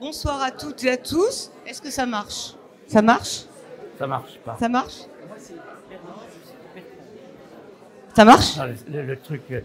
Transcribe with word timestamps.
Bonsoir 0.00 0.40
à 0.42 0.50
toutes 0.50 0.84
et 0.84 0.90
à 0.90 0.96
tous. 0.96 1.50
Est-ce 1.66 1.82
que 1.82 1.90
ça 1.90 2.06
marche? 2.06 2.54
Ça 2.86 3.02
marche? 3.02 3.42
Ça 3.98 4.06
marche 4.06 4.38
pas. 4.44 4.56
Ça 4.58 4.68
marche? 4.68 4.94
Ça 8.14 8.24
marche? 8.24 8.56
Non, 8.56 8.64
le, 8.88 9.02
le 9.02 9.16
truc. 9.16 9.42
euh, 9.50 9.60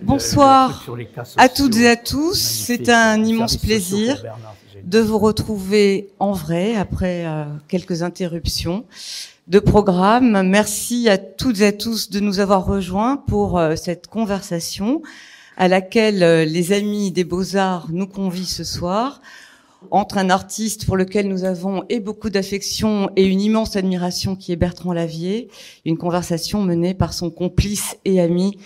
le- 0.00 0.06
Bonsoir 0.06 0.68
le 0.68 0.74
truc 0.74 0.84
sur 0.84 0.96
les 0.96 1.06
cas 1.06 1.22
à 1.36 1.48
toutes 1.48 1.76
et 1.76 1.88
à 1.88 1.96
tous. 1.96 2.34
C'est 2.38 2.88
un 2.90 3.22
immense 3.24 3.56
plaisir 3.56 4.20
Bernard, 4.22 4.54
de 4.82 4.98
vous 5.00 5.18
retrouver 5.18 6.08
en 6.18 6.32
vrai 6.32 6.76
après 6.76 7.26
euh, 7.26 7.44
quelques 7.68 8.02
interruptions 8.02 8.84
de 9.46 9.58
programme. 9.58 10.42
Merci 10.48 11.08
à 11.08 11.18
toutes 11.18 11.60
et 11.60 11.66
à 11.66 11.72
tous 11.72 12.08
de 12.10 12.20
nous 12.20 12.40
avoir 12.40 12.64
rejoints 12.64 13.16
pour 13.16 13.58
euh, 13.58 13.76
cette 13.76 14.06
conversation 14.06 15.02
à 15.56 15.68
laquelle 15.68 16.22
euh, 16.22 16.44
les 16.44 16.72
amis 16.72 17.10
des 17.10 17.24
Beaux-Arts 17.24 17.88
nous 17.92 18.06
convient 18.06 18.44
ce 18.44 18.64
soir 18.64 19.20
entre 19.90 20.16
un 20.16 20.30
artiste 20.30 20.86
pour 20.86 20.96
lequel 20.96 21.28
nous 21.28 21.44
avons 21.44 21.84
et 21.90 22.00
beaucoup 22.00 22.30
d'affection 22.30 23.10
et 23.16 23.24
une 23.26 23.42
immense 23.42 23.76
admiration 23.76 24.34
qui 24.34 24.50
est 24.50 24.56
Bertrand 24.56 24.94
Lavier, 24.94 25.48
une 25.84 25.98
conversation 25.98 26.62
menée 26.62 26.94
par 26.94 27.12
son 27.12 27.30
complice 27.30 27.98
et 28.06 28.22
ami 28.22 28.58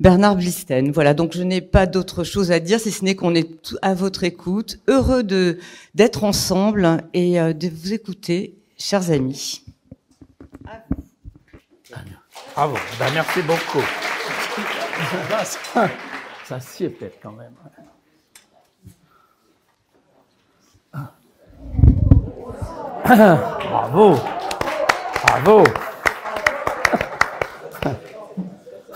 Bernard 0.00 0.36
Blisten. 0.36 0.90
Voilà, 0.90 1.12
donc 1.12 1.36
je 1.36 1.42
n'ai 1.42 1.60
pas 1.60 1.84
d'autre 1.84 2.24
chose 2.24 2.50
à 2.52 2.58
dire 2.58 2.80
si 2.80 2.90
ce 2.90 3.04
n'est 3.04 3.14
qu'on 3.14 3.34
est 3.34 3.74
à 3.82 3.92
votre 3.92 4.24
écoute, 4.24 4.78
heureux 4.88 5.22
de 5.22 5.58
d'être 5.94 6.24
ensemble 6.24 7.04
et 7.12 7.38
euh, 7.38 7.52
de 7.52 7.68
vous 7.68 7.92
écouter, 7.92 8.54
chers 8.78 9.10
amis. 9.10 9.62
Bravo. 12.54 12.76
Ben, 12.98 13.12
merci 13.14 13.40
beaucoup. 13.42 13.80
ça, 15.44 15.88
ça 16.44 16.60
sied 16.60 16.90
peut-être 16.90 17.18
quand 17.22 17.32
même. 17.32 17.54
Bravo. 23.04 24.16
Bravo. 25.22 25.64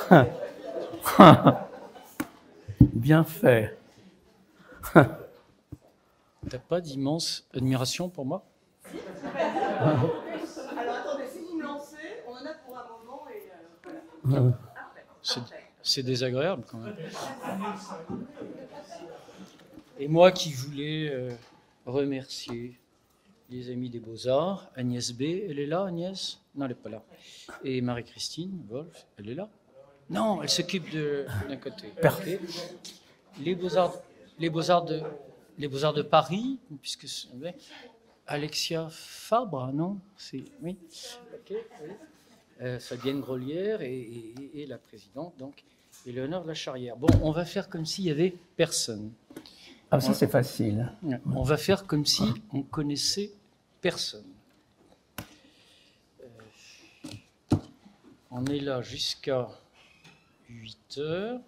Bien 2.80 3.24
fait. 3.24 3.76
T'as 4.94 6.58
pas 6.68 6.80
d'immense 6.80 7.44
admiration 7.54 8.08
pour 8.08 8.24
moi 8.24 8.44
Alors 8.86 8.94
attendez, 10.96 11.26
si 11.32 11.40
vous 11.40 11.56
me 11.56 11.62
lancez, 11.64 11.96
on 12.28 12.32
en 12.32 12.46
a 12.46 12.54
pour 12.64 12.78
un 12.78 12.86
moment 12.88 13.24
C'est- 15.22 15.40
C'est 15.82 16.02
désagréable 16.02 16.64
quand 16.68 16.78
même. 16.78 16.96
Et 19.98 20.08
moi 20.08 20.32
qui 20.32 20.52
voulais 20.52 21.08
euh, 21.10 21.30
remercier 21.86 22.78
les 23.48 23.70
amis 23.70 23.88
des 23.88 24.00
Beaux-Arts, 24.00 24.68
Agnès 24.74 25.12
B, 25.12 25.22
elle 25.48 25.58
est 25.60 25.66
là, 25.66 25.84
Agnès? 25.84 26.40
Non, 26.56 26.64
elle 26.64 26.70
n'est 26.70 26.74
pas 26.74 26.88
là. 26.88 27.02
Et 27.62 27.80
Marie-Christine 27.80 28.64
Wolf, 28.68 29.06
elle 29.18 29.30
est 29.30 29.34
là? 29.34 29.48
Non, 30.10 30.42
elle 30.42 30.48
s'occupe 30.48 30.90
de- 30.90 31.26
d'un 31.48 31.56
côté. 31.56 31.88
Parfait. 32.02 32.40
Les 33.40 33.54
Beaux-Arts 33.54 33.94
les 34.38 34.50
Beaux-Arts 34.50 34.84
de, 34.84 35.00
les 35.56 35.66
Beaux-Arts 35.68 35.94
de 35.94 36.02
Paris, 36.02 36.58
puisque. 36.82 37.06
Alexia 38.26 38.88
Fabre, 38.90 39.72
non? 39.72 39.98
C'est 40.16 40.44
oui. 40.60 40.76
Euh, 42.62 42.78
Fabienne 42.80 43.20
Grolière 43.20 43.82
et, 43.82 43.94
et- 44.00 44.62
et 44.62 44.66
la 44.66 44.78
présidente, 44.78 45.34
donc 45.38 45.62
Éléonore 46.06 46.42
de 46.42 46.48
la 46.48 46.54
Charrière. 46.54 46.96
Bon, 46.96 47.08
on 47.22 47.30
va 47.30 47.44
faire 47.44 47.68
comme 47.68 47.84
s'il 47.84 48.04
y 48.04 48.10
avait 48.10 48.34
personne. 48.56 49.10
Ah, 49.90 50.00
ça, 50.00 50.14
c'est 50.14 50.26
facile. 50.28 50.90
On 51.34 51.42
va 51.42 51.56
faire 51.58 51.86
comme 51.86 52.06
si 52.06 52.22
on 52.52 52.62
connaissait 52.62 53.30
personne. 53.80 54.24
Euh, 56.22 56.26
on 58.30 58.44
est 58.46 58.60
là 58.60 58.82
jusqu'à 58.82 59.48
8 60.48 60.98
heures. 60.98 61.40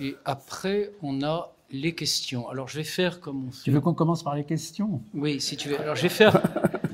Et 0.00 0.16
après, 0.24 0.92
on 1.02 1.22
a 1.22 1.52
les 1.70 1.94
questions. 1.94 2.48
Alors, 2.48 2.68
je 2.68 2.76
vais 2.78 2.84
faire 2.84 3.20
comme 3.20 3.48
on 3.48 3.50
fait. 3.50 3.62
Tu 3.64 3.70
veux 3.70 3.80
qu'on 3.80 3.94
commence 3.94 4.22
par 4.22 4.34
les 4.34 4.44
questions? 4.44 5.02
Oui, 5.12 5.40
si 5.40 5.56
tu 5.56 5.68
veux. 5.68 5.80
Alors, 5.80 5.94
je 5.96 6.02
vais 6.02 6.08
faire 6.08 6.40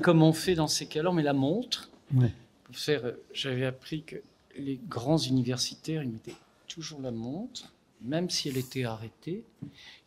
comme 0.01 0.21
on 0.23 0.33
fait 0.33 0.55
dans 0.55 0.67
ces 0.67 0.85
cas-là, 0.87 1.09
on 1.09 1.13
met 1.13 1.23
la 1.23 1.33
montre. 1.33 1.89
J'avais 3.33 3.65
appris 3.65 4.03
que 4.03 4.17
les 4.57 4.79
grands 4.87 5.17
universitaires, 5.17 6.03
ils 6.03 6.09
mettaient 6.09 6.35
toujours 6.67 7.01
la 7.01 7.11
montre, 7.11 7.71
même 8.01 8.29
si 8.29 8.49
elle 8.49 8.57
était 8.57 8.85
arrêtée. 8.85 9.43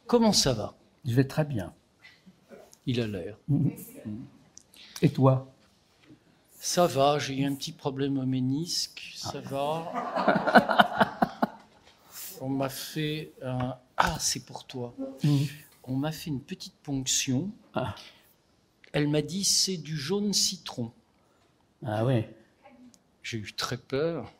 Comment 0.06 0.32
ça 0.32 0.52
va? 0.52 0.74
Je 1.04 1.14
vais 1.14 1.26
très 1.26 1.44
bien. 1.44 1.72
Il 2.86 3.00
a 3.00 3.06
l'air. 3.06 3.36
Et 5.02 5.10
toi? 5.10 5.50
Ça 6.58 6.86
va, 6.86 7.18
j'ai 7.18 7.36
eu 7.36 7.44
un 7.44 7.54
petit 7.54 7.72
problème 7.72 8.18
au 8.18 8.24
ménisque, 8.24 9.12
ça 9.16 9.40
va. 9.40 9.92
On 12.40 12.48
m'a 12.48 12.68
fait 12.68 13.32
un... 13.42 13.76
Ah, 13.96 14.16
c'est 14.18 14.44
pour 14.44 14.64
toi. 14.64 14.94
On 15.84 15.96
m'a 15.96 16.12
fait 16.12 16.30
une 16.30 16.40
petite 16.40 16.74
ponction. 16.82 17.50
Ah. 17.74 17.94
Elle 18.92 19.08
m'a 19.08 19.22
dit 19.22 19.44
c'est 19.44 19.76
du 19.76 19.96
jaune 19.96 20.32
citron. 20.32 20.90
Ah 21.84 22.04
oui. 22.04 22.24
J'ai 23.22 23.38
eu 23.38 23.52
très 23.52 23.76
peur. 23.76 24.32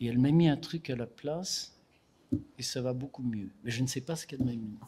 Et 0.00 0.06
elle 0.06 0.18
m'a 0.18 0.30
mis 0.30 0.48
un 0.48 0.56
truc 0.56 0.90
à 0.90 0.96
la 0.96 1.06
place 1.06 1.74
et 2.58 2.62
ça 2.62 2.80
va 2.80 2.92
beaucoup 2.92 3.22
mieux. 3.22 3.50
Mais 3.64 3.70
je 3.70 3.82
ne 3.82 3.86
sais 3.86 4.00
pas 4.00 4.16
ce 4.16 4.26
qu'elle 4.26 4.44
m'a 4.44 4.52
mis. 4.52 4.78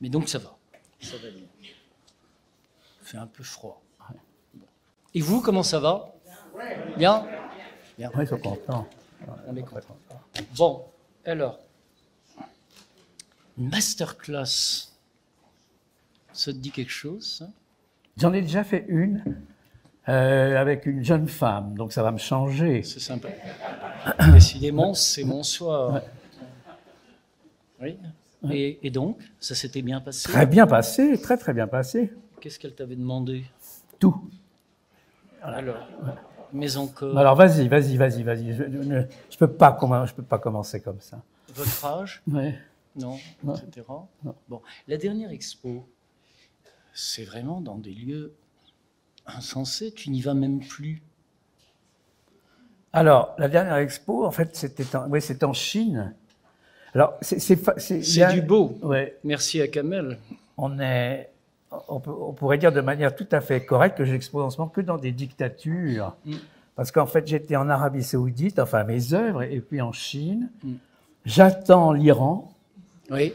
Mais 0.00 0.08
donc 0.08 0.28
ça 0.28 0.38
va. 0.38 0.56
Ça 1.00 1.16
va 1.16 1.30
bien. 1.30 1.46
Il 1.60 3.06
fait 3.06 3.16
un 3.16 3.26
peu 3.26 3.42
froid. 3.42 3.82
Et 5.14 5.20
vous, 5.20 5.40
comment 5.40 5.62
ça 5.62 5.80
va? 5.80 6.14
Bien? 6.96 7.26
Bien. 7.96 8.10
Oui, 8.14 8.24
ils 8.24 8.28
sont 8.28 8.38
contents. 8.38 8.88
On 9.46 9.56
est 9.56 9.62
content. 9.62 9.98
Bon, 10.56 10.84
alors, 11.24 11.58
une 13.56 13.70
masterclass, 13.70 14.92
ça 16.32 16.52
te 16.52 16.58
dit 16.58 16.70
quelque 16.70 16.92
chose 16.92 17.38
ça? 17.38 17.50
J'en 18.16 18.32
ai 18.32 18.42
déjà 18.42 18.62
fait 18.62 18.84
une 18.88 19.42
euh, 20.08 20.56
avec 20.56 20.86
une 20.86 21.04
jeune 21.04 21.28
femme, 21.28 21.74
donc 21.76 21.92
ça 21.92 22.02
va 22.02 22.10
me 22.12 22.18
changer. 22.18 22.82
C'est 22.82 23.00
sympa. 23.00 23.28
Décidément, 24.32 24.94
c'est 24.94 25.24
mon 25.24 25.42
soir. 25.42 26.00
Oui. 27.80 27.96
Et, 28.50 28.78
et 28.86 28.90
donc, 28.90 29.18
ça 29.40 29.54
s'était 29.54 29.82
bien 29.82 30.00
passé? 30.00 30.28
Très 30.28 30.46
bien 30.46 30.66
passé, 30.66 31.20
très 31.20 31.36
très 31.36 31.52
bien 31.52 31.66
passé. 31.66 32.12
Qu'est-ce 32.40 32.58
qu'elle 32.58 32.74
t'avait 32.74 32.96
demandé? 32.96 33.44
Tout. 33.98 34.28
Alors, 35.42 35.76
mais 36.52 36.76
encore, 36.76 37.16
Alors 37.18 37.34
vas-y, 37.34 37.68
vas-y, 37.68 37.96
vas-y, 37.96 38.22
vas-y. 38.22 38.54
Je 38.54 38.62
ne 38.64 39.02
je 39.30 39.36
peux, 39.38 39.50
pas 39.50 39.76
je 40.06 40.12
peux 40.14 40.22
pas 40.22 40.38
commencer 40.38 40.80
comme 40.80 41.00
ça. 41.00 41.20
votre 41.54 41.84
âge? 41.84 42.22
Non, 42.26 42.46
Non. 42.96 43.54
etc. 43.54 43.86
Non. 44.24 44.34
Bon, 44.48 44.62
la 44.86 44.96
dernière 44.96 45.30
expo, 45.30 45.88
c'est 46.92 47.24
vraiment 47.24 47.60
dans 47.60 47.76
des 47.76 47.92
lieux 47.92 48.34
insensés. 49.36 49.92
Tu 49.92 50.10
n'y 50.10 50.20
vas 50.20 50.34
même 50.34 50.60
plus. 50.60 51.02
Alors, 52.92 53.34
la 53.38 53.48
dernière 53.48 53.76
expo, 53.76 54.24
en 54.24 54.30
fait, 54.30 54.56
c'était 54.56 55.44
en, 55.44 55.52
Chine. 55.52 56.14
Alors, 56.94 57.14
c'est 57.20 58.22
a- 58.22 58.32
du 58.32 58.40
beau. 58.42 58.78
Ouais, 58.82 59.18
Merci 59.24 59.60
à 59.60 59.68
Kamel. 59.68 60.18
on 60.56 60.80
est, 60.80 61.30
on, 61.88 62.00
peut- 62.00 62.10
on 62.10 62.32
pourrait 62.32 62.58
dire 62.58 62.72
de 62.72 62.80
manière 62.80 63.14
tout 63.14 63.26
à 63.30 63.40
fait 63.40 63.64
correcte 63.64 63.98
que 63.98 64.04
j'expose 64.04 64.42
en 64.44 64.50
ce 64.50 64.58
moment 64.58 64.70
que 64.70 64.80
dans 64.80 64.96
des 64.96 65.12
dictatures. 65.12 66.16
Mm. 66.24 66.34
Parce 66.76 66.90
qu'en 66.92 67.06
fait, 67.06 67.26
j'étais 67.26 67.56
en 67.56 67.68
Arabie 67.68 68.02
Saoudite, 68.02 68.58
enfin 68.58 68.84
mes 68.84 69.12
œuvres, 69.12 69.42
et 69.42 69.60
puis 69.60 69.80
en 69.82 69.92
Chine. 69.92 70.48
Mm. 70.64 70.72
J'attends 71.26 71.92
l'Iran 71.92 72.50
Oui. 73.10 73.34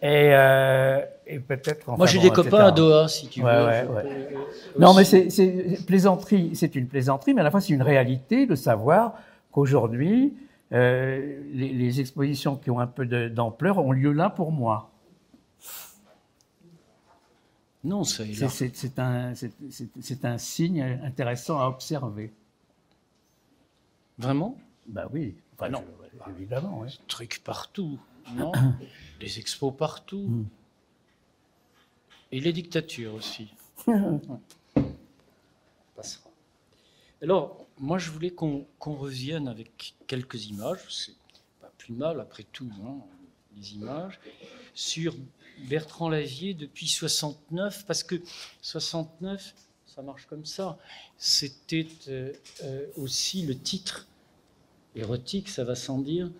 et, 0.00 0.30
euh, 0.34 1.00
et 1.26 1.38
peut-être. 1.40 1.88
enfin 1.88 1.96
Moi, 1.96 2.06
j'ai 2.06 2.18
bon, 2.18 2.22
des 2.24 2.28
etc. 2.28 2.42
copains 2.44 2.64
à 2.66 2.70
Doha, 2.72 3.08
si 3.08 3.28
tu 3.28 3.40
veux. 3.40 3.46
Ouais, 3.46 3.64
ouais, 3.64 3.84
Je 3.86 3.92
ouais. 3.92 4.02
peux, 4.02 4.08
euh, 4.36 4.78
Non, 4.78 4.94
mais 4.94 5.04
c'est 5.04 5.28
plaisanterie, 5.86 6.54
c'est 6.54 6.74
une 6.74 6.86
plaisanterie, 6.88 7.34
mais 7.34 7.40
à 7.40 7.44
la 7.44 7.50
fois 7.50 7.60
c'est 7.60 7.72
une 7.72 7.82
réalité 7.82 8.46
de 8.46 8.54
savoir 8.54 9.14
qu'aujourd'hui, 9.50 10.34
euh, 10.72 11.40
les, 11.52 11.68
les 11.72 12.00
expositions 12.00 12.56
qui 12.56 12.70
ont 12.70 12.80
un 12.80 12.86
peu 12.86 13.04
d'ampleur 13.28 13.78
ont 13.78 13.92
lieu 13.92 14.12
là 14.12 14.30
pour 14.30 14.52
moi. 14.52 14.90
Non, 17.84 18.04
C'est- 18.04 18.24
un, 19.00 20.38
signe 20.38 20.82
intéressant 21.04 21.60
à 21.60 21.66
observer. 21.66 22.32
Vraiment? 24.18 24.56
Bah 24.86 25.08
oui, 25.12 25.34
enfin, 25.54 25.68
non. 25.68 25.82
je- 26.26 26.30
évidemment. 26.30 26.80
oui. 26.82 27.00
Trucs 27.08 27.42
partout, 27.42 27.98
non? 28.36 28.52
Des 29.20 29.38
expos 29.40 29.74
partout. 29.76 30.26
Mm. 30.28 30.44
Et 32.32 32.40
les 32.40 32.52
dictatures 32.52 33.14
aussi. 33.14 33.48
Ouais. 33.86 34.82
Passera. 35.96 36.30
Alors, 37.20 37.66
moi, 37.78 37.98
je 37.98 38.10
voulais 38.10 38.30
qu'on 38.30 38.66
revienne 38.84 39.48
avec 39.48 39.94
quelques 40.06 40.46
images. 40.46 40.78
C'est 40.88 41.14
pas 41.60 41.70
plus 41.78 41.92
mal, 41.92 42.20
après 42.20 42.44
tout, 42.44 42.70
hein, 42.84 42.96
les 43.56 43.74
images, 43.74 44.20
sur 44.72 45.14
Bertrand 45.68 46.08
Lavier 46.08 46.54
depuis 46.54 46.88
69, 46.88 47.84
parce 47.86 48.02
que 48.02 48.22
69, 48.62 49.54
ça 49.86 50.02
marche 50.02 50.26
comme 50.26 50.46
ça. 50.46 50.78
C'était 51.18 51.86
euh, 52.08 52.32
euh, 52.62 52.86
aussi 52.96 53.42
le 53.42 53.58
titre 53.58 54.06
érotique, 54.94 55.48
ça 55.48 55.64
va 55.64 55.74
sans 55.74 55.98
dire, 55.98 56.30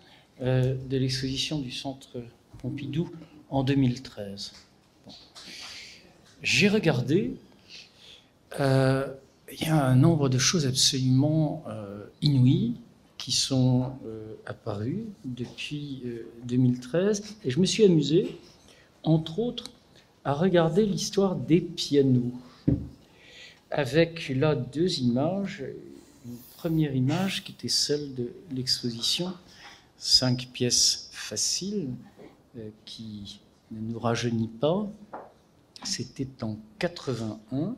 euh, 0.40 0.74
de 0.74 0.96
l'exposition 0.96 1.58
du 1.58 1.70
Centre 1.70 2.22
Pompidou 2.58 3.10
en 3.50 3.62
2013. 3.62 4.52
J'ai 6.42 6.68
regardé, 6.68 7.34
il 8.58 9.60
y 9.60 9.66
a 9.66 9.84
un 9.84 9.94
nombre 9.94 10.28
de 10.28 10.38
choses 10.38 10.66
absolument 10.66 11.64
inouïes 12.20 12.74
qui 13.16 13.32
sont 13.32 13.92
apparues 14.46 15.04
depuis 15.24 16.02
2013, 16.44 17.36
et 17.44 17.50
je 17.50 17.60
me 17.60 17.66
suis 17.66 17.84
amusé, 17.84 18.38
entre 19.04 19.38
autres, 19.38 19.70
à 20.24 20.34
regarder 20.34 20.84
l'histoire 20.84 21.36
des 21.36 21.60
pianos 21.60 22.32
avec 23.72 24.28
là 24.28 24.54
deux 24.54 25.00
images. 25.00 25.64
Une 26.24 26.36
première 26.56 26.94
image 26.94 27.42
qui 27.42 27.52
était 27.52 27.68
celle 27.68 28.14
de 28.14 28.32
l'exposition, 28.52 29.32
cinq 29.98 30.48
pièces 30.52 31.08
faciles 31.10 31.88
euh, 32.56 32.68
qui 32.84 33.40
ne 33.72 33.80
nous 33.80 33.98
rajeunit 33.98 34.50
pas. 34.60 34.88
C'était 35.84 36.28
en 36.42 36.56
81. 36.78 37.74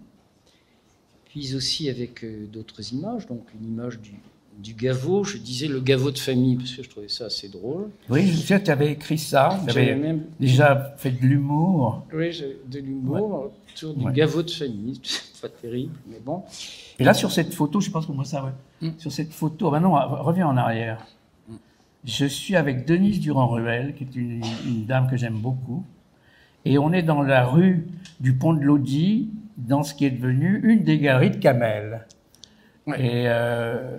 Puis 1.26 1.54
aussi 1.54 1.88
avec 1.88 2.22
euh, 2.22 2.46
d'autres 2.46 2.92
images, 2.92 3.26
donc 3.26 3.44
une 3.60 3.66
image 3.66 3.98
du, 4.00 4.14
du 4.58 4.74
gaveau. 4.74 5.24
Je 5.24 5.38
disais 5.38 5.66
le 5.66 5.80
gaveau 5.80 6.10
de 6.10 6.18
famille 6.18 6.56
parce 6.56 6.72
que 6.72 6.82
je 6.82 6.88
trouvais 6.88 7.08
ça 7.08 7.26
assez 7.26 7.48
drôle. 7.48 7.90
Oui, 8.08 8.26
je 8.26 8.36
sais 8.36 8.62
tu 8.62 8.70
avais 8.70 8.92
écrit 8.92 9.18
ça. 9.18 9.58
Tu 9.64 9.70
avais 9.70 9.96
même 9.96 10.24
déjà 10.38 10.94
fait 10.96 11.10
de 11.10 11.26
l'humour. 11.26 12.06
Oui, 12.12 12.30
de 12.66 12.78
l'humour 12.78 13.52
autour 13.72 13.94
du 13.94 14.12
gaveau 14.12 14.42
de 14.42 14.50
famille. 14.50 15.00
pas 15.44 15.48
terrible, 15.48 15.94
mais 16.06 16.20
bon. 16.24 16.42
Et 16.98 17.04
là, 17.04 17.12
sur 17.12 17.30
cette 17.30 17.52
photo, 17.52 17.80
je 17.80 17.90
pense 17.90 18.06
qu'on 18.06 18.14
voit 18.14 18.24
ça, 18.24 18.44
ouais. 18.44 18.92
Sur 18.98 19.12
cette 19.12 19.32
photo, 19.32 19.70
maintenant, 19.70 20.22
reviens 20.22 20.48
en 20.48 20.56
arrière. 20.56 21.06
Mm. 21.48 21.54
Je 22.04 22.26
suis 22.26 22.56
avec 22.56 22.86
Denise 22.86 23.20
Durand-Ruel, 23.20 23.94
qui 23.94 24.04
est 24.04 24.16
une, 24.16 24.86
dame 24.86 25.08
que 25.10 25.16
j'aime 25.16 25.38
beaucoup. 25.38 25.84
Et 26.64 26.78
on 26.78 26.93
est 26.93 27.02
dans 27.02 27.22
la 27.22 27.44
rue 27.44 27.87
du 28.20 28.34
Pont 28.34 28.55
de 28.55 28.62
Lodi, 28.62 29.31
dans 29.56 29.82
ce 29.82 29.94
qui 29.94 30.05
est 30.05 30.11
devenu 30.11 30.61
une 30.64 30.82
des 30.82 30.99
galeries 30.99 31.31
de 31.31 31.37
Camel. 31.37 32.06
Et 32.99 33.25
euh, 33.26 33.99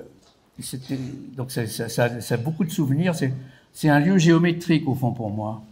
donc 1.35 1.51
ça, 1.51 1.67
ça, 1.67 2.05
a 2.05 2.37
beaucoup 2.37 2.63
de 2.63 2.71
souvenirs. 2.71 3.13
C'est 3.73 3.89
un 3.89 3.99
lieu 3.99 4.17
géométrique 4.17 4.87
au 4.87 4.95
fond 4.95 5.11
pour 5.11 5.29
moi. 5.29 5.63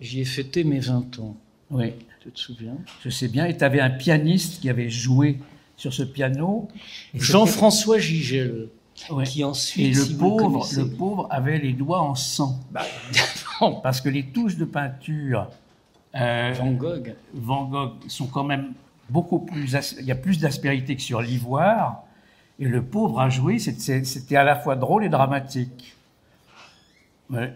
J'y 0.00 0.20
ai 0.20 0.24
fêté 0.24 0.64
mes 0.64 0.80
20 0.80 1.18
ans. 1.20 1.36
Oui. 1.70 1.92
Tu 2.20 2.30
te 2.30 2.38
souviens? 2.38 2.76
Je 3.02 3.08
sais 3.08 3.28
bien. 3.28 3.46
Et 3.46 3.56
tu 3.56 3.64
avais 3.64 3.80
un 3.80 3.90
pianiste 3.90 4.60
qui 4.60 4.68
avait 4.68 4.90
joué 4.90 5.38
sur 5.76 5.92
ce 5.92 6.02
piano. 6.02 6.68
Jean-François 7.14 7.98
Gigel. 7.98 8.68
Qui 9.26 9.44
ensuite, 9.44 9.94
et 9.94 9.98
le 9.98 10.16
pauvre, 10.16 10.66
le, 10.74 10.88
pauvre 10.88 11.28
avait 11.30 11.58
les 11.58 11.74
doigts 11.74 12.00
en 12.00 12.14
sang. 12.14 12.58
Bah, 12.72 12.86
Parce 13.82 14.00
que 14.00 14.08
les 14.08 14.24
touches 14.24 14.56
de 14.56 14.64
peinture 14.64 15.50
euh, 16.20 16.52
Van 16.56 16.72
Gogh. 16.72 17.14
Van 17.34 17.64
Gogh 17.64 18.08
sont 18.08 18.26
quand 18.26 18.44
même 18.44 18.72
beaucoup 19.10 19.40
plus. 19.40 19.76
Il 19.98 20.06
y 20.06 20.12
a 20.12 20.16
plus 20.16 20.38
d'aspérité 20.38 20.96
que 20.96 21.02
sur 21.02 21.20
l'ivoire. 21.20 22.02
Et 22.58 22.64
le 22.64 22.82
pauvre 22.82 23.20
a 23.20 23.28
joué, 23.28 23.58
c'était 23.58 24.36
à 24.36 24.44
la 24.44 24.56
fois 24.56 24.76
drôle 24.76 25.04
et 25.04 25.10
dramatique. 25.10 25.94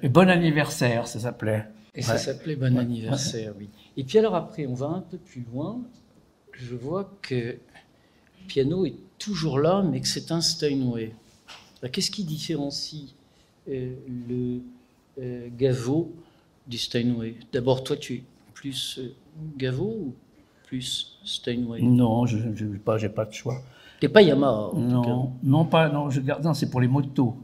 Et 0.02 0.08
bon 0.08 0.28
anniversaire, 0.28 1.06
ça 1.06 1.20
s'appelait. 1.20 1.66
Et 1.94 2.02
ça 2.02 2.18
s'appelait 2.18 2.56
Bon 2.56 2.76
anniversaire, 2.76 3.54
oui. 3.58 3.68
Et 3.96 4.04
puis 4.04 4.18
alors 4.18 4.34
après, 4.34 4.66
on 4.66 4.74
va 4.74 4.86
un 4.86 5.00
peu 5.00 5.16
plus 5.16 5.44
loin. 5.52 5.80
Je 6.52 6.74
vois 6.74 7.10
que 7.22 7.34
le 7.34 8.46
piano 8.46 8.84
est 8.84 8.96
toujours 9.18 9.58
là, 9.58 9.82
mais 9.82 10.00
que 10.00 10.08
c'est 10.08 10.30
un 10.32 10.40
Steinway. 10.40 11.14
Qu'est-ce 11.92 12.10
qui 12.10 12.24
différencie 12.24 13.14
euh, 13.68 13.94
le 14.28 14.60
euh, 15.20 15.48
Gaveau 15.56 16.12
du 16.66 16.76
Steinway? 16.76 17.36
D'abord, 17.52 17.82
toi, 17.82 17.96
tu 17.96 18.14
es 18.14 18.24
plus 18.60 18.98
euh, 18.98 19.14
Gaveau 19.56 19.96
ou 19.98 20.14
plus 20.66 21.18
Steinway? 21.24 21.80
Non, 21.80 22.26
je 22.26 22.36
n'ai 22.36 22.78
pas, 22.78 22.98
pas 23.08 23.24
de 23.24 23.32
choix. 23.32 23.62
T'es 24.00 24.08
pas 24.08 24.20
Yamaha 24.20 24.70
Non, 24.76 25.32
non, 25.42 25.64
pas, 25.64 25.88
non, 25.88 26.10
je 26.10 26.20
garde, 26.20 26.44
non, 26.44 26.52
c'est 26.52 26.68
pour 26.68 26.80
les 26.80 26.88
motos. 26.88 27.36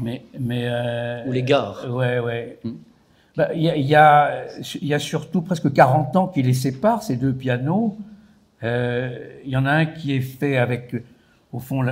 Mais, 0.00 0.24
mais, 0.38 0.64
euh, 0.66 1.26
Ou 1.26 1.32
les 1.32 1.42
gares. 1.42 1.84
Ouais, 1.92 2.20
ouais. 2.20 2.58
Hmm. 2.62 2.74
Bah, 3.36 3.48
il 3.54 3.62
y, 3.62 3.64
y, 3.64 3.94
a, 3.94 4.46
y, 4.80 4.94
a, 4.94 4.98
surtout 4.98 5.42
presque 5.42 5.72
40 5.72 6.16
ans 6.16 6.28
qui 6.28 6.42
les 6.42 6.54
séparent, 6.54 7.02
ces 7.02 7.16
deux 7.16 7.32
pianos. 7.32 7.96
Euh, 8.62 9.40
il 9.44 9.50
y 9.50 9.56
en 9.56 9.66
a 9.66 9.72
un 9.72 9.86
qui 9.86 10.14
est 10.14 10.20
fait 10.20 10.56
avec, 10.56 10.94
au 11.52 11.58
fond, 11.58 11.84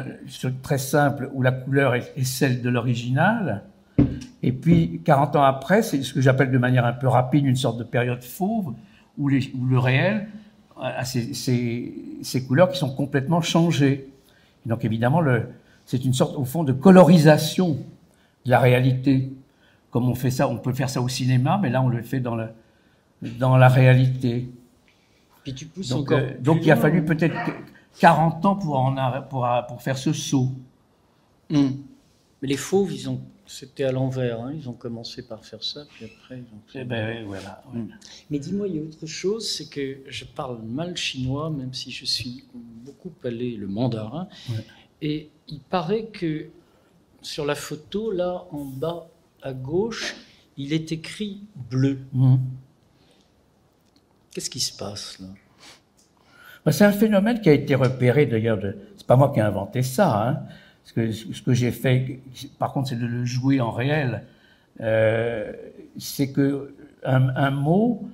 très 0.62 0.78
simple, 0.78 1.30
où 1.32 1.42
la 1.42 1.52
couleur 1.52 1.94
est, 1.94 2.24
celle 2.24 2.62
de 2.62 2.68
l'original. 2.68 3.64
Et 4.42 4.52
puis, 4.52 5.00
40 5.04 5.36
ans 5.36 5.42
après, 5.42 5.82
c'est 5.82 6.02
ce 6.02 6.14
que 6.14 6.20
j'appelle 6.20 6.50
de 6.50 6.58
manière 6.58 6.86
un 6.86 6.92
peu 6.92 7.08
rapide 7.08 7.44
une 7.44 7.56
sorte 7.56 7.78
de 7.78 7.84
période 7.84 8.22
fauve, 8.22 8.74
où, 9.18 9.28
les, 9.28 9.52
où 9.54 9.66
le 9.66 9.78
réel 9.78 10.28
a 10.80 11.04
ces, 11.04 11.34
ces, 11.34 11.94
ces, 12.22 12.46
couleurs 12.46 12.70
qui 12.70 12.78
sont 12.78 12.94
complètement 12.94 13.42
changées. 13.42 14.08
Et 14.64 14.68
donc, 14.68 14.84
évidemment, 14.84 15.22
c'est 15.84 16.04
une 16.04 16.14
sorte, 16.14 16.36
au 16.36 16.44
fond, 16.44 16.64
de 16.64 16.72
colorisation 16.72 17.76
de 18.46 18.50
la 18.50 18.58
réalité 18.58 19.30
comme 19.90 20.08
on 20.08 20.14
fait 20.14 20.30
ça, 20.30 20.48
on 20.48 20.56
peut 20.56 20.72
faire 20.72 20.88
ça 20.88 21.00
au 21.00 21.08
cinéma, 21.08 21.58
mais 21.60 21.70
là 21.70 21.82
on 21.82 21.88
le 21.88 22.02
fait 22.02 22.20
dans, 22.20 22.36
la 22.36 23.68
réalité. 23.68 24.48
Puis 25.42 25.54
tu 25.54 25.66
pousses 25.66 25.88
donc, 25.88 26.12
encore 26.12 26.18
euh, 26.18 26.38
donc 26.40 26.60
il 26.62 26.70
a 26.70 26.76
fallu 26.76 27.04
peut-être 27.04 27.34
40 27.98 28.44
ans 28.46 28.56
pour, 28.56 28.78
en, 28.78 28.94
pour, 29.28 29.48
pour 29.68 29.82
faire 29.82 29.98
ce 29.98 30.12
saut. 30.12 30.52
Hmm. 31.50 31.70
Mais 32.40 32.48
les 32.48 32.56
fauves, 32.56 32.92
ils 32.92 33.08
ont, 33.08 33.20
c'était 33.50 33.84
à 33.84 33.92
l'envers. 33.92 34.40
Hein. 34.40 34.52
Ils 34.56 34.68
ont 34.68 34.74
commencé 34.74 35.26
par 35.26 35.44
faire 35.44 35.64
ça, 35.64 35.84
puis 35.92 36.06
après 36.06 36.38
ils 36.38 36.54
ont. 36.54 36.60
Eh 36.74 36.84
ben, 36.84 37.24
voilà. 37.26 37.62
Hmm. 37.72 37.88
Mais 38.30 38.38
dis-moi, 38.38 38.68
il 38.68 38.76
y 38.76 38.78
a 38.78 38.82
autre 38.82 39.06
chose, 39.06 39.50
c'est 39.50 39.68
que 39.68 39.98
je 40.06 40.24
parle 40.24 40.62
mal 40.62 40.96
chinois, 40.96 41.50
même 41.50 41.74
si 41.74 41.90
je 41.90 42.04
suis 42.04 42.44
beaucoup 42.54 43.12
allé 43.24 43.56
le 43.56 43.66
mandarin. 43.66 44.28
Et 45.02 45.30
il 45.48 45.60
paraît 45.60 46.06
que 46.06 46.46
sur 47.22 47.44
la 47.44 47.56
photo, 47.56 48.12
là 48.12 48.46
en 48.52 48.64
bas 48.64 49.08
à 49.42 49.52
gauche, 49.52 50.14
il 50.56 50.72
est 50.72 50.92
écrit 50.92 51.42
bleu. 51.70 51.98
Mmh. 52.12 52.36
Qu'est-ce 54.30 54.50
qui 54.50 54.60
se 54.60 54.76
passe 54.76 55.18
là? 55.18 55.26
Bah, 56.64 56.70
C'est 56.70 56.84
un 56.84 56.92
phénomène 56.92 57.40
qui 57.40 57.48
a 57.48 57.52
été 57.52 57.74
repéré 57.74 58.26
d'ailleurs. 58.26 58.58
De... 58.58 58.76
C'est 58.96 59.06
pas 59.06 59.16
moi 59.16 59.32
qui 59.32 59.40
ai 59.40 59.42
inventé 59.42 59.82
ça. 59.82 60.28
Hein. 60.28 60.46
Ce 60.90 61.40
que, 61.40 61.52
j'ai 61.52 61.70
fait, 61.70 62.20
par 62.58 62.72
contre, 62.72 62.88
c'est 62.88 62.98
de 62.98 63.06
le 63.06 63.24
jouer 63.24 63.60
en 63.60 63.70
réel. 63.70 64.24
Euh, 64.80 65.52
c'est 65.98 66.32
que 66.32 66.74
un, 67.04 67.50
mot 67.50 68.08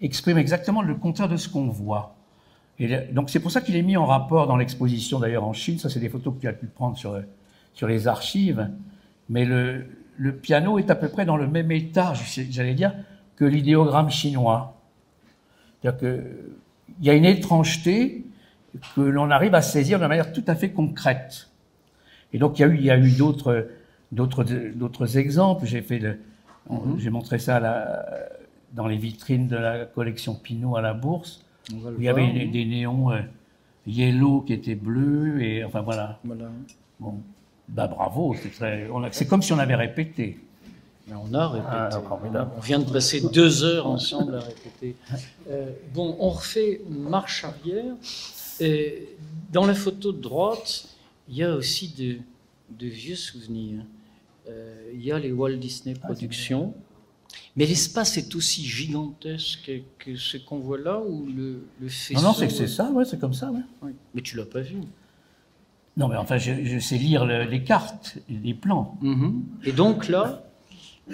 exprime 0.00 0.38
exactement 0.38 0.82
le 0.82 0.94
contraire 0.94 1.28
de 1.28 1.36
ce 1.36 1.48
qu'on 1.48 1.68
voit. 1.68 2.16
Donc 3.12 3.30
c'est 3.30 3.40
pour 3.40 3.50
ça 3.50 3.60
qu'il 3.60 3.76
est 3.76 3.82
mis 3.82 3.96
en 3.96 4.06
rapport 4.06 4.46
dans 4.46 4.56
l'exposition 4.56 5.20
d'ailleurs 5.20 5.44
en 5.44 5.52
Chine. 5.52 5.78
Ça, 5.78 5.88
c'est 5.88 6.00
des 6.00 6.08
photos 6.08 6.34
que 6.34 6.40
tu 6.40 6.48
as 6.48 6.52
pu 6.52 6.66
prendre 6.66 6.96
sur, 6.96 7.20
sur 7.72 7.86
les 7.86 8.06
archives 8.06 8.68
mais 9.28 9.44
le, 9.44 9.86
le, 10.18 10.34
piano 10.34 10.78
est 10.78 10.90
à 10.90 10.94
peu 10.94 11.08
près 11.08 11.24
dans 11.24 11.36
le 11.36 11.46
même 11.46 11.70
état, 11.72 12.12
j'allais 12.50 12.74
dire, 12.74 12.92
que 13.36 13.44
l'idéogramme 13.44 14.10
chinois. 14.10 14.76
C'est-à-dire 15.80 15.98
qu'il 15.98 17.06
y 17.06 17.08
a 17.08 17.14
une 17.14 17.24
étrangeté 17.24 18.24
que 18.94 19.00
l'on 19.00 19.30
arrive 19.30 19.54
à 19.54 19.62
saisir 19.62 19.98
de 19.98 20.06
manière 20.06 20.32
tout 20.32 20.44
à 20.46 20.54
fait 20.54 20.70
concrète. 20.70 21.50
Et 22.32 22.38
donc 22.38 22.58
il 22.58 22.62
y 22.62 22.64
a 22.64 22.68
eu, 22.68 22.76
il 22.76 22.84
y 22.84 22.90
a 22.90 22.98
eu 22.98 23.10
d'autres, 23.12 23.68
d'autres, 24.10 24.44
d'autres 24.44 25.18
exemples. 25.18 25.66
J'ai 25.66 25.82
fait 25.82 25.98
le, 25.98 26.18
mhm. 26.70 26.98
j'ai 26.98 27.10
montré 27.10 27.38
ça 27.38 27.60
dans 28.72 28.86
les 28.86 28.96
vitrines 28.96 29.48
de 29.48 29.56
la 29.56 29.84
collection 29.84 30.34
Pinot 30.34 30.76
à 30.76 30.80
la 30.80 30.94
Bourse. 30.94 31.44
Où 31.72 31.76
il 31.98 32.04
y 32.04 32.08
avait 32.08 32.32
des, 32.32 32.46
des, 32.46 32.64
néons 32.64 33.12
euh, 33.12 33.20
yellow 33.86 34.40
qui 34.40 34.52
étaient 34.52 34.74
bleus 34.74 35.42
et 35.42 35.64
enfin 35.64 35.80
voilà. 35.80 36.18
voilà. 36.24 36.46
Bon. 36.98 37.20
Bah 37.68 37.86
bravo, 37.86 38.34
c'est 39.12 39.26
comme 39.26 39.40
si 39.40 39.52
on 39.52 39.58
avait 39.58 39.76
répété. 39.76 40.38
on 41.10 41.32
a 41.32 41.48
répété. 41.48 41.70
Ah, 41.70 42.02
on 42.56 42.60
vient 42.60 42.80
de 42.80 42.90
passer 42.90 43.22
deux 43.32 43.64
heures 43.64 43.86
ensemble 43.86 44.34
à 44.34 44.40
répéter. 44.40 44.96
Euh, 45.48 45.70
bon, 45.94 46.16
on 46.18 46.30
refait 46.30 46.82
marche 46.88 47.44
arrière. 47.44 47.94
Et 48.62 49.08
dans 49.52 49.66
la 49.66 49.74
photo 49.74 50.12
de 50.12 50.20
droite, 50.20 50.88
il 51.28 51.36
y 51.36 51.42
a 51.42 51.54
aussi 51.54 51.94
de, 51.96 52.86
vieux 52.86 53.16
souvenirs. 53.16 53.84
Euh, 54.48 54.90
il 54.94 55.02
y 55.04 55.12
a 55.12 55.18
les 55.18 55.32
Walt 55.32 55.56
Disney 55.56 55.94
ah, 56.02 56.06
Productions. 56.06 56.74
Mais 57.56 57.64
l'espace 57.66 58.16
est 58.18 58.34
aussi 58.34 58.64
gigantesque 58.64 59.70
que 59.98 60.16
ce 60.16 60.36
qu'on 60.36 60.58
voit 60.58 60.78
là 60.78 61.00
ou 61.00 61.26
le, 61.26 61.64
le 61.80 61.88
faisceau 61.88 62.14
Non, 62.14 62.28
non, 62.28 62.34
c'est 62.34 62.50
c'est 62.50 62.66
ça, 62.66 62.90
ouais, 62.90 63.04
c'est 63.04 63.18
comme 63.18 63.32
ça. 63.34 63.50
Ouais. 63.50 63.60
Oui. 63.82 63.92
Mais 64.14 64.20
tu 64.22 64.36
l'as 64.36 64.44
pas 64.46 64.60
vu. 64.60 64.76
Non, 65.96 66.08
mais 66.08 66.16
enfin, 66.16 66.38
je, 66.38 66.52
je 66.64 66.78
sais 66.78 66.96
lire 66.96 67.24
le- 67.26 67.44
les 67.44 67.62
cartes, 67.64 68.18
les 68.28 68.54
plans. 68.54 68.96
Mhm. 69.02 69.44
Et 69.64 69.72
donc 69.72 70.08
là, 70.08 70.42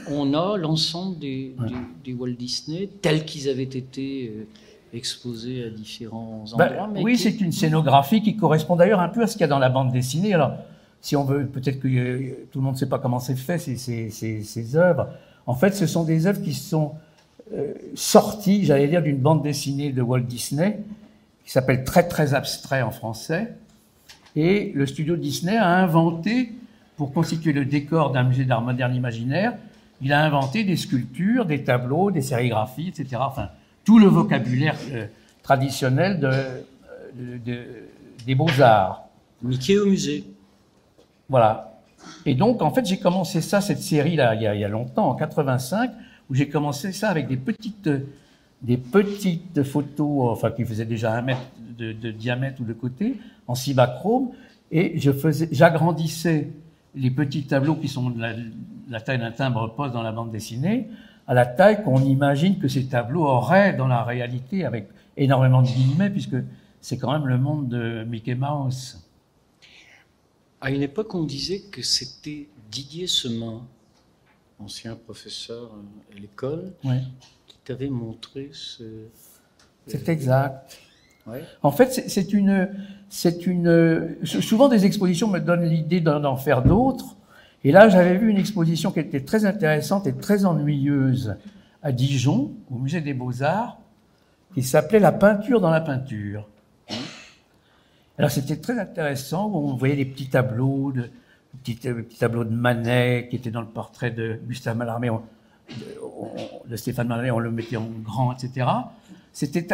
on 0.09 0.35
a 0.35 0.57
l'ensemble 0.57 1.19
des, 1.19 1.55
Ouais. 1.59 1.69
des- 1.69 2.13
des 2.13 2.19
Walt 2.19 2.33
Disney 2.33 2.89
tels 3.03 3.25
qu'ils 3.25 3.49
avaient 3.49 3.63
été 3.65 4.33
euh, 4.35 4.45
exposés 4.93 5.65
à 5.65 5.71
différents 5.71 6.45
Bah, 6.57 6.67
endroits. 6.71 6.91
mais 6.93 7.03
oui, 7.03 7.15
qui- 7.17 7.23
c'est 7.23 7.41
une 7.41 7.53
scénographie 7.53 8.23
qui 8.23 8.37
correspond 8.37 8.77
d'ailleurs 8.77 9.01
un 9.01 9.09
peu 9.09 9.23
à 9.23 9.27
ce 9.27 9.33
qu'il 9.33 9.43
y 9.43 9.45
a 9.45 9.49
dans 9.49 9.59
la 9.59 9.69
bande 9.69 9.93
dessinée. 9.93 10.35
Alors, 10.35 10.53
si 11.01 11.15
on 11.17 11.25
veut, 11.25 11.47
peut-être 11.47 11.79
que 11.81 11.89
euh, 11.89 12.47
tout 12.51 12.59
le 12.59 12.65
monde 12.65 12.75
ne 12.75 12.79
sait 12.79 12.89
pas 12.89 12.99
comment 12.99 13.21
c'est 13.21 13.37
fait, 13.37 13.59
ces, 13.59 13.77
ces, 13.77 14.11
ces, 14.11 14.43
ces 14.43 14.77
œuvres. 14.77 15.09
En 15.47 15.55
fait, 15.55 15.75
ce 15.75 15.87
sont 15.87 16.05
des 16.05 16.27
œuvres 16.27 16.43
qui 16.43 16.55
sont 16.55 16.93
euh, 17.55 17.73
sorties, 17.95 18.65
j'allais 18.65 18.89
dire, 18.89 19.03
d'une 19.03 19.19
bande 19.19 19.43
dessinée 19.43 19.91
de 19.93 20.03
Walt 20.03 20.21
Disney, 20.21 20.81
qui 21.45 21.51
s'appelle 21.53 21.85
Très 21.85 22.07
très 22.07 22.35
abstrait 22.35 22.83
en 22.83 22.91
français. 22.91 23.55
Et 24.37 24.73
le 24.75 24.87
studio 24.87 25.17
Disney 25.17 25.57
a 25.57 25.69
inventé, 25.79 26.53
pour 26.97 27.13
constituer 27.13 27.53
le 27.53 27.65
décor 27.65 28.11
d'un 28.13 28.25
musée 28.25 28.45
d'art 28.45 28.61
moderne 28.63 28.95
imaginaire, 28.95 29.55
il 30.03 30.13
a 30.13 30.23
inventé 30.25 30.63
des 30.65 30.77
sculptures, 30.77 31.45
des 31.47 31.65
tableaux, 31.65 32.11
des 32.11 32.21
sérigraphies, 32.23 32.89
etc. 32.89 33.17
Enfin, 33.21 33.49
tout 33.89 33.99
le 33.99 34.07
vocabulaire 34.09 34.77
euh, 34.93 35.07
traditionnel 35.43 36.21
de, 36.21 36.31
de- 37.19 37.39
de- 37.39 37.65
des 38.27 38.35
beaux-arts. 38.35 39.05
Mickey 39.43 39.79
au 39.79 39.87
musée. 39.87 40.25
Voilà. 41.31 41.81
Et 42.27 42.35
donc, 42.35 42.61
en 42.61 42.71
fait, 42.71 42.85
j'ai 42.85 42.99
commencé 42.99 43.41
ça, 43.41 43.63
cette 43.63 43.81
série-là, 43.81 44.35
il, 44.35 44.43
y 44.43 44.47
a- 44.47 44.55
il 44.55 44.61
y 44.61 44.65
a 44.65 44.69
longtemps, 44.69 45.09
en 45.09 45.15
85, 45.15 45.91
où 46.29 46.35
j'ai 46.35 46.51
commencé 46.51 46.93
ça 46.93 47.09
avec 47.09 47.29
des 47.29 47.39
petites, 47.39 47.89
des 48.61 48.77
petites 48.77 49.63
photos, 49.63 50.33
enfin, 50.33 50.51
qui 50.51 50.67
faisaient 50.67 50.85
déjà 50.85 51.15
un 51.17 51.23
mètre 51.23 51.41
de, 51.79 51.93
de 51.93 52.11
diamètre 52.11 52.61
ou 52.61 52.65
de 52.65 52.75
côté, 52.75 53.15
en 53.47 53.55
cibachrome, 53.55 54.33
et 54.71 54.99
je 55.01 55.13
faisais, 55.13 55.49
j'agrandissais 55.51 56.51
les 56.95 57.11
petits 57.11 57.45
tableaux 57.47 57.77
qui 57.77 57.89
sont 57.89 58.11
de 58.11 58.21
la, 58.21 58.35
la 58.91 59.01
taille 59.01 59.19
d'un 59.19 59.33
timbre-poste 59.33 59.95
dans 59.95 60.03
la 60.03 60.13
bande 60.13 60.31
dessinée, 60.31 60.89
à 61.29 61.35
la 61.35 61.47
taille 61.47 61.85
qu'on 61.85 62.01
imagine 62.03 62.59
que 62.59 62.67
ces 62.69 62.87
tableaux 62.87 63.25
auraient 63.25 63.75
dans 63.75 63.87
la 63.87 64.03
réalité, 64.03 64.65
avec 64.65 64.89
énormément 65.17 65.63
de 65.63 65.69
guillemets, 65.69 66.11
puisque 66.11 66.37
c'est 66.81 66.97
quand 66.97 67.13
même 67.13 67.27
le 67.27 67.39
monde 67.39 67.69
de 67.69 68.03
Mickey 68.05 68.35
Mouse. 68.35 68.99
À 70.61 70.71
une 70.71 70.83
époque, 70.83 71.15
on 71.15 71.25
disait 71.25 71.61
que 71.71 71.83
c'était 71.83 72.49
Didier 72.71 73.07
Semin, 73.07 73.63
ancien 74.59 74.97
professeur 74.97 75.65
euh, 75.75 76.17
à 76.17 76.21
l'école, 76.21 76.73
Ouais. 76.85 77.03
qui 77.47 77.57
t'avait 77.65 77.89
montré 77.91 78.51
ce. 78.53 78.83
C'est 79.87 80.09
exact. 80.09 80.79
Ouais. 81.27 81.45
En 81.63 81.71
fait, 81.71 81.93
c'est- 82.09 82.33
une, 82.33 82.69
c'est 83.11 83.47
une. 83.47 84.17
Souvent, 84.25 84.69
des 84.69 84.85
expositions 84.87 85.29
me 85.29 85.39
donnent 85.41 85.65
l'idée 85.69 86.01
d'en 86.01 86.37
faire 86.37 86.63
d'autres. 86.63 87.17
Et 87.65 87.73
là, 87.73 87.89
j'avais 87.89 88.17
vu 88.17 88.31
une 88.31 88.39
exposition 88.39 88.91
qui 88.93 89.01
était 89.01 89.21
très 89.25 89.45
intéressante 89.45 90.07
et 90.07 90.15
très 90.15 90.45
ennuyeuse 90.45 91.37
à 91.83 91.93
Dijon, 91.93 92.53
au 92.71 92.79
musée 92.79 93.01
des 93.01 93.15
Beaux-Arts, 93.15 93.79
qui 94.55 94.63
s'appelait 94.63 95.01
La 95.01 95.13
peinture 95.13 95.61
dans 95.61 95.71
la 95.71 95.81
peinture. 95.81 96.49
Alors, 98.17 98.31
c'était 98.31 98.57
très 98.57 98.79
intéressant. 98.79 99.51
On 99.53 99.75
voyait 99.77 99.97
des 99.97 100.05
petits 100.05 100.29
tableaux, 100.29 100.93
de, 100.93 101.11
petits, 101.63 101.79
euh, 101.89 102.03
petits 102.03 102.19
tableaux 102.19 102.45
de 102.45 102.55
Manet 102.55 103.29
qui 103.31 103.37
étaient 103.37 103.51
dans 103.51 103.61
le 103.61 103.67
portrait 103.69 104.11
de 104.11 104.41
Gustave 104.49 104.77
Mallarmé, 104.77 105.11
on- 105.11 105.23
de, 105.69 106.71
de 106.71 106.77
Stéphane 106.77 107.07
Mallarmé, 107.09 107.31
on 107.31 107.39
le 107.39 107.51
mettait 107.51 107.77
en 107.77 107.87
grand, 108.03 108.33
etc. 108.33 108.67
C'était 109.33 109.69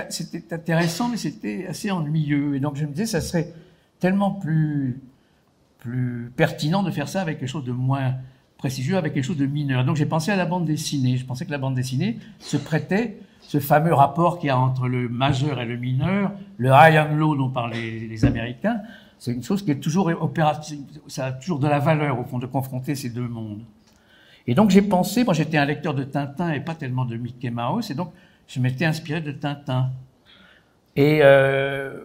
intéressant, 0.52 1.08
mais 1.08 1.16
c'était 1.16 1.66
assez 1.68 1.90
ennuyeux. 1.90 2.56
Et 2.56 2.60
donc, 2.60 2.76
je 2.76 2.84
me 2.84 2.90
disais, 2.90 3.06
ça 3.06 3.20
serait 3.20 3.52
tellement 4.00 4.32
plus, 4.32 5.00
plus 5.84 6.32
pertinent 6.34 6.82
de 6.82 6.90
faire 6.90 7.08
ça 7.08 7.20
avec 7.20 7.38
quelque 7.38 7.48
chose 7.48 7.64
de 7.64 7.72
moins 7.72 8.14
prestigieux, 8.56 8.96
avec 8.96 9.12
quelque 9.12 9.24
chose 9.24 9.36
de 9.36 9.44
mineur. 9.44 9.84
Donc, 9.84 9.96
j'ai 9.96 10.06
pensé 10.06 10.30
à 10.30 10.36
la 10.36 10.46
bande 10.46 10.64
dessinée. 10.64 11.18
Je 11.18 11.26
pensais 11.26 11.44
que 11.44 11.50
la 11.50 11.58
bande 11.58 11.74
dessinée 11.74 12.18
se 12.38 12.56
prêtait 12.56 13.18
ce 13.42 13.60
fameux 13.60 13.92
rapport 13.92 14.38
qu'il 14.38 14.46
y 14.46 14.50
a 14.50 14.58
entre 14.58 14.88
le 14.88 15.10
majeur 15.10 15.60
et 15.60 15.66
le 15.66 15.76
mineur, 15.76 16.32
le 16.56 16.70
high 16.70 16.96
and 16.96 17.16
low 17.16 17.36
dont 17.36 17.50
parlent 17.50 17.74
les, 17.74 18.24
Américains. 18.24 18.80
C'est 19.18 19.32
une 19.32 19.42
chose 19.42 19.62
qui 19.62 19.70
est 19.70 19.80
toujours 19.80 20.06
opérative, 20.06 20.80
ça 21.06 21.26
a 21.26 21.32
toujours 21.32 21.58
de 21.58 21.68
la 21.68 21.78
valeur 21.78 22.18
au 22.18 22.24
fond 22.24 22.38
de 22.38 22.46
confronter 22.46 22.94
ces 22.94 23.10
deux 23.10 23.28
mondes. 23.28 23.62
Et 24.46 24.54
donc 24.54 24.70
j'ai 24.70 24.82
pensé, 24.82 25.24
moi 25.24 25.34
j'étais 25.34 25.58
un 25.58 25.66
lecteur 25.66 25.94
de 25.94 26.04
Tintin 26.04 26.52
et 26.52 26.60
pas 26.60 26.74
tellement 26.74 27.04
de 27.04 27.16
Mickey 27.16 27.50
Mouse, 27.50 27.90
et 27.90 27.94
donc 27.94 28.12
je 28.48 28.60
m'étais 28.60 28.86
inspiré 28.86 29.20
de 29.20 29.32
Tintin. 29.32 29.90
Et, 30.96 31.20
euh, 31.22 32.00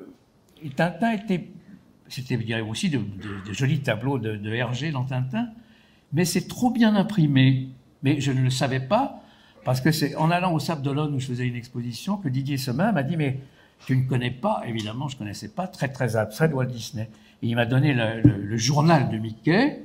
et 0.62 0.70
Tintin 0.70 1.12
était, 1.14 1.50
c'était 2.10 2.38
aussi 2.62 2.90
de, 2.90 2.98
de- 2.98 3.48
de 3.48 3.54
jolis 3.54 3.80
tableaux 3.82 4.18
de, 4.20 4.54
Hergé 4.54 4.92
dans 4.92 5.04
Tintin, 5.06 5.50
mais 6.14 6.26
c'est 6.26 6.48
trop 6.48 6.72
bien 6.72 6.96
imprimé. 6.96 7.70
Mais 8.04 8.20
je 8.22 8.32
ne 8.32 8.42
le 8.42 8.50
savais 8.50 8.80
pas 8.80 9.22
parce 9.66 9.82
que 9.82 9.92
c'est 9.92 10.16
en 10.16 10.32
allant 10.32 10.54
au 10.54 10.60
Sable 10.60 10.82
d'Olonne 10.82 11.14
où 11.16 11.20
je 11.20 11.28
faisais 11.28 11.46
une 11.46 11.56
exposition 11.56 12.18
que 12.18 12.30
Didier 12.30 12.58
Semin 12.58 12.92
m'a 12.92 13.04
dit 13.04 13.18
mais 13.18 13.40
tu 13.86 13.96
ne 13.96 14.04
connais 14.08 14.32
pas, 14.32 14.62
évidemment 14.66 15.08
je 15.08 15.18
connaissais 15.18 15.50
pas, 15.50 15.68
très 15.68 15.90
très 15.90 16.16
abstrait 16.16 16.48
de 16.50 16.54
Walt 16.54 16.66
Disney. 16.68 17.10
Et 17.42 17.48
il 17.48 17.56
m'a 17.56 17.66
donné 17.66 17.94
le 17.94 18.58
journal 18.58 19.10
de 19.10 19.18
Mickey 19.18 19.82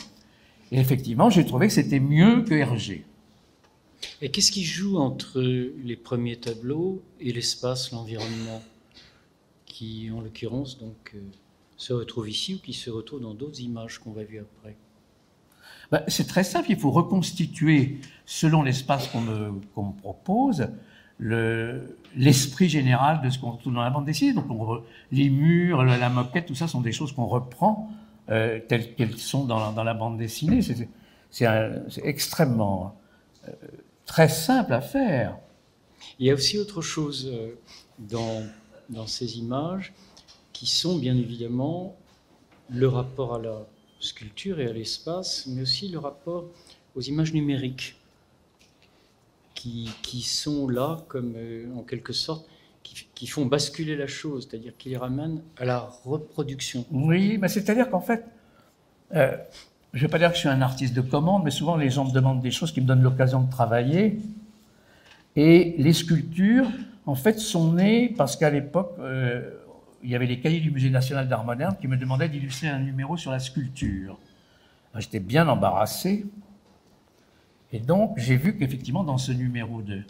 et 0.73 0.79
effectivement 0.81 1.29
j'ai 1.31 1.45
trouvé 1.45 1.67
que 1.69 1.73
c'était 1.73 2.01
mieux 2.01 2.43
que 2.43 2.55
Hergé. 2.55 3.05
Et 4.23 4.31
qu'est-ce 4.31 4.53
qui 4.53 4.65
joue 4.65 4.99
entre 4.99 5.41
les 5.41 5.97
premiers 5.97 6.37
tableaux 6.37 7.03
et 7.21 7.33
l'espace, 7.33 7.91
l'environnement, 7.91 8.63
qui 9.67 10.11
en 10.15 10.21
l'occurrence 10.21 10.79
donc 10.79 11.13
euh, 11.15 11.19
se 11.77 11.93
retrouve 11.93 12.29
ici 12.29 12.55
ou 12.55 12.59
qui 12.59 12.73
se 12.73 12.91
retrouve 12.91 13.21
dans 13.21 13.35
d'autres 13.35 13.61
images 13.61 13.99
qu'on 13.99 14.13
va 14.13 14.23
voir 14.25 14.45
après 14.59 14.77
Ben, 15.91 16.03
c'est 16.09 16.27
très 16.27 16.45
simple, 16.45 16.71
il 16.71 16.79
faut 16.79 16.91
reconstituer, 16.91 17.99
selon 18.25 18.63
l'espace 18.63 19.09
qu'on 19.09 19.21
me, 19.21 19.61
propose, 20.03 20.69
le- 21.19 21.97
l'esprit 22.17 22.69
général 22.69 23.21
de 23.23 23.31
ce 23.31 23.39
qu'on 23.39 23.53
retrouve 23.53 23.75
dans 23.75 23.83
la 23.83 23.91
bande 23.91 24.05
dessinée. 24.05 24.33
Donc, 24.33 24.47
on 24.51 24.83
les 25.13 25.31
murs, 25.31 25.83
la, 25.85 26.09
moquette, 26.09 26.47
tout 26.47 26.55
ça 26.55 26.67
sont 26.69 26.81
des 26.81 26.93
choses 26.93 27.13
qu'on 27.13 27.27
reprend 27.27 27.91
euh, 28.31 28.59
telles 28.69 28.95
qu'elles 28.95 29.19
sont 29.19 29.45
dans, 29.45 29.59
la- 29.59 29.73
dans 29.73 29.85
la 29.85 29.95
bande 29.95 30.17
dessinée. 30.19 30.63
C'est- 30.63 30.89
extrêmement 32.03 32.97
euh, 33.49 33.53
très 34.07 34.29
simple 34.29 34.73
à 34.73 34.81
faire. 34.81 35.37
Il 36.19 36.27
y 36.27 36.31
a 36.31 36.35
aussi 36.35 36.59
autre 36.59 36.81
chose 36.81 37.31
euh, 37.33 37.55
dans, 37.99 38.43
dans 38.89 39.07
ces 39.07 39.39
images 39.39 39.93
qui 40.65 40.71
sont 40.71 40.97
bien 40.97 41.15
évidemment 41.15 41.95
le 42.71 42.89
rapport 42.89 43.35
à 43.35 43.39
la 43.39 43.67
sculpture 44.01 44.61
et 44.61 44.67
à 44.67 44.73
l'espace, 44.73 45.47
mais 45.47 45.61
aussi 45.61 45.89
le 45.89 45.99
rapport 45.99 46.47
aux 46.97 47.03
images 47.03 47.35
numériques 47.35 47.97
qui, 49.55 49.91
qui 50.01 50.23
sont 50.23 50.67
là 50.67 51.05
comme 51.09 51.35
euh, 51.37 51.67
en 51.77 51.83
quelque 51.83 52.15
sorte 52.15 52.49
qui, 52.83 53.07
qui 53.15 53.27
font 53.27 53.45
basculer 53.45 53.95
la 53.95 54.07
chose, 54.07 54.49
c'est-à-dire 54.49 54.73
qui 54.79 54.89
les 54.89 54.97
ramènent 54.97 55.43
à 55.59 55.67
la 55.67 55.81
reproduction. 56.07 56.87
Oui, 56.91 57.37
mais 57.37 57.49
c'est-à-dire 57.49 57.91
qu'en 57.91 58.01
fait, 58.01 58.25
euh, 59.15 59.37
je 59.93 59.99
ne 59.99 60.07
vais 60.07 60.11
pas 60.11 60.19
dire 60.19 60.31
que 60.31 60.37
je 60.37 60.41
suis 60.41 60.49
un 60.49 60.63
artiste 60.63 60.95
de 60.95 61.03
commande, 61.03 61.45
mais 61.45 61.51
souvent 61.51 61.77
les 61.77 61.91
gens 61.91 62.07
me 62.07 62.13
demandent 62.13 62.41
des 62.41 62.51
choses 62.51 62.73
qui 62.73 62.81
me 62.81 62.87
donnent 62.87 63.03
l'occasion 63.03 63.43
de 63.43 63.51
travailler. 63.51 64.19
Et 65.37 65.75
les 65.77 65.93
sculptures, 65.93 66.69
en 67.05 67.17
fait, 67.17 67.39
sont 67.39 67.75
nées 67.75 68.15
parce 68.17 68.35
qu'à 68.37 68.49
l'époque, 68.49 68.95
euh, 68.99 69.61
il 70.05 70.11
y 70.11 70.15
avait 70.15 70.27
les 70.27 70.39
cahiers 70.39 70.61
du 70.61 70.71
Musée 70.71 70.91
national 70.91 71.29
d'art 71.29 71.45
moderne 71.45 71.77
qui 71.81 71.89
me 71.89 71.97
demandaient 71.97 72.29
d'illustrer 72.29 72.69
un 72.69 72.79
numéro 72.79 73.17
sur 73.17 73.31
la 73.31 73.39
sculpture. 73.39 74.19
Alors, 74.93 75.01
J'étais 75.01 75.19
bien 75.19 75.49
embarrassé. 75.49 76.27
Et 77.73 77.81
donc, 77.81 78.19
j'ai 78.19 78.37
vu 78.37 78.57
qu'effectivement, 78.57 79.03
dans 79.03 79.17
ce 79.17 79.33
numéro 79.33 79.81
2, 79.81 80.05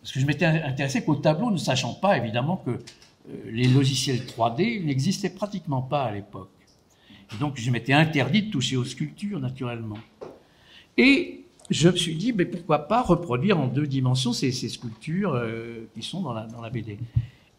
parce 0.00 0.12
que 0.12 0.20
je 0.20 0.26
m'étais 0.26 0.44
intéressé 0.44 1.02
qu'au 1.02 1.16
tableau, 1.16 1.50
ne 1.50 1.56
sachant 1.56 1.94
pas 1.94 2.18
évidemment 2.18 2.58
que 2.58 2.70
euh, 2.70 2.76
les 3.46 3.68
logiciels 3.68 4.18
3D 4.18 4.84
n'existaient 4.84 5.30
pratiquement 5.30 5.80
pas 5.80 6.04
à 6.04 6.12
l'époque. 6.12 6.50
Et 7.34 7.38
donc, 7.38 7.58
je 7.58 7.70
m'étais 7.70 7.94
interdit 7.94 8.42
de 8.42 8.50
toucher 8.50 8.76
aux 8.76 8.84
sculptures, 8.84 9.40
naturellement. 9.40 9.98
Et 10.98 11.46
je 11.70 11.88
me 11.88 11.96
suis 11.96 12.16
dit, 12.16 12.34
mais 12.34 12.44
pourquoi 12.44 12.86
pas 12.86 13.00
reproduire 13.00 13.58
en 13.58 13.66
deux 13.66 13.86
dimensions 13.86 14.34
ces, 14.34 14.52
sculptures 14.52 15.34
euh, 15.34 15.88
qui 15.94 16.02
sont 16.02 16.20
dans 16.20 16.60
la 16.60 16.70
BD. 16.70 16.98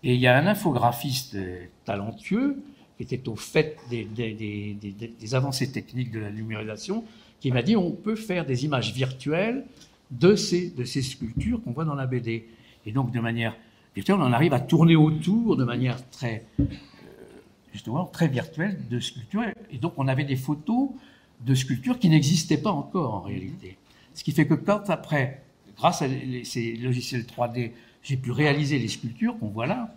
Et 0.03 0.15
il 0.15 0.19
y 0.19 0.27
a 0.27 0.37
un 0.37 0.47
infographiste 0.47 1.37
talentueux 1.85 2.61
qui 2.97 3.03
était 3.03 3.27
au 3.29 3.35
fait 3.35 3.77
des 3.89 5.33
avancées 5.33 5.71
techniques 5.71 6.11
de 6.11 6.19
la 6.19 6.31
numérisation, 6.31 7.05
qui 7.39 7.51
m'a 7.51 7.61
dit 7.61 7.75
on 7.75 7.91
peut 7.91 8.15
faire 8.15 8.45
des 8.45 8.65
images 8.65 8.93
virtuelles 8.93 9.65
de 10.11 10.35
ces, 10.35 10.69
de 10.69 10.83
ces 10.83 11.01
sculptures 11.01 11.61
qu'on 11.63 11.71
voit 11.71 11.85
dans 11.85 11.95
la 11.95 12.05
BD. 12.05 12.47
Et 12.85 12.91
donc, 12.91 13.11
de 13.11 13.19
manière 13.19 13.55
virtuelle, 13.95 14.17
on 14.19 14.23
en 14.23 14.33
arrive 14.33 14.53
à 14.53 14.59
tourner 14.59 14.95
autour 14.95 15.55
de 15.55 15.63
manière 15.63 15.97
très, 16.09 16.45
euh, 16.59 16.63
justement, 17.71 18.05
très 18.05 18.27
virtuelle 18.27 18.79
de 18.89 18.99
sculptures. 18.99 19.43
Et 19.71 19.77
donc, 19.77 19.93
on 19.97 20.07
avait 20.07 20.25
des 20.25 20.35
photos 20.35 20.89
de 21.41 21.55
sculptures 21.55 21.99
qui 21.99 22.09
n'existaient 22.09 22.57
pas 22.57 22.71
encore 22.71 23.13
en 23.13 23.21
réalité. 23.21 23.77
Ce 24.13 24.23
qui 24.23 24.31
fait 24.31 24.45
que 24.45 24.53
quand 24.53 24.89
après, 24.89 25.43
grâce 25.77 26.01
à 26.01 26.07
ces 26.43 26.75
logiciels 26.77 27.23
3D, 27.23 27.71
j'ai 28.03 28.17
pu 28.17 28.31
réaliser 28.31 28.77
les 28.77 28.89
sculptures 28.89 29.39
qu'on 29.39 29.47
voit 29.47 29.65
là, 29.65 29.95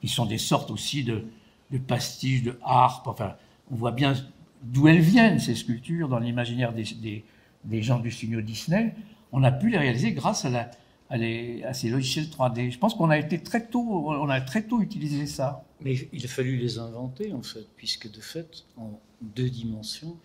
qui 0.00 0.08
sont 0.08 0.26
des 0.26 0.38
sortes 0.38 0.70
aussi 0.70 1.04
de, 1.04 1.24
de 1.70 1.78
pastiches, 1.78 2.42
de 2.42 2.58
harpes. 2.62 3.06
Enfin, 3.06 3.36
on 3.70 3.76
voit 3.76 3.92
bien 3.92 4.14
d'où 4.62 4.88
elles 4.88 5.00
viennent, 5.00 5.38
ces 5.38 5.54
sculptures, 5.54 6.08
dans 6.08 6.18
l'imaginaire 6.18 6.72
des, 6.72 6.84
des, 7.00 7.24
des, 7.64 7.82
gens 7.82 8.00
du 8.00 8.10
studio 8.10 8.40
Disney. 8.40 8.94
On 9.32 9.42
a 9.44 9.52
pu 9.52 9.70
les 9.70 9.78
réaliser 9.78 10.12
grâce 10.12 10.44
à, 10.44 10.50
la, 10.50 10.70
à, 11.08 11.16
les, 11.16 11.62
à 11.64 11.72
ces 11.72 11.88
logiciels 11.88 12.26
3D. 12.26 12.70
Je 12.70 12.78
pense 12.78 12.94
qu'on 12.94 13.10
a 13.10 13.18
été 13.18 13.40
très 13.40 13.64
tôt, 13.64 14.10
on 14.10 14.28
a 14.28 14.40
très 14.40 14.62
tôt 14.62 14.82
utilisé 14.82 15.26
ça. 15.26 15.64
Mais 15.80 16.08
il 16.12 16.24
a 16.24 16.28
fallu 16.28 16.56
les 16.56 16.78
inventer, 16.78 17.32
en 17.32 17.42
fait, 17.42 17.66
puisque 17.76 18.10
de 18.10 18.20
fait, 18.20 18.64
en 18.76 18.98
deux 19.20 19.50
dimensions. 19.50 20.16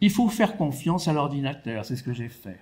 Il 0.00 0.10
faut 0.10 0.28
faire 0.28 0.56
confiance 0.56 1.08
à 1.08 1.12
l'ordinateur, 1.12 1.84
c'est 1.84 1.96
ce 1.96 2.02
que 2.02 2.12
j'ai 2.12 2.28
fait. 2.28 2.58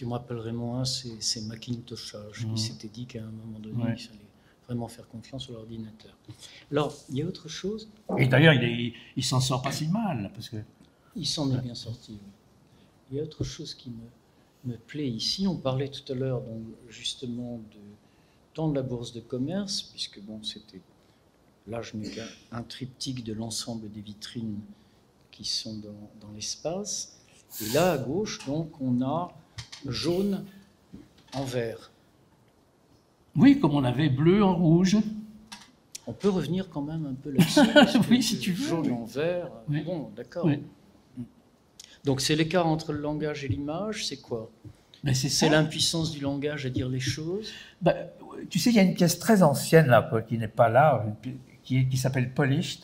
Tu 0.00 0.06
me 0.06 0.12
rappellerais 0.12 0.54
moins 0.54 0.86
ces 0.86 1.42
Macintoshage 1.42 2.46
mmh. 2.46 2.54
qui 2.54 2.62
s'étaient 2.62 2.88
dit 2.88 3.04
qu'à 3.04 3.22
un 3.22 3.30
moment 3.30 3.58
donné, 3.58 3.84
il 3.98 4.02
fallait 4.02 4.18
vraiment 4.66 4.88
faire 4.88 5.06
confiance 5.06 5.50
à 5.50 5.52
l'ordinateur. 5.52 6.16
Alors, 6.70 6.96
il 7.10 7.18
y 7.18 7.22
a 7.22 7.26
autre 7.26 7.48
chose? 7.48 7.86
Et 8.16 8.26
d'ailleurs, 8.26 8.54
il, 8.54 8.94
il 9.14 9.22
s'en 9.22 9.40
sort 9.40 9.60
pas 9.60 9.72
si 9.72 9.88
mal. 9.88 10.30
Parce 10.32 10.48
que... 10.48 10.56
Il 11.16 11.26
s'en 11.26 11.52
est 11.52 11.60
bien 11.60 11.74
sorti. 11.74 12.18
Il 13.10 13.18
y 13.18 13.20
a 13.20 13.22
autre 13.24 13.44
chose 13.44 13.74
qui 13.74 13.90
me, 13.90 14.72
me 14.72 14.78
plaît 14.78 15.06
ici. 15.06 15.46
On 15.46 15.56
parlait 15.56 15.90
tout 15.90 16.10
à 16.10 16.16
l'heure, 16.16 16.42
justement, 16.88 17.58
de, 17.58 17.80
tant 18.54 18.68
de 18.70 18.76
la 18.76 18.82
bourse 18.82 19.12
de 19.12 19.20
commerce, 19.20 19.82
puisque 19.82 20.18
bon, 20.22 20.42
c'était. 20.42 20.80
Là, 21.66 21.82
je 21.82 21.98
mets 21.98 22.10
un 22.52 22.62
triptyque 22.62 23.22
de 23.22 23.34
l'ensemble 23.34 23.90
des 23.92 24.00
vitrines 24.00 24.60
qui 25.30 25.44
sont 25.44 25.76
dans, 25.76 26.10
dans 26.26 26.32
l'espace. 26.32 27.20
Et 27.60 27.68
là, 27.74 27.92
à 27.92 27.98
gauche, 27.98 28.46
donc, 28.46 28.80
on 28.80 29.02
a 29.02 29.36
jaune 29.86 30.44
en 31.34 31.44
vert. 31.44 31.90
Oui, 33.36 33.60
comme 33.60 33.74
on 33.74 33.84
avait 33.84 34.08
bleu 34.08 34.42
en 34.42 34.54
rouge. 34.54 34.96
On 36.06 36.12
peut 36.12 36.28
revenir 36.28 36.68
quand 36.68 36.82
même 36.82 37.06
un 37.06 37.14
peu 37.14 37.30
là-dessus. 37.30 37.60
oui, 38.10 38.22
si 38.22 38.38
tu 38.38 38.52
veux. 38.52 38.68
Jaune 38.68 38.92
en 38.92 39.04
vert. 39.04 39.50
Bon, 39.68 40.10
d'accord. 40.16 40.48
Donc 42.04 42.20
c'est 42.20 42.34
l'écart 42.34 42.66
entre 42.66 42.92
le 42.92 43.00
langage 43.00 43.44
et 43.44 43.48
l'image, 43.48 44.06
c'est 44.06 44.20
quoi? 44.20 44.50
Ben, 45.04 45.14
C'est 45.14 45.48
l'impuissance 45.48 46.10
du 46.10 46.20
langage 46.20 46.66
à 46.66 46.70
dire 46.70 46.88
les 46.88 47.00
choses? 47.00 47.50
Ben, 47.80 47.94
Tu 48.48 48.58
sais, 48.58 48.70
il 48.70 48.76
y 48.76 48.78
a 48.78 48.82
une 48.82 48.94
pièce 48.94 49.18
très 49.18 49.42
ancienne 49.42 49.86
là, 49.86 50.10
qui 50.26 50.38
n'est 50.38 50.48
pas 50.48 50.68
là, 50.68 51.06
qui, 51.62 51.88
qui 51.88 51.96
s'appelle 51.96 52.32
Polished, 52.32 52.80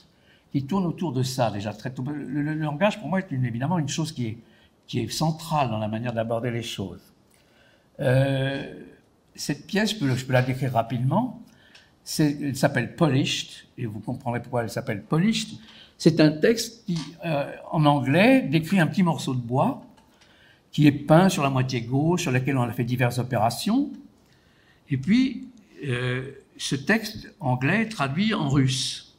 qui 0.52 0.64
tourne 0.64 0.86
autour 0.86 1.12
de 1.12 1.22
ça 1.22 1.50
déjà. 1.50 1.72
Très 1.72 1.92
le, 2.06 2.42
le, 2.42 2.54
langage, 2.54 2.98
pour 3.00 3.08
moi, 3.08 3.20
est 3.20 3.32
évidemment 3.32 3.78
une 3.78 3.88
chose 3.88 4.12
qui 4.12 4.26
est, 4.26 4.38
qui 4.86 5.00
est 5.00 5.08
centrale 5.08 5.70
dans 5.70 5.78
la 5.78 5.88
manière 5.88 6.12
d'aborder 6.12 6.50
les 6.50 6.62
choses. 6.62 7.00
Euh, 8.00 8.64
cette 9.34 9.66
pièce, 9.66 9.94
je 9.94 10.24
peux, 10.24 10.32
la 10.32 10.42
décrire 10.42 10.72
rapidement. 10.72 11.42
Elle 12.18 12.56
s'appelle 12.56 12.94
Polished, 12.94 13.66
et 13.78 13.86
vous 13.86 14.00
comprendrez 14.00 14.40
pourquoi 14.40 14.62
elle 14.62 14.70
s'appelle 14.70 15.02
Polished. 15.02 15.58
C'est 15.98 16.20
un 16.20 16.30
texte 16.30 16.84
qui, 16.86 16.98
euh, 17.24 17.50
en 17.70 17.84
anglais, 17.84 18.42
décrit 18.42 18.78
un 18.78 18.86
petit 18.86 19.02
morceau 19.02 19.34
de 19.34 19.40
bois 19.40 19.82
qui 20.70 20.86
est 20.86 20.92
peint 20.92 21.28
sur 21.28 21.42
la 21.42 21.50
moitié 21.50 21.80
gauche, 21.80 22.22
sur 22.22 22.32
lequel 22.32 22.58
on 22.58 22.62
a 22.62 22.72
fait 22.72 22.84
diverses 22.84 23.18
opérations. 23.18 23.90
Et 24.90 24.98
puis, 24.98 25.48
euh, 25.86 26.32
ce 26.58 26.76
texte 26.76 27.34
anglais 27.40 27.82
est 27.82 27.88
traduit 27.88 28.34
en 28.34 28.48
russe. 28.48 29.16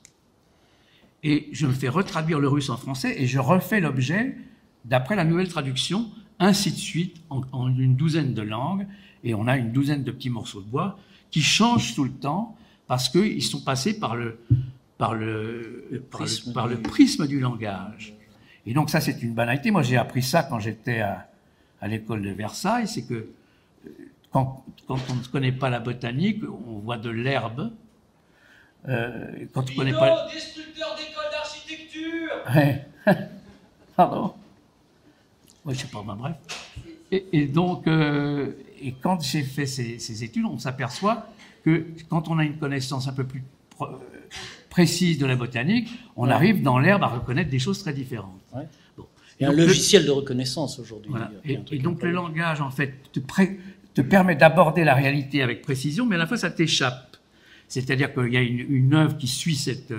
Et 1.23 1.49
je 1.51 1.65
me 1.65 1.73
fais 1.73 1.89
retraduire 1.89 2.39
le 2.39 2.47
russe 2.47 2.69
en 2.69 2.77
français 2.77 3.15
et 3.17 3.25
je 3.25 3.39
refais 3.39 3.79
l'objet 3.79 4.37
d'après 4.87 5.15
la 5.15 5.23
nouvelle 5.23 5.47
traduction, 5.47 6.09
ainsi 6.39 6.71
de 6.71 6.77
suite, 6.77 7.17
en, 7.29 7.41
en 7.51 7.67
une 7.67 7.95
douzaine 7.95 8.33
de 8.33 8.41
langues 8.41 8.87
et 9.23 9.33
on 9.33 9.47
a 9.47 9.57
une 9.57 9.71
douzaine 9.71 10.03
de 10.03 10.11
petits 10.11 10.29
morceaux 10.29 10.61
de 10.61 10.67
bois 10.67 10.97
qui 11.31 11.41
changent 11.41 11.95
tout 11.95 12.03
le 12.03 12.11
temps 12.11 12.55
parce 12.87 13.09
qu'ils 13.09 13.43
sont 13.43 13.61
passés 13.61 13.99
par 13.99 14.15
le, 14.15 14.39
par 14.97 15.13
le, 15.13 16.01
par 16.53 16.67
le, 16.67 16.81
prisme 16.81 17.27
du 17.27 17.39
langage. 17.39 18.13
Et 18.65 18.73
donc 18.73 18.89
ça, 18.89 19.01
c'est 19.01 19.21
une 19.21 19.33
banalité. 19.33 19.71
Moi, 19.71 19.83
j'ai 19.83 19.97
appris 19.97 20.23
ça 20.23 20.43
quand 20.43 20.59
j'étais 20.59 21.01
à, 21.01 21.27
à 21.81 21.87
l'école 21.87 22.21
de 22.21 22.29
Versailles, 22.29 22.87
c'est 22.87 23.03
que 23.03 23.13
euh, 23.13 23.89
quand, 24.31 24.63
quand, 24.87 24.99
on 25.09 25.15
ne 25.15 25.23
connaît 25.25 25.51
pas 25.51 25.69
la 25.69 25.79
botanique, 25.79 26.43
on 26.43 26.79
voit 26.79 26.97
de 26.97 27.09
l'herbe. 27.09 27.71
Euh, 28.87 29.45
quand 29.53 29.69
on 29.69 29.75
connaît 29.75 29.91
pas... 29.91 30.27
destructeur 30.33 30.95
d'école 30.95 31.31
d'architecture 31.31 32.31
ouais. 32.55 32.85
Pardon? 33.95 34.33
Oui, 35.67 35.75
je 35.75 35.81
sais 35.81 35.87
pas, 35.87 36.03
ben, 36.05 36.15
bref. 36.15 36.35
Et, 37.11 37.25
et 37.33 37.45
donc, 37.45 37.87
euh, 37.87 38.51
et 38.81 38.93
quand 38.93 39.21
j'ai 39.21 39.43
fait 39.43 39.65
ces, 39.65 40.23
études, 40.23 40.45
on 40.45 40.57
s'aperçoit 40.57 41.27
que 41.63 41.85
quand 42.09 42.29
on 42.29 42.39
a 42.39 42.45
une 42.45 42.57
connaissance 42.57 43.07
un 43.07 43.13
peu 43.13 43.25
plus 43.25 43.43
précise 44.69 45.17
de 45.17 45.25
la 45.25 45.35
botanique, 45.35 45.89
on 46.15 46.29
arrive 46.29 46.61
dans 46.61 46.79
l'herbe 46.79 47.03
à 47.03 47.07
reconnaître 47.07 47.49
des 47.49 47.59
choses 47.59 47.79
très 47.79 47.93
différentes. 47.93 48.39
Il 49.39 49.43
y 49.43 49.45
a 49.45 49.49
un 49.49 49.53
logiciel 49.53 50.05
de 50.05 50.11
reconnaissance 50.11 50.79
aujourd'hui. 50.79 51.11
Et, 51.45 51.79
donc 51.79 52.01
le 52.01 52.11
langage, 52.11 52.61
en 52.61 52.71
fait, 52.71 52.93
te, 53.11 53.19
te 53.93 54.01
permet 54.01 54.35
d'aborder 54.35 54.83
la 54.83 54.95
réalité 54.95 55.43
avec 55.43 55.61
précision, 55.61 56.05
mais 56.05 56.15
à 56.15 56.19
la 56.19 56.27
fois 56.27 56.37
ça 56.37 56.49
t'échappe. 56.49 57.17
C'est-à-dire 57.67 58.13
qu'il 58.13 58.33
y 58.33 58.37
a 58.37 58.41
une, 58.41 58.59
une, 58.59 58.93
œuvre 58.93 59.17
qui 59.17 59.27
suit 59.27 59.57
cette, 59.57 59.93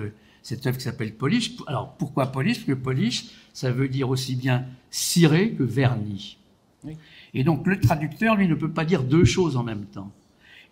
cette 0.49 0.65
œuvre 0.65 0.77
qui 0.77 0.83
s'appelle 0.83 1.13
polish. 1.13 1.51
Alors 1.67 1.93
pourquoi 1.93 2.31
polish? 2.31 2.57
Parce 2.57 2.67
que 2.67 2.73
polish, 2.73 3.25
ça 3.53 3.71
veut 3.71 3.87
dire 3.87 4.09
aussi 4.09 4.35
bien 4.35 4.65
ciré 4.89 5.51
que 5.51 5.61
verni. 5.61 6.37
Oui. 6.83 6.97
Et 7.35 7.43
donc 7.43 7.67
le 7.67 7.79
traducteur, 7.79 8.35
lui, 8.35 8.47
ne 8.47 8.55
peut 8.55 8.71
pas 8.71 8.83
dire 8.83 9.03
deux 9.03 9.25
choses 9.25 9.55
en 9.55 9.63
même 9.63 9.85
temps. 9.85 10.11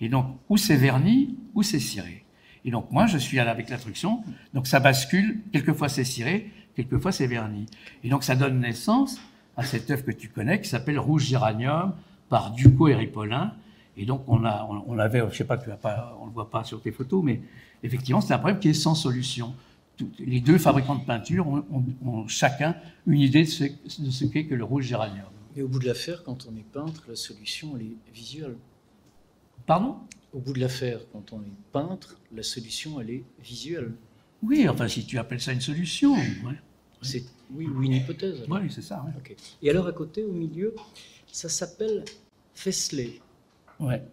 Et 0.02 0.10
donc, 0.10 0.38
ou 0.50 0.58
c'est 0.58 0.76
verni, 0.76 1.36
ou 1.54 1.62
c'est 1.62 1.80
ciré. 1.80 2.24
Et 2.66 2.72
donc 2.72 2.92
moi, 2.92 3.06
je 3.06 3.20
suis 3.20 3.40
avec 3.40 3.70
la 3.70 3.78
traduction, 3.78 4.24
donc 4.54 4.66
ça 4.66 4.80
bascule, 4.80 5.42
quelquefois 5.52 5.90
c'est 5.90 6.04
ciré, 6.04 6.52
quelquefois 6.76 7.12
c'est 7.12 7.28
verni. 7.28 7.68
Et 8.04 8.10
donc 8.10 8.24
ça 8.24 8.36
donne 8.36 8.60
naissance 8.60 9.20
à 9.56 9.64
cette 9.64 9.90
œuvre 9.92 10.06
que 10.06 10.12
tu 10.12 10.30
connais, 10.30 10.60
qui 10.60 10.70
s'appelle 10.70 10.98
Rouge 10.98 11.26
Géranium, 11.26 11.94
par 12.30 12.52
Ducot 12.52 12.88
et 12.88 12.96
Ripollin. 12.96 13.54
Et 13.96 14.06
donc 14.06 14.24
on 14.28 14.44
a, 14.44 14.68
on, 14.88 14.98
avait, 14.98 15.24
je 15.32 15.38
sais 15.38 15.44
pas, 15.44 15.58
tu 15.58 15.72
as 15.72 15.78
pas, 15.78 16.18
on 16.20 16.26
le 16.26 16.32
voit 16.32 16.50
pas 16.50 16.64
sur 16.64 16.82
tes 16.82 16.92
photos, 16.92 17.24
mais 17.24 17.42
effectivement 17.84 18.22
c'est 18.22 18.34
un 18.34 18.40
problème 18.40 18.60
qui 18.60 18.70
est 18.70 18.74
sans 18.74 18.96
solution. 18.96 19.54
Les 20.20 20.42
deux 20.42 20.58
fabricants 20.58 20.96
de 20.96 21.06
peinture 21.06 21.48
ont, 21.48 21.64
ont 22.06 22.28
chacun 22.28 22.76
une 23.06 23.20
idée 23.22 23.44
de 23.44 24.10
ce 24.12 24.26
qu'est 24.26 24.46
que 24.46 24.56
le 24.56 24.64
rouge 24.64 24.86
géranium. 24.86 25.26
Et 25.56 25.64
au 25.64 25.68
bout 25.68 25.80
de 25.80 25.88
l'affaire, 25.88 26.24
quand 26.24 26.48
on 26.48 26.56
est 26.56 26.66
peintre, 26.72 27.04
la 27.08 27.16
solution, 27.16 27.76
elle 27.76 27.88
est 27.88 27.96
visuelle. 28.14 28.56
Pardon? 29.66 29.98
Au 30.34 30.40
bout 30.40 30.54
de 30.54 30.60
l'affaire, 30.60 31.00
quand 31.12 31.34
on 31.34 31.42
est 31.42 31.72
peintre, 31.72 32.20
la 32.32 32.44
solution, 32.44 33.02
elle 33.02 33.10
est 33.10 33.24
visuelle. 33.44 33.92
Oui, 34.44 34.70
enfin, 34.70 34.88
si 34.88 35.04
tu 35.06 35.18
appelles 35.18 35.42
ça 35.42 35.52
une 35.54 35.62
solution. 35.62 36.16
C'est, 37.02 37.24
oui, 37.52 37.68
ou 37.68 37.82
une 37.82 37.94
hypothèse. 37.94 38.44
Oui, 38.50 38.60
c'est 38.70 38.84
ça. 38.84 39.04
Et 39.62 39.70
alors, 39.70 39.88
à 39.88 39.94
côté, 39.94 40.24
au 40.24 40.32
milieu, 40.32 40.76
ça 41.32 41.50
s'appelle 41.50 42.06
Fesley. 42.54 43.20
Ouais. 43.80 44.04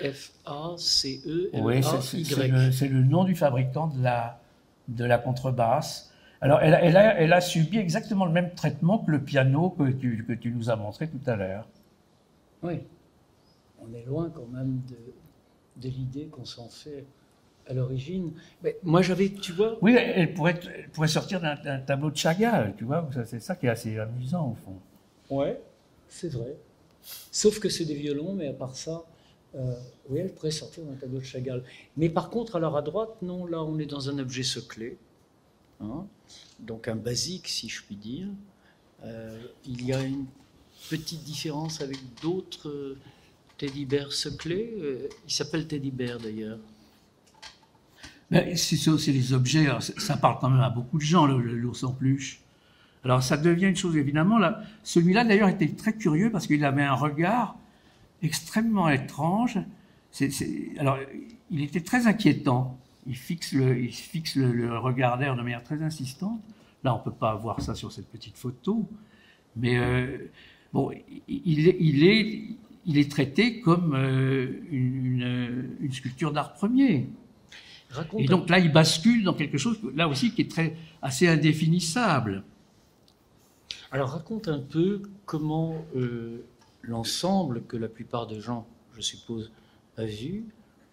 F-A-C-E-L-A-Y. 0.00 1.60
Oui, 1.62 1.82
c'est, 2.72 2.88
le, 2.88 3.02
nom 3.02 3.24
du 3.24 3.34
fabricant 3.34 3.88
de 3.88 4.02
la, 4.02 4.40
de 4.88 5.04
la 5.04 5.18
contrebasse. 5.18 6.12
Alors, 6.40 6.60
elle, 6.60 6.78
elle, 6.80 6.96
a, 6.96 7.20
elle, 7.20 7.32
a, 7.32 7.40
subi 7.40 7.78
exactement 7.78 8.24
le 8.24 8.32
même 8.32 8.54
traitement 8.54 8.98
que 8.98 9.10
le 9.10 9.22
piano 9.22 9.70
que 9.70 9.90
tu, 9.90 10.24
que 10.26 10.32
tu 10.32 10.50
nous 10.50 10.70
as 10.70 10.76
montré 10.76 11.08
tout 11.08 11.20
à 11.26 11.36
l'heure. 11.36 11.68
Oui. 12.62 12.80
On 13.80 13.94
est 13.94 14.04
loin 14.04 14.30
quand 14.34 14.46
même 14.52 14.80
de, 14.88 15.82
de 15.82 15.88
l'idée 15.88 16.26
qu'on 16.26 16.44
s'en 16.44 16.68
fait 16.68 17.04
à 17.68 17.74
l'origine. 17.74 18.32
Mais 18.62 18.76
moi, 18.82 19.02
j'avais, 19.02 19.30
tu 19.30 19.52
vois. 19.52 19.78
Oui, 19.82 19.94
elle 19.96 20.32
pourrait, 20.32 20.58
elle 20.76 20.88
pourrait 20.88 21.08
sortir 21.08 21.40
d'un 21.40 21.80
tableau 21.80 22.10
de 22.10 22.16
Chagall, 22.16 22.74
tu 22.76 22.84
vois. 22.84 23.08
C'est 23.24 23.40
ça 23.40 23.54
qui 23.54 23.66
est 23.66 23.70
assez 23.70 23.98
amusant, 23.98 24.50
au 24.50 24.54
fond. 24.54 24.76
Ouais, 25.30 25.60
c'est 26.08 26.32
vrai. 26.32 26.56
Sauf 27.30 27.58
que 27.60 27.68
c'est 27.68 27.84
des 27.84 27.94
violons, 27.94 28.34
mais 28.34 28.48
à 28.48 28.52
part 28.52 28.74
ça, 28.74 29.04
euh, 29.58 29.74
oui, 30.08 30.20
elle 30.20 30.32
pourrait 30.32 30.50
sortir 30.50 30.84
d'un 30.84 30.94
tableau 30.94 31.18
de 31.18 31.24
Chagall. 31.24 31.64
Mais 31.96 32.08
par 32.08 32.30
contre, 32.30 32.56
alors 32.56 32.76
à 32.76 32.82
droite, 32.82 33.16
non, 33.22 33.46
là, 33.46 33.62
on 33.62 33.78
est 33.78 33.86
dans 33.86 34.08
un 34.08 34.18
objet 34.18 34.42
seclé. 34.42 34.98
Hein 35.80 36.06
donc 36.58 36.88
un 36.88 36.96
basique, 36.96 37.48
si 37.48 37.68
je 37.68 37.82
puis 37.82 37.96
dire. 37.96 38.26
Euh, 39.04 39.38
il 39.64 39.84
y 39.84 39.92
a 39.92 40.02
une 40.02 40.26
petite 40.90 41.22
différence 41.22 41.80
avec 41.80 41.98
d'autres 42.22 42.68
euh, 42.68 42.98
teddy 43.56 43.84
bears 43.84 44.12
seclés. 44.12 44.74
Euh, 44.78 45.08
il 45.26 45.32
s'appelle 45.32 45.66
teddy 45.66 45.90
bear 45.90 46.18
d'ailleurs. 46.18 46.58
C'est 48.56 48.88
aussi 48.88 49.10
les 49.10 49.32
objets, 49.32 49.68
ça 49.80 50.18
parle 50.18 50.36
quand 50.38 50.50
même 50.50 50.60
à 50.60 50.68
beaucoup 50.68 50.98
de 50.98 51.02
gens, 51.02 51.26
l'ours 51.26 51.82
en 51.82 51.92
peluche. 51.92 52.42
Alors 53.02 53.22
ça 53.22 53.38
devient 53.38 53.66
une 53.66 53.76
chose, 53.76 53.96
évidemment. 53.96 54.38
Là, 54.38 54.60
Celui-là, 54.82 55.24
d'ailleurs, 55.24 55.48
était 55.48 55.68
très 55.68 55.94
curieux 55.94 56.30
parce 56.30 56.46
qu'il 56.46 56.62
avait 56.62 56.82
un 56.82 56.92
regard 56.92 57.56
extrêmement 58.22 58.88
étrange. 58.88 59.58
alors, 60.78 60.98
il 61.50 61.62
était 61.62 61.80
très 61.80 62.06
inquiétant 62.06 62.78
il 63.08 63.16
fixe 63.16 63.52
le, 63.52 63.78
il 63.78 63.92
fixe 63.92 64.36
le, 64.36 64.52
le 64.52 64.78
regard 64.78 65.18
d'air 65.18 65.34
de 65.34 65.42
manière 65.42 65.64
très 65.64 65.82
insistante. 65.82 66.40
Là, 66.84 66.94
on 66.94 66.98
peut 66.98 67.10
pas 67.10 67.34
voir 67.34 67.60
ça 67.60 67.74
sur 67.74 67.90
cette 67.90 68.08
petite 68.08 68.36
photo, 68.36 68.86
mais 69.56 69.78
euh, 69.78 70.30
bon, 70.72 70.92
il, 71.26 71.68
est, 71.68 71.76
il, 71.80 72.04
est, 72.04 72.44
il 72.84 72.98
est 72.98 73.10
traité 73.10 73.60
comme 73.60 73.94
euh, 73.94 74.60
une, 74.70 75.76
une, 75.80 75.92
sculpture 75.92 76.32
d'art 76.32 76.52
premier. 76.52 77.08
et 78.18 78.26
donc 78.26 78.48
là, 78.50 78.58
il 78.58 78.70
bascule 78.70 79.24
dans 79.24 79.34
quelque 79.34 79.58
chose, 79.58 79.80
là 79.96 80.06
aussi, 80.06 80.32
qui 80.32 80.42
est 80.42 80.50
très, 80.50 80.76
assez 81.02 81.26
indéfinissable. 81.26 82.44
Alors 83.90 84.10
raconte 84.10 84.48
un 84.48 84.60
peu 84.60 85.02
comment 85.24 85.74
euh, 85.96 86.44
l'ensemble 86.82 87.64
que 87.64 87.76
la 87.76 87.88
plupart 87.88 88.26
des 88.26 88.40
gens, 88.40 88.66
je 88.94 89.00
suppose, 89.00 89.50
a 89.96 90.04
vu, 90.04 90.44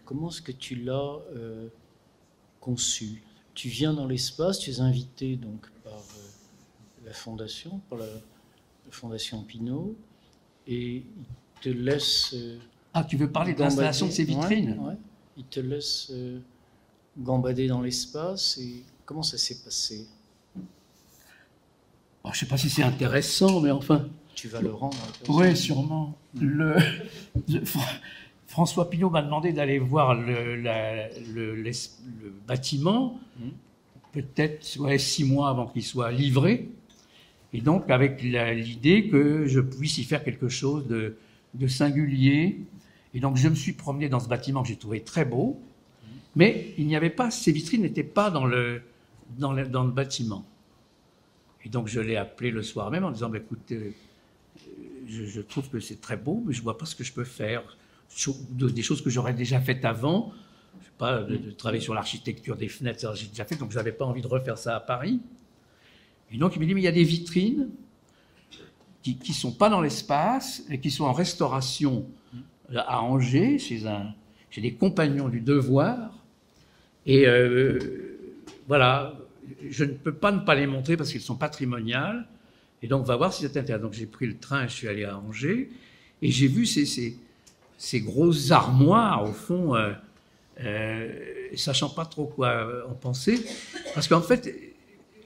comment 0.03 0.29
est-ce 0.29 0.41
que 0.41 0.51
tu 0.51 0.75
l'as 0.75 1.19
euh, 1.35 1.67
conçu? 2.59 3.23
Tu 3.53 3.69
viens 3.69 3.93
dans 3.93 4.07
l'espace, 4.07 4.59
tu 4.59 4.71
es 4.71 4.79
invité 4.79 5.35
donc 5.35 5.69
par 5.83 5.93
euh, 5.93 7.05
la 7.05 7.13
fondation, 7.13 7.79
par 7.89 7.99
la, 7.99 8.05
fondation 8.91 9.43
Pinot, 9.43 9.95
et 10.67 10.97
il 10.97 11.03
te 11.61 11.69
laisse... 11.69 12.35
ah, 12.93 13.03
tu 13.03 13.17
veux 13.17 13.29
parler 13.29 13.53
de 13.53 13.59
l'installation 13.59 14.07
de 14.07 14.11
ces 14.11 14.23
vitrines? 14.23 14.79
Ouais, 14.79 14.95
Il 15.35 15.43
te 15.45 15.59
laisse 15.59 16.11
gambader 17.17 17.67
dans 17.67 17.81
l'espace, 17.81 18.57
et 18.57 18.83
comment 19.05 19.23
ça 19.23 19.37
s'est 19.37 19.61
passé? 19.63 20.07
Je 22.25 22.29
ne 22.29 22.35
sais 22.35 22.45
pas 22.47 22.57
si 22.57 22.69
c'est 22.69 22.83
intéressant, 22.83 23.61
mais 23.61 23.71
enfin. 23.71 24.07
Tu 24.35 24.47
vas 24.49 24.61
le 24.61 24.71
rendre. 24.71 24.97
Oui, 25.29 25.55
sûrement. 25.55 26.17
Le, 26.39 26.75
François 28.47 28.89
Pinault 28.89 29.09
m'a 29.09 29.21
demandé 29.21 29.53
d'aller 29.53 29.79
voir 29.79 30.13
le, 30.13 30.55
le, 30.55 31.71
bâtiment, 32.47 33.19
hmm. 33.39 33.49
peut-être 34.11 34.77
ouais, 34.79 34.97
six 34.97 35.23
mois 35.23 35.49
avant 35.49 35.67
qu'il 35.67 35.83
soit 35.83 36.11
livré. 36.11 36.69
Et 37.53 37.61
donc, 37.61 37.89
avec 37.89 38.21
l'idée 38.21 39.07
que 39.07 39.47
je 39.47 39.61
puisse 39.61 39.97
y 39.97 40.03
faire 40.03 40.23
quelque 40.23 40.49
chose 40.49 40.87
de, 40.87 41.17
de, 41.53 41.67
singulier. 41.67 42.59
Et 43.13 43.21
donc, 43.21 43.37
je 43.37 43.47
me 43.47 43.55
suis 43.55 43.73
promené 43.73 44.09
dans 44.09 44.19
ce 44.19 44.27
bâtiment 44.27 44.61
que 44.61 44.67
j'ai 44.67 44.75
trouvé 44.75 45.01
très 45.01 45.23
beau. 45.23 45.57
Hmm. 46.03 46.07
Mais 46.35 46.73
il 46.77 46.87
n'y 46.87 46.95
avait 46.95 47.09
pas, 47.09 47.31
ces 47.31 47.53
vitrines 47.53 47.81
n'étaient 47.81 48.03
pas 48.03 48.29
dans 48.29 48.45
le, 48.45 48.81
dans 49.37 49.53
le, 49.53 49.65
dans 49.67 49.85
le 49.85 49.91
bâtiment. 49.91 50.45
Et 51.65 51.69
donc 51.69 51.87
je 51.87 51.99
l'ai 51.99 52.15
appelé 52.15 52.51
le 52.51 52.61
soir 52.61 52.91
même 52.91 53.03
en 53.03 53.11
disant, 53.11 53.29
bah, 53.29 53.39
écoutez, 53.39 53.95
je, 55.07 55.41
trouve 55.41 55.69
que 55.69 55.79
c'est 55.79 56.01
très 56.01 56.17
beau, 56.17 56.43
mais 56.45 56.53
je 56.53 56.59
ne 56.59 56.63
vois 56.63 56.77
pas 56.77 56.85
ce 56.85 56.95
que 56.95 57.03
je 57.03 57.13
peux 57.13 57.23
faire. 57.23 57.77
Des 58.51 58.81
choses 58.81 59.01
que 59.01 59.09
j'aurais 59.09 59.33
déjà 59.33 59.59
faites 59.59 59.85
avant, 59.85 60.33
je 60.79 60.85
sais 60.85 60.91
pas, 60.97 61.23
de, 61.23 61.51
travailler 61.51 61.81
sur 61.81 61.93
l'architecture 61.93 62.55
des 62.55 62.67
fenêtres, 62.67 63.15
j'ai 63.15 63.27
déjà 63.27 63.45
fait, 63.45 63.55
donc 63.55 63.71
je 63.71 63.77
n'avais 63.77 63.91
pas 63.91 64.05
envie 64.05 64.21
de 64.21 64.27
refaire 64.27 64.57
ça 64.57 64.75
à 64.75 64.79
Paris. 64.79 65.19
Et 66.31 66.37
donc 66.37 66.55
il 66.55 66.59
m'a 66.59 66.65
dit, 66.65 66.73
mais 66.73 66.81
il 66.81 66.85
y 66.85 66.87
a 66.87 66.93
des 66.93 67.03
vitrines 67.03 67.69
qui 69.01 69.19
ne 69.27 69.33
sont 69.33 69.51
pas 69.51 69.69
dans 69.69 69.81
l'espace 69.81 70.63
et 70.69 70.79
qui 70.79 70.89
sont 70.89 71.05
en 71.05 71.13
restauration 71.13 72.07
à 72.73 73.01
Angers, 73.01 73.59
chez, 73.59 73.85
un, 73.85 74.13
chez 74.49 74.61
des 74.61 74.73
compagnons 74.73 75.29
du 75.29 75.41
devoir. 75.41 76.11
Et 77.05 77.27
euh, 77.27 77.77
voilà, 78.67 79.13
je 79.69 79.83
ne 79.83 79.91
peux 79.91 80.13
pas 80.13 80.31
ne 80.31 80.39
pas 80.39 80.55
les 80.55 80.65
montrer 80.65 80.97
parce 80.97 81.11
qu'ils 81.11 81.21
sont 81.21 81.35
patrimoniales. 81.35 82.27
Et 82.81 82.87
donc, 82.87 83.01
on 83.01 83.05
va 83.05 83.15
voir 83.15 83.33
si 83.33 83.41
c'est 83.43 83.57
intéressant. 83.57 83.85
Donc, 83.85 83.93
j'ai 83.93 84.05
pris 84.05 84.27
le 84.27 84.37
train, 84.37 84.67
je 84.67 84.73
suis 84.73 84.87
allé 84.87 85.05
à 85.05 85.17
Angers, 85.17 85.69
et 86.21 86.31
j'ai 86.31 86.47
vu 86.47 86.65
ces, 86.65 86.85
ces, 86.85 87.17
ces, 87.77 88.01
grosses 88.01 88.51
armoires, 88.51 89.23
au 89.23 89.33
fond, 89.33 89.75
euh, 89.75 89.93
euh, 90.61 91.11
sachant 91.55 91.89
pas 91.89 92.05
trop 92.05 92.25
quoi 92.25 92.87
en 92.89 92.93
penser. 92.93 93.43
Parce 93.93 94.07
qu'en 94.07 94.21
fait, 94.21 94.53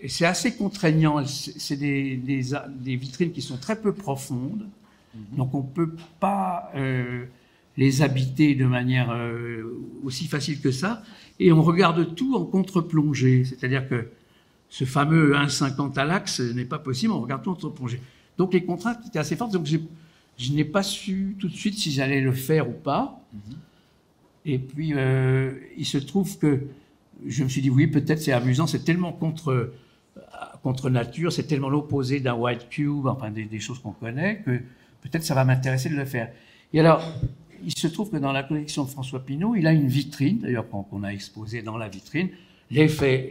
c'est 0.07 0.25
assez 0.25 0.55
contraignant. 0.55 1.23
C'est 1.25 1.75
des, 1.75 2.15
des, 2.17 2.41
des, 2.69 2.95
vitrines 2.95 3.31
qui 3.31 3.41
sont 3.41 3.57
très 3.57 3.79
peu 3.79 3.93
profondes. 3.93 4.67
Mhm. 5.13 5.38
Donc, 5.38 5.53
on 5.53 5.63
ne 5.63 5.67
peut 5.67 5.95
pas 6.19 6.71
euh, 6.75 7.25
les 7.77 8.01
habiter 8.01 8.55
de 8.55 8.65
manière 8.65 9.15
aussi 10.03 10.27
facile 10.27 10.62
que 10.62 10.71
ça 10.71 11.03
et 11.39 11.51
on 11.51 11.63
regarde 11.63 12.15
tout 12.15 12.35
en 12.35 12.45
contre-plongée. 12.45 13.45
C'est-à-dire 13.45 13.88
que 13.88 14.09
ce 14.69 14.86
fameux 14.86 15.34
1,50 15.34 15.97
à 15.97 16.05
l'axe 16.05 16.39
n'est 16.39 16.65
pas 16.65 16.79
possible, 16.79 17.13
on 17.13 17.21
regarde 17.21 17.43
tout 17.43 17.49
en 17.49 17.53
contre-plongée. 17.53 18.01
Donc 18.38 18.53
les 18.53 18.63
contraintes 18.63 18.99
étaient 19.08 19.19
assez 19.19 19.36
fortes, 19.36 19.51
donc 19.51 19.65
je 19.65 20.53
n'ai 20.53 20.65
pas 20.65 20.84
su 20.84 21.36
tout 21.39 21.47
de 21.47 21.55
suite 21.55 21.77
si 21.77 21.91
j'allais 21.91 22.21
le 22.21 22.32
faire 22.32 22.69
ou 22.69 22.73
pas. 22.73 23.21
Mm-hmm. 23.36 23.55
Et 24.45 24.60
puis, 24.60 24.93
euh, 24.93 25.51
il 25.77 25.86
se 25.86 25.97
trouve 25.97 26.38
que 26.38 26.62
je 27.27 27.43
me 27.43 27.49
suis 27.49 27.62
dit, 27.62 27.69
oui, 27.69 27.88
peut-être 27.88 28.21
c'est 28.21 28.32
amusant, 28.32 28.67
c'est 28.67 28.86
tellement 28.86 29.12
contre, 29.12 29.73
contre 30.63 30.89
nature, 30.89 31.34
c'est 31.34 31.43
tellement 31.43 31.69
l'opposé 31.69 32.19
d'un 32.19 32.36
white 32.36 32.69
cube, 32.69 33.08
enfin 33.08 33.32
des, 33.32 33.45
des 33.45 33.60
choses 33.60 33.79
qu'on 33.79 33.91
connaît, 33.91 34.41
que 34.45 34.51
peut-être 35.01 35.23
ça 35.23 35.36
va 35.36 35.43
m'intéresser 35.43 35.89
de 35.89 35.95
le 35.95 36.05
faire. 36.05 36.32
Et 36.73 36.79
alors, 36.79 37.03
il 37.63 37.77
se 37.77 37.88
trouve 37.88 38.10
que 38.10 38.17
dans 38.17 38.32
la 38.32 38.43
collection 38.43 38.86
de 38.86 38.89
François 38.89 39.19
Pinault, 39.19 39.55
il 39.55 39.67
a 39.67 39.73
une 39.73 39.88
vitrine, 39.88 40.39
d'ailleurs 40.39 40.67
qu'on 40.69 41.03
a 41.03 41.10
exposée 41.10 41.62
dans 41.62 41.77
la 41.77 41.89
vitrine. 41.89 42.29
L'effet, 42.71 43.29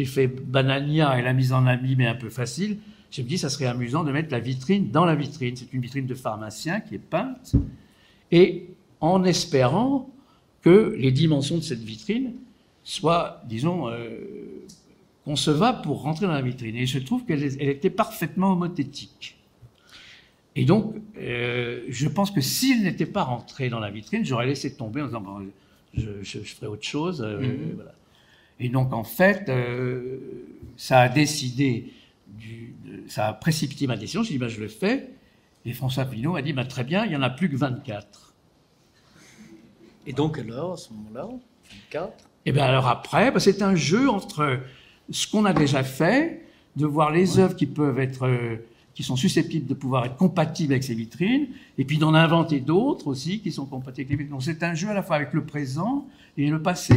l'effet 0.00 0.26
banania 0.26 1.18
et 1.18 1.22
la 1.22 1.32
mise 1.32 1.52
en 1.52 1.66
abîme 1.66 2.00
est 2.00 2.06
un 2.06 2.14
peu 2.14 2.30
facile. 2.30 2.78
Je 3.10 3.22
me 3.22 3.26
dis, 3.26 3.38
ça 3.38 3.48
serait 3.48 3.66
amusant 3.66 4.04
de 4.04 4.12
mettre 4.12 4.30
la 4.30 4.40
vitrine 4.40 4.90
dans 4.90 5.04
la 5.04 5.14
vitrine. 5.14 5.56
C'est 5.56 5.72
une 5.72 5.80
vitrine 5.80 6.06
de 6.06 6.14
pharmacien 6.14 6.80
qui 6.80 6.94
est 6.94 6.98
peinte. 6.98 7.54
Et 8.30 8.68
en 9.00 9.24
espérant 9.24 10.08
que 10.62 10.94
les 10.96 11.10
dimensions 11.10 11.56
de 11.56 11.62
cette 11.62 11.80
vitrine 11.80 12.34
soient, 12.84 13.42
disons, 13.48 13.88
euh, 13.88 14.20
concevables 15.24 15.82
pour 15.82 16.02
rentrer 16.02 16.26
dans 16.26 16.32
la 16.32 16.42
vitrine. 16.42 16.76
Et 16.76 16.86
je 16.86 16.98
trouve 16.98 17.24
qu'elle 17.24 17.42
était 17.60 17.90
parfaitement 17.90 18.52
homothétique. 18.52 19.36
Et 20.56 20.64
donc, 20.64 20.94
euh, 21.18 21.82
je 21.88 22.08
pense 22.08 22.30
que 22.30 22.40
s'il 22.40 22.82
n'était 22.82 23.06
pas 23.06 23.22
rentré 23.22 23.68
dans 23.68 23.80
la 23.80 23.90
vitrine, 23.90 24.24
j'aurais 24.24 24.46
laissé 24.46 24.74
tomber 24.76 25.02
en 25.02 25.06
disant 25.06 25.24
je, 25.94 26.22
je, 26.22 26.38
ferai 26.40 26.66
autre 26.66 26.84
chose. 26.84 27.22
Euh, 27.22 27.40
mhm. 27.40 27.72
voilà. 27.76 27.94
Et 28.60 28.68
donc, 28.68 28.92
en 28.92 29.04
fait, 29.04 29.48
euh, 29.48 30.18
ça 30.76 31.00
a 31.00 31.08
décidé, 31.08 31.92
du, 32.28 32.74
ça 33.08 33.28
a 33.28 33.32
précipité 33.32 33.86
ma 33.86 33.96
décision. 33.96 34.22
J'ai 34.22 34.34
dit 34.34 34.38
ben, 34.38 34.48
je 34.48 34.60
le 34.60 34.68
fais. 34.68 35.08
Et 35.64 35.72
François 35.72 36.04
Pinault 36.04 36.36
a 36.36 36.42
dit 36.42 36.52
ben, 36.52 36.66
très 36.66 36.84
bien, 36.84 37.04
il 37.04 37.10
n'y 37.10 37.16
en 37.16 37.22
a 37.22 37.30
plus 37.30 37.50
que 37.50 37.56
24. 37.56 38.34
Et 40.06 40.12
donc, 40.12 40.38
alors, 40.38 40.74
à 40.74 40.76
ce 40.76 40.92
moment-là, 40.92 41.28
24 41.90 42.12
Et 42.46 42.52
bien, 42.52 42.64
alors 42.64 42.86
après, 42.86 43.30
ben, 43.30 43.40
c'est 43.40 43.62
un 43.62 43.74
jeu 43.74 44.08
entre 44.08 44.60
ce 45.10 45.26
qu'on 45.26 45.46
a 45.46 45.54
déjà 45.54 45.82
fait, 45.82 46.44
de 46.76 46.86
voir 46.86 47.10
les 47.10 47.38
œuvres 47.38 47.56
qui 47.56 47.66
peuvent 47.66 47.98
être 47.98 48.28
qui 48.94 49.02
sont 49.02 49.16
susceptibles 49.16 49.66
de 49.66 49.74
pouvoir 49.74 50.04
être 50.04 50.16
compatibles 50.16 50.72
avec 50.72 50.84
ces 50.84 50.94
vitrines, 50.94 51.48
et 51.78 51.84
puis 51.84 51.98
d'en 51.98 52.12
inventer 52.14 52.60
d'autres 52.60 53.06
aussi 53.06 53.40
qui 53.40 53.50
sont 53.50 53.64
compatibles 53.64 54.06
avec 54.06 54.10
les 54.10 54.16
vitrines. 54.16 54.30
Donc 54.30 54.42
c'est 54.42 54.62
un 54.62 54.74
jeu 54.74 54.88
à 54.88 54.94
la 54.94 55.02
fois 55.02 55.16
avec 55.16 55.32
le 55.32 55.44
présent 55.44 56.06
et 56.36 56.48
le 56.48 56.60
passé. 56.60 56.94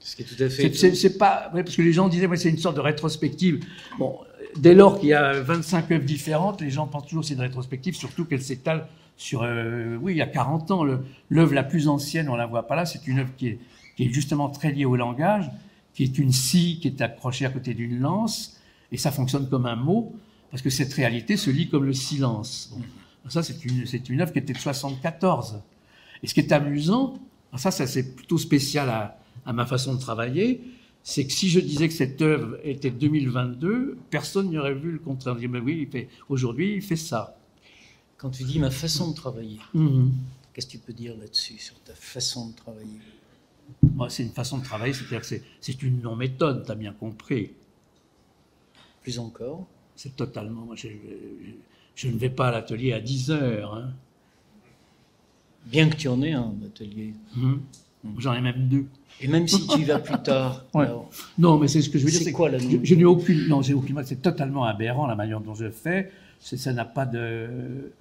Ce 0.00 0.16
qui 0.16 0.22
est 0.22 0.24
tout 0.24 0.42
à 0.42 0.48
fait. 0.48 0.72
C'est 0.94 1.18
pas 1.18 1.50
parce 1.52 1.76
que 1.76 1.82
les 1.82 1.92
gens 1.92 2.08
disaient, 2.08 2.26
ouais, 2.26 2.36
c'est 2.36 2.48
une 2.48 2.58
sorte 2.58 2.76
de 2.76 2.80
rétrospective. 2.80 3.64
Bon, 3.98 4.18
dès 4.56 4.74
lors 4.74 4.98
qu'il 4.98 5.10
y 5.10 5.14
a 5.14 5.40
25 5.40 5.90
œuvres 5.92 6.04
différentes, 6.04 6.60
les 6.60 6.70
gens 6.70 6.86
pensent 6.86 7.06
toujours 7.06 7.22
que 7.22 7.28
c'est 7.28 7.34
une 7.34 7.40
rétrospective, 7.40 7.94
surtout 7.94 8.24
qu'elle 8.24 8.42
s'étale 8.42 8.86
sur, 9.16 9.42
euh, 9.42 9.96
oui, 10.00 10.14
il 10.14 10.16
y 10.16 10.22
a 10.22 10.26
40 10.26 10.70
ans. 10.70 10.84
L'œuvre 11.28 11.54
la 11.54 11.62
plus 11.62 11.88
ancienne, 11.88 12.28
on 12.28 12.36
la 12.36 12.46
voit 12.46 12.66
pas 12.66 12.76
là, 12.76 12.86
c'est 12.86 13.06
une 13.06 13.20
œuvre 13.20 13.30
qui 13.36 13.48
est, 13.48 13.58
justement 13.98 14.48
très 14.48 14.72
liée 14.72 14.86
au 14.86 14.96
langage, 14.96 15.50
qui 15.92 16.04
est 16.04 16.18
une 16.18 16.32
scie 16.32 16.78
qui 16.80 16.88
est 16.88 17.02
accrochée 17.02 17.44
à 17.44 17.50
côté 17.50 17.74
d'une 17.74 18.00
lance, 18.00 18.58
et 18.90 18.96
ça 18.96 19.10
fonctionne 19.10 19.48
comme 19.48 19.66
un 19.66 19.76
mot 19.76 20.14
parce 20.50 20.62
que 20.62 20.70
cette 20.70 20.92
réalité 20.94 21.36
se 21.36 21.50
lit 21.50 21.68
comme 21.68 21.84
le 21.84 21.92
silence. 21.92 22.74
Ça, 23.28 23.42
c'est 23.42 23.62
une, 23.64 23.84
une 24.08 24.20
œuvre 24.22 24.32
qui 24.32 24.38
était 24.38 24.54
de 24.54 24.58
74. 24.58 25.60
Et 26.22 26.26
ce 26.26 26.34
qui 26.34 26.40
est 26.40 26.50
amusant, 26.50 27.18
ça, 27.56 27.70
ça 27.70 27.86
c'est 27.86 28.16
plutôt 28.16 28.38
spécial 28.38 28.88
à, 28.88 29.19
à, 29.44 29.52
ma 29.52 29.66
façon 29.66 29.94
de 29.94 30.00
travailler, 30.00 30.60
c'est 31.02 31.26
que 31.26 31.32
si 31.32 31.48
je 31.48 31.60
disais 31.60 31.88
que 31.88 31.94
cette 31.94 32.20
œuvre 32.22 32.58
était 32.62 32.90
2022, 32.90 33.98
personne 34.10 34.50
n'y 34.50 34.58
aurait 34.58 34.74
vu 34.74 34.92
le 34.92 34.98
contraire. 34.98 35.36
Mais 35.48 35.60
oui, 35.60 35.88
aujourd'hui, 36.28 36.74
il 36.74 36.82
fait 36.82 36.96
ça. 36.96 37.36
Quand 38.18 38.30
tu 38.30 38.44
dis 38.44 38.58
ma 38.58 38.70
façon 38.70 39.10
de 39.10 39.16
travailler, 39.16 39.58
mhm. 39.72 40.12
qu'est-ce 40.52 40.66
que 40.66 40.72
tu 40.72 40.78
peux 40.78 40.92
dire 40.92 41.16
là-dessus, 41.16 41.58
sur 41.58 41.78
ta 41.80 41.94
façon 41.94 42.50
de 42.50 42.54
travailler? 42.54 43.00
Moi, 43.94 44.10
c'est 44.10 44.24
une 44.24 44.32
façon 44.32 44.58
de 44.58 44.64
travailler, 44.64 44.92
c'est-à-dire 44.92 45.20
que 45.20 45.26
c'est, 45.26 45.42
c'est 45.60 45.82
une 45.82 46.02
non-méthode, 46.02 46.66
tu 46.66 46.72
as 46.72 46.74
bien 46.74 46.92
compris. 46.92 47.52
Plus 49.02 49.18
encore 49.18 49.66
c'est 50.00 50.16
totalement. 50.16 50.74
je, 50.74 50.88
je, 51.94 52.08
ne 52.08 52.16
vais 52.16 52.30
pas 52.30 52.48
à 52.48 52.52
l'atelier 52.52 52.94
à 52.94 53.00
10 53.00 53.32
heures. 53.32 53.74
Hein. 53.74 53.92
Bien 55.66 55.90
que 55.90 55.96
tu 55.96 56.08
en 56.08 56.22
aies 56.22 56.32
un 56.32 56.54
atelier. 56.64 57.12
Hum. 57.36 57.60
J'en 58.16 58.32
ai 58.32 58.40
même 58.40 58.66
deux. 58.66 58.86
Et 59.22 59.28
même 59.28 59.46
si 59.46 59.66
tu 59.66 59.80
y 59.80 59.84
vas 59.84 59.98
plus 59.98 60.20
tard. 60.22 60.64
non, 61.38 61.58
mais 61.58 61.68
c'est 61.68 61.82
ce 61.82 61.90
que 61.90 61.98
je 61.98 62.04
veux 62.04 62.10
dire. 62.10 62.20
C'est 62.22 62.32
quoi 62.32 62.48
la 62.48 62.58
Je, 62.58 62.78
je 62.82 62.94
n'ai 62.94 63.04
aucune. 63.04 63.48
Non, 63.48 63.62
j'ai 63.62 63.74
aucune. 63.74 64.00
C'est 64.04 64.22
totalement 64.22 64.64
aberrant 64.64 65.06
la 65.06 65.14
manière 65.14 65.40
dont 65.40 65.54
je 65.54 65.70
fais. 65.70 66.10
Ça 66.40 66.72
n'a 66.72 66.84
pas 66.84 67.06
de. 67.06 67.92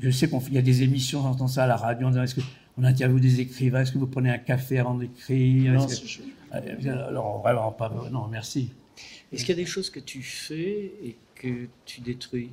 Je, 0.00 0.10
sais 0.10 0.28
qu'il 0.28 0.54
y 0.54 0.58
a 0.58 0.62
des 0.62 0.82
émissions, 0.82 1.22
j'entends 1.22 1.48
ça 1.48 1.64
à 1.64 1.66
la 1.66 1.76
radio, 1.76 2.06
en 2.06 2.10
disant 2.10 2.22
est-ce 2.22 2.36
qu'on 2.36 2.84
interviewe 2.84 3.20
des 3.20 3.40
écrivains, 3.40 3.82
est-ce 3.82 3.92
que 3.92 3.98
vous 3.98 4.06
prenez 4.06 4.30
un 4.30 4.38
café 4.38 4.78
avant 4.78 4.94
d'écrire? 4.94 5.86
Euh, 6.54 7.08
alors, 7.08 7.40
vraiment 7.42 7.72
pas. 7.72 7.92
Non, 8.10 8.26
merci. 8.28 8.70
Est-ce 9.32 9.44
qu'il 9.44 9.54
y 9.56 9.58
a 9.58 9.62
des 9.62 9.68
choses 9.68 9.90
que 9.90 10.00
tu 10.00 10.22
fais 10.22 10.92
et 11.04 11.16
que 11.34 11.68
tu 11.84 12.00
détruis? 12.00 12.50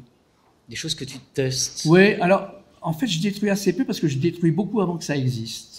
Des 0.70 0.76
choses 0.76 0.96
que 0.96 1.06
tu 1.06 1.20
testes? 1.34 1.86
Oui, 1.86 2.14
alors, 2.16 2.54
en 2.82 2.94
fait, 2.94 3.08
je 3.08 3.22
détruis 3.22 3.50
assez 3.50 3.74
peu 3.74 3.86
parce 3.86 4.00
que 4.00 4.08
je 4.08 4.18
détruis 4.18 4.52
beaucoup 4.52 4.82
avant 4.82 4.98
que 4.98 5.04
ça 5.04 5.16
existe. 5.16 5.77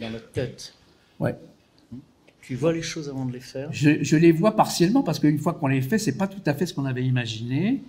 Dans 0.00 0.10
la 0.10 0.20
tête 0.20 0.74
Ouais. 1.20 1.36
Tu 2.40 2.56
vois 2.56 2.72
les 2.72 2.82
choses 2.82 3.08
avant 3.08 3.24
de 3.24 3.32
les 3.32 3.40
faire? 3.40 3.72
Je, 3.72 4.02
je 4.02 4.16
les 4.16 4.32
vois 4.32 4.54
partiellement 4.54 5.02
parce 5.02 5.18
qu'une 5.18 5.38
fois 5.38 5.54
qu'on 5.54 5.68
les 5.68 5.80
fait, 5.80 5.98
c'est 5.98 6.16
pas 6.16 6.28
tout 6.28 6.42
à 6.44 6.52
fait 6.52 6.66
ce 6.66 6.74
qu'on 6.74 6.84
avait 6.84 7.04
imaginé. 7.04 7.80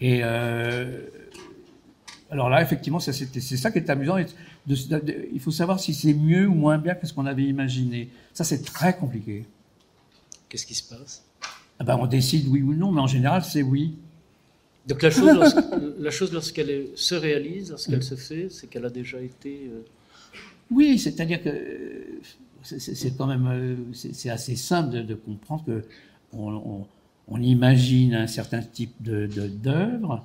Et 0.00 0.20
euh, 0.22 1.00
alors 2.30 2.50
là, 2.50 2.62
effectivement, 2.62 3.00
c'est 3.00 3.12
ça 3.12 3.70
qui 3.70 3.78
est 3.78 3.90
amusant. 3.90 4.16
il 4.66 5.40
faut 5.40 5.50
savoir 5.50 5.80
si 5.80 5.94
c'est 5.94 6.12
mieux 6.12 6.46
ou 6.46 6.54
moins 6.54 6.78
bien 6.78 6.94
que 6.94 7.06
ce 7.06 7.14
qu'on 7.14 7.26
avait 7.26 7.44
imaginé. 7.44 8.10
Ça, 8.34 8.44
c'est 8.44 8.62
très 8.62 8.94
compliqué. 8.96 9.44
Qu'est-ce 10.48 10.66
qui 10.66 10.74
se 10.74 10.94
passe? 10.94 11.24
Ah 11.78 11.84
ben, 11.84 11.96
On 11.98 12.06
décide 12.06 12.46
oui 12.48 12.62
ou 12.62 12.74
non, 12.74 12.92
mais 12.92 13.00
en 13.00 13.06
général, 13.06 13.44
c'est 13.44 13.62
oui. 13.62 13.94
Donc 14.86 15.02
la 15.02 15.10
chose, 15.10 15.54
la 15.98 16.10
chose 16.10 16.32
lorsqu'elle 16.32 16.88
se 16.94 17.14
réalise, 17.14 17.70
lorsqu'elle 17.70 18.02
se 18.02 18.14
fait, 18.14 18.48
c'est 18.50 18.66
qu'elle 18.68 18.84
a 18.84 18.90
déjà 18.90 19.20
été... 19.20 19.70
Euh, 19.70 19.82
oui, 20.70 20.98
c'est-à-dire 20.98 21.42
que 21.42 22.20
c'est 22.62 23.16
quand 23.16 23.26
même 23.26 23.46
euh, 23.46 23.76
c'est 23.92 24.30
assez 24.30 24.56
simple 24.56 25.04
de, 25.04 25.14
comprendre 25.14 25.64
que 25.64 25.84
on, 26.32 26.84
imagine 27.40 28.14
un 28.14 28.26
certain 28.26 28.60
type 28.60 28.94
de 29.00 29.26
d'œuvre. 29.26 30.24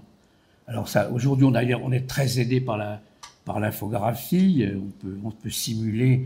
Alors 0.67 0.87
ça, 0.87 1.11
aujourd'hui, 1.11 1.45
on, 1.45 1.53
on 1.53 1.91
est 1.91 2.07
très 2.07 2.39
aidé 2.39 2.59
par 2.59 2.77
la 2.77 3.01
par 3.45 3.59
l'infographie. 3.59 4.65
On 4.75 4.89
peut 5.01 5.17
on 5.23 5.31
peut 5.31 5.49
simuler 5.49 6.25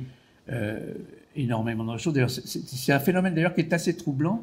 euh, 0.50 0.94
énormément 1.36 1.94
de 1.94 1.98
choses. 1.98 2.14
D'ailleurs, 2.14 2.32
c'est 2.32 2.92
un 2.92 3.00
phénomène 3.00 3.36
d'ailleurs 3.36 3.54
qui 3.54 3.62
est 3.62 3.74
assez 3.74 3.96
troublant 3.96 4.42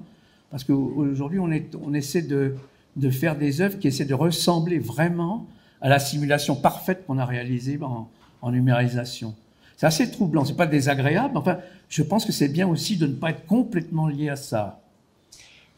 parce 0.50 0.62
qu'aujourd'hui, 0.62 1.40
on, 1.40 1.50
on 1.82 1.94
essaie 1.94 2.22
de, 2.22 2.54
de 2.96 3.10
faire 3.10 3.37
des 3.37 3.60
œuvres 3.60 3.78
qui 3.78 3.88
essaient 3.88 4.04
de 4.04 4.14
ressembler 4.14 4.78
vraiment 4.78 5.46
à 5.80 5.88
la 5.88 5.98
simulation 5.98 6.54
parfaite 6.54 7.04
qu'on 7.06 7.18
a 7.18 7.24
réalisée 7.24 7.78
en, 7.82 8.08
en 8.40 8.52
numérisation. 8.52 9.34
C'est 9.76 9.87
assez 9.87 10.10
troublant, 10.10 10.44
c'est 10.44 10.56
pas 10.56 10.66
désagréable, 10.66 11.37
enfin, 11.37 11.58
je 11.88 12.02
pense 12.02 12.24
que 12.24 12.32
c'est 12.32 12.48
bien 12.48 12.68
aussi 12.68 12.96
de 12.96 13.06
ne 13.06 13.14
pas 13.14 13.30
être 13.30 13.44
complètement 13.46 14.06
lié 14.06 14.28
à 14.28 14.37
ça. 14.37 14.80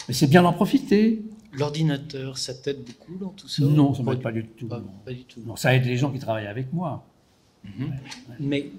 Mais 0.07 0.15
c'est 0.15 0.27
bien 0.27 0.43
d'en 0.43 0.53
profiter. 0.53 1.23
L'ordinateur, 1.53 2.37
ça 2.37 2.55
t'aide 2.55 2.85
beaucoup 2.85 3.17
dans 3.19 3.31
tout 3.31 3.49
ça 3.49 3.65
Non, 3.65 3.95
ça 3.95 4.03
m'aide 4.03 4.21
pas, 4.21 4.33
du 4.33 4.45
tout? 4.45 4.69
Pas, 4.69 4.83
du 5.09 5.25
tout. 5.25 5.41
Non, 5.47 5.57
ça 5.57 5.75
aide 5.75 5.87
les 5.87 5.97
gens 5.97 6.11
qui 6.13 6.19
travaillent 6.19 6.47
avec 6.47 6.73
moi. 6.73 7.05
Mhm. 7.65 7.95
Mais 8.41 8.71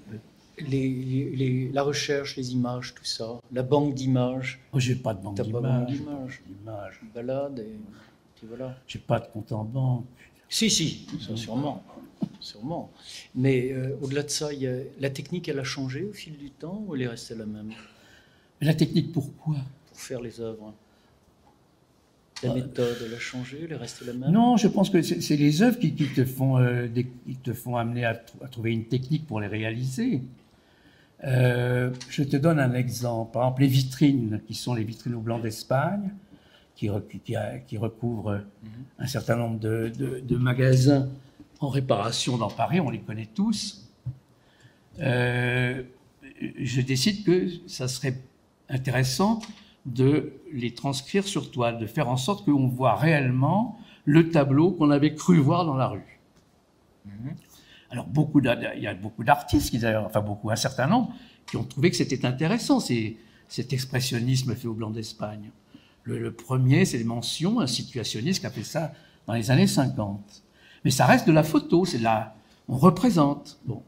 les, 0.60 1.70
la 1.72 1.82
recherche, 1.82 2.36
les 2.36 2.52
images, 2.52 2.94
tout 2.94 3.04
ça, 3.04 3.40
la 3.52 3.62
banque 3.62 3.94
d'images. 3.94 4.60
Oh, 4.72 4.78
j'ai 4.78 4.94
pas 4.94 5.14
de 5.14 5.22
banque 5.22 5.40
d'images. 5.40 5.62
pas 5.62 5.80
de 5.80 5.92
d'images. 5.92 7.00
Balade 7.14 7.58
et, 7.58 8.42
et 8.42 8.46
voilà. 8.46 8.76
J'ai 8.86 9.00
pas 9.00 9.18
de 9.18 9.26
compte 9.26 9.50
en 9.52 9.64
banque. 9.64 10.04
Si, 10.48 10.70
si, 10.70 11.06
ça 11.20 11.36
sûrement. 11.36 11.84
sûrement. 12.40 12.90
Mais 13.34 13.70
euh, 13.72 13.96
au-delà 14.00 14.22
de 14.22 14.30
ça, 14.30 14.48
la 14.98 15.10
technique, 15.10 15.48
elle 15.48 15.58
a 15.58 15.64
changé 15.64 16.04
au 16.04 16.12
fil 16.12 16.36
du 16.38 16.50
temps 16.50 16.84
ou 16.86 16.96
elle 16.96 17.02
est 17.02 17.08
restée 17.08 17.34
la 17.34 17.46
même? 17.46 17.70
La 18.60 18.74
technique, 18.74 19.12
pourquoi? 19.12 19.56
Pour 19.88 20.00
faire 20.00 20.20
les 20.20 20.40
œuvres. 20.40 20.74
La 22.42 22.50
euh, 22.50 22.54
méthode, 22.54 22.96
elle 23.04 23.14
a 23.14 23.18
changé, 23.18 23.60
elle 23.64 23.72
est 23.72 23.76
restée 23.76 24.06
la 24.06 24.14
même? 24.14 24.30
Non, 24.30 24.56
je 24.56 24.68
pense 24.68 24.88
que 24.88 25.02
c'est 25.02 25.36
les 25.36 25.62
œuvres 25.62 25.78
qui, 25.78 25.92
te 25.92 26.24
font, 26.24 26.58
euh, 26.58 26.88
qui 27.26 27.36
te 27.36 27.52
font 27.52 27.76
amener 27.76 28.06
à, 28.06 28.14
trouver 28.14 28.72
une 28.72 28.84
technique 28.84 29.26
pour 29.26 29.40
les 29.40 29.48
réaliser. 29.48 30.22
je 31.22 32.22
te 32.22 32.36
donne 32.38 32.58
un 32.58 32.72
exemple. 32.72 33.32
Par 33.32 33.42
exemple, 33.42 33.62
les 33.62 33.68
vitrines, 33.68 34.40
qui 34.46 34.54
sont 34.54 34.72
les 34.72 34.84
vitrines 34.84 35.14
au 35.14 35.20
blanc 35.20 35.40
d'Espagne, 35.40 36.10
qui, 36.78 36.88
qui, 37.66 37.76
recouvre 37.76 38.34
mhm. 38.62 38.70
un 39.00 39.06
certain 39.08 39.34
nombre 39.34 39.58
de, 39.58 40.36
magasins 40.36 41.08
en 41.58 41.68
réparation 41.68 42.38
dans 42.38 42.50
Paris, 42.50 42.78
on 42.78 42.88
les 42.88 43.00
connaît 43.00 43.28
tous. 43.34 43.90
Euh, 45.00 45.82
je 46.56 46.80
décide 46.80 47.24
que 47.24 47.48
ça 47.66 47.88
serait 47.88 48.22
intéressant 48.68 49.40
de 49.86 50.34
les 50.52 50.72
transcrire 50.72 51.26
sur 51.26 51.50
toile, 51.50 51.78
de 51.78 51.86
faire 51.86 52.08
en 52.08 52.16
sorte 52.16 52.44
qu'on 52.44 52.68
voit 52.68 52.94
réellement 52.94 53.76
le 54.04 54.30
tableau 54.30 54.70
qu'on 54.70 54.90
avait 54.90 55.14
cru 55.14 55.38
voir 55.38 55.64
dans 55.64 55.76
la 55.76 55.88
rue. 55.88 56.20
Mhm. 57.06 57.34
Alors, 57.90 58.06
beaucoup 58.06 58.40
il 58.40 58.82
y 58.82 58.86
a 58.86 58.94
beaucoup 58.94 59.24
d'artistes, 59.24 59.74
enfin 59.84 60.20
beaucoup, 60.20 60.50
un 60.50 60.56
certain 60.56 60.86
nombre, 60.86 61.12
qui 61.46 61.56
ont 61.56 61.64
trouvé 61.64 61.90
que 61.90 61.96
c'était 61.96 62.24
intéressant, 62.24 62.78
cet 62.78 63.72
expressionnisme 63.72 64.54
fait 64.54 64.68
au 64.68 64.74
blanc 64.74 64.90
d'Espagne. 64.90 65.50
Le, 66.08 66.32
premier, 66.32 66.86
c'est 66.86 66.96
les 66.96 67.04
mentions, 67.04 67.60
un 67.60 67.66
situationniste 67.66 68.40
qui 68.40 68.46
a 68.46 68.50
fait 68.50 68.64
ça 68.64 68.92
dans 69.26 69.34
les 69.34 69.50
années 69.50 69.66
50. 69.66 70.42
Mais 70.84 70.90
ça 70.90 71.04
reste 71.04 71.26
de 71.26 71.32
la 71.32 71.42
photo, 71.42 71.84
c'est 71.84 71.98
là, 71.98 72.34
on 72.66 72.76
représente. 72.76 73.58
Bon. 73.66 73.82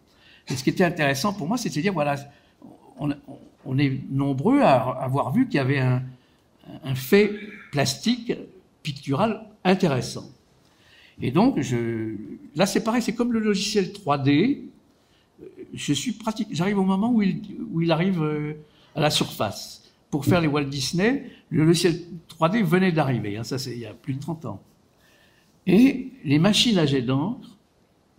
Et 0.48 0.54
ce 0.54 0.62
qui 0.62 0.68
était 0.68 0.84
intéressant 0.84 1.32
pour 1.32 1.48
moi, 1.48 1.56
c'est 1.56 1.74
de 1.74 1.80
dire, 1.80 1.94
voilà, 1.94 2.16
on, 2.98 3.78
est 3.78 4.00
nombreux 4.10 4.60
à 4.60 5.02
avoir 5.02 5.32
vu 5.32 5.46
qu'il 5.46 5.56
y 5.56 5.60
avait 5.60 5.78
un, 5.78 6.02
fait 6.94 7.32
plastique, 7.72 8.34
pictural 8.82 9.46
intéressant. 9.64 10.28
Et 11.22 11.30
donc, 11.30 11.58
là, 12.54 12.66
c'est 12.66 12.84
pareil, 12.84 13.00
c'est 13.00 13.14
comme 13.14 13.32
le 13.32 13.40
logiciel 13.40 13.86
3D. 13.86 14.64
Je 15.72 15.92
suis 15.94 16.12
pratique, 16.12 16.48
j'arrive 16.50 16.78
au 16.78 16.84
moment 16.84 17.10
où 17.12 17.22
il, 17.22 17.40
où 17.72 17.80
il 17.80 17.90
arrive 17.90 18.22
euh, 18.22 18.54
à 18.94 19.00
la 19.00 19.10
surface 19.10 19.80
pour 20.10 20.24
faire 20.24 20.40
les 20.40 20.48
Walt 20.48 20.64
Disney, 20.64 21.30
le 21.50 21.64
logiciel 21.64 22.00
3D 22.28 22.62
venait 22.62 22.92
d'arriver, 22.92 23.36
hein, 23.36 23.44
ça 23.44 23.58
c'est 23.58 23.72
il 23.72 23.80
y 23.80 23.86
a 23.86 23.94
plus 23.94 24.14
de 24.14 24.20
30 24.20 24.46
ans. 24.46 24.62
Et 25.66 26.12
les 26.24 26.38
machines 26.38 26.78
à 26.78 26.86
jet 26.86 27.02
d'encre 27.02 27.58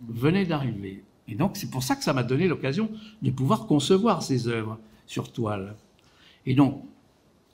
venaient 0.06 0.46
d'arriver. 0.46 1.02
Et 1.28 1.34
donc 1.34 1.56
c'est 1.56 1.70
pour 1.70 1.82
ça 1.82 1.96
que 1.96 2.04
ça 2.04 2.12
m'a 2.12 2.22
donné 2.22 2.46
l'occasion 2.46 2.90
de 3.22 3.30
pouvoir 3.30 3.66
concevoir 3.66 4.22
ces 4.22 4.48
œuvres 4.48 4.78
sur 5.06 5.32
toile. 5.32 5.76
Et 6.46 6.54
donc, 6.54 6.82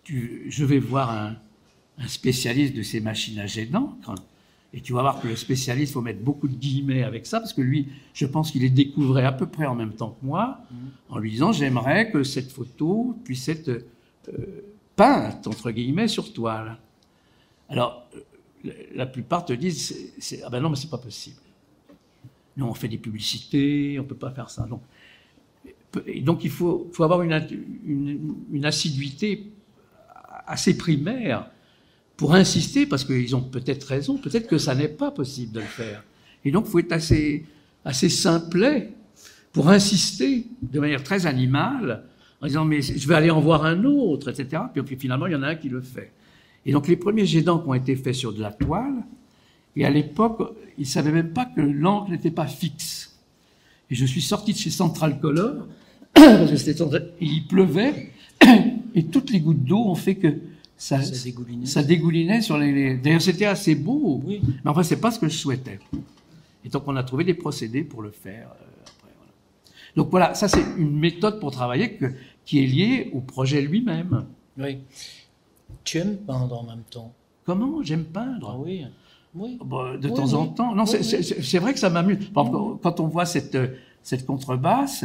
je 0.05 0.65
vais 0.65 0.79
voir 0.79 1.11
un, 1.11 1.37
spécialiste 2.07 2.77
de 2.77 2.83
ces 2.83 3.01
machines 3.01 3.41
à 3.41 3.47
jet 3.47 3.67
d'encre, 3.67 4.15
et 4.73 4.81
tu 4.81 4.93
vas 4.93 5.01
voir 5.01 5.21
que 5.21 5.27
le 5.27 5.35
spécialiste, 5.35 5.95
faut 5.95 6.01
mettre 6.01 6.21
beaucoup 6.21 6.47
de 6.47 6.55
guillemets 6.55 7.03
avec 7.03 7.27
ça, 7.27 7.41
parce 7.41 7.53
que 7.53 7.61
lui, 7.61 7.89
je 8.15 8.25
pense 8.25 8.53
qu'il 8.53 8.63
les 8.63 8.71
découvrait 8.71 9.25
à 9.25 9.33
peu 9.33 9.47
près 9.47 9.67
en 9.67 9.75
même 9.75 9.93
temps 9.93 10.17
que 10.21 10.25
moi, 10.25 10.61
mmh. 10.71 10.75
en 11.09 11.19
lui 11.19 11.33
disant, 11.33 11.51
j'aimerais 11.51 12.13
que 12.13 12.23
cette 12.23 12.53
photo 12.53 13.17
puisse 13.25 13.49
être 13.49 13.69
euh, 13.69 14.63
peinte, 14.99 15.47
entre 15.47 15.71
guillemets, 15.71 16.09
sur 16.09 16.33
toile. 16.33 16.77
Alors, 17.69 18.11
la 18.95 19.07
plupart 19.07 19.45
te 19.45 19.53
disent, 19.53 19.95
ah 20.45 20.51
ben 20.51 20.61
non, 20.61 20.71
mais 20.71 20.77
c'est 20.77 20.91
pas 20.91 20.99
possible. 20.99 21.41
Nous, 22.57 22.67
on 22.67 22.75
fait 22.75 22.89
des 22.89 22.99
publicités, 22.99 23.97
on 24.01 24.05
peut 24.05 24.17
pas 24.17 24.33
faire 24.33 24.51
ça. 24.51 24.67
Donc, 24.67 24.83
donc 26.23 26.43
il 26.43 26.51
faut, 26.51 26.91
avoir 26.99 27.23
une, 27.23 27.33
une, 28.51 28.65
assiduité 28.65 29.53
assez 30.47 30.77
primaire 30.77 31.49
pour 32.17 32.35
insister, 32.35 32.85
parce 32.85 33.05
qu'ils 33.05 33.37
ont 33.37 33.43
peut-être 33.43 33.85
raison, 33.85 34.19
peut-être 34.19 34.49
que 34.49 34.59
ça 34.59 34.75
n'est 34.75 34.89
pas 34.89 35.13
possible 35.13 35.53
de 35.53 35.61
le 35.61 35.67
faire. 35.67 36.03
Et 36.45 36.51
donc, 36.51 36.65
il 36.67 36.71
faut 36.73 36.81
être 36.81 36.93
assez, 36.93 37.47
assez 37.85 38.09
simplet 38.09 38.93
pour 39.53 39.69
insister 39.69 40.47
de 40.61 40.81
manière 40.81 41.05
très 41.05 41.27
animale 41.27 42.03
en 42.41 42.47
disant 42.47 42.65
mais 42.65 42.83
je 42.83 43.07
vais 43.09 43.15
aller 43.15 43.31
en 43.31 43.41
voir 43.41 43.65
un 43.65 43.85
autre, 43.85 44.29
etc. 44.29 44.63
Puis, 44.73 44.97
finalement, 44.97 45.27
il 45.27 45.33
y 45.33 45.37
en 45.37 45.43
a 45.43 45.49
un 45.49 45.55
qui 45.57 45.69
le 45.69 45.81
fait. 45.81 46.13
Et 46.67 46.73
donc 46.73 46.89
les 46.89 46.97
premiers 46.97 47.25
jets 47.25 47.43
d'encre 47.43 47.69
ont 47.69 47.75
été 47.75 47.97
faits 47.97 48.15
sur 48.15 48.33
de 48.33 48.41
la 48.41 48.53
toile. 48.53 49.05
Et 49.77 49.85
à 49.85 49.91
l'époque, 49.91 50.55
ils 50.77 50.83
ne 50.83 50.87
savaient 50.87 51.13
même 51.13 51.33
pas 51.33 51.45
que 51.45 51.61
l'encre 51.61 52.11
n'était 52.11 52.31
pas 52.31 52.47
fixe. 52.47 53.19
Et 53.91 53.95
je 53.95 54.05
suis 54.05 54.21
sorti 54.21 54.53
de 54.53 54.59
chez 54.59 54.71
Central 54.71 55.19
Color, 55.21 55.67
parce 56.15 56.51
que 56.51 56.57
c'était 56.57 56.85
il 57.21 57.47
pleuvait, 57.47 58.13
et 58.95 59.05
toutes 59.05 59.31
les 59.31 59.41
gouttes 59.41 59.65
d'eau 59.65 59.79
ont 59.79 59.95
fait 59.95 60.17
que 60.17 60.35
ça, 60.77 61.03
ça, 61.03 61.83
dégoulinait. 61.83 62.41
sur 62.41 62.59
les. 62.59 62.97
D'ailleurs, 62.97 63.23
c'était 63.23 63.47
assez 63.47 63.75
beau, 63.75 64.21
oui. 64.25 64.41
mais 64.65 64.71
enfin, 64.71 64.83
c'est 64.83 65.01
pas 65.01 65.11
ce 65.11 65.19
que 65.19 65.29
je 65.29 65.37
souhaitais. 65.37 65.81
Et 66.65 66.69
donc, 66.69 66.85
on 66.87 66.95
a 66.95 67.03
trouvé 67.03 67.25
des 67.25 67.35
procédés 67.35 67.83
pour 67.83 68.03
le 68.03 68.11
faire. 68.11 68.49
Euh, 68.61 68.69
donc 69.97 70.11
voilà, 70.11 70.35
ça 70.35 70.47
c'est 70.47 70.63
une 70.77 70.97
méthode 70.97 71.41
pour 71.41 71.51
travailler 71.51 71.99
qui 72.49 72.65
est 72.65 72.67
liée 72.67 73.11
au 73.13 73.21
projet 73.21 73.61
lui-même. 73.61 74.25
Oui. 74.57 74.79
Tu 75.85 75.99
aimes 75.99 76.17
peindre 76.17 76.59
en 76.59 76.63
même 76.63 76.83
temps? 76.91 77.13
Comment? 77.45 77.83
J'aime 77.83 78.07
peindre? 78.07 78.53
Ah 78.55 78.59
Oui. 78.59 78.87
Oui. 79.35 79.59
Oh, 79.61 79.65
bah, 79.67 79.99
de 79.99 80.09
temps 80.09 80.33
en 80.33 80.47
temps. 80.47 80.75
Non, 80.75 80.87
c'est 80.87 81.59
vrai 81.59 81.75
que 81.75 81.79
ça 81.79 81.91
m'amuse. 81.91 82.31
Quand 82.35 83.01
on 83.01 83.07
voit 83.07 83.27
cette, 83.27 83.59
cette 84.03 84.25
contrebasse, 84.25 85.05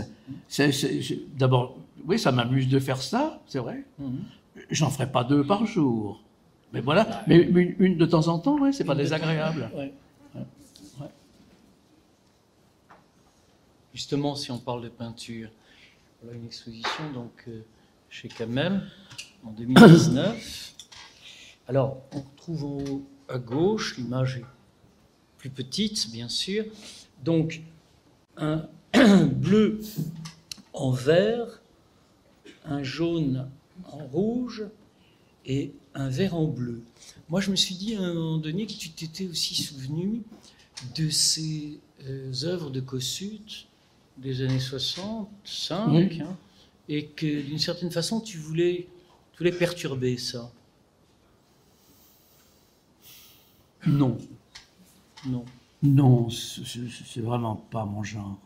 d'abord, 1.38 1.76
oui, 2.08 2.18
ça 2.18 2.32
m'amuse 2.32 2.70
de 2.70 2.80
faire 2.80 3.02
ça, 3.02 3.42
c'est 3.46 3.60
vrai. 3.60 3.84
Mhm. 4.00 4.20
J'en 4.72 4.90
ferai 4.90 5.12
pas 5.12 5.26
deux 5.26 5.44
par 5.44 5.66
jour. 5.66 6.24
Mais 6.72 6.80
voilà, 6.80 7.24
mais 7.28 7.42
une, 7.42 7.98
de 7.98 8.06
temps 8.06 8.30
en 8.30 8.40
temps, 8.40 8.58
ouais, 8.58 8.72
c'est 8.72 8.86
pas 8.86 8.96
désagréable. 8.96 9.70
Justement, 13.94 14.34
si 14.36 14.50
on 14.50 14.58
parle 14.60 14.82
de 14.82 14.90
peinture, 14.90 15.50
voilà 16.24 16.38
une 16.38 16.46
exposition 16.46 17.12
donc 17.14 17.44
euh, 17.48 17.62
chez 18.10 18.30
Kamel 18.30 18.82
en 19.44 19.52
2019. 19.52 20.74
Alors, 21.68 22.02
on 22.14 22.22
retrouve 22.22 22.64
en 22.66 22.78
haut 22.78 23.06
à 23.28 23.38
gauche, 23.38 23.98
l'image 23.98 24.38
est 24.38 24.46
plus 25.38 25.50
petite, 25.50 26.12
bien 26.12 26.30
sûr. 26.30 26.66
Donc, 27.24 27.62
un 28.38 28.68
bleu 29.28 29.82
en 30.72 30.92
vert, 30.92 31.62
un 32.66 32.84
jaune 32.84 33.50
en 33.92 34.06
rouge 34.06 34.64
et 35.46 35.74
un 35.94 36.08
vert 36.08 36.36
en 36.36 36.46
bleu. 36.46 36.84
Moi, 37.28 37.42
je 37.42 37.52
me 37.52 37.56
suis 37.56 37.76
dit 37.76 37.96
à 37.96 38.02
un 38.02 38.14
moment 38.14 38.38
donné 38.38 38.66
que 38.66 38.74
tu 38.74 38.92
t'étais 38.92 39.28
aussi 39.28 39.56
souvenu 39.56 40.22
de 40.96 41.10
ces 41.10 41.80
euh, 42.06 42.32
œuvres 42.44 42.70
de 42.70 42.80
Kossuth 42.80 43.68
des 44.18 44.42
années 44.42 44.60
65, 44.60 45.88
Oui. 45.90 46.22
hein, 46.22 46.36
et 46.90 47.06
que 47.08 47.42
d'une 47.42 47.60
certaine 47.60 47.92
façon, 47.92 48.20
tu 48.22 48.38
voulais, 48.38 48.88
tu 49.34 49.38
voulais 49.40 49.52
perturber 49.52 50.18
ça. 50.18 50.52
Non, 53.86 54.18
Non. 55.28 55.44
non, 55.82 56.30
c'est 56.30 57.20
vraiment 57.22 57.56
pas 57.56 57.86
mon 57.86 58.04
genre. 58.04 58.38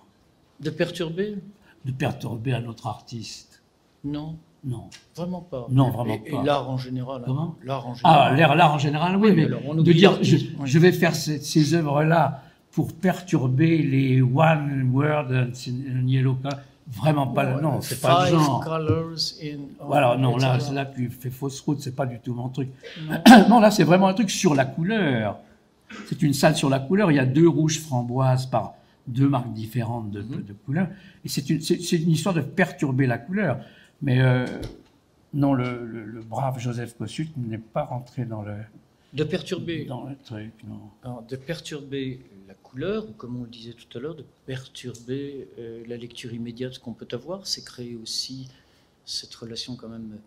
De 0.60 0.70
perturber? 0.72 1.38
De 1.86 1.92
perturber 1.92 2.54
un 2.54 2.66
autre 2.66 2.88
artiste. 2.88 3.62
Non, 4.04 4.38
Non. 4.64 4.90
vraiment 5.16 5.42
pas. 5.42 5.68
Non, 5.70 5.92
vraiment 5.92 6.14
et, 6.16 6.32
pas. 6.32 6.42
Et 6.42 6.46
l'art 6.46 6.70
en 6.70 6.78
général. 6.78 7.22
hein. 7.22 7.26
Comment? 7.28 7.56
L'art 7.64 7.86
en 7.88 7.94
général. 7.94 8.40
Ah, 8.44 8.56
l'art 8.56 8.74
en 8.74 8.80
général, 8.80 9.16
oui, 9.18 9.30
Oui, 9.30 9.36
mais 9.36 9.46
alors, 9.46 9.76
de 9.76 9.92
dire 9.94 10.18
je, 10.24 10.80
vais 10.80 10.92
faire 10.92 11.16
ces, 11.16 11.40
ces 11.40 11.74
œuvres-là 11.76 12.44
pour 12.78 12.94
perturber 12.94 13.80
les 13.82 14.22
One 14.22 14.92
Word 14.94 15.32
and 15.34 16.06
Yellow 16.08 16.38
vraiment 16.92 17.26
pas, 17.26 17.60
non, 17.60 17.82
c'est 17.82 18.00
pas 18.00 18.26
le 18.30 18.38
genre. 18.38 18.64
in- 19.42 19.58
Voilà, 19.84 20.16
non, 20.16 20.38
là, 20.38 20.60
tu 20.86 21.10
fais 21.10 21.32
fausse 21.32 21.60
route, 21.62 21.82
c'est 21.82 21.96
pas 21.96 22.06
du 22.06 22.20
tout 22.20 22.36
mon 22.36 22.50
truc. 22.50 22.70
Non. 23.10 23.16
Non, 23.50 23.60
là, 23.60 23.72
c'est 23.72 23.84
vraiment 23.84 24.08
un 24.08 24.14
truc 24.14 24.30
sur 24.30 24.54
la 24.54 24.66
couleur. 24.66 25.40
C'est 26.08 26.22
une 26.22 26.34
salle 26.34 26.56
sur 26.56 26.70
la 26.70 26.78
couleur. 26.80 27.12
Il 27.12 27.16
y 27.16 27.20
a 27.20 27.26
deux 27.26 27.50
rouges 27.50 27.80
framboises 27.80 28.46
par 28.46 28.76
deux 29.08 29.28
marques 29.28 29.54
différentes 29.54 30.12
de, 30.12 30.22
Mhm. 30.22 30.44
de 30.44 30.54
couleurs. 30.54 30.88
Et 31.26 31.30
c'est 31.30 31.50
une, 31.50 32.12
histoire 32.12 32.36
de 32.36 32.42
perturber 32.42 33.08
la 33.08 33.18
couleur. 33.18 33.58
Mais 34.04 34.22
euh, 34.22 34.46
non, 35.34 35.56
le, 35.56 35.84
le- 35.84 36.06
le 36.06 36.22
brave 36.22 36.60
Joseph 36.60 36.96
Kossuth 36.96 37.36
n'est 37.38 37.58
pas 37.58 37.86
rentré 37.86 38.26
dans 38.26 38.44
le, 38.44 38.54
De 39.18 39.24
perturber, 39.24 39.86
dans 39.86 40.04
le 40.04 40.16
truc, 40.16 40.54
non. 40.68 40.80
alors, 41.04 41.24
de 41.24 41.36
perturber 41.36 42.20
la 42.48 42.54
couleur, 42.54 43.10
ou 43.10 43.14
comme 43.14 43.36
on 43.36 43.44
le 43.46 43.50
disait 43.50 43.74
tout 43.74 43.98
à 43.98 44.00
l'heure, 44.00 44.14
de 44.14 44.24
perturber 44.46 45.48
euh, 45.58 45.84
la 45.88 45.98
lecture 45.98 46.34
immédiate 46.34 46.78
qu'on 46.78 46.94
peut 46.94 47.08
avoir, 47.12 47.48
c'est 47.48 47.66
créer 47.66 47.96
aussi 47.96 48.48
cette 49.06 49.34
relation 49.34 49.76
quand 49.76 49.90
même, 49.90 50.20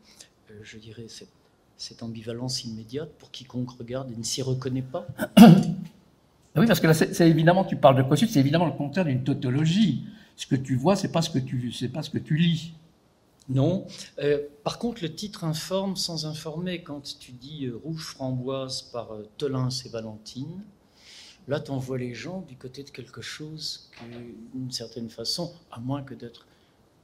euh, 0.50 0.55
je 0.64 0.76
dirais, 0.79 1.05
cette, 1.07 1.31
cette 1.76 2.03
ambivalence 2.03 2.64
immédiate 2.64 3.11
pour 3.18 3.31
quiconque 3.31 3.70
regarde 3.79 4.11
et 4.11 4.16
ne 4.16 4.24
s'y 4.24 4.42
reconnaît 4.42 4.83
pas. 4.83 5.07
Oui, 6.57 6.66
parce 6.66 6.81
que 6.81 6.88
là, 6.88 6.94
c'est 6.94 7.31
évidemment, 7.31 7.64
tu 7.64 7.76
parles 7.76 7.96
de 7.96 8.03
Kossuth, 8.03 8.29
c'est 8.29 8.40
évidemment 8.40 8.66
le 8.66 8.72
contraire 8.72 9.05
d'une 9.05 9.22
tautologie. 9.22 10.03
Ce 10.35 10.48
que 10.48 10.57
tu 10.57 10.74
vois, 10.74 10.96
c'est 10.96 11.12
pas 11.12 11.22
ce 11.22 11.31
que 11.31 11.38
tu, 11.38 11.70
c'est 11.70 11.88
pas 11.88 12.03
ce 12.03 12.11
que 12.11 12.18
tu 12.18 12.37
lis. 12.37 12.72
Non. 13.50 13.84
Euh, 14.20 14.46
par 14.62 14.78
contre, 14.78 15.02
le 15.02 15.12
titre 15.12 15.42
informe 15.42 15.96
sans 15.96 16.24
informer. 16.24 16.84
Quand 16.84 17.18
tu 17.18 17.32
dis 17.32 17.66
euh, 17.66 17.76
Rouge 17.76 18.04
framboise 18.04 18.82
par 18.82 19.12
euh, 19.12 19.28
Tolins 19.38 19.70
et 19.84 19.88
Valentine, 19.88 20.64
là, 21.48 21.58
tu 21.58 21.72
envoies 21.72 21.98
les 21.98 22.14
gens 22.14 22.42
du 22.42 22.56
côté 22.56 22.84
de 22.84 22.90
quelque 22.90 23.20
chose 23.20 23.90
que, 23.90 24.56
d'une 24.56 24.70
certaine 24.70 25.10
façon, 25.10 25.52
à 25.72 25.80
moins 25.80 26.04
que 26.04 26.14
d'être 26.14 26.46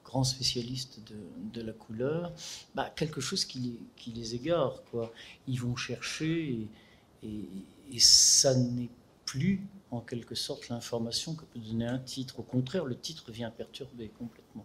grand 0.04 0.22
spécialiste 0.22 1.00
de, 1.52 1.62
la 1.62 1.72
couleur, 1.72 2.32
bah, 2.76 2.92
quelque 2.94 3.20
chose 3.20 3.44
qui 3.44 3.80
les, 4.14 4.34
égare. 4.36 4.84
Quoi. 4.92 5.12
Ils 5.48 5.60
vont 5.60 5.74
chercher 5.74 6.68
et 7.24 7.98
ça 7.98 8.54
n'est 8.54 8.90
plus, 9.24 9.66
en 9.90 10.00
quelque 10.00 10.36
sorte, 10.36 10.68
l'information 10.68 11.34
que 11.34 11.44
peut 11.44 11.58
donner 11.58 11.86
un 11.86 11.98
titre. 11.98 12.38
Au 12.38 12.44
contraire, 12.44 12.84
le 12.84 12.96
titre 12.96 13.32
vient 13.32 13.50
perturber 13.50 14.12
complètement 14.16 14.64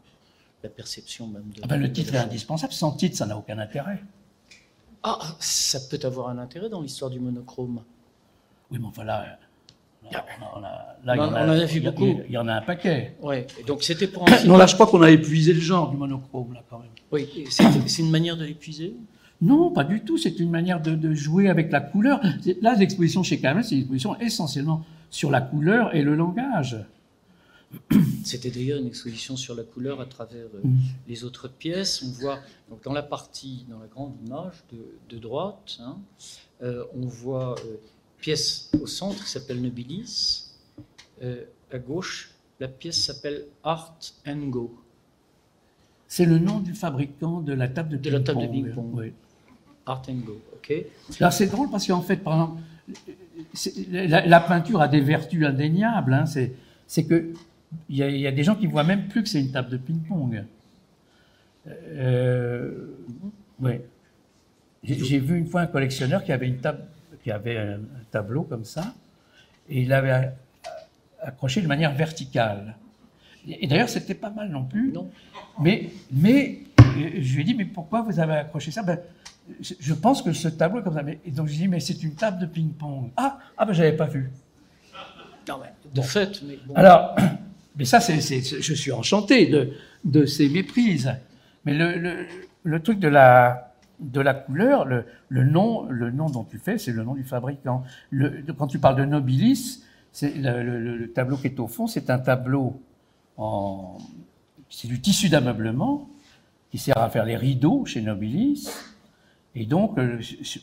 la 0.63 0.69
perception 0.69 1.28
même 1.28 1.50
de 1.56 1.62
Ah 1.63 1.67
ben, 1.67 1.78
le 1.80 1.91
titre 1.91 2.13
est 2.13 2.17
indispensable. 2.17 2.74
Sans 2.74 2.91
titre, 2.91 3.17
ça 3.17 3.26
n'a 3.26 3.38
aucun 3.38 3.58
intérêt. 3.60 4.02
Ah, 5.04 5.17
ça 5.39 5.80
peut 5.89 6.00
avoir 6.06 6.30
un 6.30 6.38
intérêt 6.38 6.69
dans 6.69 6.82
l'histoire 6.82 7.10
du 7.10 7.19
monochrome. 7.19 7.82
Oui, 8.71 8.78
mais 8.80 8.86
enfin 8.88 9.04
là, 9.04 9.38
on 10.04 10.15
a- 10.15 10.26
on 10.56 10.63
a- 10.63 10.95
là, 11.04 11.13
On 11.13 11.13
il 11.13 11.17
y 11.17 11.19
en- 11.19 11.34
a- 11.34 11.41
on 11.41 11.45
en 11.45 11.50
a 11.50 11.65
vu 11.65 11.78
il 11.78 11.84
y 11.84 11.86
beaucoup. 11.86 12.19
Il 12.28 12.32
y 12.32 12.38
en 12.38 12.47
a 12.47 12.54
un 12.54 12.62
paquet. 12.62 13.15
Ouais. 13.21 13.47
Et 13.60 13.63
donc 13.63 13.82
c'était 13.84 14.08
pour 14.08 14.28
un 14.28 14.32
Non, 14.45 14.58
là, 14.58 14.67
je 14.67 14.76
crois 14.76 14.88
qu'on 14.88 15.02
a 15.02 15.10
épuisé 15.10 15.54
le 15.54 15.60
genre 15.60 15.89
du 15.89 15.97
monochrome, 15.97 16.54
là, 16.54 16.63
quand 16.69 16.80
même. 16.80 16.89
Oui, 17.12 17.28
c'est 17.50 18.02
une 18.02 18.12
manière 18.12 18.38
de 18.38 18.45
l'épuiser. 18.45 18.95
Non, 19.41 19.71
pas 19.71 19.84
du 19.84 20.02
tout. 20.02 20.19
C'est 20.19 20.39
une 20.39 20.52
manière 20.52 20.80
de, 20.80 20.93
de 20.93 21.13
jouer 21.15 21.50
avec 21.50 21.71
la 21.71 21.82
couleur. 21.82 22.21
Là, 22.62 22.76
l'exposition 22.76 23.24
chez 23.24 23.39
Kamel, 23.39 23.63
c'est 23.63 23.74
une 23.74 23.82
exposition 23.82 24.19
essentiellement 24.19 24.86
sur 25.10 25.32
la 25.32 25.41
couleur 25.41 25.95
et 25.95 26.04
le 26.04 26.15
langage. 26.15 26.78
C'était 28.24 28.52
d'ailleurs 28.52 28.80
une 28.80 28.88
exposition 28.88 29.36
sur 29.36 29.56
la 29.56 29.64
couleur 29.64 30.00
à 30.02 30.06
travers 30.06 30.46
euh, 30.56 30.62
Mm. 30.64 30.78
les 31.08 31.24
autres 31.24 31.48
pièces. 31.48 32.04
On 32.04 32.12
voit 32.12 32.40
donc 32.70 32.84
dans 32.84 32.94
la 32.94 33.04
partie, 33.04 33.66
dans 33.70 33.80
la 33.80 33.88
grande 33.88 34.14
image 34.26 34.64
de, 34.72 35.16
de 35.16 35.20
droite, 35.20 35.78
hein, 35.80 35.98
euh, 36.64 36.84
on 36.96 37.06
voit 37.08 37.56
euh, 37.66 37.78
pièce 38.20 38.70
au 38.82 38.86
centre 38.88 39.24
qui 39.24 39.30
s'appelle 39.30 39.62
Nobilis. 39.62 40.50
Euh, 41.24 41.44
à 41.72 41.80
gauche, 41.80 42.32
la 42.60 42.68
pièce 42.68 43.02
s'appelle 43.04 43.46
Art 43.64 43.98
and 44.28 44.48
Go. 44.50 44.76
C'est 46.08 46.26
le 46.26 46.38
nom 46.40 46.60
du 46.60 46.74
fabricant 46.74 47.42
de 47.42 47.54
la 47.54 47.68
table 47.70 47.92
de 47.92 47.98
De 47.98 48.10
la 48.10 48.20
ping-pong. 48.20 48.36
table 48.36 48.48
de 48.48 48.52
ping-pong. 48.52 48.92
Oui. 48.96 49.14
Art 49.86 50.04
and 50.10 50.16
Go, 50.26 50.40
ok. 50.54 50.74
Alors, 51.20 51.34
c'est 51.34 51.48
drôle 51.48 51.70
parce 51.72 51.88
qu'en 51.88 52.02
fait, 52.02 52.18
par 52.18 52.34
exemple, 52.34 52.62
la, 53.90 54.26
la 54.28 54.40
peinture 54.42 54.82
a 54.82 54.88
des 54.88 55.00
vertus 55.02 55.46
indéniables. 55.46 56.14
hein. 56.14 56.26
C'est 56.88 57.06
que 57.06 57.32
il 57.90 57.98
y, 57.98 58.04
a- 58.04 58.10
il 58.10 58.20
y 58.20 58.28
a 58.28 58.32
des 58.32 58.44
gens 58.44 58.56
qui 58.56 58.68
voient 58.68 58.84
même 58.84 59.08
plus 59.08 59.24
que 59.24 59.30
c'est 59.30 59.40
une 59.40 59.52
table 59.52 59.70
de 59.70 59.78
ping-pong. 59.78 60.44
Euh, 61.68 62.88
oui. 63.60 63.74
J'ai 64.84 65.04
j'ai 65.04 65.20
vu 65.20 65.38
une 65.38 65.46
fois 65.46 65.62
un 65.62 65.68
collectionneur 65.68 66.24
qui 66.24 66.32
avait 66.32 66.48
une 66.48 66.58
table, 66.58 66.86
qui 67.24 67.32
avait 67.32 67.58
un, 67.58 67.80
tableau 68.10 68.44
comme 68.44 68.66
ça, 68.66 68.94
et 69.70 69.82
il 69.84 69.88
l'avait 69.90 70.34
accroché 71.22 71.62
de 71.62 71.68
manière 71.68 71.94
verticale. 71.94 72.76
Et, 73.48 73.68
d'ailleurs, 73.68 73.90
c'était 73.90 74.16
pas 74.16 74.30
mal 74.30 74.50
non 74.50 74.66
plus. 74.66 74.92
Non. 74.92 75.10
Mais, 75.60 75.92
mais 76.12 76.60
euh, 76.80 77.10
je 77.22 77.36
lui 77.36 77.42
ai 77.42 77.44
dit, 77.44 77.54
mais 77.54 77.66
pourquoi 77.66 78.02
vous 78.02 78.20
avez 78.20 78.34
accroché 78.34 78.72
ça? 78.72 78.84
Ben, 78.84 79.00
je, 79.60 79.94
pense 79.94 80.22
que 80.22 80.34
ce 80.34 80.48
tableau 80.48 80.82
est 80.82 80.84
comme 80.84 80.94
ça. 80.94 81.04
Mais- 81.04 81.20
Et 81.26 81.32
donc 81.32 81.48
je 81.48 81.52
lui 81.54 81.60
ai 81.60 81.62
dit, 81.64 81.68
mais 81.68 81.80
c'est 81.80 82.04
une 82.04 82.16
table 82.16 82.40
de 82.40 82.46
ping-pong. 82.48 83.12
Ah, 83.18 83.40
ah 83.58 83.66
ben 83.66 83.74
j'avais 83.74 83.96
pas 83.96 84.06
vu. 84.08 84.32
Non, 85.48 85.60
mais 85.62 85.74
de 85.94 86.02
fait, 86.02 86.42
mais 86.44 86.58
bon. 86.66 86.74
Alors, 86.76 87.16
mais 87.76 87.86
ça, 87.86 88.00
c'est- 88.00 88.62
je 88.62 88.74
suis 88.74 88.92
enchanté 88.92 89.48
de, 90.04 90.26
ces 90.26 90.50
méprises. 90.50 91.14
Mais 91.66 91.74
le, 91.74 92.80
truc 92.80 93.00
de 93.00 93.08
la, 93.08 93.74
de 94.00 94.20
la 94.20 94.34
couleur, 94.34 94.86
le, 94.86 95.06
nom, 95.44 95.86
le 95.90 96.12
nom 96.12 96.30
dont 96.30 96.44
tu 96.44 96.58
fais, 96.58 96.78
c'est 96.78 96.92
le 96.92 97.04
nom 97.04 97.16
du 97.16 97.24
fabricant. 97.24 97.84
Quand 98.58 98.68
tu 98.68 98.80
parles 98.80 98.98
de 98.98 99.06
Nobilis, 99.06 99.84
le 100.22 101.06
tableau 101.08 101.38
qui 101.38 101.48
est 101.48 101.60
au 101.60 101.68
fond, 101.68 101.88
c'est 101.88 102.10
un 102.10 102.20
tableau 102.20 102.82
en. 103.38 103.98
C'est 104.70 104.88
du 104.88 105.02
tissu 105.02 105.28
d'ameublement 105.28 106.10
qui 106.72 106.78
sert 106.78 106.98
à 106.98 107.10
faire 107.10 107.26
les 107.26 107.36
rideaux 107.36 107.86
chez 107.86 108.02
Nobilis. 108.02 108.70
Et 109.54 109.66
donc, 109.66 109.98
euh, 109.98 110.20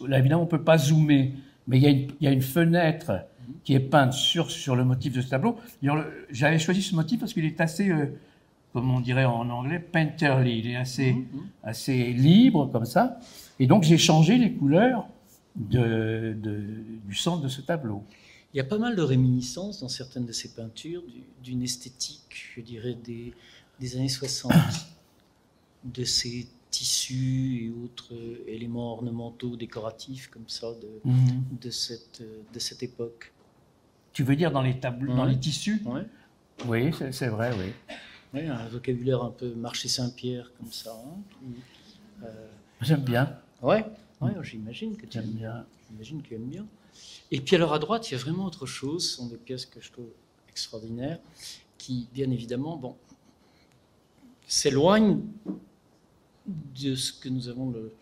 là, 0.07 0.19
évidemment, 0.19 0.43
on 0.43 0.47
ne 0.47 0.51
peut 0.51 0.65
pas 0.65 0.79
zoomer, 0.79 1.35
mais 1.69 1.79
il 1.79 1.83
y, 1.83 1.87
a 1.87 1.91
une, 1.91 2.09
il 2.21 2.25
y 2.25 2.27
a 2.27 2.33
une 2.33 2.43
fenêtre 2.43 3.13
qui 3.65 3.75
est 3.75 3.81
peinte 3.81 4.13
sur, 4.15 4.51
sur 4.51 4.75
le 4.75 4.85
motif 4.85 5.13
de 5.13 5.21
ce 5.21 5.29
tableau. 5.29 5.57
J'avais 6.31 6.59
choisi 6.59 6.83
ce 6.83 6.95
motif 6.97 7.21
parce 7.21 7.33
qu'il 7.33 7.45
est 7.45 7.61
assez, 7.61 7.91
euh, 7.91 8.07
comme 8.73 8.91
on 8.91 9.01
dirait 9.01 9.25
en 9.27 9.49
anglais, 9.51 9.79
painterly. 9.79 10.59
Il 10.61 10.67
est 10.71 10.77
assez, 10.77 11.13
Mhm. 11.13 11.27
assez 11.63 12.13
libre, 12.13 12.67
comme 12.73 12.85
ça. 12.87 13.21
Et 13.61 13.67
donc, 13.67 13.83
j'ai 13.85 13.99
changé 13.99 14.39
les 14.39 14.53
couleurs 14.53 15.07
de, 15.57 16.35
de- 16.41 16.65
du 17.07 17.15
centre 17.15 17.43
de 17.43 17.49
ce 17.49 17.61
tableau. 17.61 18.03
Il 18.55 18.57
y 18.57 18.61
a 18.61 18.65
pas 18.65 18.79
mal 18.79 18.97
de 18.97 19.03
réminiscences 19.03 19.81
dans 19.81 19.89
certaines 19.89 20.25
de 20.27 20.33
ces 20.33 20.55
peintures 20.55 21.03
du- 21.03 21.25
d'une 21.45 21.63
esthétique, 21.63 22.53
je 22.57 22.61
dirais, 22.63 22.97
des, 23.05 23.35
des 23.81 23.97
années 23.97 24.09
60, 24.09 24.53
de 25.85 26.05
ces 26.05 26.49
tissus 26.71 27.65
et 27.65 27.71
autres 27.85 28.15
euh, 28.15 28.45
éléments 28.47 28.93
ornementaux, 28.93 29.57
décoratifs, 29.57 30.29
comme 30.29 30.49
ça, 30.49 30.69
de, 30.75 31.11
de, 31.61 31.71
cette, 31.71 32.21
euh, 32.21 32.43
de 32.53 32.59
cette 32.59 32.83
époque. 32.83 33.33
Tu 34.13 34.23
veux 34.25 34.37
dire 34.37 34.51
dans 34.51 34.63
les 34.63 34.79
tableaux, 34.79 35.15
dans 35.15 35.25
les 35.25 35.39
tissus 35.39 35.83
Ouais. 35.87 36.07
Oui, 36.67 36.91
c'est 37.13 37.29
vrai, 37.29 37.53
oui. 37.57 37.73
Ouais, 38.35 38.47
un 38.49 38.69
vocabulaire 38.69 39.23
un 39.23 39.31
peu 39.31 39.55
marché 39.55 39.89
Saint-Pierre, 39.89 40.51
comme 40.59 40.71
ça. 40.73 40.93
hein. 40.93 41.19
Euh, 42.25 42.49
J'aime 42.83 43.03
bien. 43.03 43.39
ouais, 43.63 43.85
ouais 44.21 44.33
j'imagine 44.43 44.97
que 44.97 45.07
tu 45.07 45.19
aimes 45.19 45.31
bien. 45.31 45.65
J'imagine 45.91 46.21
que 46.23 46.29
tu 46.29 46.35
aimes 46.35 46.49
bien. 46.49 46.67
Et 47.31 47.41
puis 47.41 47.57
alors 47.57 47.73
à 47.73 47.79
droite, 47.79 48.11
il 48.11 48.15
y 48.15 48.17
a 48.17 48.21
vraiment 48.21 48.45
autre 48.45 48.67
chose. 48.67 49.09
Ce 49.09 49.17
sont 49.17 49.29
des 49.29 49.37
pièces 49.37 49.67
que 49.67 49.81
je 49.81 49.91
trouve 49.93 50.09
extraordinaires, 50.49 51.21
qui, 51.79 52.09
bien 52.13 52.31
évidemment, 52.31 52.77
bon, 52.77 52.97
s'éloignent 54.47 55.21
de 56.83 56.95
ce 56.95 57.13
que 57.13 57.29
nous 57.29 57.49
avons 57.49 57.71
le 57.71 57.93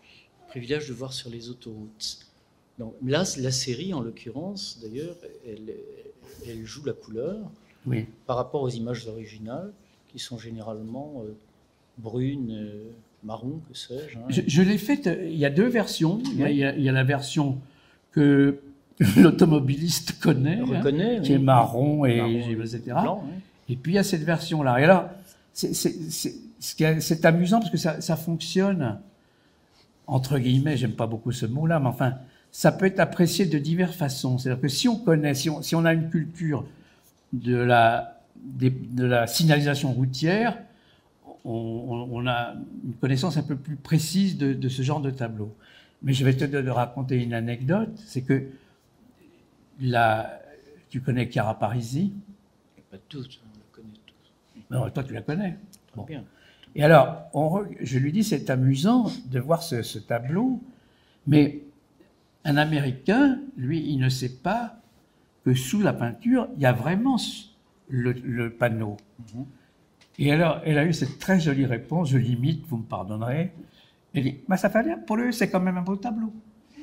privilège 0.48 0.88
de 0.88 0.94
voir 0.94 1.12
sur 1.12 1.30
les 1.30 1.48
autoroutes. 1.48 2.18
Donc, 2.78 2.94
là, 3.04 3.24
la 3.38 3.50
série, 3.50 3.92
en 3.94 4.00
l'occurrence, 4.00 4.78
d'ailleurs, 4.82 5.16
elle, 5.46 5.74
elle, 6.46 6.64
joue 6.66 6.84
la 6.84 6.92
couleur 6.92 7.38
oui. 7.86 8.06
par 8.26 8.36
rapport 8.36 8.62
aux 8.62 8.68
images 8.70 9.06
originales, 9.08 9.72
qui 10.08 10.18
sont 10.18 10.38
généralement 10.38 11.22
euh, 11.26 11.32
brunes, 11.98 12.52
euh, 12.52 12.84
marron, 13.24 13.60
que 13.68 13.76
sais-je. 13.76 14.18
hein. 14.18 14.22
Je, 14.28 14.42
je 14.46 14.62
l'ai 14.62 14.78
faite, 14.78 15.06
euh, 15.06 15.26
il 15.28 15.36
y 15.36 15.44
a 15.46 15.50
deux 15.50 15.66
versions. 15.68 16.20
Il 16.24 16.38
y 16.38 16.44
a, 16.44 16.50
il 16.50 16.56
y 16.58 16.64
a- 16.64 16.76
il 16.76 16.82
y 16.82 16.88
a 16.88 16.92
la 16.92 17.04
version 17.04 17.58
que 18.12 18.58
l'automobiliste 19.16 20.18
connaît, 20.20 20.60
On 20.62 20.72
hein, 20.72 21.20
qui 21.22 21.32
est 21.32 21.38
marron 21.38 22.04
et 22.04 22.16
Marron, 22.18 22.60
etc. 22.62 22.80
blanc. 22.86 23.24
Et 23.68 23.76
puis 23.76 23.92
il 23.92 23.94
y 23.96 23.98
a 23.98 24.04
cette 24.04 24.22
version-là. 24.22 24.80
Et 24.80 24.84
alors, 24.84 25.08
c'est- 25.52 25.72
c'est 27.00 27.24
amusant 27.24 27.60
parce 27.60 27.70
que 27.70 27.76
ça, 27.76 28.00
ça 28.00 28.16
fonctionne, 28.16 28.98
entre 30.06 30.38
guillemets, 30.38 30.76
j'aime 30.76 30.92
pas 30.94 31.06
beaucoup 31.06 31.32
ce 31.32 31.46
mot-là, 31.46 31.80
mais 31.80 31.88
enfin, 31.88 32.14
ça 32.52 32.72
peut 32.72 32.86
être 32.86 33.00
apprécié 33.00 33.46
de 33.46 33.58
diverses 33.58 33.96
façons. 33.96 34.38
C'est-à-dire 34.38 34.62
que 34.62 34.68
si 34.68 34.88
on 34.88 34.96
connaît, 34.96 35.34
si 35.34 35.50
on, 35.50 35.62
si 35.62 35.74
on 35.74 35.84
a 35.84 35.92
une 35.92 36.08
culture 36.10 36.64
de 37.32 37.56
la, 37.56 38.20
des- 38.36 38.70
de 38.70 39.04
la 39.04 39.26
signalisation 39.26 39.92
routière, 39.92 40.58
on, 41.44 42.26
a 42.26 42.54
une 42.84 42.94
connaissance 42.94 43.36
un 43.36 43.42
peu 43.42 43.56
plus 43.56 43.76
précise 43.76 44.36
de, 44.36 44.52
de 44.52 44.68
ce 44.68 44.82
genre 44.82 45.00
de 45.00 45.10
tableau. 45.10 45.54
Mais 46.02 46.12
je 46.12 46.24
vais 46.24 46.34
te 46.34 46.68
raconter 46.68 47.22
une 47.22 47.34
anecdote, 47.34 47.90
c'est 48.04 48.22
que 48.22 48.48
la, 49.80 50.40
tu 50.88 51.00
connais 51.00 51.30
Chiara 51.30 51.58
Parisi? 51.58 52.12
Pas 52.90 52.98
tous, 53.08 53.40
on 53.44 53.58
le 53.58 53.64
connaît 53.72 53.98
tous. 54.06 54.64
Non, 54.70 54.88
toi 54.90 55.04
tu 55.04 55.12
la 55.14 55.22
connais. 55.22 55.56
Très 55.92 56.04
bien. 56.04 56.24
Et 56.76 56.84
alors, 56.84 57.22
on 57.34 57.64
je 57.80 57.98
lui 57.98 58.12
dis, 58.12 58.22
c'est 58.22 58.50
amusant 58.50 59.10
de 59.26 59.40
voir 59.40 59.62
ce, 59.64 59.82
ce 59.82 59.98
tableau, 59.98 60.60
mais 61.26 61.62
un 62.44 62.56
Américain, 62.58 63.40
lui, 63.56 63.80
il 63.80 63.96
ne 63.98 64.08
sait 64.10 64.36
pas 64.42 64.78
que 65.44 65.54
sous 65.54 65.80
la 65.82 65.92
peinture, 65.94 66.48
il 66.56 66.62
y 66.62 66.66
a 66.66 66.72
vraiment 66.72 67.16
le, 67.88 68.12
le 68.12 68.50
panneau. 68.50 68.96
Et 70.18 70.30
alors, 70.32 70.60
elle 70.64 70.78
a 70.78 70.84
eu 70.86 70.92
cette 70.94 71.18
très 71.18 71.40
jolie 71.40 71.64
réponse, 71.66 72.10
je 72.10 72.18
l'imite, 72.18 72.64
vous 72.68 72.76
me 72.78 72.84
pardonnerez. 72.84 73.52
Elle 74.14 74.22
dit, 74.24 74.36
bah, 74.48 74.56
ça 74.58 74.68
fait 74.70 74.80
rien, 74.82 74.98
pour 74.98 75.16
lui, 75.16 75.32
c'est 75.34 75.48
quand 75.50 75.60
même 75.60 75.76
un 75.78 75.82
beau 75.82 75.96
tableau. 75.96 76.32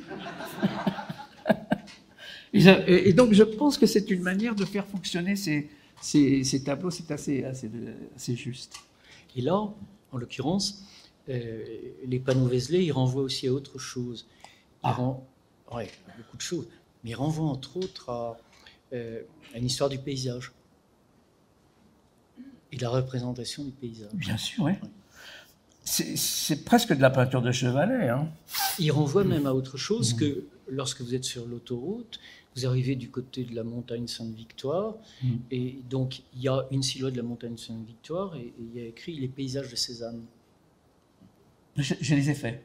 et, 2.53 2.59
je- 2.59 2.69
et- 2.87 3.09
et 3.09 3.13
donc, 3.13 3.33
je 3.33 3.43
pense 3.43 3.77
que 3.77 3.85
c'est 3.85 4.09
une 4.11 4.21
manière 4.21 4.55
de 4.55 4.65
faire 4.65 4.85
fonctionner 4.85 5.35
ces, 5.35 5.69
ces, 6.01 6.43
ces 6.43 6.63
tableaux, 6.63 6.91
c'est 6.91 7.09
assez, 7.11 7.43
assez, 7.43 7.69
assez 8.15 8.35
juste. 8.35 8.77
Et 9.35 9.41
là, 9.41 9.55
en 10.11 10.17
l'occurrence, 10.17 10.83
euh, 11.29 11.63
les 12.05 12.19
panneaux 12.19 12.47
Vézelay, 12.47 12.85
ils 12.85 12.91
renvoient 12.91 13.23
aussi 13.23 13.47
à 13.47 13.53
autre 13.53 13.77
chose. 13.79 14.27
Ils 14.83 14.89
Ah. 14.89 14.93
ren- 14.93 15.23
ouais, 15.73 15.89
beaucoup 16.17 16.37
de 16.37 16.41
choses. 16.41 16.67
Mais 17.03 17.11
ils 17.11 17.15
renvoient 17.15 17.47
entre 17.47 17.77
autres 17.77 18.09
à, 18.09 18.37
euh, 18.93 19.21
à 19.53 19.57
une 19.57 19.65
histoire 19.65 19.89
du 19.89 19.97
paysage 19.99 20.51
et 22.71 22.77
de 22.77 22.81
la 22.81 22.89
représentation 22.89 23.63
du 23.63 23.71
paysage. 23.71 24.11
Bien 24.13 24.37
sûr, 24.37 24.63
oui. 24.65 24.73
C'est- 25.85 26.15
C'est 26.17 26.63
presque 26.63 26.93
de 26.93 27.01
la 27.01 27.09
peinture 27.09 27.41
de 27.41 27.51
chevalet. 27.51 28.07
Hein. 28.09 28.29
Il 28.79 28.91
renvoie 28.91 29.23
même 29.25 29.45
à 29.47 29.53
autre 29.53 29.77
chose 29.77 30.13
que 30.13 30.45
lorsque 30.69 31.01
vous 31.01 31.13
êtes 31.13 31.25
sur 31.25 31.45
l'autoroute, 31.45 32.19
vous 32.55 32.65
arrivez 32.65 32.95
du 32.95 33.09
côté 33.09 33.43
de 33.43 33.55
la 33.55 33.63
montagne 33.63 34.07
Sainte-Victoire, 34.07 34.95
Mhm. 35.23 35.39
et 35.51 35.79
donc 35.89 36.21
il 36.35 36.41
y 36.41 36.47
a 36.47 36.65
une 36.71 36.83
silhouette 36.83 37.13
de 37.13 37.21
la 37.21 37.27
montagne 37.27 37.57
Sainte-Victoire, 37.57 38.35
et, 38.35 38.53
il 38.59 38.79
y 38.79 38.83
a 38.83 38.87
écrit 38.87 39.15
les 39.15 39.27
paysages 39.27 39.69
de 39.71 39.75
Cézanne. 39.75 40.23
Je, 41.77 41.95
je 41.99 42.15
les 42.15 42.29
ai 42.29 42.35
faits. 42.35 42.63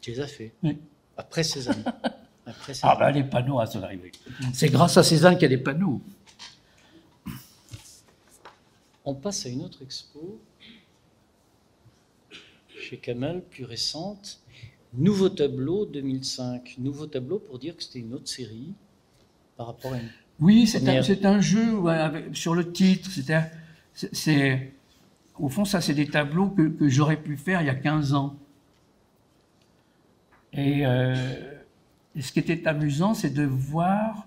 Tu 0.00 0.10
les 0.12 0.20
as 0.20 0.26
fait 0.28 0.52
Oui. 0.62 0.78
Après 1.16 1.42
Cézanne. 1.42 1.82
Après 2.46 2.74
Cézanne. 2.74 2.90
Ah 2.92 2.96
ben 2.96 3.10
les 3.10 3.24
panneaux 3.24 3.58
à 3.58 3.66
son 3.66 3.82
arrivée. 3.82 4.12
C'est 4.52 4.68
grâce 4.68 4.96
à 4.96 5.02
Cézanne 5.02 5.34
qu'il 5.34 5.42
y 5.42 5.46
a 5.46 5.56
des 5.56 5.62
panneaux. 5.62 6.00
On 9.04 9.14
passe 9.14 9.46
à 9.46 9.48
une 9.48 9.62
autre 9.62 9.82
expo 9.82 10.40
chez 12.78 12.98
Kamel, 12.98 13.42
plus 13.42 13.64
récente. 13.64 14.40
Nouveau 14.96 15.28
tableau 15.28 15.86
2005. 15.86 16.76
Nouveau 16.78 17.06
tableau 17.06 17.38
pour 17.38 17.58
dire 17.58 17.76
que 17.76 17.82
c'était 17.82 17.98
une 18.00 18.14
autre 18.14 18.28
série 18.28 18.72
par 19.56 19.66
rapport 19.68 19.92
à 19.92 19.98
une. 19.98 20.08
Oui, 20.40 20.66
c'est 20.66 20.78
un, 20.78 20.84
Première. 20.84 21.04
c'est 21.04 21.24
un 21.26 21.40
jeu 21.40 21.66
sur 22.32 22.54
le 22.54 22.70
titre. 22.72 23.10
C'est, 23.94 24.72
au 25.38 25.48
fond, 25.48 25.64
ça, 25.64 25.80
c'est 25.80 25.94
des 25.94 26.06
tableaux 26.08 26.48
que, 26.48 26.68
que 26.68 26.88
j'aurais 26.88 27.16
pu 27.16 27.36
faire 27.36 27.62
il 27.62 27.66
y 27.66 27.70
a 27.70 27.74
15 27.74 28.14
ans. 28.14 28.36
Et, 30.52 30.86
euh, 30.86 31.14
et 32.14 32.22
ce 32.22 32.32
qui 32.32 32.38
était 32.38 32.66
amusant, 32.66 33.14
c'est 33.14 33.30
de 33.30 33.44
voir. 33.44 34.26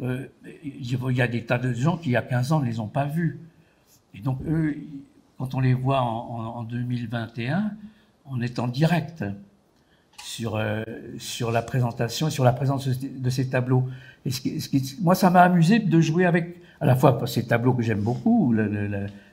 euh, 0.00 0.26
il 0.64 1.16
y 1.16 1.22
a 1.22 1.28
des 1.28 1.44
tas 1.44 1.58
de 1.58 1.72
gens 1.72 1.96
qui, 1.96 2.10
il 2.10 2.12
y 2.12 2.16
a 2.16 2.22
15 2.22 2.52
ans, 2.52 2.60
ne 2.60 2.66
les 2.66 2.78
ont 2.80 2.86
pas 2.88 3.06
vus. 3.06 3.38
Et 4.14 4.20
donc, 4.20 4.38
eux, 4.48 4.76
quand 5.38 5.54
on 5.54 5.60
les 5.60 5.74
voit 5.74 6.00
en, 6.02 6.06
en- 6.30 6.56
en 6.58 6.62
2021, 6.64 7.72
on 8.26 8.40
est 8.40 8.58
en 8.58 8.68
direct 8.68 9.24
sur, 10.28 10.56
euh, 10.56 10.82
sur 11.18 11.50
la 11.50 11.62
présentation, 11.62 12.28
sur 12.28 12.44
la 12.44 12.52
présence 12.52 12.86
de 12.86 13.30
ces- 13.30 13.48
tableaux. 13.48 13.84
Moi, 15.00 15.14
ça 15.14 15.30
m'a 15.30 15.40
amusé 15.40 15.78
de 15.78 16.00
jouer 16.02 16.26
avec, 16.26 16.60
à 16.82 16.86
la 16.86 16.94
fois 16.96 17.18
ces 17.26 17.46
tableaux 17.46 17.72
que 17.72 17.82
j'aime 17.82 18.00
beaucoup. 18.02 18.54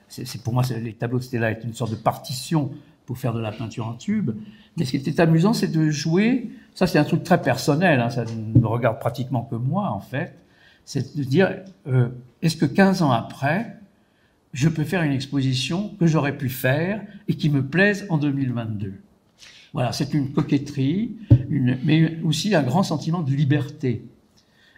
c'est, 0.08 0.42
pour 0.42 0.54
moi, 0.54 0.62
les 0.82 0.94
tableaux 0.94 1.18
de 1.18 1.24
Stella 1.24 1.50
est 1.50 1.62
une 1.64 1.74
sorte 1.74 1.90
de 1.90 1.96
partition 1.96 2.70
pour 3.04 3.18
faire 3.18 3.34
de 3.34 3.40
la 3.40 3.52
peinture 3.52 3.86
en 3.86 3.92
tube. 3.92 4.30
Mais 4.78 4.86
ce 4.86 4.92
qui 4.92 4.96
était 4.96 5.20
amusant, 5.20 5.52
c'est 5.52 5.68
de 5.68 5.90
jouer. 5.90 6.50
Ça, 6.74 6.86
c'est 6.86 6.98
un 6.98 7.04
truc 7.04 7.22
très 7.22 7.42
personnel. 7.42 8.00
hein, 8.00 8.08
ça 8.08 8.24
ne 8.24 8.58
me 8.58 8.66
regarde 8.66 8.98
pratiquement 8.98 9.42
que 9.42 9.56
moi, 9.56 9.90
en 9.90 10.00
fait. 10.00 10.34
C'est 10.86 11.14
de 11.16 11.24
dire, 11.24 11.56
euh, 11.88 12.08
est-ce 12.40 12.56
que 12.56 12.64
15 12.64 13.02
ans 13.02 13.10
après, 13.12 13.76
je 14.54 14.68
peux 14.70 14.84
faire 14.84 15.02
une 15.02 15.12
exposition 15.12 15.90
que 16.00 16.06
j'aurais 16.06 16.36
pu 16.38 16.48
faire 16.48 17.02
et 17.28 17.34
qui 17.34 17.50
me 17.50 17.62
plaise 17.62 18.06
en 18.08 18.16
2022 18.16 18.94
Voilà, 19.76 19.92
c'est 19.92 20.14
une 20.14 20.32
coquetterie, 20.32 21.16
mais 21.50 22.18
aussi 22.22 22.54
un 22.54 22.62
grand 22.62 22.82
sentiment 22.82 23.20
de 23.22 23.30
liberté. 23.30 24.02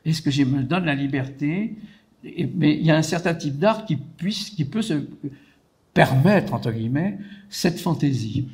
Est-ce 0.05 0.20
que 0.20 0.32
je 0.32 0.42
me 0.42 0.64
donne 0.64 0.86
la 0.86 0.96
liberté 0.96 1.76
Mais 2.24 2.74
il 2.74 2.84
y 2.84 2.90
a 2.90 2.96
un 2.96 3.03
certain 3.03 3.32
type 3.32 3.61
d'art 3.61 3.86
qui 3.86 3.94
puisse, 3.94 4.51
qui 4.51 4.64
peut 4.64 4.82
se 4.82 5.07
permettre 5.94 6.53
entre 6.53 6.72
guillemets 6.72 7.16
cette 7.49 7.78
fantaisie. 7.78 8.49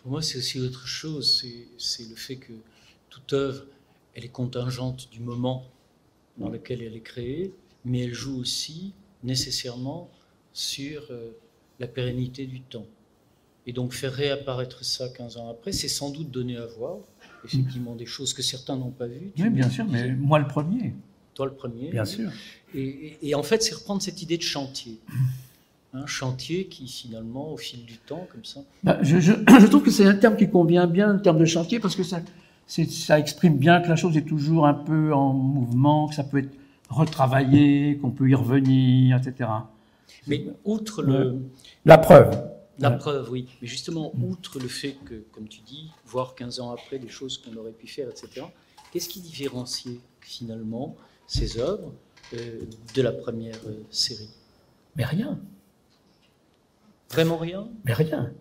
Pour 0.00 0.12
moi, 0.12 0.22
c'est 0.22 0.38
aussi 0.38 0.58
autre 0.58 0.86
chose. 0.86 1.38
C'est, 1.38 1.66
c'est 1.76 2.08
le 2.08 2.16
fait 2.16 2.36
que 2.36 2.54
toute 3.10 3.34
œuvre, 3.34 3.66
elle 4.14 4.24
est 4.24 4.28
contingente 4.28 5.10
du 5.12 5.20
moment 5.20 5.66
dans 6.38 6.48
lequel 6.48 6.80
elle 6.80 6.96
est 6.96 7.00
créée, 7.00 7.52
mais 7.84 8.04
elle 8.04 8.14
joue 8.14 8.38
aussi 8.38 8.94
nécessairement 9.22 10.08
sur 10.54 11.02
euh, 11.10 11.36
la 11.78 11.88
pérennité 11.88 12.46
du 12.46 12.62
temps. 12.62 12.86
Et 13.66 13.72
donc 13.72 13.92
faire 13.92 14.12
réapparaître 14.12 14.84
ça 14.84 15.08
15 15.08 15.36
ans 15.36 15.50
après, 15.50 15.72
c'est 15.72 15.88
sans 15.88 16.10
doute 16.10 16.30
donner 16.30 16.56
à 16.56 16.66
voir, 16.66 16.96
effectivement, 17.44 17.94
des 17.94 18.06
choses 18.06 18.32
que 18.32 18.42
certains 18.42 18.76
n'ont 18.76 18.90
pas 18.90 19.06
vues. 19.06 19.30
Oui, 19.38 19.50
bien 19.50 19.68
sûr, 19.70 19.84
mais 19.88 20.10
moi 20.12 20.38
le 20.38 20.46
premier, 20.46 20.94
Toi 21.34 21.46
le 21.46 21.52
premier. 21.52 21.90
bien 21.90 22.04
oui. 22.04 22.08
sûr. 22.08 22.30
Et, 22.74 22.80
et- 22.82 23.18
et 23.28 23.34
en 23.34 23.42
fait, 23.42 23.62
c'est 23.62 23.74
reprendre 23.74 24.00
cette 24.02 24.22
idée 24.22 24.36
de 24.38 24.42
chantier. 24.42 24.98
Un 25.92 26.06
chantier 26.06 26.66
qui, 26.66 26.86
finalement, 26.86 27.52
au 27.52 27.56
fil 27.56 27.84
du 27.84 27.98
temps, 27.98 28.26
comme 28.32 28.44
ça, 28.44 28.60
Bah, 28.84 28.98
je, 29.02 29.18
je, 29.18 29.32
je 29.60 29.66
trouve 29.66 29.82
que 29.82 29.90
c'est 29.90 30.06
un 30.06 30.14
terme 30.14 30.36
qui 30.36 30.48
convient 30.48 30.86
bien, 30.86 31.12
le 31.14 31.20
terme 31.22 31.38
de 31.38 31.44
chantier, 31.44 31.80
parce 31.80 31.96
que 31.96 32.02
ça, 32.04 32.20
ça 32.66 33.18
exprime 33.18 33.56
bien 33.58 33.80
que 33.80 33.88
la 33.88 33.96
chose 33.96 34.16
est 34.16 34.22
toujours 34.26 34.66
un 34.66 34.74
peu 34.74 35.12
en 35.12 35.32
mouvement, 35.32 36.08
que 36.08 36.14
ça 36.14 36.22
peut 36.24 36.38
être 36.38 36.54
retravaillé, 36.88 37.98
qu'on 38.00 38.10
peut 38.10 38.28
y 38.28 38.34
revenir, 38.34 39.16
etc. 39.16 39.50
Mais 40.26 40.44
outre 40.64 41.02
le, 41.02 41.38
La 41.84 41.98
preuve. 41.98 42.49
La 42.80 42.90
Ouais. 42.90 42.98
preuve, 42.98 43.30
oui, 43.30 43.46
mais 43.60 43.68
justement, 43.68 44.12
outre 44.28 44.58
le 44.58 44.68
fait 44.68 44.96
que, 45.04 45.14
comme 45.32 45.46
tu 45.48 45.60
dis, 45.60 45.90
voir 46.06 46.34
15 46.34 46.60
ans 46.60 46.70
après 46.72 46.98
des 46.98 47.08
choses 47.08 47.38
qu'on 47.38 47.54
aurait 47.56 47.72
pu 47.72 47.86
faire, 47.86 48.08
etc., 48.08 48.46
qu'est-ce 48.92 49.08
qui 49.08 49.20
différenciait 49.20 50.00
finalement 50.20 50.96
ces 51.26 51.58
œuvres 51.58 51.92
euh, 52.34 52.60
de 52.94 53.02
la 53.02 53.12
première 53.12 53.56
euh, 53.66 53.82
série? 53.90 54.30
Mais 54.96 55.04
rien, 55.04 55.38
Vraiment 57.12 57.38
rien? 57.38 57.68
Mais 57.84 57.92
rien. 57.92 58.32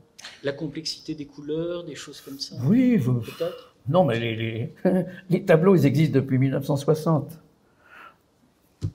La 0.43 0.51
complexité 0.51 1.15
des 1.15 1.25
couleurs, 1.25 1.83
des 1.83 1.95
choses 1.95 2.21
comme 2.21 2.39
ça? 2.39 2.55
Oui, 2.63 2.97
vous- 2.97 3.21
Peut-être? 3.21 3.73
Non, 3.87 4.05
mais 4.05 4.19
les, 4.19 4.35
les, 4.35 4.73
les 5.31 5.43
tableaux, 5.43 5.75
ils 5.75 5.85
existent 5.87 6.13
depuis 6.15 6.37
1960. 6.37 7.39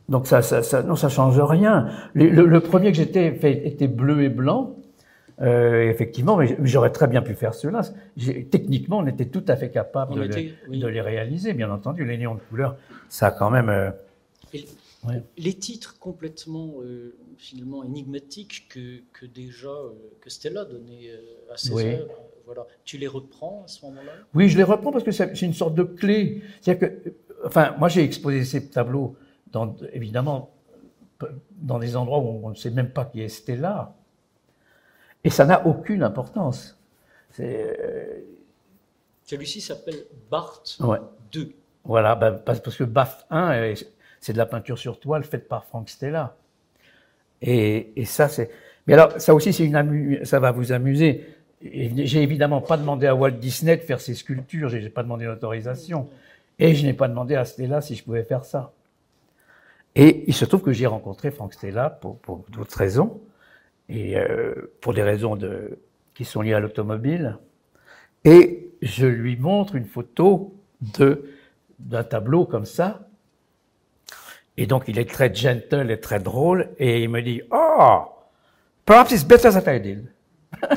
Donc 0.08 0.26
ça, 0.28 0.42
ça, 0.42 0.62
ça, 0.62 0.82
non, 0.84 0.94
ça 0.96 1.08
change 1.08 1.40
rien. 1.40 1.90
Le 2.14 2.58
premier 2.60 2.92
que 2.92 2.96
j'étais 2.98 3.32
fait 3.34 3.66
était 3.66 3.88
bleu 3.88 4.22
et 4.22 4.28
blanc. 4.28 4.76
Euh, 5.40 5.90
effectivement, 5.90 6.36
mais 6.36 6.56
j'aurais 6.62 6.92
très 6.92 7.08
bien 7.08 7.20
pu 7.20 7.34
faire 7.34 7.54
cela. 7.54 7.82
Techniquement, 8.50 8.98
on 8.98 9.06
était 9.06 9.26
tout 9.26 9.44
à 9.48 9.56
fait 9.56 9.70
capable 9.70 10.14
de, 10.14 10.24
était- 10.24 10.40
les, 10.42 10.54
oui. 10.68 10.78
de 10.78 10.86
les 10.86 11.00
réaliser, 11.00 11.54
bien 11.54 11.70
entendu. 11.72 12.04
Les 12.04 12.16
néons 12.18 12.36
de 12.36 12.40
couleur, 12.40 12.76
ça 13.08 13.26
a 13.28 13.30
quand 13.32 13.50
même. 13.50 13.68
euh, 13.68 13.90
Ouais. 15.06 15.22
Les 15.36 15.52
titres 15.52 15.98
complètement 15.98 16.76
euh, 16.82 17.14
finalement 17.36 17.84
énigmatiques 17.84 18.68
que, 18.70 19.00
que 19.12 19.26
déjà 19.26 19.68
euh, 19.68 19.90
que 20.22 20.30
Stella 20.30 20.64
donnait 20.64 21.10
à 21.52 21.58
ses 21.58 21.72
Oui. 21.74 21.84
œuvres, 21.94 22.14
voilà. 22.46 22.66
Tu 22.84 22.96
les 22.96 23.06
reprends 23.06 23.64
à 23.66 23.68
ce 23.68 23.84
moment-là? 23.84 24.12
Oui, 24.32 24.48
je 24.48 24.56
les 24.56 24.62
reprends 24.62 24.92
parce 24.92 25.04
que 25.04 25.10
c'est 25.10 25.42
une 25.42 25.52
sorte 25.52 25.74
de 25.74 25.82
clé. 25.82 26.42
C'est-à-dire 26.62 26.88
que, 27.02 27.12
enfin, 27.44 27.74
moi 27.78 27.88
j'ai 27.90 28.02
exposé 28.02 28.44
ces 28.46 28.70
tableaux, 28.70 29.14
dans, 29.52 29.76
évidemment, 29.92 30.54
dans 31.60 31.78
des 31.78 31.96
endroits 31.96 32.20
où 32.20 32.40
on 32.42 32.48
ne 32.50 32.54
sait 32.54 32.70
même 32.70 32.88
pas 32.90 33.04
qui 33.04 33.20
est 33.20 33.28
Stella. 33.28 33.94
Et 35.24 35.30
ça 35.30 35.46
n'a 35.46 35.66
aucune 35.66 36.02
importance. 36.02 36.78
Euh, 37.40 37.72
Celui-ci 39.24 39.60
s'appelle 39.60 40.04
Bart 40.30 40.62
ouais. 40.80 40.98
2. 41.32 41.52
Voilà, 41.84 42.14
ben, 42.14 42.32
parce 42.32 42.60
que 42.60 42.84
BAF 42.84 43.26
1, 43.30 43.74
c'est 44.20 44.32
de 44.32 44.38
la 44.38 44.46
peinture 44.46 44.78
sur 44.78 45.00
toile 45.00 45.24
faite 45.24 45.48
par 45.48 45.64
Frank 45.64 45.88
Stella. 45.88 46.36
Et, 47.42 47.92
et 47.96 48.04
ça, 48.04 48.28
c'est. 48.28 48.50
Mais 48.86 48.94
alors, 48.94 49.20
ça 49.20 49.34
aussi, 49.34 49.52
c'est 49.52 49.64
une 49.64 50.24
ça 50.24 50.40
va 50.40 50.50
vous 50.50 50.72
amuser. 50.72 51.26
J'ai 51.62 52.22
évidemment 52.22 52.60
pas 52.60 52.76
demandé 52.76 53.06
à 53.06 53.14
Walt 53.14 53.32
Disney 53.32 53.76
de 53.76 53.82
faire 53.82 54.00
ses 54.00 54.14
sculptures, 54.14 54.68
j'ai 54.68 54.88
pas 54.90 55.02
demandé 55.02 55.24
l'autorisation. 55.24 56.08
Et 56.58 56.74
je 56.74 56.86
n'ai 56.86 56.92
pas 56.92 57.08
demandé 57.08 57.34
à 57.34 57.44
Stella 57.44 57.80
si 57.80 57.96
je 57.96 58.04
pouvais 58.04 58.22
faire 58.22 58.44
ça. 58.44 58.72
Et 59.94 60.24
il 60.26 60.34
se 60.34 60.44
trouve 60.44 60.62
que 60.62 60.72
j'ai 60.72 60.86
rencontré 60.86 61.30
Frank 61.30 61.52
Stella 61.54 61.90
pour, 61.90 62.18
pour 62.18 62.44
d'autres 62.50 62.76
raisons, 62.76 63.20
et 63.88 64.16
euh, 64.16 64.72
pour 64.80 64.94
des 64.94 65.02
raisons 65.02 65.36
de, 65.36 65.78
qui 66.14 66.24
sont 66.24 66.42
liées 66.42 66.54
à 66.54 66.60
l'automobile. 66.60 67.38
Et 68.24 68.70
je 68.82 69.06
lui 69.06 69.36
montre 69.36 69.74
une 69.74 69.84
photo 69.84 70.54
d'un 71.78 72.04
tableau 72.04 72.46
comme 72.46 72.64
ça. 72.64 73.08
Et 74.56 74.66
donc 74.66 74.84
il 74.88 74.98
est 74.98 75.10
très 75.10 75.34
gentle 75.34 75.90
et 75.90 76.00
très 76.00 76.20
drôle, 76.20 76.70
et 76.78 77.02
il 77.02 77.08
me 77.08 77.20
dit 77.20 77.42
Oh, 77.50 78.02
perhaps 78.86 79.10
it's 79.10 79.24
better 79.24 79.50
than 79.50 79.72
I 79.72 79.80
did. 79.80 80.06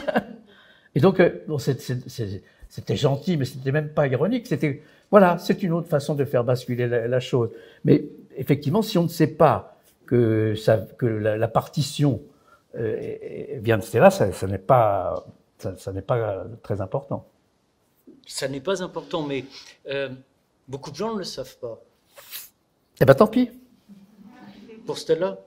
et 0.95 0.99
donc 0.99 1.20
euh, 1.20 1.43
bon, 1.47 1.60
c'était 1.60 2.95
gentil, 2.95 3.38
mais 3.38 3.45
c'était 3.45 3.72
même 3.72 3.89
pas 3.89 4.08
ironique. 4.08 4.47
C'était 4.47 4.82
voilà, 5.12 5.38
c'est 5.38 5.64
une 5.64 5.72
autre 5.72 5.88
façon 5.88 6.16
de 6.16 6.26
faire 6.26 6.43
basculer 6.43 6.88
la 6.88 7.20
chose. 7.20 7.51
Mais 7.86 8.10
effectivement, 8.36 8.82
si 8.82 8.97
on 8.97 9.03
ne 9.03 9.08
sait 9.08 9.28
pas 9.28 9.78
que, 10.05 10.55
la, 11.01 11.47
partition 11.47 12.22
vient 12.74 13.78
de 13.78 13.84
cela, 13.84 14.09
ça, 14.09 14.32
ça 14.32 14.47
n'est 14.47 14.57
pas, 14.57 15.26
ça, 15.57 15.91
n'est 15.91 16.01
pas 16.01 16.45
très 16.61 16.82
important. 16.82 17.28
Ça 18.26 18.47
n'est 18.47 18.61
pas 18.61 18.84
important, 18.84 19.24
mais 19.24 19.45
euh, 19.88 20.09
beaucoup 20.68 20.91
de 20.91 20.95
gens 20.95 21.13
ne 21.13 21.20
le 21.20 21.24
savent 21.24 21.57
pas. 21.57 21.82
Eh 22.99 23.05
bien, 23.05 23.13
tant 23.13 23.28
pis. 23.28 23.49
Pour 24.86 24.97
Stella? 24.97 25.39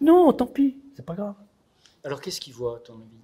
Non, 0.00 0.32
tant 0.32 0.46
pis, 0.46 0.78
c'est 0.94 1.04
pas 1.04 1.14
grave. 1.14 1.34
Alors, 2.04 2.20
qu'est-ce 2.20 2.40
qu'il 2.40 2.54
voit, 2.54 2.76
à 2.76 2.80
ton 2.80 2.94
avis? 2.94 3.20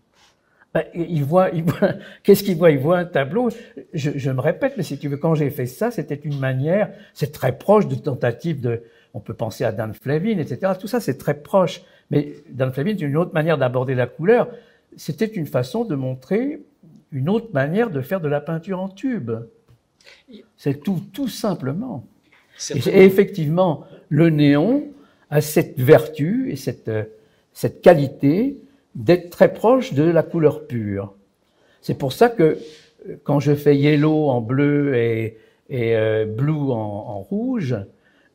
Ben, 0.74 0.84
il 0.94 1.24
voit, 1.24 1.50
il 1.50 1.64
voit 1.64 1.94
qu'est-ce 2.22 2.42
qu'il 2.42 2.56
voit? 2.56 2.70
Il 2.70 2.78
voit 2.78 2.98
un 2.98 3.04
tableau. 3.06 3.48
Je, 3.94 4.10
je, 4.14 4.30
me 4.30 4.40
répète, 4.40 4.74
mais 4.76 4.82
si 4.82 4.98
tu 4.98 5.08
veux, 5.08 5.16
quand 5.16 5.34
j'ai 5.34 5.50
fait 5.50 5.66
ça, 5.66 5.90
c'était 5.90 6.16
une 6.16 6.38
manière, 6.38 6.92
c'est 7.14 7.32
très 7.32 7.56
proche 7.56 7.86
de 7.86 7.94
tentative 7.94 8.60
de, 8.60 8.82
on 9.16 9.20
peut 9.20 9.34
penser 9.34 9.64
à 9.64 9.72
Dan 9.72 9.94
Flavin, 9.94 10.36
etc. 10.36 10.72
Tout 10.78 10.88
ça, 10.88 11.00
c'est 11.00 11.16
très 11.16 11.40
proche. 11.40 11.80
Mais 12.10 12.34
Dan 12.50 12.70
Flavin, 12.70 12.94
c'est 12.98 13.06
une 13.06 13.16
autre 13.16 13.32
manière 13.32 13.56
d'aborder 13.56 13.94
la 13.94 14.06
couleur. 14.06 14.48
C'était 14.98 15.24
une 15.24 15.46
façon 15.46 15.86
de 15.86 15.94
montrer 15.94 16.60
une 17.12 17.30
autre 17.30 17.48
manière 17.54 17.90
de 17.90 18.02
faire 18.02 18.20
de 18.20 18.28
la 18.28 18.42
peinture 18.42 18.78
en 18.78 18.90
tube. 18.90 19.32
C'est 20.58 20.82
tout, 20.82 21.00
tout 21.14 21.28
simplement. 21.28 22.04
Et, 22.74 23.04
effectivement, 23.04 23.84
le 24.10 24.28
néon 24.28 24.84
a 25.30 25.40
cette 25.40 25.80
vertu 25.80 26.50
et 26.52 26.56
cette, 26.56 26.90
cette 27.54 27.80
qualité 27.80 28.58
d'être 28.94 29.30
très 29.30 29.52
proche 29.54 29.94
de 29.94 30.02
la 30.02 30.22
couleur 30.22 30.66
pure. 30.66 31.14
C'est 31.80 31.96
pour 31.96 32.12
ça 32.12 32.28
que 32.28 32.58
quand 33.24 33.40
je 33.40 33.54
fais 33.54 33.76
yellow 33.76 34.28
en 34.28 34.42
bleu 34.42 34.94
et, 34.94 35.38
et 35.70 35.96
euh, 35.96 36.26
blue 36.26 36.52
en, 36.52 36.76
en 36.76 37.20
rouge, 37.20 37.76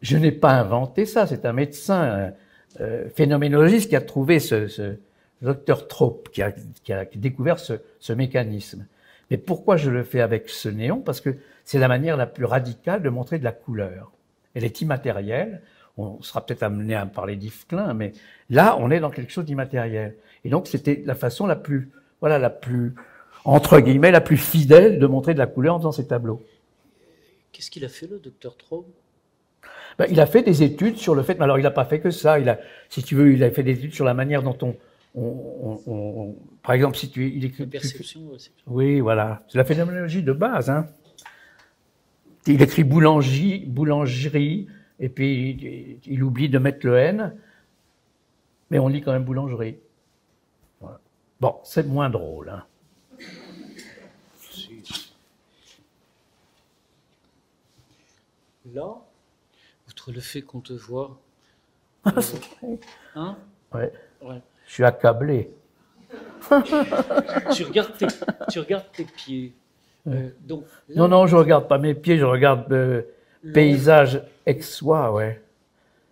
je 0.02 0.18
n'ai 0.18 0.32
pas 0.32 0.54
inventé 0.54 1.06
ça, 1.06 1.28
c'est 1.28 1.46
un 1.46 1.54
médecin 1.54 2.34
euh, 2.80 3.10
phénoménologiste 3.16 3.90
qui 3.90 3.96
a 3.96 4.02
trouvé 4.02 4.40
ce, 4.40 4.68
ce 4.68 4.96
docteur 5.42 5.88
Trope, 5.88 6.30
qui 6.30 6.42
a, 6.42 6.52
qui 6.52 6.94
a 6.94 7.06
découvert 7.16 7.60
ce, 7.60 7.74
ce, 8.00 8.14
mécanisme. 8.14 8.86
Mais 9.30 9.38
pourquoi 9.38 9.78
je 9.78 9.90
le 9.90 10.04
fais 10.04 10.22
avec 10.22 10.50
ce 10.50 10.70
néon? 10.70 11.02
Parce 11.02 11.22
que 11.22 11.36
c'est 11.66 11.80
la 11.80 11.88
manière 11.88 12.18
la 12.18 12.28
plus 12.28 12.46
radicale 12.46 13.02
de 13.02 13.10
montrer 13.10 13.40
de 13.40 13.44
la 13.44 13.52
couleur. 13.52 14.12
Elle 14.54 14.64
est 14.64 14.82
immatérielle. 14.82 15.62
On 15.98 16.22
sera 16.22 16.46
peut-être 16.46 16.64
amené 16.64 16.96
à 16.96 17.06
parler 17.06 17.36
d'Yves 17.36 17.68
Klein, 17.68 17.94
mais 17.94 18.14
là, 18.50 18.78
on 18.80 18.90
est 18.92 19.00
dans 19.00 19.10
quelque 19.10 19.32
chose 19.32 19.46
d'immatériel. 19.46 20.16
Et 20.46 20.50
donc, 20.50 20.68
c'était 20.68 21.04
la 21.06 21.16
façon 21.16 21.46
la 21.46 21.56
plus, 21.56 21.92
voilà, 22.22 22.40
la 22.40 22.50
plus, 22.50 22.96
entre 23.44 23.80
guillemets, 23.80 24.12
la 24.12 24.22
plus 24.22 24.38
fidèle 24.38 25.00
de 25.00 25.08
montrer 25.08 25.34
de 25.34 25.40
la 25.40 25.48
couleur 25.48 25.76
en 25.76 25.80
faisant 25.80 25.92
ces 25.92 26.08
tableaux. 26.08 26.42
Qu'est-ce 27.52 27.70
qu'il 27.70 27.84
a 27.86 27.90
fait, 27.90 28.08
le 28.08 28.20
docteur 28.20 28.58
Trope? 28.58 28.88
Ben, 29.98 30.08
il 30.10 30.20
a 30.20 30.26
fait 30.26 30.44
des 30.44 30.64
études 30.64 30.98
sur 30.98 31.16
le 31.16 31.24
fait, 31.24 31.36
mais 31.36 31.44
alors 31.44 31.60
il 31.60 31.64
n'a 31.64 31.72
pas 31.72 31.86
fait 31.86 32.00
que 32.00 32.12
ça. 32.12 32.40
Il 32.40 32.50
a, 32.50 32.60
si 32.90 33.04
tu 33.04 33.16
veux, 33.16 33.34
il 33.34 33.44
a 33.44 33.52
fait 33.52 33.64
des 33.64 33.72
études 33.72 33.94
sur 33.94 34.06
la 34.06 34.14
manière 34.14 34.44
dont 34.44 34.58
on, 34.62 34.76
on, 35.16 35.82
on, 35.88 36.36
par 36.64 36.74
exemple, 36.74 36.98
si 36.98 37.10
tu, 37.10 37.30
il 37.30 37.46
écrit. 37.46 37.66
perception 37.66 38.22
aussi. 38.34 38.52
Oui, 38.68 39.00
voilà. 39.00 39.44
C'est 39.48 39.58
la 39.58 39.66
phénoménologie 39.66 40.24
de 40.24 40.34
base. 40.34 40.70
Hein. 40.70 40.88
Il 42.48 42.62
écrit 42.62 42.84
boulangerie, 42.84 43.66
boulangerie, 43.68 44.68
et 45.00 45.10
puis 45.10 45.52
il, 45.52 46.00
il, 46.06 46.24
oublie 46.24 46.50
de 46.50 46.58
mettre 46.58 46.86
le 46.86 46.98
N, 46.98 47.36
mais 48.70 48.80
on 48.80 48.88
lit 48.88 49.02
quand 49.02 49.12
même 49.12 49.24
boulangerie. 49.24 49.78
Voilà. 50.80 51.00
Bon, 51.40 51.56
c'est 51.64 51.86
moins 51.86 52.10
drôle. 52.10 52.50
Hein. 52.50 52.64
Là, 58.74 58.96
le 60.12 60.22
fait 60.22 60.42
qu'on 60.42 60.62
te 60.62 60.74
voit. 60.74 61.20
Euh, 62.08 62.78
hein? 63.14 63.38
Ouais. 63.72 63.92
ouais. 64.24 64.42
Je 64.66 64.74
suis 64.74 64.84
accablé. 64.84 65.52
tu, 67.54 67.64
regardes 67.64 67.96
tes, 67.96 68.08
tu 68.52 68.60
regardes 68.60 68.92
tes 68.92 69.06
pieds. 69.06 69.54
Euh, 70.08 70.30
donc, 70.42 70.66
non, 70.96 71.08
non, 71.08 71.28
je 71.28 71.36
regarde 71.36 71.68
pas 71.68 71.78
mes 71.78 71.94
pieds, 71.94 72.18
je 72.18 72.26
regarde 72.26 72.66
le 72.70 73.14
paysage 73.54 74.24
ex-soi, 74.48 75.12
ouais. 75.14 75.44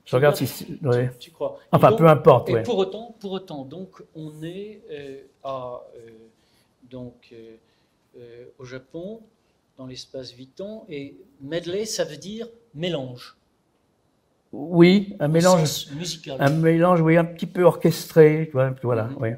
Je 0.05 0.15
regarde 0.15 0.35
si. 0.35 0.79
Ouais. 0.83 1.09
Tu, 1.19 1.31
crois. 1.31 1.57
Enfin, 1.71 1.91
peu 1.93 2.07
importe. 2.07 2.49
Et 2.49 2.61
pour, 2.61 2.77
autant, 2.77 3.15
pour 3.19 3.31
autant, 3.31 3.65
donc, 3.65 4.03
on 4.13 4.43
est 4.43 4.81
euh, 4.91 5.21
à, 5.43 5.81
donc, 6.89 7.33
au 8.59 8.65
Japon, 8.65 9.21
dans 9.77 9.87
l'espace 9.87 10.33
Vuitton, 10.33 10.83
et 10.87 11.15
medley, 11.41 11.85
ça 11.85 12.03
veut 12.03 12.17
dire 12.17 12.47
mélange. 12.75 13.38
Oui, 14.51 15.15
un 15.19 15.27
mélange, 15.27 15.87
un 16.39 16.49
mélange, 16.49 17.01
oui, 17.01 17.17
un 17.17 17.25
petit 17.25 17.45
peu 17.45 17.63
orchestré, 17.63 18.49
voilà, 18.51 19.05
mhm. 19.05 19.17
oui. 19.19 19.29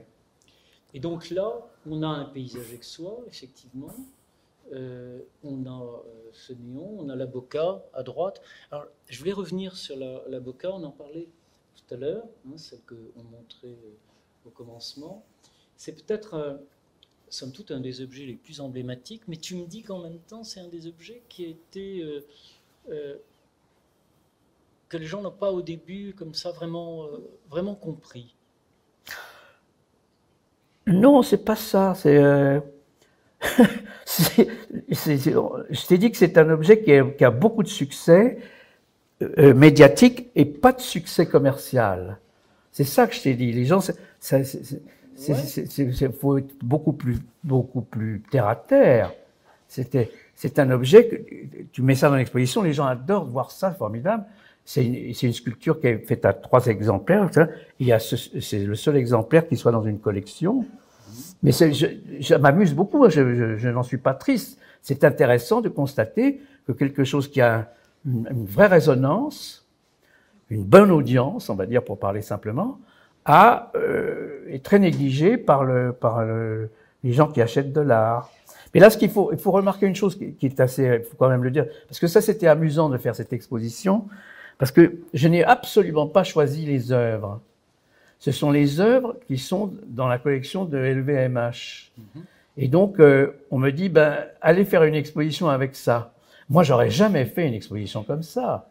Et 0.94 1.00
donc 1.00 1.30
là, 1.30 1.52
on 1.90 2.02
a 2.04 2.08
un 2.08 2.26
paysage 2.26 2.68
avec 2.70 2.84
soi, 2.84 3.20
effectivement. 3.28 3.94
Euh, 4.74 5.20
on 5.44 5.66
a 5.66 5.84
euh, 5.84 6.30
ce 6.32 6.54
néon, 6.54 6.98
on 7.00 7.10
a 7.10 7.16
la 7.16 7.26
boca 7.26 7.84
à 7.94 8.04
droite. 8.04 8.42
Alors, 8.72 8.86
je 9.10 9.20
voulais 9.20 9.34
revenir 9.34 9.76
sur 9.76 9.98
la, 9.98 10.22
la 10.30 10.40
boca, 10.40 10.72
on 10.72 10.84
en 10.84 10.92
parlait 10.92 11.28
tout 11.76 11.94
à 11.94 11.98
l'heure, 11.98 12.24
hein, 12.48 12.58
celle 12.58 12.80
qu'on 12.88 13.24
montrait 13.24 13.68
euh, 13.68 14.48
au 14.48 14.50
commencement. 14.50 15.26
C'est 15.76 15.94
peut-être, 15.94 16.62
somme 17.30 17.52
toute, 17.52 17.72
un 17.72 17.82
des 17.82 18.02
objets 18.02 18.26
les 18.26 18.36
plus 18.36 18.62
emblématiques, 18.62 19.24
mais 19.28 19.36
tu 19.36 19.56
me 19.56 19.66
dis 19.66 19.82
qu'en 19.82 20.00
même 20.00 20.20
temps, 20.20 20.44
c'est 20.44 20.60
un 20.60 20.68
des 20.68 20.88
objets 20.88 21.24
qui 21.28 21.46
a 21.46 21.48
été 21.48 22.22
que 24.92 24.98
les 24.98 25.06
gens 25.06 25.22
n'ont 25.22 25.32
pas 25.32 25.52
au 25.52 25.62
début 25.62 26.14
comme 26.18 26.34
ça 26.34 26.52
vraiment, 26.52 27.06
euh, 27.06 27.30
vraiment 27.50 27.76
compris 27.76 28.36
Non, 30.86 31.24
c'est 31.24 31.46
pas 31.46 31.56
ça. 31.56 31.94
C'est, 31.96 32.18
euh, 32.18 32.60
je 33.42 35.88
t'ai 35.88 35.98
dit 35.98 36.12
que 36.12 36.18
c'est 36.18 36.38
un 36.38 36.50
objet 36.50 36.82
qui 36.82 36.92
a, 36.92 37.06
qui 37.06 37.24
a, 37.24 37.32
beaucoup 37.32 37.64
de 37.64 37.70
succès 37.70 38.40
euh, 39.22 39.54
médiatique 39.54 40.30
et 40.36 40.44
pas 40.44 40.74
de 40.74 40.82
succès 40.82 41.26
commercial. 41.26 42.20
C'est 42.74 42.84
ça 42.84 43.08
que 43.08 43.16
je 43.16 43.22
t'ai 43.22 43.34
dit. 43.34 43.54
Les 43.54 43.66
gens, 43.66 43.80
il 44.34 46.12
faut 46.20 46.38
être 46.38 46.54
beaucoup 46.62 46.92
plus, 46.92 47.20
beaucoup 47.46 47.82
plus 47.82 48.24
terre 48.30 48.48
à 48.48 48.58
terre. 48.58 49.14
C'était, 49.70 50.12
c'est 50.36 50.60
un 50.60 50.70
objet 50.70 51.08
que 51.08 51.16
tu 51.72 51.82
mets 51.82 51.96
ça 51.96 52.10
dans 52.10 52.18
l'exposition, 52.18 52.62
les 52.62 52.74
gens 52.74 52.88
adorent 52.88 53.26
voir 53.26 53.52
ça, 53.52 53.72
formidable. 53.72 54.26
C'est 54.64 54.86
une, 54.86 54.96
une, 54.96 55.34
sculpture 55.34 55.80
qui 55.80 55.88
est 55.88 55.98
faite 56.00 56.26
à 56.26 56.34
trois 56.34 56.68
exemplaires. 56.68 57.30
Il 57.80 57.88
y 57.88 57.92
a 57.92 58.00
c'est 58.00 58.60
le 58.60 58.76
seul 58.76 58.96
exemplaire 58.96 59.48
qui 59.48 59.58
soit 59.58 59.72
dans 59.72 59.84
une 59.84 60.00
collection. 60.00 60.66
Mais 61.44 61.52
je, 61.52 61.88
je 62.20 62.36
m'amuse 62.36 62.74
beaucoup. 62.74 63.10
Je, 63.10 63.36
je, 63.36 63.58
je 63.58 63.70
n'en 63.70 63.84
suis 63.84 63.98
pas 63.98 64.14
triste. 64.14 64.60
C'est 64.82 65.04
intéressant 65.04 65.62
de 65.62 65.70
constater 65.70 66.42
que 66.68 66.72
quelque 66.72 67.04
chose 67.04 67.30
qui 67.30 67.42
a 67.42 67.74
une, 68.06 68.28
une, 68.32 68.46
vraie 68.46 68.68
résonance, 68.68 69.68
une 70.50 70.64
bonne 70.64 70.92
audience, 70.92 71.50
on 71.50 71.56
va 71.56 71.66
dire 71.66 71.84
pour 71.84 72.00
parler 72.00 72.22
simplement, 72.22 72.80
a, 73.26 73.72
euh, 73.76 74.46
est 74.48 74.64
très 74.64 74.80
négligé 74.80 75.38
par 75.38 75.64
le, 75.64 75.94
par 75.94 76.24
le, 76.26 76.70
les 77.04 77.14
gens 77.14 77.28
qui 77.28 77.42
achètent 77.42 77.74
de 77.74 77.82
l'art. 77.82 78.30
Mais 78.74 78.80
là, 78.80 78.90
ce 78.90 78.98
qu'il 78.98 79.10
faut, 79.10 79.32
il 79.32 79.38
faut 79.38 79.52
remarquer 79.52 79.86
une 79.86 79.96
chose 79.96 80.18
qui 80.18 80.46
est 80.46 80.60
assez, 80.60 80.84
il 80.84 81.04
faut 81.04 81.18
quand 81.18 81.30
même 81.30 81.44
le 81.44 81.52
dire, 81.52 81.66
parce 81.88 82.00
que 82.00 82.08
ça, 82.08 82.22
c'était 82.22 82.48
amusant 82.48 82.90
de 82.90 82.98
faire 82.98 83.16
cette 83.16 83.34
exposition, 83.34 84.08
parce 84.62 84.72
que 84.72 85.00
je 85.16 85.28
n'ai 85.28 85.44
absolument 85.44 86.06
pas 86.06 86.24
choisi 86.24 86.68
les 86.68 86.92
œuvres. 86.92 87.42
Ce 88.20 88.32
sont 88.32 88.52
les 88.52 88.80
œuvres 88.80 89.18
qui 89.26 89.40
sont 89.40 89.74
dans 89.88 90.08
la 90.08 90.20
collection 90.20 90.66
de 90.66 90.78
LVMH. 90.78 91.92
Et 92.58 92.68
donc, 92.68 93.00
euh, 93.00 93.42
on 93.50 93.58
me 93.58 93.72
dit, 93.72 93.90
ben, 93.90 94.18
allez 94.40 94.64
faire 94.64 94.84
une 94.84 94.94
exposition 94.94 95.50
avec 95.50 95.76
ça. 95.76 96.14
Moi, 96.48 96.62
j'aurais 96.62 96.92
jamais 96.92 97.26
fait 97.26 97.48
une 97.48 97.56
exposition 97.56 98.04
comme 98.04 98.22
ça. 98.22 98.70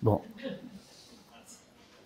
Bon. 0.00 0.20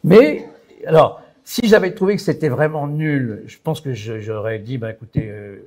Mais, 0.03 0.49
alors, 0.87 1.21
si 1.45 1.69
j'avais 1.69 1.93
trouvé 1.93 2.17
que 2.17 2.23
c'était 2.23 2.49
vraiment 2.49 2.87
nul, 2.87 3.43
je 3.45 3.59
pense 3.63 3.83
que 3.83 3.93
j'aurais 3.93 4.61
dit, 4.61 4.79
ben, 4.79 4.89
écoutez, 4.89 5.29
euh, 5.29 5.59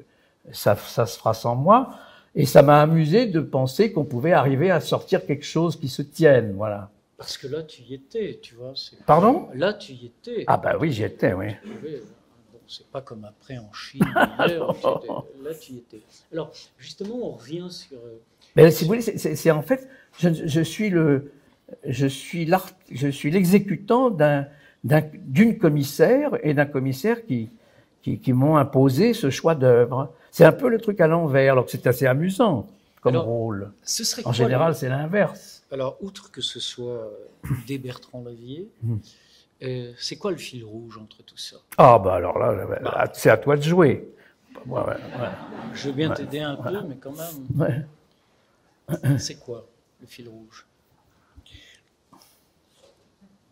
ça, 0.53 0.75
ça 0.75 1.05
se 1.05 1.19
fera 1.19 1.35
sans 1.35 1.55
moi. 1.55 1.91
Et 2.33 2.47
ça 2.47 2.63
m'a 2.63 2.81
amusé 2.81 3.27
de 3.27 3.41
penser 3.41 3.91
qu'on 3.91 4.05
pouvait 4.05 4.33
arriver 4.33 4.71
à 4.71 4.79
sortir 4.79 5.23
quelque 5.23 5.45
chose 5.45 5.79
qui 5.79 5.87
se 5.87 6.01
tienne, 6.01 6.53
voilà. 6.57 6.89
Parce 7.21 7.37
que 7.37 7.45
là, 7.45 7.61
tu 7.61 7.83
y 7.83 7.93
étais, 7.93 8.39
tu 8.41 8.55
vois. 8.55 8.73
Pardon? 9.05 9.47
Là, 9.53 9.73
tu 9.75 9.91
y 9.93 10.07
étais. 10.07 10.43
Ah 10.47 10.57
ben 10.57 10.75
oui, 10.79 10.91
j'y 10.91 11.03
étais, 11.03 11.33
oui. 11.33 11.49
Bon, 11.63 12.59
c'est 12.67 12.87
pas 12.87 13.01
comme 13.01 13.25
après 13.25 13.59
en 13.59 13.71
Chine, 13.73 14.01
ailleurs, 14.39 14.73
j'étais- 14.81 15.13
là, 15.43 15.53
tu 15.53 15.73
y 15.73 15.77
étais. 15.77 16.01
Alors, 16.33 16.51
justement, 16.79 17.13
on 17.21 17.31
revient 17.33 17.67
sur. 17.69 17.97
euh, 17.97 18.19
Mais 18.55 18.71
si 18.71 18.85
vous 18.85 18.87
voulez, 18.87 19.01
c'est- 19.01 19.51
en 19.51 19.61
fait, 19.61 19.87
je, 20.17 20.29
je 20.33 20.61
suis 20.61 20.89
le, 20.89 21.31
je 21.85 22.07
suis 22.07 22.45
l'art, 22.45 22.71
je 22.91 23.07
suis 23.09 23.29
l'exécutant 23.29 24.09
d'un, 24.09 24.47
d'un- 24.83 25.03
d'une 25.13 25.59
commissaire 25.59 26.31
et 26.43 26.55
d'un 26.55 26.65
commissaire 26.65 27.23
qui, 27.27 27.49
qui, 28.01 28.17
qui 28.17 28.33
m'ont 28.33 28.57
imposé 28.57 29.13
ce 29.13 29.29
choix 29.29 29.53
d'œuvre. 29.53 30.11
C'est 30.31 30.45
un 30.45 30.51
peu 30.53 30.69
le 30.69 30.79
truc 30.79 30.99
à 31.01 31.07
l'envers, 31.07 31.51
alors 31.53 31.65
que 31.65 31.71
c'est 31.71 31.85
assez 31.85 32.07
amusant 32.07 32.65
comme 32.99 33.13
Alors, 33.13 33.25
rôle. 33.25 33.71
Ce 33.83 34.03
serait 34.03 34.21
En 34.23 34.25
quoi, 34.25 34.33
général, 34.33 34.73
c'est 34.73 34.89
l'inverse. 34.89 35.50
Alors, 35.71 35.97
outre 36.01 36.31
que 36.31 36.41
ce 36.41 36.59
soit 36.59 36.91
euh, 36.91 37.27
des 37.67 37.77
Bertrand 37.77 38.23
Lavier, 38.23 38.69
Hmm. 38.83 38.97
euh, 39.63 39.93
c'est 39.97 40.17
quoi 40.17 40.31
le 40.31 40.37
fil 40.37 40.65
rouge 40.65 40.97
entre 40.97 41.21
tout 41.23 41.37
ça? 41.37 41.57
Ah 41.77 41.99
bah 41.99 42.15
alors 42.15 42.39
là, 42.39 42.51
là, 42.53 42.79
là, 42.79 43.11
c'est 43.13 43.29
à 43.29 43.37
toi 43.37 43.55
de 43.55 43.61
jouer. 43.61 44.09
Ouais, 44.65 44.81
ouais, 44.81 44.95
Je 45.73 45.87
veux 45.89 45.93
bien 45.93 46.09
t'aider 46.11 46.39
un 46.39 46.55
peu, 46.55 46.81
mais 46.87 46.97
quand 46.97 47.13
même, 47.13 47.47
c'est 49.19 49.39
quoi 49.39 49.67
le 49.99 50.07
fil 50.07 50.27
rouge? 50.27 50.65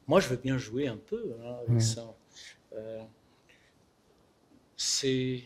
Moi, 0.07 0.19
je 0.19 0.29
veux 0.29 0.37
bien 0.37 0.57
jouer 0.57 0.87
un 0.87 0.97
peu 0.97 1.35
hein, 1.43 1.57
avec 1.67 1.81
ça. 1.81 2.11
Euh, 2.73 3.03
c'est. 4.75 5.43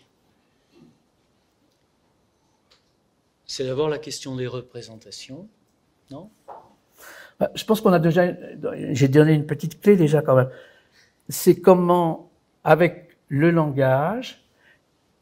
C'est 3.46 3.66
d'abord 3.66 3.90
la 3.90 4.00
question 4.00 4.36
des 4.38 4.48
représentations, 4.48 5.48
non? 6.10 6.32
Bah, 6.48 6.53
Je 7.56 7.66
pense 7.66 7.82
qu'on 7.82 7.94
a 7.94 8.00
déjà, 8.00 8.34
j'ai 8.92 9.08
donné 9.08 9.34
une 9.34 9.46
petite 9.46 9.82
clé 9.82 9.96
déjà 9.96 10.22
quand 10.22 10.36
même. 10.36 10.50
C'est 11.30 11.60
comment, 11.60 12.30
avec 12.64 13.18
le 13.30 13.52
langage, 13.52 14.44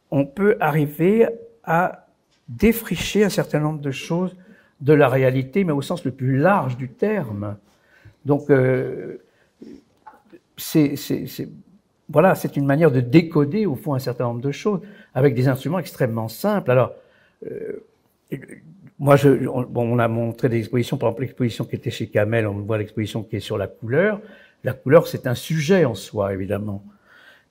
on 0.10 0.26
peut 0.26 0.58
arriver 0.60 1.28
à 1.64 2.08
défricher 2.50 3.24
un 3.24 3.30
certain 3.30 3.60
nombre 3.60 3.80
de 3.82 3.92
choses 3.92 4.36
de 4.82 4.94
la 4.94 5.08
réalité, 5.08 5.64
mais 5.64 5.72
au 5.72 5.82
sens 5.82 6.04
le 6.04 6.12
plus 6.12 6.38
large 6.38 6.76
du 6.76 6.90
terme. 6.90 7.56
Donc, 8.26 8.50
euh, 8.50 9.18
c'est- 10.58 10.96
voilà, 12.10 12.36
c'est 12.36 12.58
une 12.58 12.66
manière 12.66 12.92
de 12.92 13.00
décoder 13.00 13.66
au 13.66 13.76
fond 13.76 13.94
un 13.94 14.00
certain 14.00 14.26
nombre 14.26 14.42
de 14.42 14.52
choses 14.52 14.82
avec 15.14 15.34
des 15.34 15.48
instruments 15.48 15.80
extrêmement 15.80 16.28
simples. 16.28 16.72
Alors, 16.72 16.94
euh, 17.50 17.84
moi, 19.02 19.16
je, 19.16 19.48
on, 19.48 19.64
bon, 19.64 19.96
on 19.96 19.98
a 19.98 20.08
montré 20.08 20.48
des 20.48 20.60
expositions, 20.60 20.96
par 20.96 21.10
exemple 21.10 21.24
l'exposition 21.24 21.66
qui 21.66 21.76
était 21.76 21.90
chez 21.90 22.08
Kamel, 22.08 22.46
on 22.46 22.54
voit 22.60 22.78
l'exposition 22.78 23.24
qui 23.24 23.38
est 23.38 23.40
sur 23.40 23.58
la 23.58 23.66
couleur. 23.66 24.22
La 24.64 24.74
couleur, 24.74 25.08
c'est 25.08 25.26
un 25.26 25.34
sujet 25.34 25.86
en 25.86 25.96
soi, 25.96 26.34
évidemment. 26.34 26.84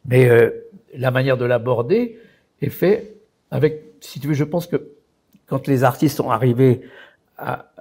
Mais 0.07 0.29
euh, 0.29 0.51
la 0.95 1.11
manière 1.11 1.37
de 1.37 1.45
l'aborder 1.45 2.21
est 2.63 2.71
fait 2.71 3.17
avec, 3.51 3.83
si 3.99 4.21
tu 4.21 4.29
veux, 4.29 4.35
je 4.35 4.45
pense 4.45 4.69
que 4.69 4.93
quand 5.47 5.67
les 5.67 5.83
artistes 5.83 6.19
sont 6.19 6.31
arrivés 6.31 6.83
à, 7.37 7.73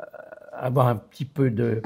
avoir 0.52 0.88
un 0.88 0.96
petit 0.96 1.26
peu 1.26 1.52
de, 1.52 1.84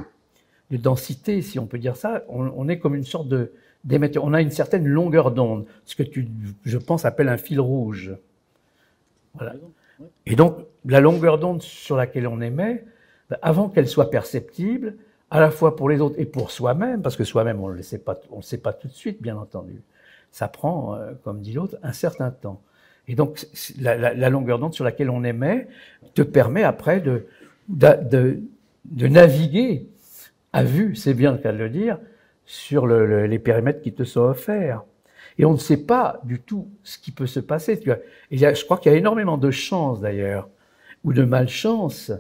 de 0.72 0.78
densité, 0.78 1.42
si 1.42 1.60
on 1.60 1.66
peut 1.66 1.80
dire 1.80 1.98
ça, 1.98 2.24
on, 2.30 2.70
est 2.70 2.80
comme 2.80 2.96
une 2.96 3.04
sorte 3.04 3.28
de 3.28 3.52
d'émetteur. 3.84 4.24
On 4.24 4.34
a 4.34 4.42
une 4.42 4.52
certaine 4.52 4.88
longueur 4.88 5.32
d'onde, 5.32 5.66
ce 5.84 5.98
que 5.98 6.04
tu, 6.04 6.30
je 6.64 6.78
pense, 6.78 7.04
appelles 7.04 7.28
un 7.28 7.36
fil 7.36 7.60
rouge. 7.60 8.16
Voilà. 9.34 9.56
Et 10.26 10.38
donc, 10.38 10.56
la 10.86 11.00
longueur 11.00 11.38
d'onde 11.40 11.62
sur 11.62 11.96
laquelle 11.96 12.28
on 12.28 12.42
émet, 12.42 12.84
ben, 13.30 13.38
avant 13.42 13.70
qu'elle 13.70 13.88
soit 13.88 14.10
perceptible, 14.10 14.96
à 15.32 15.40
la 15.40 15.50
fois 15.50 15.76
pour 15.76 15.90
les 15.90 16.00
autres 16.02 16.16
et 16.20 16.26
pour 16.26 16.52
soi-même, 16.52 17.02
parce 17.02 17.16
que 17.16 17.24
soi-même, 17.24 17.60
on 17.62 17.70
ne 17.70 17.74
le 17.76 17.82
sait 17.82 17.98
pas, 18.00 18.16
le 18.36 18.42
sait 18.42 18.60
pas 18.60 18.74
tout 18.74 18.88
de 18.88 18.94
suite, 18.94 19.22
bien 19.22 19.36
entendu. 19.38 19.82
Ça 20.32 20.48
prend, 20.48 20.96
euh, 20.96 21.12
comme 21.24 21.42
dit 21.42 21.54
l'autre, 21.54 21.78
un 21.84 21.94
certain 21.94 22.32
temps. 22.32 22.62
Et 23.08 23.16
donc, 23.16 23.46
la, 23.80 24.30
longueur 24.30 24.60
d'onde 24.60 24.74
sur 24.74 24.86
laquelle 24.86 25.10
on 25.10 25.24
émet 25.24 25.68
te 26.14 26.22
permet 26.22 26.64
après 26.64 27.02
de, 27.02 27.26
de, 27.68 28.40
de 28.86 29.08
naviguer 29.08 29.88
à 30.54 30.64
vue, 30.64 30.96
c'est 30.96 31.14
bien 31.14 31.32
le 31.32 31.38
cas 31.40 31.52
de 31.52 31.58
le 31.58 31.70
dire, 31.70 31.98
sur 32.46 32.86
le- 32.88 33.06
le- 33.06 33.26
les 33.26 33.40
périmètres 33.40 33.82
qui 33.82 33.94
te 33.94 34.04
sont 34.04 34.22
offerts. 34.22 34.84
Et 35.40 35.46
on 35.46 35.54
ne 35.54 35.58
sait 35.58 35.78
pas 35.86 36.20
du 36.24 36.40
tout 36.40 36.68
ce 36.84 36.98
qui 37.00 37.12
peut 37.12 37.26
se 37.28 37.40
passer. 37.40 37.80
Tu 37.80 37.90
vois. 37.90 37.98
Je 38.32 38.64
crois 38.66 38.78
qu'il 38.78 38.92
y 38.92 38.96
a 38.96 38.98
énormément 38.98 39.38
de 39.38 39.50
chance 39.52 40.00
d'ailleurs, 40.00 40.48
ou 41.04 41.14
de 41.14 41.24
malchance. 41.24 42.12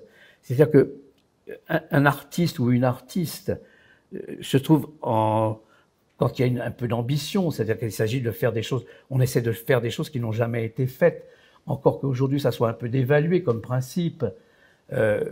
C'est-à-dire 0.41 0.71
que 0.71 0.95
un, 1.69 2.05
artiste 2.05 2.59
ou 2.59 2.71
une 2.71 2.83
artiste 2.83 3.53
euh, 4.13 4.19
se 4.41 4.57
trouve 4.57 4.89
en 5.01 5.59
quand 6.17 6.39
il 6.39 6.53
y 6.53 6.59
a 6.59 6.63
un 6.63 6.71
peu 6.71 6.87
d'ambition, 6.87 7.51
c'est-à-dire 7.51 7.77
qu'il 7.77 7.91
s'agit 7.91 8.21
de 8.21 8.31
faire 8.31 8.53
des 8.53 8.61
choses, 8.61 8.85
on 9.09 9.19
essaie 9.19 9.41
de 9.41 9.51
faire 9.51 9.81
des 9.81 9.89
choses 9.89 10.09
qui 10.09 10.19
n'ont 10.19 10.31
jamais 10.31 10.63
été 10.63 10.87
faites, 10.87 11.27
encore 11.65 11.99
qu'aujourd'hui 11.99 12.39
ça 12.39 12.51
soit 12.51 12.69
un 12.69 12.73
peu 12.73 12.87
dévalué 12.87 13.43
comme 13.43 13.61
principe. 13.61 14.25
Euh, 14.91 15.23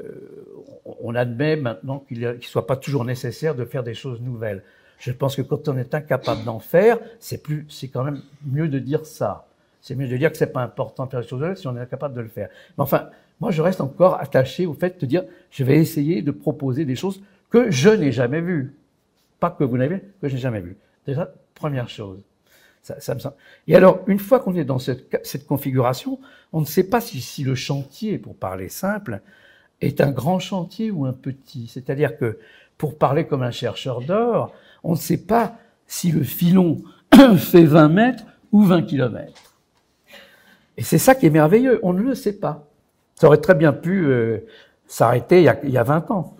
on- 0.86 1.14
admet 1.14 1.56
maintenant 1.58 1.99
qu'il 1.99 2.22
ne 2.22 2.39
soit 2.41 2.66
pas 2.66 2.78
toujours 2.78 3.06
nécessaire 3.06 3.54
de 3.54 3.66
faire 3.66 3.84
des 3.84 3.93
choses 3.93 4.22
nouvelles. 4.22 4.64
Je 4.97 5.12
pense 5.12 5.36
que 5.36 5.41
quand 5.41 5.68
on 5.68 5.78
est 5.78 5.93
incapable 5.93 6.45
d'en 6.45 6.60
faire, 6.60 6.99
c'est 7.20 7.41
quand 7.89 8.04
même 8.04 8.22
mieux 8.45 8.70
de 8.70 8.80
dire 8.80 9.06
ça. 9.06 9.47
C'est 9.82 9.93
mieux 9.95 10.08
de 10.08 10.16
dire 10.16 10.32
que 10.32 10.38
c'est 10.38 10.54
pas 10.54 10.64
important 10.64 11.06
de 11.06 11.12
faire 11.12 11.22
des 11.22 11.28
choses 11.28 11.41
nouvelles 11.41 11.58
si 11.58 11.68
on 11.68 11.76
est 11.76 11.82
incapable 11.82 12.16
de 12.16 12.22
le 12.22 12.30
faire. 12.30 12.49
Mais 12.78 12.84
enfin, 12.84 13.10
moi, 13.42 13.50
je 13.52 13.62
reste 13.64 13.82
encore 13.82 14.20
attaché 14.20 14.68
au 14.68 14.74
fait 14.74 15.02
de 15.02 15.06
dire, 15.08 15.24
je 15.50 15.64
vais 15.64 15.78
essayer 15.78 16.22
de 16.22 16.30
proposer 16.32 16.86
des 16.86 16.96
choses 16.96 17.22
que 17.50 17.72
je 17.72 17.89
n'ai 17.89 18.12
jamais 18.12 18.39
vues. 18.39 18.76
Pas 19.39 19.50
que 19.50 19.64
vous 19.64 19.78
n'avez, 19.78 20.02
que 20.22 20.28
je 20.30 20.36
n'ai 20.36 20.39
jamais 20.39 20.62
vues. 20.62 20.78
Déjà, 21.08 21.34
première 21.56 21.89
chose. 21.89 22.22
Ça, 22.84 23.00
ça 23.00 23.16
me 23.16 23.20
semble- 23.20 23.36
Et 23.68 23.76
alors, 23.76 24.02
une 24.06 24.20
fois 24.20 24.39
qu'on 24.39 24.56
est 24.56 24.64
dans 24.64 24.78
cette, 24.78 25.20
cette 25.26 25.48
configuration, 25.48 26.20
on 26.54 26.62
ne 26.62 26.66
sait 26.66 26.84
pas 26.84 27.02
si, 27.02 27.20
si 27.20 27.44
le 27.44 27.56
chantier, 27.56 28.20
pour 28.20 28.36
parler 28.36 28.70
simple, 28.70 29.22
est 29.82 30.02
un 30.02 30.12
grand 30.12 30.38
chantier 30.38 30.92
ou 30.92 31.06
un 31.08 31.14
petit. 31.14 31.68
C'est-à-dire 31.68 32.18
que, 32.18 32.38
pour 32.78 32.98
parler 32.98 33.26
comme 33.26 33.42
un 33.42 33.52
chercheur 33.52 34.02
d'or, 34.02 34.54
on 34.84 34.92
ne 34.92 34.98
sait 34.98 35.18
pas 35.26 35.58
si 35.88 36.12
le 36.12 36.24
filon 36.24 36.84
fait 37.38 37.66
20 37.66 37.89
mètres 37.89 38.24
ou 38.52 38.64
20 38.64 38.84
kilomètres. 38.84 39.56
Et 40.78 40.84
c'est 40.84 41.00
ça 41.00 41.16
qui 41.16 41.26
est 41.26 41.32
merveilleux, 41.32 41.80
on 41.82 41.94
ne 41.94 42.02
le 42.02 42.14
sait 42.16 42.34
pas. 42.34 42.68
Ça 43.22 43.28
aurait 43.28 43.39
très 43.39 43.53
bien 43.53 43.72
pu 43.72 44.05
euh, 44.07 44.39
s'arrêter 44.88 45.41
il, 45.41 45.43
y 45.43 45.47
a- 45.47 45.63
il 45.63 45.69
y 45.69 45.78
a 45.78 45.84
20 45.84 46.09
ans. 46.09 46.36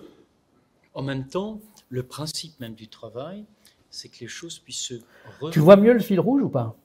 En 0.96 1.04
même 1.04 1.28
temps, 1.28 1.62
le 1.90 2.02
principe 2.02 2.60
même 2.60 2.74
du 2.74 2.88
travail, 2.88 3.46
c'est 3.92 4.10
que 4.10 4.18
les 4.22 4.28
choses 4.28 4.58
puissent 4.58 4.82
se 4.82 4.96
Tu 5.52 5.60
vois 5.60 5.76
mieux 5.76 5.94
le 5.94 6.00
fil 6.00 6.20
rouge 6.20 6.42
ou 6.42 6.50
pas? 6.50 6.76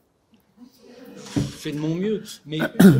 Je 1.35 1.39
fais 1.41 1.71
de 1.71 1.79
mon 1.79 1.95
mieux. 1.95 2.21
Mais 2.45 2.59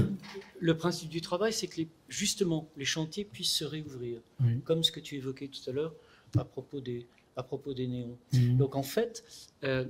le 0.60 0.76
principe 0.76 1.10
du 1.10 1.22
travail, 1.22 1.54
c'est 1.54 1.68
que 1.68 1.76
les- 1.82 1.88
justement, 2.10 2.68
les 2.78 2.86
chantiers 2.86 3.26
puissent 3.26 3.54
se 3.56 3.64
réouvrir. 3.64 4.20
Oui. 4.40 4.60
Comme 4.66 4.82
ce 4.84 4.92
que 4.92 5.00
tu 5.00 5.18
évoquais 5.18 5.50
tout 5.50 5.70
à 5.70 5.74
l'heure 5.74 5.94
à 6.36 6.46
propos 6.46 6.82
des, 6.82 7.06
à 7.36 7.44
propos 7.44 7.76
des 7.76 7.86
néons. 7.86 8.18
Donc 8.34 8.76
en 8.76 8.82
fait, 8.82 9.24
euh, 9.64 9.86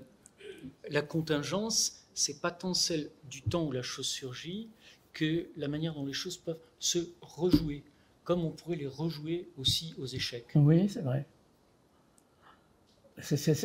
la 0.89 1.03
contingence, 1.03 2.03
c'est 2.14 2.41
pas 2.41 2.51
tant 2.51 2.74
celle 2.74 3.12
du 3.30 3.43
temps 3.43 3.64
où 3.66 3.72
la 3.72 3.82
chose 3.82 4.08
surgit 4.08 4.68
que 5.18 5.47
la 5.57 5.68
manière 5.68 5.95
dont 5.95 6.05
les 6.05 6.13
choses 6.13 6.38
peuvent 6.38 6.59
se 6.78 6.99
rejouer, 7.22 7.84
comme 8.24 8.45
on 8.45 8.51
pourrait 8.51 8.76
les 8.76 8.86
rejouer 8.86 9.49
aussi 9.57 9.95
aux 9.97 10.05
échecs. 10.05 10.51
Oui, 10.53 10.88
c'est 10.89 11.01
vrai. 11.01 11.26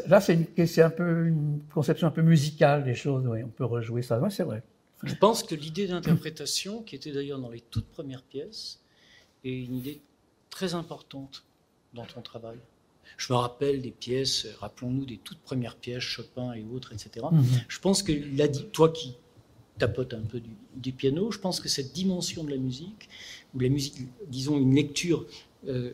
Là, 0.08 0.20
c'est 0.22 0.82
un 0.82 0.90
peu 0.90 1.26
une 1.26 1.60
conception 1.74 2.06
un 2.06 2.10
peu 2.10 2.22
musicale 2.22 2.84
des 2.84 2.94
choses. 2.94 3.26
Oui, 3.26 3.42
on 3.42 3.48
peut 3.48 3.66
rejouer 3.66 4.00
ça. 4.00 4.18
Oui, 4.18 4.30
c'est 4.32 4.44
vrai. 4.44 4.62
Je 5.02 5.14
pense 5.14 5.42
que 5.42 5.54
l'idée 5.54 5.86
d'interprétation, 5.86 6.82
qui 6.82 6.96
était 6.96 7.12
d'ailleurs 7.12 7.38
dans 7.38 7.50
les 7.50 7.60
toutes 7.60 7.88
premières 7.88 8.22
pièces, 8.22 8.80
est 9.44 9.58
une 9.58 9.76
idée 9.76 10.00
très 10.48 10.72
importante 10.72 11.44
dans 11.92 12.06
ton 12.06 12.22
travail. 12.22 12.56
Je 13.18 13.30
me 13.30 13.36
rappelle 13.36 13.82
des 13.82 13.90
pièces, 13.90 14.46
rappelons-nous 14.58 15.04
des 15.04 15.18
toutes 15.18 15.40
premières 15.40 15.76
pièces, 15.76 16.02
Chopin 16.02 16.54
et 16.54 16.64
autres, 16.64 16.94
etc. 16.94 17.26
Mhm. 17.30 17.44
Je 17.68 17.78
pense 17.78 18.02
que 18.02 18.12
l'a 18.38 18.48
dit, 18.48 18.64
toi 18.72 18.88
qui 18.88 19.18
tapote 19.78 20.14
un 20.14 20.22
peu 20.22 20.40
du, 20.40 20.50
du 20.76 20.92
piano. 20.92 21.30
Je 21.30 21.38
pense 21.38 21.60
que 21.60 21.68
cette 21.68 21.92
dimension 21.92 22.44
de 22.44 22.50
la 22.50 22.56
musique, 22.56 23.08
ou 23.54 23.60
la 23.60 23.68
musique, 23.68 23.94
disons 24.28 24.58
une 24.58 24.74
lecture 24.74 25.26
euh, 25.68 25.92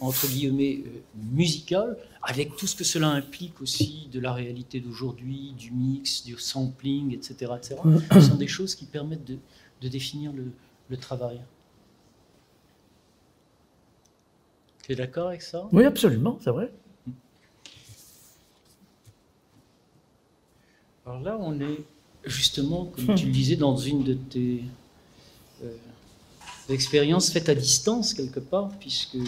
entre 0.00 0.26
guillemets 0.28 0.82
euh, 0.86 1.00
musicale, 1.32 1.98
avec 2.22 2.56
tout 2.56 2.66
ce 2.66 2.74
que 2.74 2.84
cela 2.84 3.08
implique 3.08 3.60
aussi 3.60 4.08
de 4.12 4.20
la 4.20 4.32
réalité 4.32 4.80
d'aujourd'hui, 4.80 5.52
du 5.58 5.70
mix, 5.70 6.24
du 6.24 6.38
sampling, 6.38 7.14
etc., 7.14 7.52
etc., 7.56 7.76
ce 8.12 8.20
sont 8.20 8.36
des 8.36 8.48
choses 8.48 8.74
qui 8.74 8.86
permettent 8.86 9.24
de, 9.24 9.38
de 9.80 9.88
définir 9.88 10.32
le, 10.32 10.52
le 10.88 10.96
travail. 10.96 11.40
Tu 14.82 14.92
es 14.92 14.96
d'accord 14.96 15.28
avec 15.28 15.42
ça? 15.42 15.68
Oui, 15.72 15.84
absolument, 15.84 16.38
c'est 16.42 16.50
vrai. 16.50 16.72
Alors 21.06 21.20
là, 21.20 21.38
on 21.40 21.58
est 21.60 21.84
justement, 22.24 22.86
comme 22.86 23.14
tu 23.14 23.26
le 23.26 23.32
disais, 23.32 23.56
dans 23.56 23.76
une 23.76 24.02
de 24.02 24.14
tes 24.14 24.62
euh, 25.64 25.76
expériences 26.68 27.30
faites 27.30 27.48
à 27.48 27.54
distance 27.54 28.14
quelque 28.14 28.40
part, 28.40 28.70
puisque 28.78 29.18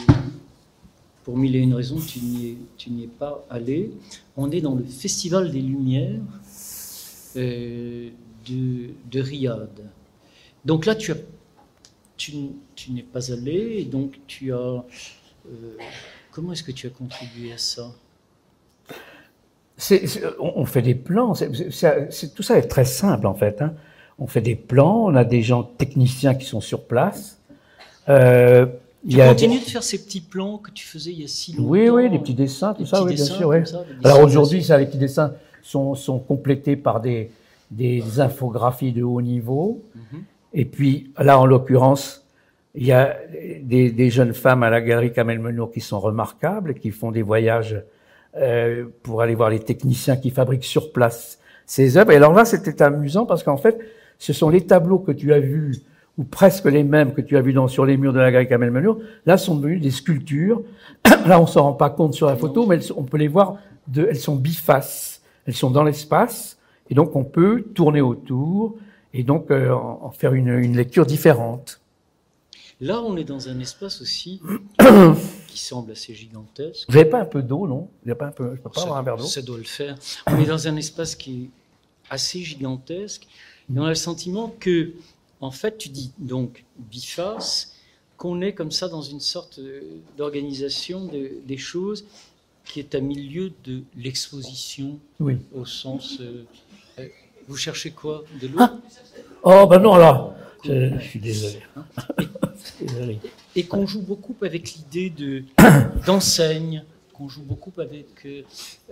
pour 1.25 1.37
mille 1.37 1.55
et 1.55 1.61
une 1.61 1.75
raisons, 1.75 2.01
tu 2.01 2.19
n'y 2.21 3.05
es, 3.05 3.07
pas 3.07 3.45
allé. 3.49 3.93
On 4.37 4.51
est 4.51 4.61
dans 4.61 4.75
le 4.75 4.85
Festival 4.85 5.51
des 5.53 5.63
Lumières 5.63 6.21
euh, 7.37 8.11
de, 8.49 8.91
de 9.11 9.21
Riyad. 9.21 9.71
Donc 10.65 10.85
là, 10.85 10.95
tu, 10.95 11.13
as, 11.13 11.17
tu, 12.17 12.33
n- 12.33 12.53
tu 12.75 12.91
n'es 12.93 13.03
pas 13.03 13.33
allé, 13.33 13.79
et 13.79 13.85
donc 13.85 14.19
tu 14.27 14.53
as... 14.53 14.57
euh, 14.57 14.85
comment 16.33 16.53
est-ce 16.53 16.63
que 16.63 16.73
tu 16.73 16.87
as 16.87 16.91
contribué 16.91 17.53
à 17.53 17.59
ça? 17.59 17.95
On, 20.41 20.53
on 20.57 20.65
fait 20.65 20.83
des 20.83 20.95
plans. 20.95 21.33
tout 21.35 22.43
ça 22.43 22.59
est 22.59 22.69
très 22.69 22.85
simple 22.85 23.27
en 23.27 23.35
fait. 23.35 23.61
hein. 23.63 23.75
On 24.19 24.27
fait 24.27 24.41
des 24.41 24.55
plans. 24.55 25.05
On 25.07 25.15
a 25.17 25.25
des 25.25 25.43
gens 25.43 25.63
techniciens 25.63 26.35
qui 26.35 26.45
sont 26.47 26.61
sur 26.61 26.85
place. 26.85 27.39
Euh, 28.09 28.67
Tu 29.09 29.21
a 29.21 29.29
continues 29.29 29.59
de 29.61 29.65
faire 29.65 29.83
ces 29.83 30.03
petits 30.05 30.21
plans 30.21 30.59
que 30.59 30.71
tu 30.71 30.87
faisais 30.87 31.11
il 31.13 31.21
y 31.23 31.25
a 31.25 31.29
si 31.29 31.53
longtemps 31.55 31.69
Oui, 31.71 31.89
oui, 31.89 32.09
les 32.09 32.19
petits 32.19 32.35
dessins, 32.35 32.75
tout 32.75 32.87
ça, 32.87 33.03
oui, 33.03 33.15
bien 33.15 33.25
sûr. 33.25 33.53
ça, 33.67 33.85
Alors 34.05 34.21
aujourd'hui, 34.21 34.63
ça, 34.63 34.79
les 34.79 34.87
petits 34.87 34.99
dessins 34.99 35.33
sont, 35.63 35.95
sont 35.95 36.19
complétés 36.19 36.77
par 36.77 37.01
des, 37.01 37.31
des 37.71 38.21
infographies 38.21 38.93
de 38.93 39.03
haut 39.03 39.23
niveau. 39.23 39.83
Mhm. 39.95 40.23
Et 40.55 40.65
puis 40.65 41.11
là, 41.19 41.39
en 41.39 41.47
l'occurrence, 41.47 42.25
il 42.75 42.85
y 42.87 42.93
a 42.93 43.17
des, 43.63 43.91
des 43.91 44.11
jeunes 44.11 44.35
femmes 44.35 44.63
à 44.63 44.71
la 44.71 44.81
galerie 44.81 45.13
Kamel 45.13 45.39
Menour 45.39 45.71
qui 45.73 45.81
sont 45.81 45.99
remarquables, 46.01 46.75
qui 46.75 46.91
font 46.91 47.11
des 47.11 47.23
voyages 47.23 47.83
euh, 48.37 48.87
pour 49.03 49.23
aller 49.23 49.35
voir 49.35 49.51
les 49.51 49.61
techniciens 49.61 50.17
qui 50.17 50.31
fabriquent 50.31 50.65
sur 50.65 50.93
place 50.93 51.39
ces 51.67 51.97
œuvres. 51.97 52.13
Et 52.13 52.17
alors 52.17 52.33
là, 52.33 52.45
c'était 52.45 52.83
amusant 52.83 53.27
parce 53.27 53.43
qu'en 53.43 53.57
fait, 53.57 53.79
ce 54.19 54.33
sont 54.33 54.49
les 54.49 54.67
tableaux 54.67 54.99
que 54.99 55.13
tu 55.13 55.33
as 55.33 55.41
vus, 55.41 55.83
ou 56.19 56.25
presque 56.25 56.67
les 56.67 56.85
mêmes 56.85 57.13
que 57.13 57.21
tu 57.21 57.37
as 57.37 57.41
vus 57.41 57.53
dans, 57.53 57.69
sur 57.69 57.85
les 57.85 57.97
murs 57.97 58.13
de 58.13 58.21
la 58.21 58.31
galerie 58.31 58.49
Kamel 58.49 58.71
Menour, 58.71 58.99
là 59.27 59.37
sont 59.37 59.57
devenus 59.57 59.81
des 59.81 59.91
sculptures. 59.91 60.63
là, 61.27 61.41
on 61.41 61.47
s'en 61.47 61.63
rend 61.63 61.73
pas 61.73 61.91
compte 61.91 62.15
sur 62.15 62.27
la 62.27 62.37
photo, 62.37 62.67
mais 62.67 62.77
elles 62.77 62.93
on 62.97 63.05
peut 63.05 63.19
les 63.19 63.29
voir, 63.29 63.57
de, 63.89 64.07
elles 64.09 64.19
sont 64.19 64.37
bifaces. 64.37 65.23
Elles 65.47 65.55
sont 65.55 65.71
dans 65.71 65.83
l'espace, 65.83 66.59
et 66.89 66.95
donc 66.95 67.17
on 67.17 67.25
peut 67.25 67.65
tourner 67.75 68.01
autour, 68.01 68.77
et 69.13 69.25
donc 69.25 69.51
euh, 69.51 69.73
en 69.73 70.01
en 70.05 70.11
faire 70.11 70.35
une, 70.35 70.49
une 70.49 70.77
lecture 70.77 71.05
différente. 71.05 71.81
Là, 72.81 73.01
on 73.03 73.17
est 73.17 73.25
dans 73.25 73.49
un 73.49 73.61
espace 73.61 74.01
aussi 74.01 74.41
qui 75.53 75.59
semble 75.59 75.93
assez 75.93 76.15
gigantesque. 76.15 76.87
Vous 76.89 76.97
n'avez 76.97 77.09
pas 77.11 77.21
un 77.21 77.25
peu 77.27 77.43
d'eau, 77.43 77.67
non? 77.67 77.89
Vous 78.03 78.11
avez 78.11 78.19
pas 78.19 78.27
un 78.27 78.33
peu, 78.33 78.51
Je 78.57 78.61
peux 78.61 78.71
pas 78.71 78.81
ça, 78.81 78.87
avoir 78.87 78.99
un 78.99 79.03
verre 79.03 79.17
d'eau 79.17 79.25
ça 79.25 79.43
doit 79.43 79.59
le 79.59 79.65
faire. 79.65 79.97
On 80.27 80.39
est 80.41 80.47
dans 80.47 80.67
un 80.69 80.77
espace 80.77 81.15
qui 81.15 81.45
est 81.45 81.51
assez 82.11 82.41
gigantesque. 82.43 83.27
Et 83.73 83.79
on 83.79 83.85
a 83.85 83.89
le 83.91 83.95
sentiment 83.95 84.55
que, 84.59 84.93
en 85.41 85.51
fait, 85.51 85.79
tu 85.79 85.89
dis 85.89 86.13
donc 86.19 86.65
biface, 86.79 87.75
qu'on 88.17 88.41
est 88.41 88.53
comme 88.55 88.71
ça 88.71 88.89
dans 88.89 89.03
une 89.03 89.21
sorte 89.21 89.59
euh, 89.59 89.81
d'organisation 90.17 91.07
de- 91.07 91.33
des 91.47 91.59
choses 91.59 92.05
qui 92.65 92.79
est 92.81 92.95
à 92.95 93.01
milieu 93.01 93.53
de 93.65 93.83
l'exposition 93.97 94.99
Oui. 95.21 95.39
au 95.55 95.65
sens. 95.65 96.19
euh, 96.21 96.45
euh, 96.99 97.09
vous 97.49 97.57
cherchez 97.57 97.91
quoi? 97.91 98.23
De 98.41 98.47
l'eau? 98.49 98.59
Ah. 98.61 98.79
Oh, 99.43 99.67
ben 99.67 99.79
non, 99.81 99.97
là 99.97 100.35
Je, 100.65 100.99
je 100.99 101.05
suis 101.05 101.21
désolé. 101.21 101.61
désolé. 102.81 103.19
et 103.57 103.65
qu'on 103.65 103.87
joue 103.87 104.03
beaucoup 104.03 104.37
avec 104.43 104.75
l'idée 104.75 105.11
de 105.11 105.45
d'enseigne, 106.07 106.85
qu'on 107.13 107.29
joue 107.29 107.43
beaucoup 107.43 107.73
avec 107.81 108.07
euh, 108.25 108.43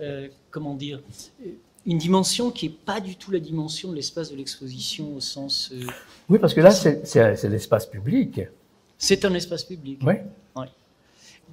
euh, 0.00 0.28
comment 0.50 0.74
dire 0.74 1.00
euh, 1.44 1.50
une 1.86 1.98
dimension 1.98 2.50
qui 2.50 2.66
est 2.66 2.84
pas 2.84 3.00
du 3.00 3.16
tout 3.16 3.30
la 3.30 3.38
dimension 3.40 3.90
de 3.90 3.94
l'espace 3.96 4.30
de 4.30 4.36
l'exposition 4.36 5.14
au 5.16 5.20
sens 5.20 5.70
euh, 5.72 5.86
Oui, 6.28 6.38
parce 6.38 6.52
que 6.54 6.60
là, 6.60 6.70
c'est 6.70 7.48
l'espace 7.48 7.86
public. 7.86 8.40
c'est 8.98 9.24
un 9.24 9.34
espace 9.34 9.64
public. 9.64 10.00
Oui. 10.04 10.14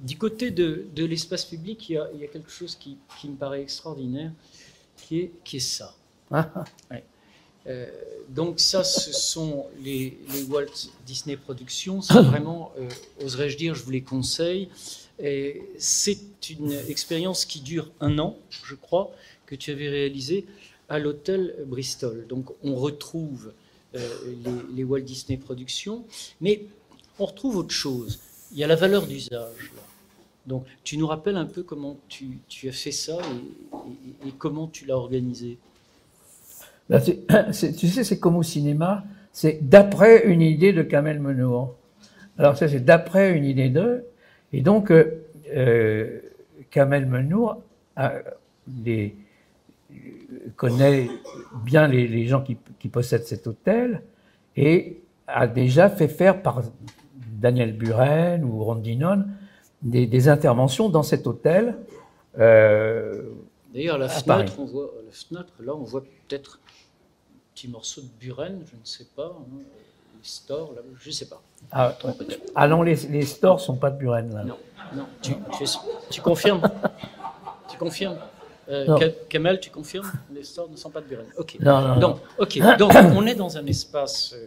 Du 0.00 0.16
côté 0.16 0.52
de, 0.52 0.86
de 0.94 1.04
l'espace 1.04 1.44
public, 1.44 1.88
il 1.88 1.94
y, 1.94 1.98
a, 1.98 2.08
il 2.14 2.20
y 2.20 2.24
a 2.24 2.28
quelque 2.28 2.52
chose 2.52 2.76
qui, 2.76 2.98
qui 3.20 3.28
me 3.28 3.34
paraît 3.34 3.62
extraordinaire, 3.62 4.30
qui 4.96 5.18
est, 5.18 5.32
qui 5.42 5.56
est 5.56 5.60
ça. 5.60 5.92
Ah, 6.30 6.64
Euh, 7.66 7.86
donc 8.30 8.60
ça, 8.60 8.84
ce 8.84 9.12
sont 9.12 9.66
les, 9.82 10.18
les 10.32 10.42
Walt 10.44 10.66
Disney 11.06 11.36
Productions. 11.36 12.00
C'est 12.02 12.14
vraiment, 12.22 12.72
euh, 12.78 12.88
oserais-je 13.24 13.56
dire, 13.56 13.74
je 13.74 13.82
vous 13.82 13.90
les 13.90 14.02
conseille. 14.02 14.68
C'est 15.78 16.20
une 16.50 16.72
expérience 16.88 17.44
qui 17.44 17.60
dure 17.60 17.90
un 18.00 18.18
an, 18.18 18.36
je 18.62 18.74
crois, 18.74 19.10
que 19.46 19.54
tu 19.56 19.70
avais 19.72 19.88
réalisée 19.88 20.46
à 20.88 20.98
l'hôtel 20.98 21.54
Bristol. 21.66 22.26
Donc 22.28 22.50
on 22.62 22.74
retrouve 22.76 23.52
euh, 23.94 24.08
les, 24.44 24.76
les 24.76 24.84
Walt 24.84 25.00
Disney 25.00 25.36
Productions, 25.38 26.04
mais 26.40 26.64
on 27.18 27.26
retrouve 27.26 27.56
autre 27.56 27.72
chose. 27.74 28.20
Il 28.52 28.58
y 28.58 28.64
a 28.64 28.66
la 28.66 28.76
valeur 28.76 29.06
d'usage. 29.06 29.72
Donc 30.46 30.64
tu 30.84 30.96
nous 30.96 31.06
rappelles 31.06 31.36
un 31.36 31.46
peu 31.46 31.62
comment 31.62 31.98
tu, 32.08 32.38
tu 32.48 32.68
as 32.68 32.72
fait 32.72 32.92
ça 32.92 33.18
et- 33.18 34.26
et- 34.26 34.28
et 34.28 34.32
comment 34.38 34.66
tu 34.68 34.86
l'as 34.86 34.96
organisé? 34.96 35.58
Tu 36.90 37.88
sais, 37.88 38.04
c'est 38.04 38.18
comme 38.18 38.36
au 38.36 38.42
cinéma, 38.42 39.04
c'est 39.32 39.58
d'après 39.68 40.26
une 40.26 40.42
idée 40.42 40.72
de 40.72 40.82
Kamel 40.82 41.20
Menour. 41.20 41.74
Alors 42.38 42.56
ça, 42.56 42.68
c'est 42.68 42.84
d'après 42.84 43.36
une 43.36 43.44
idée 43.44 43.68
d'eux. 43.68 44.04
Et 44.52 44.62
donc, 44.62 44.90
euh, 44.90 45.22
euh, 45.54 46.20
Kamel 46.70 47.06
Menour 47.06 47.62
a 47.96 48.14
des- 48.66 49.14
connaît 50.56 51.08
bien 51.64 51.88
les, 51.88 52.26
gens 52.26 52.42
qui, 52.42 52.56
qui 52.78 52.88
possèdent 52.88 53.24
cet 53.24 53.46
hôtel 53.46 54.02
et 54.56 55.00
a 55.26 55.46
déjà 55.46 55.88
fait 55.88 56.08
faire 56.08 56.42
par 56.42 56.62
Daniel 57.14 57.72
Buren 57.76 58.44
ou 58.44 58.64
Rondinon 58.64 59.24
des, 59.82 60.06
des 60.06 60.28
interventions 60.28 60.88
dans 60.88 61.02
cet 61.02 61.26
hôtel. 61.26 61.76
Euh, 62.38 63.22
D'ailleurs, 63.72 63.96
à 63.96 63.98
la 63.98 64.06
À 64.06 64.08
fenêtre, 64.08 64.54
on 64.58 64.64
voit, 64.64 64.90
la 65.06 65.12
fenêtre, 65.12 65.52
là, 65.60 65.74
on 65.74 65.82
voit 65.84 66.02
peut-être 66.02 66.58
un 66.64 67.38
petit 67.54 67.68
morceau 67.68 68.00
de 68.00 68.08
Buren, 68.18 68.60
je 68.70 68.76
ne 68.76 68.84
sais 68.84 69.06
pas, 69.14 69.26
hein, 69.38 69.44
les 69.58 70.28
stores, 70.28 70.72
là, 70.74 70.82
je 70.98 71.08
ne 71.08 71.12
sais 71.12 71.26
pas. 71.26 71.40
ah, 71.70 71.94
ouais. 72.04 72.12
ah 72.54 72.66
non, 72.68 72.82
les, 72.82 72.94
les 72.94 73.26
stores 73.26 73.60
sont 73.60 73.76
pas 73.76 73.90
de 73.90 73.98
Buren 73.98 74.32
là. 74.34 74.44
Non, 74.44 74.56
non, 74.94 75.06
tu, 75.20 75.34
tu, 75.56 75.64
es- 75.64 75.78
tu 76.10 76.20
confirmes? 76.22 76.62
Tu 77.70 77.76
confirmes? 77.76 78.18
Euh, 78.70 78.86
Non. 78.86 78.98
Ka- 78.98 79.08
Kamal, 79.28 79.60
tu 79.60 79.70
confirmes? 79.70 80.10
Les 80.32 80.44
stores 80.44 80.68
ne 80.70 80.76
sont 80.76 80.90
pas 80.90 81.00
de 81.00 81.06
Buren. 81.06 81.26
Ok. 81.36 81.56
Non, 81.60 81.80
non, 81.80 81.88
non. 81.94 82.00
Donc, 82.00 82.18
ok. 82.38 82.76
Donc, 82.78 82.92
on 83.16 83.26
est 83.26 83.34
dans 83.34 83.56
un 83.56 83.66
espace, 83.66 84.34
euh, 84.34 84.46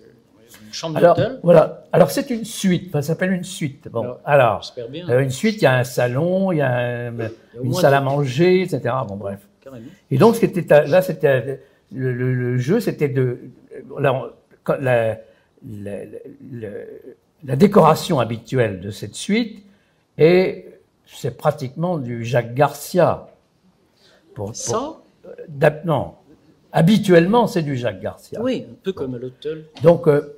une 0.66 0.74
chambre 0.74 0.98
Alors, 0.98 1.16
d'hôtel. 1.16 1.40
voilà. 1.44 1.84
Alors, 1.92 2.12
c'est 2.12 2.30
une 2.30 2.46
suite. 2.46 2.86
Enfin, 2.90 3.02
ça 3.02 3.10
s'appelle 3.10 3.32
une 3.34 3.44
suite. 3.44 3.88
Bon, 3.90 4.02
Alors, 4.02 4.20
alors, 4.26 4.74
bien. 4.90 5.08
euh, 5.10 5.20
une 5.20 5.30
suite, 5.30 5.58
il 5.58 5.64
y 5.64 5.68
a 5.68 5.76
un 5.78 5.84
salon, 5.84 6.52
il 6.52 6.58
y 6.58 6.62
a 6.62 6.72
un- 6.74 7.12
Il 7.14 7.20
y 7.20 7.24
a 7.24 7.62
au 7.62 7.64
une 7.64 7.74
salle 7.74 7.94
à 7.94 8.02
manger, 8.02 8.62
etc. 8.62 8.94
Bon, 9.08 9.16
bref. 9.16 9.40
carrément. 9.62 9.86
Et 10.10 10.18
donc, 10.18 10.36
là, 10.70 11.02
c'était 11.02 11.62
le, 11.94 12.14
le- 12.14 12.34
le 12.34 12.58
jeu, 12.58 12.80
c'était 12.80 13.10
de 13.10 13.40
là, 14.00 14.14
on- 14.14 14.30
quand 14.64 14.78
la, 14.80 15.18
la, 15.68 16.06
la- 16.52 16.68
la 17.44 17.56
décoration 17.56 18.20
habituelle 18.20 18.80
de 18.82 18.92
cette 18.92 19.16
suite 19.16 19.64
et 20.18 20.66
c'est 21.06 21.36
pratiquement 21.38 21.98
du 21.98 22.24
Jacques 22.24 22.54
Garcia. 22.54 23.28
Pour, 24.36 24.48
pour- 24.48 24.56
Ça, 24.56 24.94
d'hab- 25.50 25.84
non, 25.86 26.14
habituellement, 26.72 27.48
c'est 27.48 27.64
du 27.64 27.76
Jacques 27.76 28.00
Garcia. 28.02 28.42
oui, 28.42 28.66
un 28.70 28.76
peu 28.84 28.94
comme 28.94 29.16
à 29.16 29.18
l'hôtel. 29.18 29.66
Donc, 29.84 30.08
euh, 30.08 30.36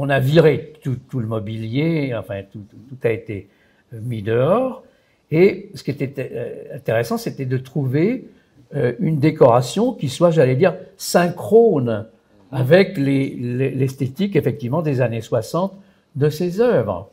on 0.00 0.08
a 0.08 0.20
viré 0.20 0.74
tout, 0.82 0.96
tout 1.10 1.18
le 1.20 1.26
mobilier, 1.26 2.14
enfin, 2.16 2.42
tout, 2.52 2.60
tout- 2.70 2.76
tout 2.88 3.06
a 3.06 3.10
été 3.10 3.48
euh, 3.92 3.98
mis 4.00 4.22
dehors. 4.22 4.84
Et 5.30 5.70
ce 5.74 5.82
qui 5.82 5.90
était 5.90 6.14
euh, 6.32 6.76
intéressant, 6.76 7.18
c'était 7.18 7.46
de 7.46 7.58
trouver 7.58 8.28
euh, 8.74 8.92
une 9.00 9.18
décoration 9.18 9.92
qui 9.92 10.08
soit, 10.08 10.30
j'allais 10.30 10.56
dire, 10.56 10.74
synchrone 10.96 12.06
avec 12.52 12.96
les- 12.96 13.30
les- 13.34 13.70
l'esthétique, 13.70 14.36
effectivement, 14.36 14.82
des 14.82 15.00
années 15.00 15.20
60 15.20 15.72
de 16.16 16.30
ces 16.30 16.60
œuvres. 16.60 17.10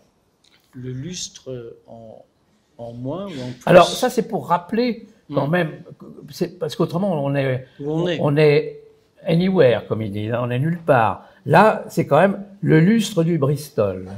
Le 0.73 0.91
lustre 0.91 1.73
en, 1.87 2.23
en 2.77 2.91
moins 2.93 3.25
ou 3.25 3.29
en 3.29 3.51
plus? 3.51 3.63
Alors, 3.65 3.87
ça, 3.87 4.09
c'est 4.09 4.27
pour 4.27 4.47
rappeler 4.47 5.07
quand 5.33 5.47
Mm. 5.47 5.51
même, 5.51 5.71
parce 6.59 6.75
qu'autrement, 6.75 7.23
on 7.23 7.33
est, 7.35 7.65
on 7.83 8.07
est? 8.07 8.17
on 8.21 8.37
est 8.37 8.79
anywhere, 9.25 9.87
comme 9.87 10.01
il 10.03 10.11
dit, 10.11 10.29
on 10.37 10.49
est 10.51 10.59
nulle 10.59 10.79
part. 10.85 11.27
Là, 11.45 11.85
c'est 11.89 12.07
quand 12.07 12.19
même 12.19 12.43
le 12.61 12.79
lustre 12.79 13.23
du 13.23 13.37
Bristol. 13.37 14.11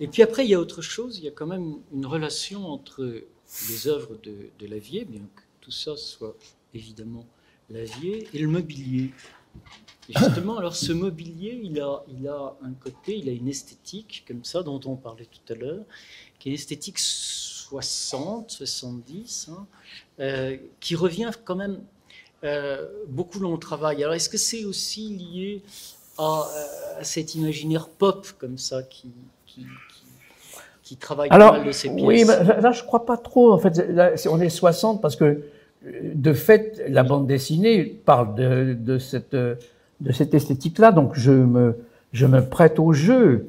Et 0.00 0.08
puis 0.08 0.22
après, 0.22 0.44
il 0.44 0.50
y 0.50 0.54
a 0.54 0.60
autre 0.60 0.82
chose, 0.82 1.18
il 1.18 1.24
y 1.24 1.28
a 1.28 1.30
quand 1.30 1.46
même 1.46 1.76
une 1.92 2.04
relation 2.04 2.66
entre 2.66 3.22
les 3.68 3.88
œuvres 3.88 4.18
de, 4.22 4.50
de 4.58 4.66
Lavier, 4.66 5.04
bien 5.04 5.22
que 5.34 5.42
tout 5.60 5.70
ça 5.70 5.96
soit 5.96 6.36
évidemment 6.74 7.24
Lavier, 7.70 8.28
et 8.34 8.38
le 8.38 8.48
mobilier. 8.48 9.12
Et 10.10 10.18
justement, 10.18 10.58
alors 10.58 10.76
ce 10.76 10.92
mobilier, 10.92 11.58
il 11.62 11.80
a, 11.80 12.04
il 12.08 12.28
a 12.28 12.54
un 12.62 12.72
côté, 12.72 13.16
il 13.16 13.28
a 13.28 13.32
une 13.32 13.48
esthétique 13.48 14.24
comme 14.28 14.44
ça, 14.44 14.62
dont 14.62 14.80
on 14.84 14.96
parlait 14.96 15.26
tout 15.26 15.52
à 15.52 15.56
l'heure, 15.56 15.84
qui 16.38 16.48
est 16.48 16.52
une 16.52 16.58
esthétique 16.58 16.98
60, 16.98 18.50
70, 18.50 19.48
hein, 19.50 19.66
euh, 20.20 20.58
qui 20.80 20.94
revient 20.94 21.30
quand 21.44 21.56
même 21.56 21.80
euh, 22.42 22.86
beaucoup 23.08 23.38
dans 23.38 23.52
le 23.52 23.58
travail. 23.58 24.02
Alors 24.02 24.14
est-ce 24.14 24.28
que 24.28 24.36
c'est 24.36 24.66
aussi 24.66 25.08
lié 25.08 25.62
à, 26.18 26.22
euh, 26.42 27.00
à, 27.00 27.04
cet 27.04 27.34
imaginaire 27.34 27.88
pop 27.88 28.26
comme 28.38 28.58
ça 28.58 28.82
qui, 28.82 29.10
qui, 29.46 29.60
qui, 29.62 29.66
qui 30.82 30.96
travaille 30.96 31.28
Alors, 31.30 31.52
pas 31.52 31.58
mal 31.58 31.66
de 31.66 31.72
ces 31.72 31.88
pièces 31.94 32.06
oui, 32.06 32.24
mais 32.26 32.60
là, 32.60 32.72
je 32.72 32.82
crois 32.82 33.04
pas 33.06 33.16
trop. 33.16 33.52
En 33.52 33.58
fait, 33.58 33.76
là, 33.90 34.12
on 34.30 34.40
est 34.40 34.48
60 34.50 35.00
parce 35.00 35.16
que, 35.16 35.42
de 36.14 36.32
fait, 36.32 36.82
la 36.88 37.02
bande 37.02 37.26
dessinée 37.26 37.84
parle 37.84 38.34
de, 38.34 38.74
de 38.78 38.98
cette, 38.98 39.34
de 39.34 40.12
cette 40.12 40.34
esthétique-là. 40.34 40.92
Donc, 40.92 41.12
je 41.14 41.32
me, 41.32 41.76
je 42.12 42.26
me 42.26 42.42
prête 42.44 42.78
au 42.78 42.92
jeu. 42.92 43.48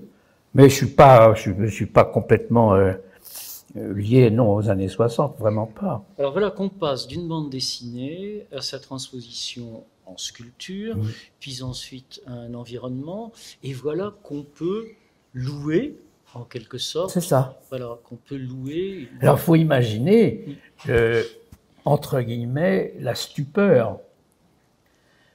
Mais 0.53 0.69
je 0.69 0.75
suis 0.75 0.87
pas, 0.87 1.33
je, 1.35 1.41
suis- 1.41 1.55
je 1.59 1.67
suis 1.67 1.85
pas 1.85 2.05
complètement 2.05 2.73
euh, 2.75 2.93
euh, 3.75 3.93
lié, 3.93 4.29
non, 4.31 4.53
aux 4.55 4.69
années 4.69 4.87
60, 4.87 5.37
vraiment 5.37 5.65
pas. 5.65 6.01
Alors 6.17 6.31
voilà 6.31 6.49
qu'on 6.49 6.69
passe 6.69 7.07
d'une 7.07 7.27
bande 7.27 7.49
dessinée 7.49 8.45
à 8.55 8.61
sa 8.61 8.79
transposition 8.79 9.83
en 10.05 10.17
sculpture, 10.17 10.95
Oui. 10.97 11.11
puis 11.39 11.61
ensuite 11.63 12.21
un 12.27 12.53
environnement, 12.53 13.31
et 13.63 13.73
voilà 13.73 14.13
qu'on 14.23 14.43
peut 14.43 14.87
louer, 15.33 15.97
en 16.33 16.43
quelque 16.43 16.77
sorte, 16.77 17.11
C'est 17.11 17.21
ça. 17.21 17.59
voilà, 17.69 17.97
qu'on 18.03 18.17
peut 18.17 18.35
louer. 18.37 19.07
Alors, 19.21 19.39
faut 19.39 19.55
imaginer, 19.55 20.57
euh, 20.89 21.23
entre 21.85 22.19
guillemets, 22.21 22.93
la 22.99 23.15
stupeur. 23.15 23.99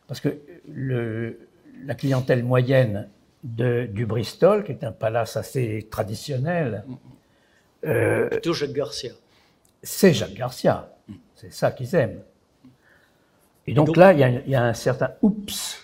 Parce 0.06 0.20
que 0.20 0.38
le, 0.68 1.48
la 1.84 1.94
clientèle 1.94 2.44
moyenne 2.44 3.08
de, 3.44 3.86
du 3.86 4.04
Bristol, 4.04 4.62
qui 4.64 4.72
est 4.72 4.84
un 4.84 4.92
palace 4.92 5.36
assez 5.36 5.86
traditionnel, 5.90 6.84
euh, 7.86 8.28
Plutôt 8.28 8.52
Jacques 8.52 8.72
Garcia. 8.72 9.12
c'est 9.82 10.12
Jacques 10.12 10.34
Garcia. 10.34 10.94
C'est 11.34 11.52
ça 11.52 11.70
qu'ils 11.70 11.94
aiment. 11.94 12.20
Et 13.66 13.74
donc, 13.74 13.86
Donc- 13.88 13.96
là, 13.96 14.12
il 14.12 14.18
y, 14.20 14.24
a, 14.24 14.28
il 14.28 14.50
y 14.50 14.54
a 14.54 14.64
un 14.64 14.74
certain 14.74 15.10
oups. 15.22 15.78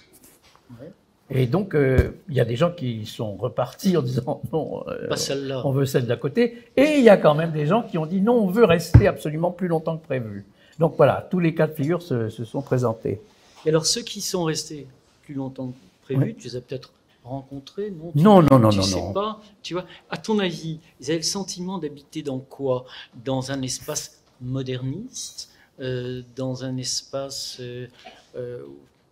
Ouais. 0.80 0.90
Et 1.30 1.46
donc, 1.46 1.74
euh, 1.74 2.12
il 2.28 2.34
y 2.34 2.40
a 2.40 2.44
des 2.44 2.56
gens 2.56 2.70
qui 2.70 3.06
sont 3.06 3.34
repartis 3.36 3.96
en 3.96 4.02
disant 4.02 4.40
non, 4.52 4.84
euh, 4.88 5.08
Pas 5.08 5.16
celle-là. 5.16 5.62
on 5.64 5.70
veut 5.72 5.86
celle 5.86 6.06
d'à 6.06 6.16
côté. 6.16 6.64
Et 6.76 6.96
il 6.98 7.04
y 7.04 7.08
a 7.08 7.16
quand 7.16 7.34
même 7.34 7.52
des 7.52 7.66
gens 7.66 7.82
qui 7.82 7.98
ont 7.98 8.06
dit 8.06 8.20
non, 8.20 8.34
on 8.34 8.48
veut 8.48 8.64
rester 8.64 9.06
absolument 9.06 9.50
plus 9.50 9.68
longtemps 9.68 9.96
que 9.96 10.04
prévu. 10.04 10.44
Donc 10.78 10.94
voilà, 10.96 11.26
tous 11.30 11.38
les 11.38 11.54
cas 11.54 11.66
de 11.66 11.72
figure 11.74 12.02
se, 12.02 12.28
se 12.28 12.44
sont 12.44 12.60
présentés. 12.62 13.20
Et 13.64 13.70
alors 13.70 13.86
ceux 13.86 14.02
qui 14.02 14.20
sont 14.20 14.44
restés 14.44 14.86
plus 15.22 15.34
longtemps 15.34 15.68
que 15.68 15.74
prévu, 16.14 16.22
Oui. 16.22 16.34
tu 16.38 16.48
les 16.48 16.56
as 16.56 16.60
peut-être 16.60 16.92
rencontrés, 17.24 17.90
non? 17.90 18.12
Tu- 18.12 18.22
Non, 18.22 18.42
non, 18.42 18.58
non, 18.60 18.68
tu 18.68 18.76
non, 18.76 18.82
sais 18.82 19.00
non. 19.00 19.12
pas, 19.12 19.40
tu 19.62 19.74
vois, 19.74 19.84
à 20.10 20.16
ton 20.16 20.38
avis, 20.38 20.78
ils 21.00 21.06
avaient 21.08 21.16
le 21.16 21.22
sentiment 21.24 21.78
d'habiter 21.78 22.22
dans 22.22 22.38
quoi? 22.38 22.84
Dans 23.24 23.50
un 23.50 23.62
espace 23.62 24.22
moderniste, 24.40 25.50
dans 25.78 26.64
un 26.64 26.76
espace 26.78 27.58
euh, 27.60 27.86
euh, 28.36 28.62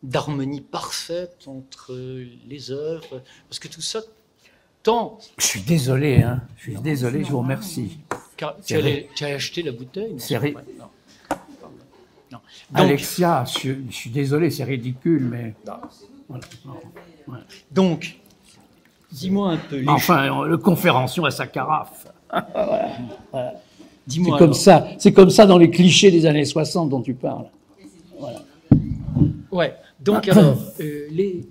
d'harmonie 0.02 0.60
parfaite 0.60 1.44
entre 1.46 1.94
les 2.48 2.70
œuvres, 2.70 3.22
parce 3.48 3.58
que 3.58 3.68
tout 3.68 3.80
ça, 3.82 4.00
tant 4.82 5.18
Je 5.38 5.44
suis 5.46 5.60
désolé, 5.62 6.22
hein. 6.22 6.42
Je 6.56 6.62
suis 6.70 6.76
désolé, 6.80 7.24
je 7.24 7.30
vous 7.30 7.38
remercie. 7.40 7.98
car 8.36 8.56
tu, 8.56 8.62
C'est 8.66 8.74
allais- 8.76 9.08
tu 9.14 9.24
as 9.24 9.28
acheté 9.34 9.62
la 9.62 9.72
bouteille 9.72 10.14
C'est. 10.18 10.38
Donc, 12.30 12.40
Alexia, 12.74 13.44
je, 13.44 13.72
je 13.88 13.94
suis 13.94 14.10
désolé, 14.10 14.50
c'est 14.50 14.64
ridicule, 14.64 15.22
mais. 15.24 15.54
Voilà. 17.26 17.44
donc, 17.70 18.18
dis-moi 19.12 19.52
un 19.52 19.56
peu. 19.58 19.76
les 19.76 19.88
Enfin, 19.88 20.44
le 20.46 20.58
conférencier 20.58 21.24
à 21.26 21.30
sa 21.30 21.46
carafe. 21.46 22.06
C'est 24.08 24.22
comme 24.22 24.34
alors. 24.34 24.56
ça, 24.56 24.88
c'est 24.98 25.12
comme 25.12 25.30
ça 25.30 25.46
dans 25.46 25.58
les 25.58 25.70
clichés 25.70 26.10
des 26.10 26.26
années 26.26 26.44
60 26.44 26.88
dont 26.90 27.00
tu 27.02 27.14
parles. 27.14 27.46
Ouais. 29.50 29.74
Donc 30.00 30.28
alors, 30.28 30.58
euh, 30.80 31.06
les, 31.10 31.46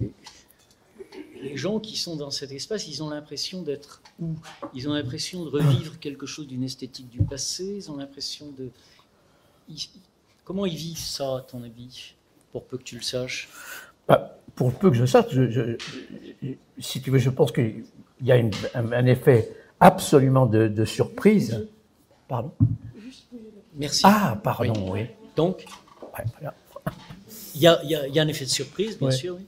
les 1.42 1.58
gens 1.58 1.80
qui 1.80 1.98
sont 1.98 2.16
dans 2.16 2.30
cet 2.32 2.52
espace, 2.52 2.88
ils 2.88 3.02
ont 3.02 3.10
l'impression 3.10 3.62
d'être 3.62 4.02
où? 4.20 4.34
Ils 4.76 4.88
ont 4.90 4.94
l'impression 4.94 5.44
de 5.46 5.50
revivre 5.50 6.00
quelque 6.00 6.26
chose 6.26 6.48
d'une 6.48 6.64
esthétique 6.64 7.10
du 7.10 7.22
passé. 7.22 7.64
Ils 7.78 7.90
ont 7.92 7.98
l'impression 7.98 8.48
de. 8.58 8.70
ils- 9.70 9.90
comment 10.44 10.66
ils 10.66 10.76
vivent 10.76 10.98
ça, 11.00 11.38
à 11.38 11.42
ton 11.42 11.64
avis 11.64 12.14
Pour 12.52 12.66
peu 12.66 12.78
que 12.78 12.84
tu 12.84 12.96
le 12.96 13.02
saches? 13.02 13.50
Bah, 14.08 14.38
pour 14.56 14.74
peu 14.74 14.92
que 14.92 14.98
je 14.98 15.06
sache, 15.06 15.26
je- 15.32 15.50
je- 15.50 15.78
je- 16.44 16.48
si 16.80 17.02
tu 17.02 17.10
veux, 17.10 17.18
je 17.20 17.30
pense 17.30 17.52
qu'il 17.52 17.86
y 18.22 18.32
a 18.32 18.38
une- 18.38 18.52
un, 18.76 18.92
un 18.92 19.06
effet 19.06 19.50
absolument 19.80 20.46
de, 20.46 20.68
de 20.68 20.86
surprise. 20.86 21.66
Pardon 22.34 22.52
Merci. 23.76 24.02
Ah, 24.06 24.40
pardon, 24.44 24.92
oui. 24.92 25.06
Donc, 25.36 25.66
Ouais, 26.18 26.24
voilà. 26.40 26.56
il 27.54 27.62
y 27.62 27.68
a, 27.68 27.80
il 27.84 27.92
y 27.92 27.96
a- 27.96 28.08
y 28.08 28.20
a 28.20 28.24
un 28.24 28.28
effet 28.28 28.46
de 28.46 28.50
surprise, 28.50 28.98
bien 28.98 29.10
Ouais. 29.10 29.14
sûr. 29.14 29.36
oui. 29.36 29.46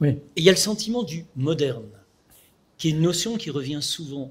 Oui, 0.00 0.08
Et 0.10 0.20
il 0.36 0.44
y 0.44 0.48
a 0.48 0.52
le 0.52 0.56
sentiment 0.58 1.02
du 1.02 1.24
moderne, 1.34 1.88
qui 2.78 2.86
est 2.88 2.90
une 2.92 3.00
notion 3.00 3.36
qui 3.36 3.50
revient 3.50 3.82
souvent 3.82 4.30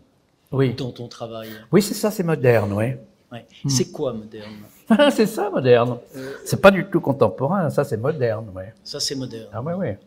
oui. 0.53 0.73
dans 0.75 0.91
ton 0.91 1.09
travail. 1.09 1.49
Oui, 1.73 1.81
c'est 1.81 1.93
ça, 1.93 2.09
c'est 2.09 2.23
moderne, 2.23 2.71
oui. 2.71 2.85
Ouais. 3.33 3.45
Hmm. 3.65 3.69
C'est 3.69 3.91
quoi 3.91 4.13
moderne? 4.13 4.55
C'est 5.11 5.27
ça, 5.27 5.49
moderne. 5.49 5.99
Euh, 6.15 6.33
C'est 6.45 6.61
pas 6.61 6.71
du 6.71 6.85
tout 6.85 7.01
contemporain, 7.01 7.69
ça, 7.69 7.83
c'est 7.83 7.97
moderne, 7.97 8.49
oui. 8.55 8.63
Ça, 8.85 9.01
c'est 9.01 9.15
moderne. 9.15 9.49
Ah, 9.51 9.61
ouais, 9.61 9.73
ouais. 9.73 9.99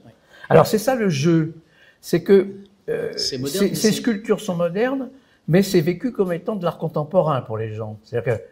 Alors, 0.48 0.66
c'est 0.66 0.78
ça 0.78 0.94
le 0.94 1.10
jeu. 1.10 1.54
C'est 2.00 2.22
que 2.22 2.54
euh, 2.88 3.12
ces, 3.16 3.92
sculptures 3.92 4.40
sont 4.40 4.56
modernes, 4.56 5.10
mais 5.48 5.62
c'est 5.62 5.80
vécu 5.80 6.12
comme 6.12 6.32
étant 6.32 6.56
de 6.56 6.64
l'art 6.64 6.78
contemporain 6.78 7.40
pour 7.42 7.58
les 7.58 7.74
gens. 7.74 7.98
C'est-à-dire 8.02 8.36
que 8.36 8.42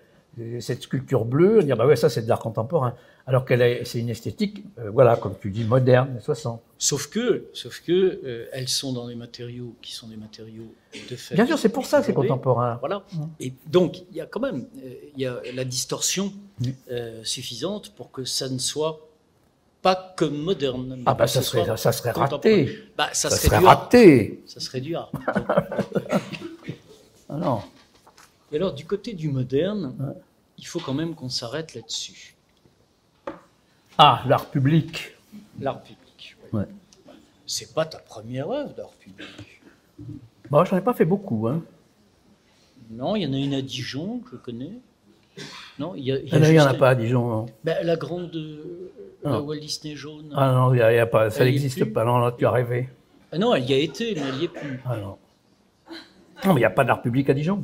euh, 0.41 0.61
cette 0.61 0.83
sculpture 0.83 1.25
bleue, 1.25 1.63
dit, 1.63 1.73
ah 1.73 1.77
bah 1.77 1.87
ouais, 1.87 1.97
ça, 1.97 2.09
c'est 2.09 2.23
de 2.23 2.29
l'art 2.29 2.39
contemporain. 2.41 2.95
Alors 3.27 3.45
qu'elle 3.45 3.63
est, 3.63 3.85
c'est 3.85 3.99
une 3.99 4.09
esthétique, 4.09 4.65
euh, 4.79 4.91
voilà, 4.91 5.17
comme 5.17 5.35
tu 5.41 5.51
dis, 5.51 5.65
moderne, 5.65 6.15
des 6.15 6.21
60. 6.21 6.61
Sauf 6.79 7.09
que, 7.09 7.47
sauf 7.53 7.81
que 7.81 8.21
euh, 8.25 8.47
elles 8.53 8.69
sont 8.69 8.93
dans 8.93 9.07
des 9.09 9.15
matériaux 9.15 9.75
qui 9.83 9.93
sont 9.93 10.09
des 10.09 10.17
matériaux 10.17 10.73
de 11.11 11.17
fait. 11.17 11.35
Bien 11.35 11.47
sûr, 11.47 11.59
c'est 11.59 11.69
pour 11.69 11.87
ça 11.87 12.01
que 12.01 12.07
c'est 12.07 12.15
contemporain. 12.15 12.79
Voilà. 12.81 13.03
Et 13.39 13.53
donc, 13.67 14.03
il 14.11 14.17
y 14.17 14.21
a 14.21 14.27
quand 14.27 14.41
même 14.41 14.67
euh, 14.85 14.95
y 15.17 15.27
a 15.27 15.41
la 15.55 15.65
distorsion 15.65 16.33
Mm. 16.61 17.25
suffisante 17.25 17.95
pour 17.95 18.11
que 18.11 18.25
ça 18.25 18.49
ne 18.51 18.59
soit 18.59 19.09
pas 19.81 20.15
que 20.17 20.27
moderne. 20.27 21.03
Ah 21.07 21.15
bah 21.15 21.27
ça 21.27 21.41
serait, 21.41 21.65
ça 21.77 21.93
serait 21.93 22.11
raté. 22.11 22.79
Bah, 22.99 23.09
ça, 23.13 23.31
Ça 23.31 23.37
serait, 23.37 23.57
serait 23.57 23.67
raté. 23.67 24.43
Ça 24.47 24.61
serait 24.61 24.83
du 24.83 24.95
art. 24.95 25.11
Ah 27.31 27.37
non. 27.37 27.61
Et 28.53 28.57
alors, 28.57 28.73
du 28.75 28.85
côté 28.85 29.13
du 29.13 29.29
moderne, 29.29 29.95
Ouais. 30.01 30.15
il 30.59 30.67
faut 30.67 30.81
quand 30.81 30.95
même 30.95 31.15
qu'on 31.15 31.29
s'arrête 31.29 31.75
là-dessus. 31.75 32.35
Ah, 33.99 34.23
l'art 34.27 34.47
public. 34.51 35.15
L'art 35.61 35.81
public. 35.83 36.37
ouais. 36.53 36.61
Ouais. 36.61 36.67
C'est 37.47 37.75
pas 37.75 37.85
ta 37.85 37.99
première 37.99 38.51
œuvre 38.51 38.73
d'art 38.75 38.91
public. 38.99 39.61
Bon, 40.51 40.65
j'en 40.65 40.77
ai 40.77 40.81
pas 40.81 40.95
fait 40.95 41.05
beaucoup, 41.05 41.47
hein. 41.49 41.63
Non, 42.91 43.15
il 43.15 43.23
y 43.23 43.27
en 43.27 43.33
a 43.33 43.37
une 43.37 43.55
à 43.55 43.63
Dijon 43.63 44.19
que 44.19 44.31
je 44.33 44.37
connais. 44.37 44.73
Non, 45.79 45.95
il 45.95 46.05
y, 46.05 46.13
a, 46.13 46.19
il 46.19 46.29
y 46.29 46.33
a 46.33 46.37
Ah 46.37 46.39
non, 46.41 46.47
Il 46.47 46.53
n'y 46.53 46.61
en 46.61 46.67
a 46.67 46.75
pas 46.75 46.89
à 46.91 46.95
Dijon, 46.97 47.29
non. 47.29 47.47
Ben, 47.63 47.85
la 47.87 47.97
grande 47.97 48.35
euh, 48.35 48.91
la 49.23 49.35
Ah. 49.37 49.41
Walt 49.41 49.61
Disney 49.61 49.95
jaune. 49.95 50.33
Ah 50.35 50.51
non, 50.53 50.75
il 50.75 50.79
y 50.79 50.83
a, 50.83 50.93
il 50.93 50.97
y 50.97 50.99
a 50.99 51.07
pas, 51.07 51.31
ça 51.31 51.45
y 51.45 51.47
n'existe 51.53 51.85
pas. 51.93 52.05
Non, 52.05 52.19
non, 52.19 52.33
tu 52.33 52.45
as 52.47 52.51
rêvé. 52.51 52.89
Ah 53.33 53.39
non, 53.39 53.55
elle 53.55 53.69
y 53.69 53.75
a 53.75 53.79
été, 53.79 54.15
mais 54.17 54.23
elle 54.23 54.39
n'y 54.39 54.45
est 54.45 54.49
plus. 54.49 54.81
Ah 54.85 54.97
non. 54.97 55.19
Non, 56.45 56.55
mais 56.55 56.61
il 56.61 56.63
n'y 56.63 56.65
a 56.65 56.71
pas 56.71 56.85
d'art 56.85 57.03
public 57.03 57.29
à 57.31 57.35
Dijon. 57.35 57.63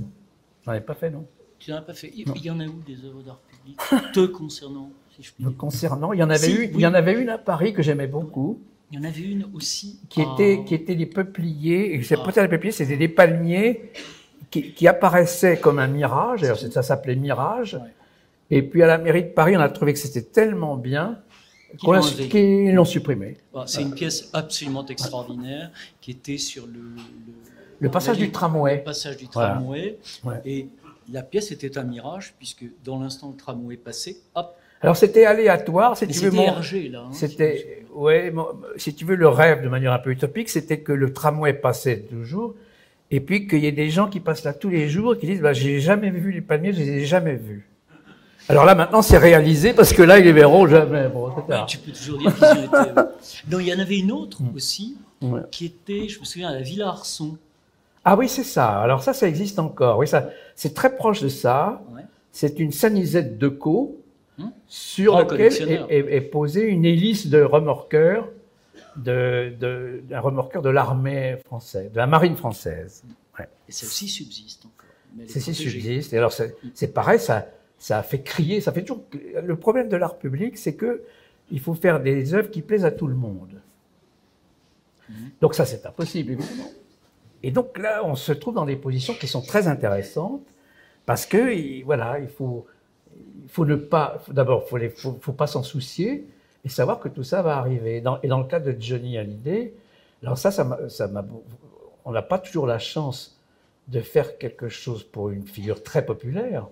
J'en 0.64 0.72
ai 0.72 0.80
pas 0.80 0.94
fait, 0.94 1.10
non. 1.10 1.26
Tu 1.58 1.70
n'en 1.70 1.78
as 1.78 1.82
pas 1.82 1.94
fait. 1.94 2.12
Il 2.14 2.44
y 2.44 2.50
en 2.50 2.60
a 2.60 2.66
où 2.66 2.82
des 2.86 3.04
œuvres 3.04 3.22
d'art 3.22 3.38
public 3.40 3.78
Te 4.12 4.26
concernant, 4.26 4.90
si 5.16 5.22
je 5.22 5.32
puis 5.32 5.44
dire? 5.44 5.56
concernant, 5.56 6.12
il 6.12 6.18
y 6.20 6.22
en 6.22 6.30
avait 6.30 6.38
Si, 6.38 6.52
eu, 6.52 6.58
oui. 6.60 6.70
il 6.74 6.80
y 6.80 6.86
en 6.86 6.94
avait 6.94 7.14
une 7.20 7.28
à 7.30 7.38
Paris 7.38 7.72
que 7.72 7.82
j'aimais 7.82 8.06
beaucoup, 8.06 8.58
Il 8.92 8.98
y 8.98 9.02
en 9.02 9.04
avait 9.08 9.20
une 9.22 9.48
aussi. 9.54 10.00
qui 10.08 10.20
à- 10.22 10.32
était, 10.34 10.64
qui 10.64 10.74
était 10.74 10.94
des 10.94 11.06
peupliers. 11.06 11.94
Et 11.94 12.02
c'est 12.02 12.16
Ah. 12.20 12.24
pas 12.30 12.42
les 12.42 12.48
peupliers, 12.48 12.72
c'était 12.72 12.96
des 12.96 13.08
palmiers 13.08 13.90
qui, 14.50 14.72
qui 14.72 14.86
apparaissaient 14.86 15.58
comme 15.58 15.78
un 15.78 15.86
mirage. 15.88 16.42
D'ailleurs, 16.42 16.58
ça 16.58 16.82
s'appelait 16.82 17.16
mirage. 17.16 17.74
Ouais. 17.74 17.90
Et 18.50 18.62
puis 18.62 18.82
à 18.82 18.86
la 18.86 18.98
mairie 18.98 19.24
de 19.24 19.28
Paris, 19.30 19.56
on 19.56 19.60
a 19.60 19.68
trouvé 19.68 19.92
que 19.92 19.98
c'était 19.98 20.22
tellement 20.22 20.76
bien 20.76 21.18
Qu'ils 21.78 22.74
l'ont 22.74 22.84
supprimé. 22.84 23.36
C'est 23.66 23.82
une 23.82 23.92
pièce 23.92 24.30
absolument 24.32 24.86
extraordinaire 24.86 25.70
qui 26.00 26.12
était 26.12 26.38
sur 26.38 26.64
le, 26.66 26.72
le, 26.74 27.42
Le 27.80 27.90
passage 27.90 28.18
du 28.18 28.30
tramway. 28.30 28.76
le 28.76 28.84
passage 28.84 29.16
du 29.16 29.28
tramway. 29.28 29.98
Et 30.44 30.68
la 31.12 31.22
pièce 31.22 31.52
était 31.52 31.78
un 31.78 31.84
mirage, 31.84 32.34
puisque 32.38 32.64
dans 32.84 33.00
l'instant 33.00 33.30
le 33.30 33.36
tramway 33.36 33.76
passait, 33.76 34.16
hop, 34.34 34.56
Alors 34.80 34.96
c'était 34.96 35.24
aléatoire, 35.24 35.96
si 35.96 36.06
mais 36.06 36.12
tu 36.12 36.18
veux. 36.20 36.30
c'était 36.30 36.36
mon- 36.36 36.46
Hergé 36.46 36.88
là. 36.88 37.04
hein, 37.06 37.10
C'était 37.12 37.84
ouais, 37.94 38.32
si 38.76 38.94
tu 38.94 39.04
veux, 39.04 39.14
le 39.14 39.28
rêve 39.28 39.62
de 39.62 39.68
manière 39.68 39.92
un 39.92 39.98
peu 39.98 40.10
utopique, 40.10 40.48
c'était 40.48 40.80
que 40.80 40.92
le 40.92 41.12
tramway 41.12 41.52
passait 41.52 42.00
toujours, 42.00 42.54
et 43.10 43.20
puis 43.20 43.46
qu'il 43.46 43.60
y 43.60 43.66
ait 43.66 43.72
des 43.72 43.90
gens 43.90 44.08
qui 44.08 44.20
passent 44.20 44.44
là 44.44 44.52
tous 44.52 44.68
les 44.68 44.88
jours 44.88 45.14
et 45.14 45.18
qui 45.18 45.26
disent, 45.26 45.40
bah, 45.40 45.52
j'ai 45.52 45.80
jamais 45.80 46.10
vu 46.10 46.32
les 46.32 46.40
palmiers, 46.40 46.72
je 46.72 46.78
les 46.78 46.88
ai 46.88 47.04
jamais 47.04 47.36
vus. 47.36 47.68
Alors 48.48 48.64
là, 48.64 48.74
maintenant, 48.76 49.02
c'est 49.02 49.18
réalisé 49.18 49.72
parce 49.72 49.92
que 49.92 50.02
là, 50.02 50.18
ils 50.18 50.24
les 50.24 50.32
verront 50.32 50.66
jamais. 50.68 51.08
Bon, 51.08 51.32
tu 51.66 51.78
peux 51.78 51.90
toujours 51.92 52.18
dire 52.18 52.32
qu'ils 52.34 52.44
ont 52.44 52.64
été. 52.64 53.00
Non, 53.50 53.58
il 53.60 53.66
y 53.66 53.74
en 53.74 53.78
avait 53.80 53.98
une 53.98 54.12
autre 54.12 54.42
mm. 54.42 54.54
aussi 54.54 54.96
qui 55.50 55.66
était, 55.66 56.08
je 56.08 56.20
me 56.20 56.24
souviens, 56.24 56.48
à 56.48 56.52
la 56.52 56.60
Villa 56.60 56.88
Arson. 56.88 57.36
Ah 58.08 58.16
oui, 58.16 58.28
c'est 58.28 58.44
ça. 58.44 58.80
Alors 58.80 59.02
ça, 59.02 59.12
ça 59.12 59.26
existe 59.26 59.58
encore. 59.58 59.98
Oui, 59.98 60.06
ça, 60.06 60.30
c'est 60.54 60.74
très 60.74 60.94
proche 60.94 61.20
de 61.20 61.28
ça. 61.28 61.82
C'est 62.30 62.60
une 62.60 62.70
sanisette 62.70 63.36
de 63.36 63.48
co 63.48 64.00
hmm. 64.38 64.46
sur 64.68 65.16
laquelle 65.16 65.86
est, 65.88 66.20
posée 66.20 66.62
une 66.62 66.84
hélice 66.84 67.26
de 67.26 67.42
remorqueur 67.42 68.28
de, 68.94 69.52
de, 69.58 70.02
d'un 70.08 70.20
remorqueur 70.20 70.62
de 70.62 70.70
l'armée 70.70 71.38
française, 71.46 71.90
de 71.90 71.96
la 71.96 72.06
marine 72.06 72.36
française. 72.36 73.02
Et 73.68 73.72
celle-ci 73.72 74.06
subsiste 74.06 74.66
encore. 74.66 75.26
Celle-ci 75.26 75.54
subsiste. 75.54 76.12
Et 76.12 76.18
alors, 76.18 76.32
c'est, 76.32 76.94
pareil, 76.94 77.18
ça, 77.18 77.48
ça 77.76 77.98
a 77.98 78.02
fait 78.04 78.20
crier, 78.20 78.60
ça 78.60 78.70
fait 78.70 78.84
toujours. 78.84 79.04
Le 79.42 79.56
problème 79.56 79.88
de 79.88 79.96
l'art 79.96 80.16
public, 80.16 80.58
c'est 80.58 80.74
que 80.74 81.02
il 81.50 81.58
faut 81.58 81.74
faire 81.74 82.00
des 82.00 82.34
œuvres 82.34 82.50
qui 82.50 82.62
plaisent 82.62 82.84
à 82.84 82.92
tout 82.92 83.08
le 83.08 83.16
monde. 83.16 83.60
Hmm. 85.08 85.14
Donc 85.40 85.56
ça, 85.56 85.64
c'est 85.64 85.84
impossible, 85.84 86.34
évidemment. 86.34 86.70
Et 87.42 87.50
donc 87.50 87.78
là, 87.78 88.02
on 88.04 88.14
se 88.14 88.32
trouve 88.32 88.54
dans 88.54 88.64
des 88.64 88.76
positions 88.76 89.14
qui 89.14 89.26
sont 89.26 89.42
très 89.42 89.68
intéressantes 89.68 90.42
parce 91.04 91.26
que 91.26 91.84
voilà, 91.84 92.18
il 92.18 92.28
faut, 92.28 92.66
faut 93.48 93.64
ne 93.64 93.76
pas, 93.76 94.22
d'abord, 94.28 94.66
il 94.80 94.90
faut, 94.90 95.18
faut, 95.20 95.32
pas 95.32 95.46
s'en 95.46 95.62
soucier 95.62 96.26
et 96.64 96.68
savoir 96.68 96.98
que 96.98 97.08
tout 97.08 97.22
ça 97.22 97.42
va 97.42 97.58
arriver. 97.58 98.02
Et 98.22 98.28
dans 98.28 98.38
le 98.38 98.46
cas 98.46 98.60
de 98.60 98.74
Johnny 98.78 99.18
Hallyday, 99.18 99.74
alors 100.22 100.38
ça, 100.38 100.50
ça 100.50 101.10
on 102.04 102.12
n'a 102.12 102.22
pas 102.22 102.38
toujours 102.38 102.66
la 102.66 102.78
chance 102.78 103.40
de 103.88 104.00
faire 104.00 104.38
quelque 104.38 104.68
chose 104.68 105.04
pour 105.04 105.30
une 105.30 105.46
figure 105.46 105.82
très 105.82 106.04
populaire. 106.04 106.66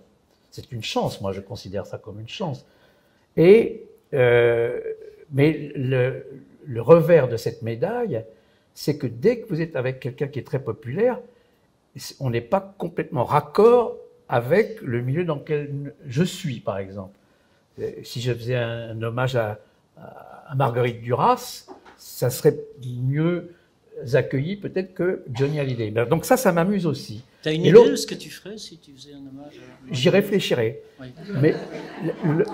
C'est 0.51 0.73
une 0.73 0.83
chance, 0.83 1.21
moi 1.21 1.33
je 1.33 1.41
considère 1.41 1.87
ça 1.87 1.99
comme 1.99 2.21
une 2.21 2.29
chance. 2.29 2.67
Et 3.37 3.87
euh, 4.15 4.81
mais 5.33 5.73
le, 5.75 6.25
revers 6.81 7.29
de 7.29 7.37
cette 7.37 7.63
médaille, 7.63 8.25
c'est 8.75 8.99
que 8.99 9.07
dès 9.07 9.41
que 9.41 9.49
vous 9.49 9.61
êtes 9.61 9.77
avec 9.77 10.01
quelqu'un 10.01 10.27
qui 10.27 10.41
est 10.41 10.47
très 10.47 10.59
populaire, 10.59 11.21
on 12.21 12.31
n'est 12.31 12.41
pas 12.41 12.75
complètement 12.77 13.25
raccord 13.25 13.97
avec 14.29 14.81
le 14.83 15.01
milieu 15.01 15.25
dans 15.25 15.37
lequel 15.37 15.95
je 16.07 16.25
suis, 16.25 16.61
par 16.61 16.79
exemple. 16.79 17.17
Si 18.03 18.21
je 18.21 18.33
faisais 18.33 18.57
un, 18.57 19.01
hommage 19.03 19.37
à, 19.37 19.61
Marguerite 20.57 21.01
Duras, 21.01 21.67
ça 21.97 22.31
serait 22.31 22.59
mieux 22.85 23.55
accueilli 24.13 24.57
peut-être 24.57 24.93
que 24.93 25.23
Johnny 25.33 25.61
Hallyday. 25.61 25.91
Ben, 25.91 26.07
donc 26.07 26.25
ça, 26.25 26.37
ça 26.37 26.53
m'amuse 26.53 26.87
aussi. 26.87 27.25
Tu 27.45 27.51
as 27.51 27.53
une 27.53 27.67
idée 27.67 27.91
de 27.91 27.95
ce 27.95 28.07
que 28.07 28.15
tu 28.15 28.31
ferais 28.31 28.57
si 28.57 28.79
tu 28.79 28.93
faisais 28.95 29.13
un 29.13 29.19
hommage 29.19 29.61
J'y 29.91 30.09
réfléchirais. 30.09 30.81
Mais, 31.43 31.55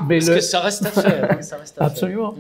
mais 0.09 0.18
Parce 0.18 0.30
que 0.30 0.41
ça 0.41 0.59
reste 0.59 0.84
à 0.84 0.91
faire. 0.91 1.30
Hein, 1.30 1.64
Absolument. 1.76 2.34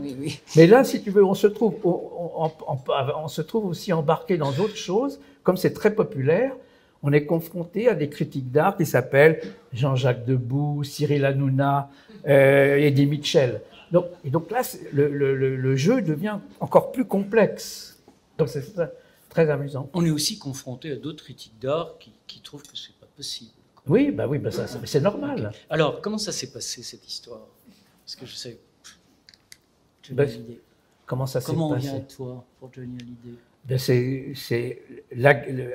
Mais 0.56 0.66
là, 0.66 0.82
si 0.82 1.00
tu 1.00 1.10
veux, 1.12 1.24
on 1.24 1.34
se 1.34 1.46
trouve, 1.46 1.76
on, 1.84 2.50
on, 2.66 3.28
se 3.28 3.40
trouve 3.42 3.66
aussi 3.66 3.92
embarqué 3.92 4.36
dans 4.36 4.50
d'autres 4.50 4.76
choses. 4.76 5.20
Comme 5.44 5.56
c'est 5.56 5.72
très 5.72 5.94
populaire, 5.94 6.50
on 7.04 7.12
est 7.12 7.24
confronté 7.24 7.88
à 7.88 7.94
des 7.94 8.08
critiques 8.08 8.50
d'art 8.50 8.76
qui 8.76 8.84
s'appellent 8.84 9.40
Jean-Jacques 9.72 10.24
Debout, 10.24 10.82
Cyril 10.82 11.26
Hanouna, 11.26 11.88
euh, 12.26 12.78
Eddie 12.78 13.06
Mitchell. 13.06 13.60
Donc, 13.92 14.06
et 14.24 14.30
donc 14.30 14.50
là, 14.50 14.62
le, 14.92 15.06
le, 15.06 15.56
le, 15.56 15.76
jeu 15.76 16.02
devient 16.02 16.38
encore 16.58 16.90
plus 16.90 17.04
complexe. 17.04 18.02
Donc 18.38 18.48
c'est 18.48 18.64
très 19.30 19.48
amusant. 19.48 19.88
On 19.94 20.04
est 20.04 20.10
aussi 20.10 20.38
confronté 20.38 20.92
à 20.92 20.96
d'autres 20.96 21.24
critiques 21.24 21.58
d'art 21.58 21.96
qui, 21.98 22.12
qui 22.26 22.40
trouvent 22.40 22.62
que 22.62 22.76
c'est 22.76 22.94
pas 23.00 23.08
possible. 23.16 23.52
Oui, 23.86 24.10
bah 24.10 24.26
oui, 24.28 24.38
bah 24.38 24.50
ça, 24.50 24.66
c'est 24.84 25.00
normal. 25.00 25.52
Alors, 25.70 26.02
comment 26.02 26.18
ça 26.18 26.32
s'est 26.32 26.52
passé 26.52 26.82
cette 26.82 27.08
histoire? 27.08 27.46
Parce 28.04 28.16
que 28.16 28.26
je 28.26 28.34
sais. 28.34 28.58
Johnny 30.02 30.16
ben, 30.16 30.56
Comment 31.06 31.26
ça 31.26 31.40
s'est 31.40 31.46
passé 31.46 31.52
Comment 31.54 31.70
on 31.70 31.76
vient 31.76 31.96
à 31.96 32.00
toi 32.00 32.44
pour 32.58 32.70
Johnny 32.72 32.98
Hallyday? 33.00 33.38
Ben 33.64 33.78
c'est 33.78 34.82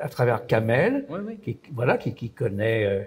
à 0.01 0.09
travers 0.09 0.47
Kamel, 0.47 1.05
Qui, 1.43 1.57
voilà, 1.71 1.97
qui, 1.97 2.13
qui 2.13 2.29
connaît 2.29 2.85
euh, 2.85 3.03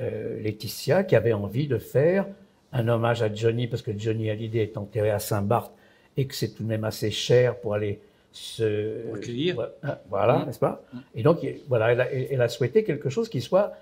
euh, 0.00 0.40
Laetitia, 0.42 1.04
qui 1.04 1.16
avait 1.16 1.32
envie 1.32 1.68
de 1.68 1.78
faire 1.78 2.26
un 2.72 2.88
hommage 2.88 3.22
à 3.22 3.32
Johnny, 3.32 3.68
parce 3.68 3.82
que 3.82 3.96
Johnny 3.96 4.30
Hallyday 4.30 4.62
est 4.62 4.76
enterré 4.76 5.10
à 5.10 5.18
Saint-Barth 5.18 5.72
et 6.16 6.26
que 6.26 6.34
c'est 6.34 6.48
tout 6.48 6.62
de 6.64 6.68
même 6.68 6.84
assez 6.84 7.10
cher 7.10 7.58
pour 7.60 7.74
aller 7.74 8.00
se 8.36 9.10
recueillir. 9.10 9.70
Voilà, 10.10 10.38
mmh. 10.38 10.46
n'est-ce 10.46 10.58
pas? 10.58 10.82
Et 11.14 11.22
donc, 11.22 11.38
voilà, 11.68 11.92
elle 11.92 12.00
a, 12.00 12.12
elle 12.12 12.42
a, 12.42 12.48
souhaité 12.48 12.84
quelque 12.84 13.08
chose 13.08 13.28
qui 13.28 13.40
soit 13.40 13.72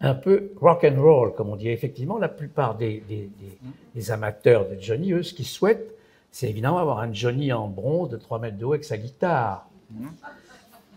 un 0.00 0.14
peu 0.14 0.50
rock 0.56 0.84
and 0.84 1.00
roll, 1.00 1.34
comme 1.34 1.50
on 1.50 1.56
dit. 1.56 1.68
Effectivement, 1.68 2.18
la 2.18 2.28
plupart 2.28 2.76
des, 2.76 3.02
des, 3.08 3.28
des, 3.94 4.10
amateurs 4.10 4.66
de 4.68 4.80
Johnny, 4.80 5.12
eux, 5.12 5.22
ce 5.22 5.34
qu'ils 5.34 5.46
souhaitent, 5.46 5.94
c'est 6.30 6.48
évidemment 6.48 6.78
avoir 6.78 7.00
un 7.00 7.12
Johnny 7.12 7.52
en 7.52 7.68
bronze 7.68 8.08
de 8.08 8.16
3 8.16 8.38
mètres 8.38 8.56
de 8.56 8.64
haut 8.64 8.72
avec 8.72 8.84
sa 8.84 8.96
guitare. 8.96 9.68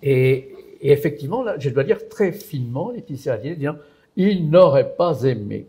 Et, 0.02 0.54
et, 0.82 0.92
effectivement, 0.92 1.44
là, 1.44 1.56
je 1.60 1.70
dois 1.70 1.84
dire 1.84 2.08
très 2.08 2.32
finement, 2.32 2.92
Laetitia 2.92 3.34
Hallyday, 3.34 3.56
disant, 3.56 3.76
il 4.16 4.50
n'aurait 4.50 4.94
pas 4.96 5.24
aimé. 5.24 5.68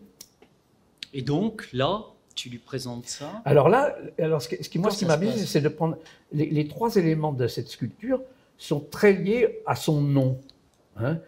Et 1.13 1.21
donc, 1.21 1.67
là, 1.73 2.05
tu 2.35 2.49
lui 2.49 2.57
présentes 2.57 3.07
ça 3.07 3.41
Alors 3.45 3.69
là, 3.69 3.95
alors 4.17 4.41
ce, 4.41 4.49
qui, 4.49 4.79
moi, 4.79 4.91
ce 4.91 4.99
qui 4.99 5.05
m'amuse, 5.05 5.45
c'est 5.45 5.61
de 5.61 5.69
prendre 5.69 5.97
les, 6.31 6.47
les, 6.47 6.67
trois 6.67 6.95
éléments 6.95 7.33
de 7.33 7.47
cette 7.47 7.67
sculpture 7.67 8.21
sont 8.57 8.79
très 8.79 9.13
liés 9.13 9.61
à 9.65 9.75
son 9.75 10.01
nom. 10.01 10.39
Hein 10.97 11.19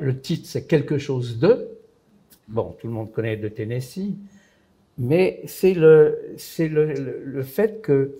le 0.00 0.20
titre, 0.20 0.46
c'est 0.46 0.66
quelque 0.66 0.98
chose 0.98 1.38
de. 1.38 1.68
Bon, 2.48 2.76
tout 2.78 2.86
le 2.86 2.92
monde 2.92 3.10
connaît 3.10 3.36
de 3.36 3.48
Tennessee, 3.48 4.14
mais 4.98 5.42
c'est 5.46 5.74
le, 5.74 6.34
c'est 6.36 6.68
le, 6.68 6.92
le, 6.92 7.42
fait 7.42 7.82
que 7.82 8.18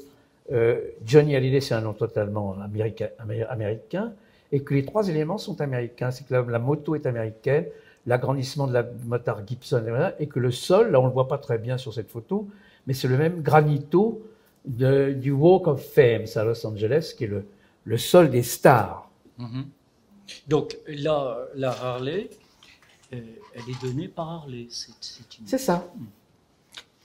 euh, 0.50 0.80
Johnny 1.04 1.36
Hallyday, 1.36 1.60
c'est 1.60 1.74
un 1.74 1.80
nom 1.80 1.92
totalement 1.92 2.56
américain, 2.60 3.08
américain, 3.48 4.12
et 4.50 4.60
que 4.60 4.74
les 4.74 4.84
trois 4.84 5.08
éléments 5.08 5.38
sont 5.38 5.60
américains. 5.60 6.10
C'est 6.10 6.26
que 6.26 6.34
la, 6.34 6.58
moto 6.58 6.96
est 6.96 7.06
américaine, 7.06 7.66
l'agrandissement 8.06 8.66
de 8.66 8.72
la 8.72 8.84
motard 9.04 9.46
Gibson, 9.46 9.84
et 10.18 10.26
que 10.26 10.38
le 10.38 10.50
sol, 10.50 10.90
là 10.92 11.00
on 11.00 11.06
le 11.06 11.12
voit 11.12 11.28
pas 11.28 11.38
très 11.38 11.58
bien 11.58 11.76
sur 11.76 11.92
cette 11.92 12.10
photo, 12.10 12.48
mais 12.86 12.94
c'est 12.94 13.08
le 13.08 13.18
même 13.18 13.42
granito 13.42 14.22
de, 14.64 15.12
du 15.12 15.32
Walk 15.32 15.66
of 15.66 15.84
Fame 15.92 16.24
à 16.34 16.44
Los 16.44 16.66
Angeles, 16.66 17.14
qui 17.16 17.24
est 17.24 17.28
le, 17.28 17.44
le 17.84 17.98
sol 17.98 18.30
des 18.30 18.42
stars. 18.42 19.10
Mm-hmm. 19.38 19.64
Donc 20.48 20.76
là, 20.88 21.38
la 21.54 21.70
Harley, 21.70 22.30
euh, 23.12 23.20
elle 23.54 23.70
est 23.70 23.82
donnée 23.82 24.08
par 24.08 24.28
Harley. 24.28 24.66
C'est 24.70 25.58
ça. 25.58 25.88
Hmm. 25.96 26.06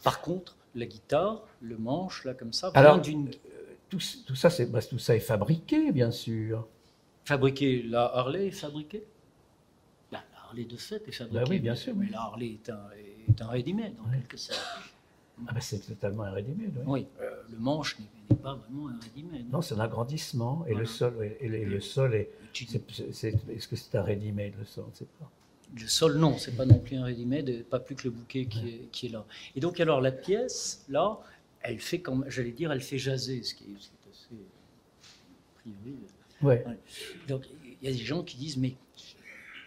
Par 0.04 0.22
contre, 0.22 0.56
la 0.74 0.86
guitare, 0.86 1.44
le 1.62 1.78
manche, 1.78 2.26
là, 2.26 2.34
comme 2.34 2.54
ça, 2.54 2.72
Alors, 2.74 3.00
d'une... 3.00 3.28
Euh, 3.28 3.76
tout, 3.90 4.00
tout, 4.26 4.36
ça, 4.36 4.50
c'est, 4.50 4.66
bah, 4.66 4.82
tout 4.82 4.98
ça 4.98 5.16
est 5.16 5.20
fabriqué, 5.20 5.92
bien 5.92 6.12
sûr. 6.12 6.66
Fabriqué, 7.26 7.84
la 7.84 8.06
Harley 8.06 8.48
est 8.48 8.52
fabriquée? 8.52 9.04
La 9.04 9.11
Harley 10.52 10.66
de 10.66 10.78
fait 10.78 11.08
est 11.08 11.12
fabriquée. 11.12 11.44
Bah 11.44 11.50
oui, 11.50 11.60
bien 11.60 11.76
sûr. 11.76 11.96
Mais 11.96 12.10
la 12.10 12.22
Harley 12.22 12.58
est 12.64 12.70
un, 12.70 12.90
est 13.30 13.42
un 13.42 13.48
ready-made, 13.48 13.94
en 14.06 14.12
quelque 14.12 14.38
sorte. 14.38 14.60
Ah 15.48 15.54
ben 15.54 15.62
c'est 15.62 15.80
totalement 15.80 16.24
un 16.24 16.32
ready-made. 16.32 16.84
Oui, 16.86 17.08
euh, 17.20 17.42
le 17.50 17.58
manche 17.58 17.98
n'est 18.00 18.36
pas 18.36 18.56
vraiment 18.56 18.90
un 18.90 19.00
ready-made. 19.00 19.50
Non, 19.52 19.62
c'est 19.62 19.76
un 19.76 19.80
agrandissement 19.80 20.66
et 20.68 20.76
le 20.76 20.86
sol, 20.86 21.14
et, 21.40 21.48
le, 21.48 21.80
sol 21.80 22.14
est. 22.14 22.30
Est-ce 22.54 23.68
que 23.68 23.76
c'est 23.76 23.96
un 23.96 24.04
ready-made 24.04 24.54
le 24.60 24.66
sol 24.66 24.86
C'est 24.94 25.10
pas. 25.18 25.32
Le 25.74 25.88
sol, 25.88 26.18
non, 26.18 26.38
c'est 26.38 26.56
pas 26.56 26.66
non 26.66 26.80
plus 26.80 26.98
un 26.98 27.06
ready-made, 27.06 27.64
pas 27.64 27.80
plus 27.80 27.96
que 27.96 28.04
le 28.04 28.10
bouquet 28.10 28.46
qui, 28.46 28.68
est, 28.68 28.90
qui, 28.92 29.06
est, 29.06 29.10
là. 29.10 29.26
Et 29.56 29.62
donc 29.62 29.80
alors 29.80 30.02
la 30.02 30.12
pièce 30.12 30.84
là, 30.90 31.20
elle 31.62 31.80
fait 31.80 32.02
comme 32.02 32.26
j'allais 32.28 32.52
dire, 32.52 32.72
elle 32.74 32.82
fait 32.82 32.98
jaser, 32.98 33.42
ce 33.42 33.56
qui 33.56 33.64
est, 33.72 33.76
assez 34.12 34.36
priori. 35.56 35.98
Ouais. 36.42 36.66
Donc 37.30 37.46
il 37.82 37.88
y 37.88 37.92
a 37.92 37.96
des 37.96 38.04
gens 38.04 38.22
qui 38.22 38.36
disent 38.36 38.58
mais 38.58 38.76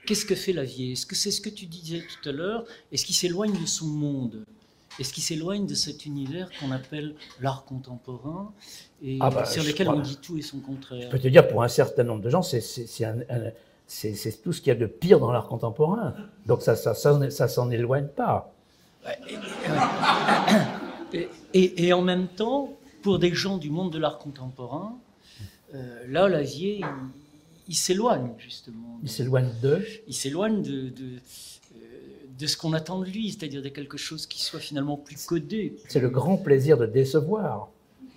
qu'est-ce 0.06 0.24
que 0.24 0.34
fait 0.34 0.52
la 0.52 0.64
vie? 0.64 0.92
Est-ce 0.92 1.06
que 1.06 1.14
c'est 1.14 1.30
ce 1.30 1.40
que 1.40 1.50
tu 1.50 1.66
disais 1.66 2.00
tout 2.00 2.28
à 2.28 2.32
l'heure? 2.32 2.64
Est-ce 2.92 3.04
qu'il 3.04 3.14
s'éloigne 3.14 3.58
de 3.58 3.66
son 3.66 3.86
monde? 3.86 4.44
Est-ce 4.98 5.12
qu'il 5.12 5.22
s'éloigne 5.22 5.66
de 5.66 5.74
cet 5.74 6.06
univers 6.06 6.48
qu'on 6.60 6.70
appelle 6.70 7.14
l'art 7.40 7.64
contemporain 7.64 8.52
et 9.02 9.18
ah 9.20 9.30
bah, 9.30 9.44
sur 9.44 9.64
lequel 9.64 9.88
on 9.88 9.98
dit 9.98 10.18
tout 10.22 10.38
et 10.38 10.42
son 10.42 10.60
contraire? 10.60 11.02
Je 11.02 11.08
peux 11.08 11.18
te 11.18 11.28
dire, 11.28 11.48
pour 11.48 11.62
un 11.62 11.68
certain 11.68 12.04
nombre 12.04 12.22
de 12.22 12.30
gens, 12.30 12.42
c'est 12.42 12.60
tout 12.60 14.52
ce 14.52 14.60
qu'il 14.60 14.68
y 14.68 14.70
a 14.70 14.74
de 14.74 14.86
pire 14.86 15.18
dans 15.18 15.32
l'art 15.32 15.48
contemporain. 15.48 16.14
Donc 16.46 16.62
ça 16.62 16.76
ça, 16.76 16.94
ça, 16.94 17.48
s'en 17.48 17.70
éloigne 17.70 18.06
pas. 18.06 18.52
Et, 21.52 21.92
en 21.92 22.02
même 22.02 22.28
temps, 22.28 22.72
pour 23.02 23.18
des 23.18 23.34
gens 23.34 23.58
du 23.58 23.70
monde 23.70 23.92
de 23.92 23.98
l'art 23.98 24.18
contemporain, 24.18 24.96
euh, 25.74 26.04
là, 26.08 26.28
Lavier, 26.28 26.78
il, 26.78 26.84
il 27.68 27.74
s'éloigne 27.74 28.32
justement. 28.38 28.98
Il 29.02 29.10
s'éloigne 29.10 29.50
de 29.62 29.84
Il 30.06 30.14
s'éloigne 30.14 30.62
de 30.62 30.92
de 32.38 32.46
ce 32.46 32.56
qu'on 32.56 32.72
attend 32.72 33.00
de 33.00 33.06
lui, 33.06 33.30
c'est-à-dire 33.30 33.62
de 33.62 33.68
quelque 33.68 33.96
chose 33.96 34.26
qui 34.26 34.42
soit 34.42 34.60
finalement 34.60 34.96
plus 34.96 35.24
codé. 35.24 35.76
C'est 35.88 36.00
le 36.00 36.10
grand 36.10 36.36
plaisir 36.36 36.78
de 36.78 36.86
décevoir. 36.86 37.68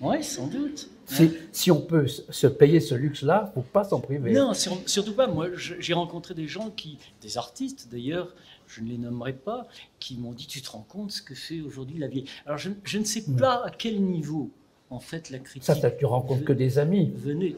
Oui, 0.02 0.24
sans 0.24 0.48
doute. 0.48 0.90
Si, 1.06 1.32
si 1.52 1.72
on 1.72 1.82
peut 1.82 2.08
se 2.08 2.48
payer 2.48 2.80
ce 2.80 2.94
luxe-là, 2.94 3.52
faut 3.56 3.62
pas 3.62 3.84
s'en 3.84 4.00
priver. 4.00 4.32
Non, 4.32 4.54
surtout 4.54 5.14
pas. 5.14 5.28
Moi, 5.28 5.48
j'ai 5.56 5.94
rencontré 5.94 6.34
des 6.34 6.48
gens 6.48 6.70
qui, 6.70 7.00
des 7.22 7.38
artistes 7.38 7.88
d'ailleurs, 7.92 8.36
je 8.68 8.82
ne 8.82 8.90
les 8.90 8.98
nommerai 8.98 9.34
pas, 9.34 9.68
qui 10.00 10.18
m'ont 10.18 10.34
dit 10.34 10.46
Tu 10.46 10.62
te 10.62 10.70
rends 10.70 10.86
compte 10.88 11.12
ce 11.12 11.22
que 11.22 11.34
fait 11.34 11.62
aujourd'hui 11.62 11.98
la 11.98 12.08
vie? 12.08 12.26
Alors, 12.46 12.58
je, 12.58 12.70
je, 12.84 13.00
ne 13.00 13.06
sais 13.06 13.24
hmm. 13.26 13.38
pas 13.38 13.64
à 13.66 13.72
quel 13.72 14.02
niveau, 14.02 14.52
en 14.90 15.00
fait, 15.00 15.30
la 15.30 15.40
critique. 15.40 15.64
Ça, 15.64 15.76
ça 15.76 15.92
tu 15.92 16.06
rencontres 16.06 16.46
que 16.46 16.54
des 16.54 16.80
amis. 16.80 17.12
Venez, 17.18 17.56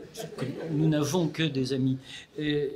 nous 0.72 0.88
n'avons 0.88 1.28
que 1.28 1.44
des 1.44 1.74
amis. 1.74 1.98
Euh, 2.40 2.70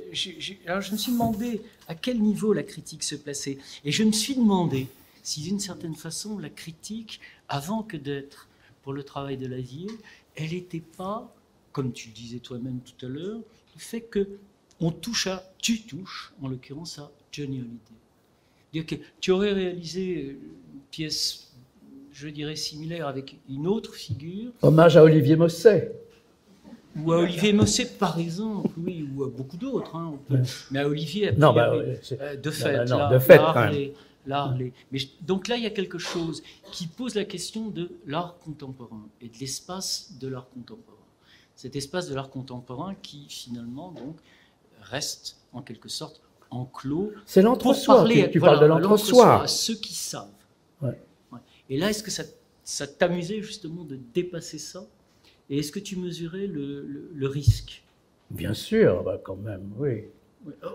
alors, 0.66 0.80
je 0.80 0.92
me 0.92 0.96
suis 0.96 1.12
demandé 1.12 1.60
à 1.88 1.94
quel 1.94 2.20
niveau 2.20 2.52
la 2.52 2.62
critique 2.62 3.02
se 3.02 3.16
plaçait. 3.16 3.58
Et 3.84 3.90
je 3.90 4.04
me 4.04 4.12
suis 4.12 4.36
demandé 4.36 4.86
si, 5.22 5.42
d'une 5.42 5.58
certaine 5.58 5.96
façon, 5.96 6.38
la 6.38 6.50
critique, 6.50 7.20
avant 7.48 7.82
que 7.82 7.96
d'être 7.96 8.48
pour 8.82 8.92
le 8.92 9.02
travail 9.02 9.36
de 9.36 9.46
la 9.46 9.60
vie, 9.60 9.88
elle 10.36 10.50
n'était 10.50 10.82
pas, 10.96 11.34
comme 11.72 11.92
tu 11.92 12.08
le 12.08 12.14
disais 12.14 12.38
toi-même 12.38 12.80
tout 12.80 13.06
à 13.06 13.08
l'heure, 13.08 13.40
le 13.74 13.80
fait 13.80 14.02
que 14.02 14.28
on 14.80 14.90
touche 14.90 15.26
à, 15.28 15.50
tu 15.58 15.82
touches, 15.82 16.32
en 16.42 16.48
l'occurrence 16.48 16.98
à 16.98 17.10
Johnny 17.32 17.58
Hallyday. 17.58 17.78
Dire 18.72 18.86
que 18.86 18.96
tu 19.20 19.30
aurais 19.30 19.52
réalisé 19.52 20.36
une 20.72 20.80
pièce, 20.90 21.43
je 22.14 22.28
dirais, 22.28 22.56
similaire 22.56 23.08
avec 23.08 23.38
une 23.48 23.66
autre 23.66 23.94
figure. 23.94 24.52
Hommage 24.62 24.96
à 24.96 25.02
Olivier 25.02 25.34
Mosset. 25.36 25.92
Ou 26.96 27.12
à 27.12 27.18
Olivier 27.18 27.52
Mosset, 27.52 27.86
par 27.98 28.20
exemple, 28.20 28.70
oui, 28.78 29.08
ou 29.14 29.24
à 29.24 29.28
beaucoup 29.28 29.56
d'autres. 29.56 29.96
Hein, 29.96 30.14
mais 30.70 30.78
à 30.78 30.88
Olivier, 30.88 31.32
non, 31.32 31.52
bah, 31.52 31.72
euh, 31.74 32.36
de 32.36 32.50
fait, 32.52 32.84
non, 32.84 33.10
de 33.10 33.18
fait 33.18 33.40
l'art. 34.26 34.56
Mais 34.92 35.00
donc 35.22 35.48
là, 35.48 35.56
il 35.56 35.64
y 35.64 35.66
a 35.66 35.70
quelque 35.70 35.98
chose 35.98 36.42
qui 36.70 36.86
pose 36.86 37.16
la 37.16 37.24
question 37.24 37.68
de 37.68 37.90
l'art 38.06 38.38
contemporain 38.38 39.02
et 39.20 39.28
de 39.28 39.36
l'espace 39.40 40.12
de 40.20 40.28
l'art 40.28 40.48
contemporain. 40.54 40.98
Cet 41.56 41.74
espace 41.74 42.08
de 42.08 42.14
l'art 42.14 42.30
contemporain 42.30 42.94
qui 43.02 43.26
finalement 43.28 43.90
donc 43.90 44.16
reste 44.82 45.38
en 45.52 45.62
quelque 45.62 45.88
sorte 45.88 46.20
enclos. 46.50 47.10
C'est 47.26 47.42
l'entre-soi. 47.42 48.06
Tu, 48.08 48.30
tu 48.30 48.40
parles 48.40 48.60
de 48.60 48.66
l'entre-soi. 48.66 49.42
À 49.42 49.46
ceux 49.48 49.74
qui 49.74 49.94
savent. 49.94 50.28
Et 51.70 51.76
là, 51.78 51.90
est-ce 51.90 52.02
que 52.02 52.10
ça, 52.10 52.24
ça 52.62 52.86
t'amusait 52.86 53.40
justement 53.40 53.84
de 53.84 53.98
dépasser 54.14 54.58
ça? 54.58 54.86
Et 55.50 55.58
est-ce 55.58 55.72
que 55.72 55.78
tu 55.78 55.96
mesurais 55.96 56.46
le, 56.46 57.26
risque? 57.26 57.82
Bien 58.30 58.54
sûr, 58.54 59.02
bah, 59.02 59.20
quand 59.22 59.36
même, 59.36 59.70
oui. 59.78 60.04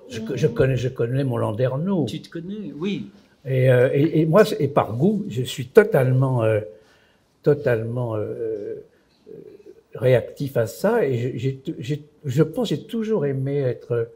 Je, 0.08 0.20
je, 0.34 0.48
connais, 0.48 0.78
je 0.78 0.90
connais 0.90 1.24
mon 1.24 1.38
Landerneau. 1.38 2.06
Tu 2.06 2.22
te 2.22 2.30
connais, 2.30 2.72
oui. 2.76 3.12
Euh, 3.46 3.90
et, 3.94 4.22
et, 4.22 4.26
moi, 4.26 4.44
et 4.60 4.68
par 4.68 4.96
goût, 4.96 5.26
je 5.28 5.44
suis 5.44 5.68
totalement, 5.68 6.44
euh, 6.44 6.62
totalement 7.44 8.16
euh, 8.16 8.76
réactif 9.94 10.58
à 10.58 10.68
ça. 10.68 11.06
Et 11.06 11.38
je 12.26 12.44
pense 12.44 12.70
j'ai 12.70 12.84
toujours 12.84 13.26
aimé 13.26 13.58
être. 13.60 14.10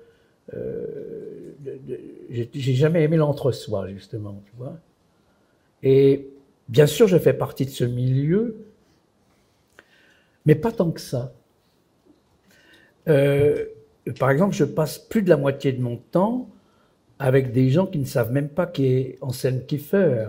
j'ai 2.29 2.73
jamais 2.73 3.03
aimé 3.03 3.17
l'entre-soi, 3.17 3.89
justement, 3.89 4.41
tu 4.45 4.51
vois. 4.57 4.77
Et 5.83 6.32
bien 6.69 6.87
sûr, 6.87 7.07
je 7.07 7.17
fais 7.17 7.33
partie 7.33 7.65
de 7.65 7.71
ce 7.71 7.83
milieu, 7.83 8.55
mais 10.45 10.55
pas 10.55 10.71
tant 10.71 10.91
que 10.91 11.01
ça. 11.01 11.33
par 13.05 14.29
exemple, 14.31 14.55
je 14.55 14.65
passe 14.65 14.97
plus 14.97 15.21
de 15.21 15.29
la 15.29 15.37
moitié 15.37 15.71
de 15.71 15.81
mon 15.81 15.97
temps 15.97 16.49
avec 17.19 17.51
des 17.51 17.69
gens 17.69 17.87
qui 17.87 17.99
ne 17.99 18.05
savent 18.05 18.31
même 18.31 18.49
pas 18.49 18.65
qui 18.65 18.85
est 18.85 19.19
scène 19.31 19.65
Kiefer. 19.65 20.27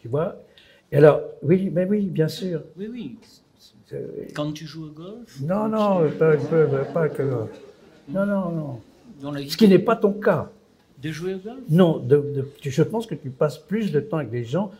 Tu 0.00 0.08
vois? 0.08 0.36
Et 0.92 0.96
alors, 0.96 1.20
oui, 1.42 1.70
mais 1.72 1.84
oui, 1.84 2.06
bien 2.06 2.28
sûr. 2.28 2.62
Oui, 2.76 2.88
oui. 2.90 3.18
Quand 4.34 4.52
tu 4.52 4.66
joues 4.66 4.86
au 4.86 4.90
golf 4.90 5.40
Non, 5.42 5.68
non, 5.68 6.10
pas, 6.18 6.36
pas, 6.92 7.08
que 7.08 7.22
Non, 8.08 8.26
non, 8.26 8.50
non. 8.50 8.80
Ce 9.48 9.56
qui 9.56 9.68
n'est 9.68 9.78
pas 9.78 9.96
ton 9.96 10.12
cas. 10.12 10.50
De 11.02 11.10
jouer 11.12 11.34
au 11.34 11.38
golf? 11.38 11.58
Non, 11.68 11.98
de, 11.98 12.48
je 12.62 12.82
pense 12.82 13.06
que 13.06 13.14
tu 13.14 13.30
passes 13.30 13.58
plus 13.58 13.92
de 13.92 14.00
temps 14.00 14.16
avec 14.16 14.30
des 14.30 14.44
gens 14.44 14.70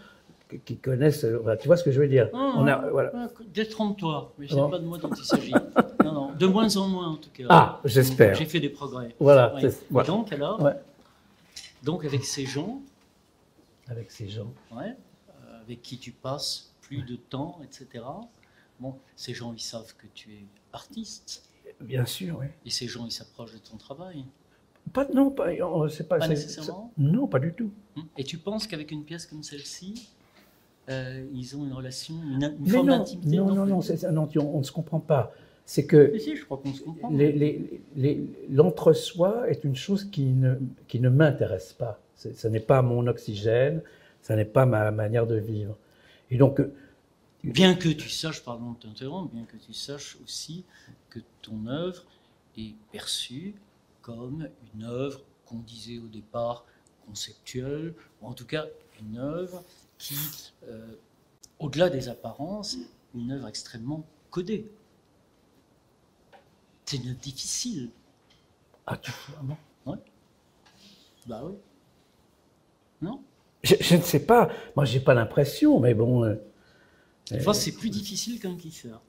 qui, 0.65 0.77
connaissent. 0.77 1.27
tu 1.61 1.67
vois 1.67 1.77
ce 1.77 1.85
que 1.85 1.91
je 1.91 2.01
veux 2.01 2.09
dire 2.09 2.29
ah, 2.33 2.55
On 2.57 2.67
a, 2.67 2.89
voilà. 2.91 3.11
Ah, 3.15 3.29
Détrompe-toi, 3.53 4.33
mais 4.39 4.49
ce 4.49 4.55
n'est 4.55 4.71
pas 4.71 4.79
de 4.79 4.85
moi 4.85 4.99
dont 4.99 5.11
il 5.11 5.25
s'agit. 5.25 5.53
non, 6.05 6.13
non, 6.13 6.33
de 6.33 6.47
moins 6.47 6.77
en 6.77 6.89
moins 6.89 7.09
en 7.09 7.17
tout 7.17 7.31
cas. 7.31 7.45
Ah, 7.49 7.81
j'espère. 7.85 8.35
J'ai 8.35 8.45
fait 8.45 8.61
des 8.61 8.69
progrès. 8.69 9.15
Voilà. 9.19 9.55
Donc 10.07 10.33
alors, 10.33 10.71
donc 11.83 12.05
avec 12.05 12.25
ces 12.25 12.47
gens, 12.47 12.81
avec 13.89 14.11
ces 14.11 14.29
gens, 14.29 14.53
euh, 14.73 14.83
avec 15.63 15.83
qui 15.83 15.99
tu 15.99 16.13
passes 16.13 16.73
plus 16.81 17.03
de 17.03 17.17
temps, 17.17 17.61
etc. 17.65 18.05
Bon, 18.79 18.95
ces 19.15 19.35
gens, 19.35 19.53
ils 19.53 19.61
savent 19.61 19.95
que 19.97 20.07
tu 20.15 20.33
es 20.33 20.45
artiste. 20.73 21.45
Bien 21.81 22.07
sûr, 22.07 22.39
oui. 22.41 22.47
Et 22.65 22.71
ces 22.71 22.87
gens, 22.87 23.05
ils 23.07 23.13
s'approchent 23.13 23.53
de 23.53 23.59
ton 23.59 23.77
travail. 23.77 24.25
Pas, 24.93 25.07
non, 25.13 25.31
pas, 25.31 25.49
c'est 25.89 26.09
pas, 26.09 26.19
pas 26.19 26.29
nécessairement. 26.29 26.93
Non, 26.97 27.27
pas 27.27 27.39
du 27.39 27.53
tout. 27.53 27.73
Hum. 27.97 28.05
Et 28.17 28.25
tu 28.25 28.39
penses 28.39 28.67
qu'avec 28.67 28.91
une 28.93 29.05
pièce 29.05 29.27
comme 29.27 29.43
celle-ci, 29.43 30.09
euh, 30.89 31.25
ils 31.35 31.57
ont 31.57 31.65
une 31.65 31.73
relation, 31.73 32.15
une, 32.23 32.69
forme 32.69 32.89
d'intimité 32.89 33.37
Non, 33.37 33.47
non, 33.47 33.67
non, 33.67 33.67
non, 33.67 34.13
non 34.13 34.29
on, 34.55 34.59
ne 34.59 34.63
se 34.63 34.73
comprend 34.73 35.01
pas 35.01 35.33
c'est 35.67 35.85
que 35.85 36.15
l'entre-soi 38.49 39.51
est 39.51 39.65
une 39.65 39.75
chose 39.75 40.05
qui 40.05 40.27
ne, 40.27 40.55
qui 40.87 41.01
ne 41.01 41.09
m'intéresse 41.09 41.73
pas. 41.73 42.01
Ce 42.15 42.47
n'est 42.47 42.61
pas 42.61 42.83
mon 42.83 43.09
oxygène, 43.09 43.83
ce 44.23 44.33
n'est 44.33 44.45
pas 44.45 44.65
ma 44.65 44.93
manière 44.93 45.27
de 45.27 45.35
vivre. 45.35 45.77
Et 46.31 46.39
donc, 46.39 46.61
euh, 46.61 46.73
bien 47.43 47.75
que 47.75 47.89
tu 47.89 48.09
saches, 48.09 48.45
pardon 48.45 48.73
de 48.73 48.79
t'interrompre, 48.79 49.35
bien 49.35 49.45
que 49.45 49.57
tu 49.57 49.73
saches 49.73 50.17
aussi 50.23 50.65
que 51.11 51.19
ton 51.43 51.67
œuvre 51.67 52.05
est 52.57 52.75
perçue 52.93 53.57
comme 54.03 54.49
une 54.75 54.85
œuvre 54.85 55.21
qu'on 55.47 55.59
disait 55.59 55.99
au 55.99 56.07
départ 56.07 56.65
conceptuelle, 57.07 57.93
ou 58.23 58.29
en 58.29 58.35
tout 58.35 58.47
cas 58.47 58.67
une 59.01 59.19
œuvre 59.19 59.65
qui, 59.99 60.17
euh, 60.69 60.95
au-delà 61.59 61.91
des 61.91 62.09
apparences, 62.09 62.77
une 63.15 63.33
œuvre 63.33 63.49
extrêmement 63.49 64.05
codée. 64.31 64.67
C'est 66.85 66.99
difficile. 67.19 67.91
Ah, 68.87 68.97
tu 68.97 69.11
vraiment 69.33 69.59
Ouais. 69.87 69.99
Bah 71.27 71.43
oui. 71.45 71.55
Non? 73.03 73.23
Je, 73.63 73.97
ne 73.97 74.03
sais 74.03 74.25
pas. 74.25 74.51
Moi, 74.77 74.85
j'ai 74.85 75.01
pas 75.01 75.15
l'impression, 75.15 75.81
mais 75.81 75.95
bon. 75.95 76.25
Euh, 76.25 76.37
euh 77.33 77.53
c'est 77.53 77.73
plus 77.73 77.91
difficile 77.91 78.39
qu'un 78.39 78.57
kiffeur. 78.57 79.03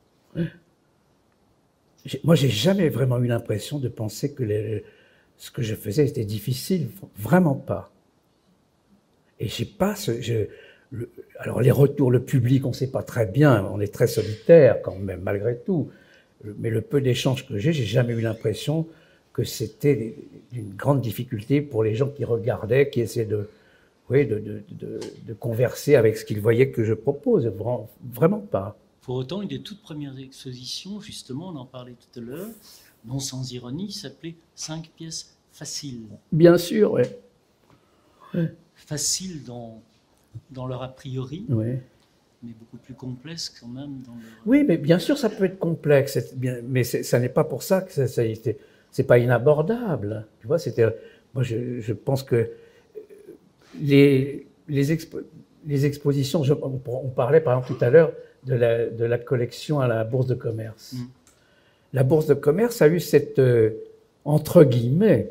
Moi, 2.23 2.35
j'ai 2.35 2.49
jamais 2.49 2.89
vraiment 2.89 3.19
eu 3.19 3.27
l'impression 3.27 3.79
de 3.79 3.89
penser 3.89 4.33
que 4.33 4.43
les, 4.43 4.83
ce 5.37 5.51
que 5.51 5.61
je 5.61 5.75
faisais 5.75 6.07
était 6.07 6.25
difficile. 6.25 6.89
Vraiment 7.15 7.55
pas. 7.55 7.91
Et 9.39 9.47
j'ai 9.47 9.65
pas 9.65 9.95
ce. 9.95 10.21
Je, 10.21 10.47
alors, 11.39 11.61
les 11.61 11.71
retours, 11.71 12.11
le 12.11 12.21
public, 12.23 12.65
on 12.65 12.69
ne 12.69 12.73
sait 12.73 12.91
pas 12.91 13.03
très 13.03 13.25
bien. 13.25 13.65
On 13.71 13.79
est 13.79 13.93
très 13.93 14.07
solitaire 14.07 14.81
quand 14.81 14.95
même, 14.97 15.21
malgré 15.21 15.57
tout 15.57 15.89
mais 16.43 16.69
le 16.69 16.81
peu 16.81 17.01
d'échanges 17.01 17.47
que 17.47 17.57
j'ai, 17.57 17.73
j'ai 17.73 17.85
jamais 17.85 18.13
eu 18.13 18.21
l'impression 18.21 18.87
que 19.33 19.43
c'était 19.43 20.15
une 20.53 20.73
grande 20.73 21.01
difficulté 21.01 21.61
pour 21.61 21.83
les 21.83 21.95
gens 21.95 22.09
qui 22.09 22.25
regardaient, 22.25 22.89
qui 22.89 23.01
essaient 23.01 23.25
de, 23.25 23.49
oui, 24.09 24.25
de, 24.25 24.39
de, 24.39 24.63
de, 24.71 24.99
de 25.25 25.33
converser 25.33 25.95
avec 25.95 26.17
ce 26.17 26.25
qu'ils 26.25 26.41
voyaient 26.41 26.71
que 26.71 26.83
je 26.83 26.93
propose. 26.93 27.51
Vraiment 28.13 28.39
pas. 28.39 28.77
Pour 29.01 29.15
autant, 29.15 29.41
une 29.41 29.47
des 29.47 29.61
toutes 29.61 29.81
premières 29.81 30.17
expositions, 30.17 30.99
justement, 30.99 31.49
on 31.49 31.55
en 31.55 31.65
parlait 31.65 31.93
tout 31.93 32.19
à 32.19 32.23
l'heure, 32.23 32.49
non 33.05 33.19
sans 33.19 33.51
ironie, 33.51 33.91
s'appelait 33.91 34.35
Cinq 34.55 34.89
pièces 34.95 35.37
faciles. 35.51 36.01
Bien 36.31 36.57
sûr, 36.57 36.93
oui. 36.93 37.03
Ouais. 38.33 38.53
Faciles 38.75 39.43
dans, 39.43 39.81
dans 40.51 40.67
leur 40.67 40.83
a 40.83 40.89
priori. 40.89 41.45
Oui 41.49 41.75
mais 42.43 42.51
beaucoup 42.59 42.77
plus 42.77 42.93
complexe 42.93 43.49
quand 43.59 43.67
même. 43.67 44.01
Dans 44.05 44.13
le... 44.13 44.21
Oui, 44.45 44.63
mais 44.63 44.77
bien 44.77 44.99
sûr, 44.99 45.17
ça 45.17 45.27
peut 45.27 45.45
être 45.45 45.57
complexe, 45.57 46.35
mais 46.67 46.83
ça 46.83 47.19
n'est 47.19 47.29
pas 47.29 47.43
pour 47.43 47.63
ça 47.63 47.81
que 47.81 47.91
ça, 47.91 48.23
c'est 48.91 49.03
pas 49.03 49.17
inabordable. 49.17 50.27
Tu 50.39 50.45
vois, 50.45 50.59
c'était, 50.59 50.85
moi, 51.33 51.43
je, 51.43 51.79
je, 51.79 51.93
pense 51.93 52.21
que 52.21 52.51
les 53.81 54.47
les, 54.67 54.87
les 55.65 55.85
expositions, 55.85 56.43
on, 56.61 57.09
parlait 57.09 57.41
par 57.41 57.57
exemple 57.57 57.77
tout 57.77 57.85
à 57.85 57.89
l'heure 57.89 58.11
de 58.45 58.55
la, 58.55 58.85
de 58.87 59.05
la 59.05 59.17
collection 59.17 59.79
à 59.79 59.87
la 59.87 60.03
bourse 60.03 60.27
de 60.27 60.35
commerce. 60.35 60.93
Mm. 60.93 61.05
La 61.93 62.03
bourse 62.03 62.27
de 62.27 62.33
commerce 62.33 62.81
a 62.81 62.87
eu 62.87 62.99
cette 62.99 63.39
euh, 63.39 63.71
entre 64.25 64.63
guillemets 64.63 65.29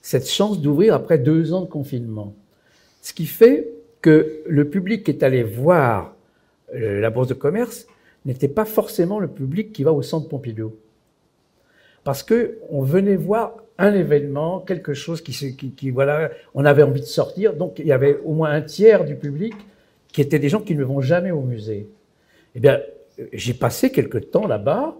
cette 0.00 0.28
chance 0.28 0.60
d'ouvrir 0.60 0.94
après 0.94 1.18
deux 1.18 1.52
ans 1.52 1.60
de 1.60 1.66
confinement, 1.66 2.34
ce 3.02 3.12
qui 3.12 3.26
fait 3.26 3.68
que 4.00 4.42
le 4.46 4.68
public 4.68 5.08
est 5.08 5.22
allé 5.22 5.42
voir 5.42 6.14
euh, 6.74 7.00
la 7.00 7.10
bourse 7.10 7.28
de 7.28 7.34
commerce 7.34 7.86
n'était 8.24 8.48
pas 8.48 8.64
forcément 8.64 9.20
le 9.20 9.28
public 9.28 9.72
qui 9.72 9.84
va 9.84 9.92
au 9.92 10.02
centre 10.02 10.28
Pompidou. 10.28 10.74
Parce 12.04 12.22
que 12.22 12.58
on 12.70 12.82
venait 12.82 13.16
voir 13.16 13.56
un 13.78 13.94
événement, 13.94 14.60
quelque 14.60 14.92
chose 14.94 15.20
qui, 15.20 15.32
qui, 15.56 15.70
qui, 15.70 15.90
voilà, 15.90 16.30
on 16.54 16.64
avait 16.64 16.82
envie 16.82 17.00
de 17.00 17.06
sortir. 17.06 17.54
Donc 17.54 17.78
il 17.78 17.86
y 17.86 17.92
avait 17.92 18.18
au 18.24 18.32
moins 18.32 18.50
un 18.50 18.62
tiers 18.62 19.04
du 19.04 19.14
public 19.14 19.54
qui 20.12 20.20
étaient 20.20 20.38
des 20.38 20.48
gens 20.48 20.60
qui 20.60 20.74
ne 20.74 20.84
vont 20.84 21.00
jamais 21.00 21.30
au 21.30 21.42
musée. 21.42 21.88
Eh 22.54 22.60
bien, 22.60 22.80
j'ai 23.32 23.54
passé 23.54 23.90
quelque 23.92 24.18
temps 24.18 24.46
là-bas, 24.46 24.96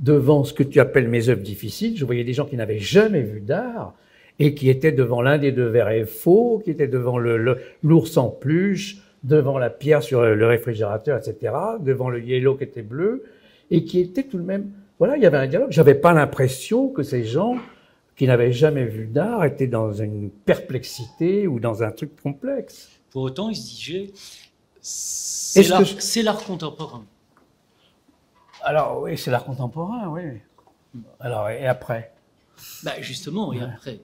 devant 0.00 0.44
ce 0.44 0.52
que 0.52 0.62
tu 0.62 0.80
appelles 0.80 1.08
mes 1.08 1.28
œuvres 1.28 1.42
difficiles. 1.42 1.96
Je 1.96 2.04
voyais 2.04 2.24
des 2.24 2.34
gens 2.34 2.44
qui 2.44 2.56
n'avaient 2.56 2.78
jamais 2.78 3.22
vu 3.22 3.40
d'art 3.40 3.94
et 4.38 4.54
qui 4.54 4.68
étaient 4.68 4.92
devant 4.92 5.22
l'un 5.22 5.38
des 5.38 5.52
deux 5.52 5.66
verres 5.66 6.06
faux, 6.08 6.60
qui 6.64 6.70
étaient 6.70 6.88
devant 6.88 7.18
l'ours 7.18 8.16
en 8.16 8.28
pluche, 8.28 8.98
devant 9.24 9.58
la 9.58 9.70
pierre 9.70 10.02
sur 10.02 10.22
le 10.22 10.46
réfrigérateur, 10.46 11.18
etc., 11.18 11.54
devant 11.80 12.10
le 12.10 12.22
yellow 12.22 12.54
qui 12.56 12.64
était 12.64 12.82
bleu, 12.82 13.24
et 13.70 13.84
qui 13.84 14.00
étaient 14.00 14.24
tout 14.24 14.38
de 14.38 14.44
même... 14.44 14.70
Voilà, 14.98 15.16
il 15.16 15.22
y 15.22 15.26
avait 15.26 15.38
un 15.38 15.46
dialogue. 15.46 15.70
J'avais 15.70 15.94
pas 15.94 16.12
l'impression 16.12 16.88
que 16.88 17.02
ces 17.02 17.24
gens 17.24 17.56
qui 18.16 18.26
n'avaient 18.26 18.52
jamais 18.52 18.84
vu 18.84 19.06
d'art 19.06 19.44
étaient 19.44 19.66
dans 19.66 19.92
une 19.92 20.30
perplexité 20.30 21.46
ou 21.46 21.60
dans 21.60 21.82
un 21.82 21.90
truc 21.90 22.16
complexe. 22.22 22.88
Pour 23.10 23.22
autant, 23.22 23.50
ils 23.50 23.56
se 23.56 23.68
disaient, 23.68 24.12
c'est 24.80 26.22
l'art 26.22 26.42
contemporain. 26.44 27.04
Alors 28.62 29.02
oui, 29.02 29.18
c'est 29.18 29.30
l'art 29.30 29.44
contemporain, 29.44 30.08
oui. 30.08 30.22
Alors 31.20 31.50
et 31.50 31.66
après? 31.66 32.12
Bah, 32.82 32.92
Justement, 33.00 33.52
et 33.52 33.60
après. 33.60 34.00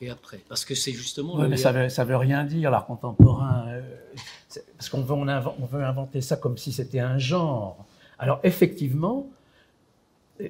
Et 0.00 0.10
après. 0.10 0.40
Parce 0.48 0.64
que 0.64 0.74
c'est 0.74 0.92
justement. 0.92 1.36
mais 1.48 1.56
ça 1.56 1.72
veut, 1.72 1.88
ça 1.88 2.04
veut 2.04 2.16
rien 2.16 2.44
dire, 2.44 2.70
l'art 2.70 2.86
contemporain. 2.86 3.66
Euh, 3.68 3.80
parce 4.76 4.88
qu'on 4.88 5.02
veut, 5.02 5.14
on, 5.14 5.66
veut 5.66 5.84
inventer 5.84 6.20
ça 6.20 6.36
comme 6.36 6.58
si 6.58 6.72
c'était 6.72 7.00
un 7.00 7.18
genre. 7.18 7.84
Alors 8.18 8.40
effectivement, 8.42 9.28
il 10.40 10.48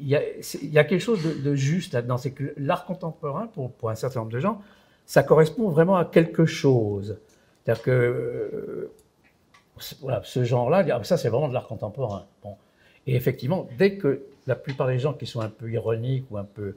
y 0.00 0.16
a, 0.16 0.22
il 0.62 0.70
y 0.70 0.78
a 0.78 0.84
quelque 0.84 1.02
chose 1.02 1.22
de, 1.22 1.54
juste 1.54 1.92
là-dedans. 1.92 2.16
C'est 2.16 2.32
que 2.32 2.54
l'art 2.56 2.86
contemporain, 2.86 3.46
pour, 3.48 3.70
pour 3.72 3.90
un 3.90 3.94
certain 3.94 4.20
nombre 4.20 4.32
de 4.32 4.40
gens, 4.40 4.62
ça 5.06 5.22
correspond 5.22 5.68
vraiment 5.68 5.96
à 5.96 6.04
quelque 6.04 6.46
chose. 6.46 7.18
C'est-à-dire 7.64 7.82
que 7.82 7.90
euh, 7.90 8.92
voilà, 10.00 10.22
ce 10.24 10.44
genre-là, 10.44 11.04
ça 11.04 11.16
c'est 11.16 11.28
vraiment 11.28 11.48
de 11.48 11.54
l'art 11.54 11.66
contemporain. 11.66 12.26
Bon. 12.42 12.56
Et 13.06 13.14
effectivement, 13.14 13.68
dès 13.78 13.96
que 13.96 14.22
la 14.46 14.56
plupart 14.56 14.86
des 14.86 14.98
gens 14.98 15.12
qui 15.12 15.26
sont 15.26 15.40
un 15.40 15.48
peu 15.48 15.70
ironiques 15.70 16.26
ou 16.30 16.38
un 16.38 16.44
peu 16.44 16.62
euh, 16.62 16.76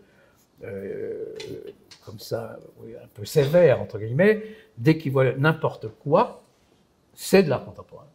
comme 2.06 2.20
ça, 2.20 2.58
un 2.82 3.08
peu 3.14 3.26
sévères, 3.26 3.82
entre 3.82 4.00
guillemets, 4.00 4.44
dès 4.78 4.98
qu'ils 4.98 5.12
voient 5.12 5.34
n'importe 5.34 5.88
quoi, 6.04 6.44
c'est 7.14 7.44
de 7.44 7.50
l'art 7.50 7.66
contemporain. 7.66 8.08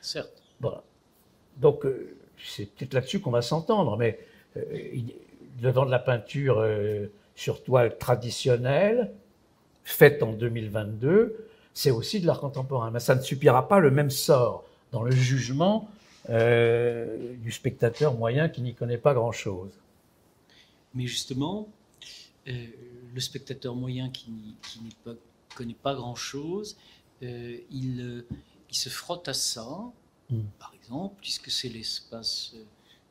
Certes. 0.00 0.42
Voilà. 0.60 0.82
Donc, 1.56 1.86
euh, 1.86 2.16
c'est 2.44 2.66
peut-être 2.66 2.94
là-dessus 2.94 3.20
qu'on 3.20 3.30
va 3.30 3.42
s'entendre, 3.42 3.96
mais 3.96 4.18
euh, 4.56 4.62
devant 5.60 5.86
de 5.86 5.90
la 5.90 6.00
peinture 6.00 6.66
sur 7.36 7.62
toile 7.62 7.96
traditionnelle, 7.98 9.12
faite 9.84 10.22
en 10.22 10.32
2022, 10.32 11.46
c'est 11.74 11.90
aussi 11.90 12.20
de 12.20 12.26
l'art 12.26 12.40
contemporain. 12.40 12.90
Mais 12.90 13.00
ça 13.00 13.14
ne 13.14 13.20
suffira 13.20 13.68
pas 13.68 13.78
le 13.78 13.90
même 13.90 14.10
sort 14.10 14.64
dans 14.92 15.02
le 15.02 15.10
jugement 15.10 15.88
euh, 16.30 17.34
du 17.38 17.50
spectateur 17.50 18.14
moyen 18.14 18.48
qui 18.48 18.62
n'y 18.62 18.74
connaît 18.74 18.98
pas 18.98 19.14
grand-chose. 19.14 19.70
Mais 20.94 21.06
justement, 21.06 21.68
euh, 22.48 22.66
le 23.14 23.20
spectateur 23.20 23.74
moyen 23.74 24.10
qui 24.10 24.30
n'y 24.30 24.56
connaît 25.54 25.74
pas 25.74 25.94
grand-chose, 25.94 26.76
euh, 27.22 27.56
il, 27.70 28.24
il, 28.70 28.76
se 28.76 28.88
frotte 28.88 29.28
à 29.28 29.34
ça, 29.34 29.68
hmm. 30.30 30.40
par 30.58 30.74
exemple, 30.74 31.14
puisque 31.20 31.50
c'est 31.50 31.68
l'espace 31.68 32.54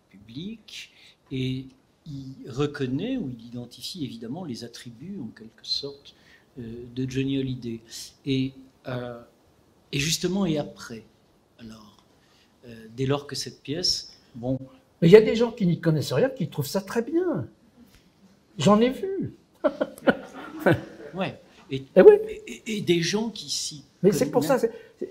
public, 0.09 0.91
et 1.31 1.65
il 2.05 2.49
reconnaît 2.49 3.17
ou 3.17 3.29
il 3.29 3.45
identifie 3.45 4.03
évidemment 4.03 4.43
les 4.43 4.63
attributs, 4.63 5.19
en 5.21 5.27
quelque 5.27 5.65
sorte, 5.65 6.15
euh, 6.59 6.83
de 6.95 7.09
Johnny 7.09 7.39
Hallyday. 7.39 7.79
Et, 8.25 8.53
euh, 8.87 9.21
et 9.91 9.99
justement, 9.99 10.45
et 10.45 10.57
après 10.57 11.03
Alors, 11.59 11.97
euh, 12.67 12.87
dès 12.95 13.05
lors 13.05 13.27
que 13.27 13.35
cette 13.35 13.61
pièce, 13.61 14.17
bon. 14.35 14.59
Mais 15.01 15.07
il 15.07 15.11
y 15.11 15.15
a 15.15 15.21
des 15.21 15.35
gens 15.35 15.51
qui 15.51 15.65
n'y 15.65 15.79
connaissent 15.79 16.13
rien, 16.13 16.29
qui 16.29 16.49
trouvent 16.49 16.67
ça 16.67 16.81
très 16.81 17.01
bien. 17.01 17.47
J'en 18.57 18.79
ai 18.79 18.89
vu. 18.89 19.33
ouais. 21.13 21.39
Et, 21.69 21.85
eh 21.95 22.01
et, 22.47 22.77
et, 22.77 22.81
des 22.81 23.01
gens 23.01 23.29
qui 23.29 23.49
s'y. 23.49 23.85
Mais 24.03 24.11
c'est 24.11 24.29
pour 24.29 24.43
ça, 24.43 24.57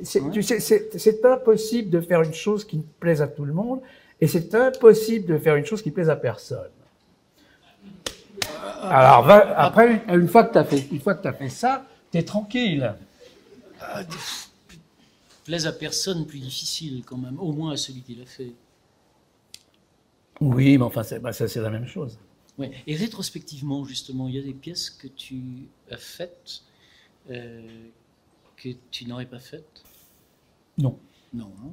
c'est 0.03 1.25
impossible 1.25 1.91
de 1.91 2.01
faire 2.01 2.23
une 2.23 2.35
chose 2.35 2.65
qui 2.65 2.83
plaise 2.99 3.23
à 3.23 3.29
tout 3.29 3.45
le 3.45 3.53
monde, 3.53 3.81
et 4.21 4.27
c'est 4.27 4.55
impossible 4.55 5.27
de 5.27 5.39
faire 5.39 5.57
une 5.57 5.65
chose 5.65 5.81
qui 5.81 5.91
plaise 5.91 6.11
à 6.11 6.17
personne. 6.17 6.69
Alors, 8.83 9.29
après, 9.31 10.03
une 10.09 10.29
fois 10.29 10.45
que 10.45 10.53
tu 10.53 10.59
as 10.59 10.65
fait, 10.65 10.87
une 10.91 11.01
fois 11.01 11.15
que 11.15 11.27
as 11.27 11.33
fait 11.33 11.49
ça, 11.49 11.85
t'es 12.11 12.23
tranquille. 12.23 12.95
Plaise 15.45 15.67
à 15.67 15.73
personne, 15.73 16.27
plus 16.27 16.41
difficile 16.41 17.03
quand 17.07 17.17
même, 17.17 17.39
au 17.41 17.53
moins 17.53 17.73
à 17.73 17.77
celui 17.77 18.03
qui 18.03 18.15
l'a 18.17 18.27
fait. 18.27 18.53
Oui, 20.41 20.79
mais 20.79 20.85
enfin, 20.85 21.03
bah, 21.21 21.33
ça 21.33 21.49
c'est 21.49 21.61
la 21.61 21.71
même 21.71 21.87
chose. 21.87 22.19
Ouais. 22.61 22.71
Et 22.87 22.95
rétrospectivement, 22.95 23.85
justement, 23.87 24.29
il 24.29 24.35
y 24.35 24.39
a 24.39 24.43
des 24.43 24.53
pièces 24.53 24.91
que 24.91 25.09
tu 25.09 25.41
as 25.91 25.97
faites 25.97 26.63
euh, 27.31 27.63
que 28.57 28.69
tu 28.91 29.07
n'aurais 29.07 29.25
pas 29.25 29.39
faites? 29.39 29.83
Non. 30.77 30.99
Non. 31.33 31.51
Hein? 31.65 31.73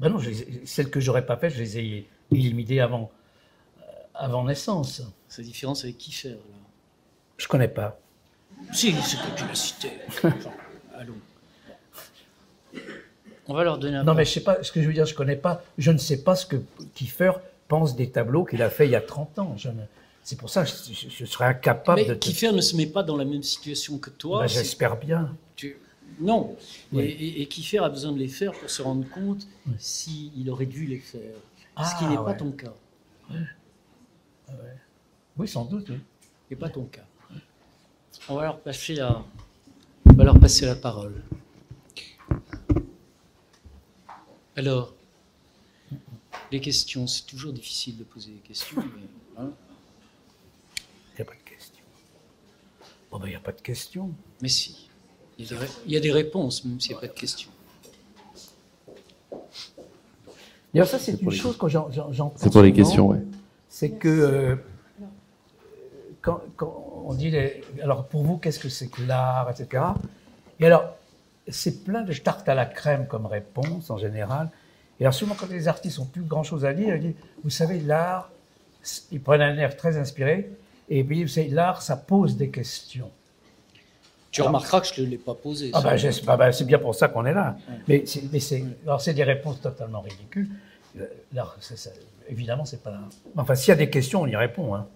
Ben 0.00 0.08
non, 0.08 0.20
celles 0.64 0.90
que 0.90 1.00
j'aurais 1.00 1.26
pas 1.26 1.36
faites, 1.36 1.52
je 1.52 1.58
les 1.58 1.78
ai 1.78 2.08
éliminées 2.32 2.80
avant, 2.80 3.10
euh, 3.80 3.82
avant 4.14 4.44
naissance. 4.44 5.02
Sa 5.28 5.42
différence 5.42 5.84
avec 5.84 5.98
Kiefer, 5.98 6.30
là. 6.30 6.36
Je 7.36 7.46
connais 7.46 7.68
pas. 7.68 8.00
Si, 8.72 8.92
c'est 8.92 9.16
que 9.18 9.36
tu 9.36 9.46
l'as 9.46 9.54
cité. 9.54 9.90
allons. 10.94 11.14
On 13.46 13.54
va 13.54 13.64
leur 13.64 13.78
donner 13.78 13.98
un 13.98 14.04
Non, 14.04 14.14
mais 14.14 14.24
je 14.24 14.30
sais 14.30 14.42
pas, 14.42 14.62
ce 14.62 14.72
que 14.72 14.80
je 14.80 14.86
veux 14.86 14.94
dire, 14.94 15.04
je 15.04 15.14
connais 15.14 15.36
pas, 15.36 15.62
je 15.76 15.90
ne 15.90 15.98
sais 15.98 16.22
pas 16.22 16.34
ce 16.36 16.46
que 16.46 16.56
Kiefer 16.94 17.32
pense 17.68 17.94
des 17.96 18.10
tableaux 18.10 18.44
qu'il 18.44 18.62
a 18.62 18.70
fait 18.70 18.86
il 18.86 18.92
y 18.92 18.96
a 18.96 19.00
30 19.00 19.38
ans. 19.38 19.54
Je 19.56 19.68
C'est 20.24 20.36
pour 20.36 20.50
ça 20.50 20.64
que 20.64 20.70
je, 20.70 21.24
serais 21.24 21.46
incapable 21.46 22.00
mais 22.00 22.08
de. 22.08 22.14
Kiefer 22.14 22.52
ne 22.52 22.60
se 22.60 22.76
met 22.76 22.86
pas 22.86 23.02
dans 23.02 23.16
la 23.16 23.24
même 23.24 23.42
situation 23.42 23.98
que 23.98 24.10
toi. 24.10 24.40
Ben, 24.40 24.46
j'espère 24.48 24.96
bien. 24.96 25.36
Non. 26.20 26.56
Et, 26.96 27.42
et, 27.42 27.46
Kiefer 27.46 27.78
a 27.78 27.88
besoin 27.88 28.12
de 28.12 28.18
les 28.18 28.28
faire 28.28 28.52
pour 28.52 28.70
se 28.70 28.82
rendre 28.82 29.08
compte 29.10 29.46
s'il 29.78 30.50
aurait 30.50 30.66
dû 30.66 30.86
les 30.86 30.98
faire. 30.98 31.36
ce 31.76 31.98
qui 31.98 32.04
ah, 32.06 32.10
n'est 32.10 32.16
pas 32.16 32.34
ton 32.34 32.50
cas. 32.50 32.72
Ouais. 33.30 33.36
Ouais. 34.48 34.54
Oui, 35.36 35.46
sans 35.46 35.64
doute, 35.64 35.90
oui. 35.90 36.00
Et 36.50 36.56
pas 36.56 36.70
ton 36.70 36.84
cas. 36.84 37.04
On 38.28 38.34
va 38.34 38.44
leur 38.44 38.58
passer 38.58 38.94
la, 38.94 39.22
on 40.06 40.12
va 40.14 40.24
leur 40.24 40.40
passer 40.40 40.66
la 40.66 40.74
parole. 40.74 41.22
Alors, 44.56 44.94
les 46.50 46.60
questions, 46.60 47.06
c'est 47.06 47.26
toujours 47.26 47.52
difficile 47.52 47.98
de 47.98 48.04
poser 48.04 48.32
des 48.32 48.38
questions. 48.38 48.82
Il 49.38 49.44
n'y 49.44 51.20
a 51.20 51.24
pas 51.24 51.34
de 51.34 51.50
questions. 51.50 51.84
Bon, 53.10 53.18
ben, 53.18 53.26
il 53.26 53.30
n'y 53.30 53.36
a 53.36 53.40
pas 53.40 53.52
de 53.52 53.60
questions. 53.60 54.12
Mais 54.40 54.48
si. 54.48 54.88
Il 55.38 55.46
y, 55.86 55.96
a 55.96 56.00
des, 56.00 56.10
réponses, 56.10 56.64
même 56.64 56.80
s'il 56.80 56.90
n'y 56.90 56.96
a 56.96 57.00
pas 57.00 57.06
de 57.06 57.12
questions. 57.12 57.50
D'ailleurs, 60.74 60.88
ça, 60.88 60.98
c'est 60.98 61.20
une 61.22 61.30
chose 61.30 61.56
que 61.56 61.68
j'entends. 61.68 62.32
C'est 62.34 62.50
pour 62.50 62.62
les 62.62 62.72
questions, 62.72 63.10
oui. 63.10 63.18
C'est 63.68 63.90
que 63.90 64.08
euh, 64.08 64.56
quand, 66.20 66.42
on 67.06 67.14
dit, 67.14 67.32
alors 67.80 68.08
pour 68.08 68.24
vous, 68.24 68.36
qu'est-ce 68.38 68.58
que 68.58 68.68
c'est 68.68 68.88
que 68.88 69.02
l'art, 69.02 69.48
etc. 69.50 69.84
Et 70.58 70.66
alors, 70.66 70.96
c'est 71.46 71.84
plein 71.84 72.02
de 72.02 72.12
tartes 72.12 72.48
à 72.48 72.56
la 72.56 72.66
crème 72.66 73.06
comme 73.06 73.26
réponse 73.26 73.90
en 73.90 73.98
général. 73.98 74.50
Et 75.00 75.04
alors 75.04 75.14
souvent, 75.14 75.34
quand 75.34 75.48
les 75.48 75.68
artistes 75.68 75.98
n'ont 75.98 76.06
plus 76.06 76.22
grand-chose 76.22 76.64
à 76.64 76.72
dire, 76.72 76.96
ils 76.96 77.00
disent, 77.00 77.14
vous 77.44 77.50
savez, 77.50 77.80
l'art, 77.80 78.30
ils 79.12 79.20
prennent 79.20 79.42
un 79.42 79.56
air 79.56 79.76
très 79.76 79.96
inspiré, 79.96 80.50
et 80.90 81.04
puis, 81.04 81.22
vous 81.22 81.28
savez, 81.28 81.48
l'art, 81.48 81.82
ça 81.82 81.96
pose 81.96 82.36
des 82.36 82.48
questions. 82.48 83.10
Tu 84.30 84.42
remarqueras 84.42 84.80
que 84.80 84.86
je 84.94 85.02
ne 85.02 85.06
l'ai 85.06 85.18
pas 85.18 85.34
posé. 85.34 85.70
Ah 85.72 85.82
ben, 86.36 86.52
c'est 86.52 86.64
bien 86.64 86.78
pour 86.78 86.94
ça 86.94 87.08
qu'on 87.08 87.24
est 87.26 87.32
là. 87.32 87.56
Mais 87.86 88.04
c'est, 88.06 88.64
alors 88.84 89.00
c'est 89.00 89.14
des 89.14 89.24
réponses 89.24 89.60
totalement 89.60 90.00
ridicules. 90.00 90.48
Euh, 90.98 91.06
l'art, 91.32 91.56
évidemment, 92.28 92.64
c'est 92.64 92.82
pas. 92.82 92.98
Enfin, 93.36 93.54
s'il 93.54 93.70
y 93.70 93.72
a 93.72 93.76
des 93.76 93.90
questions, 93.90 94.22
on 94.22 94.26
y 94.26 94.36
répond. 94.36 94.74
Hein. 94.74 94.86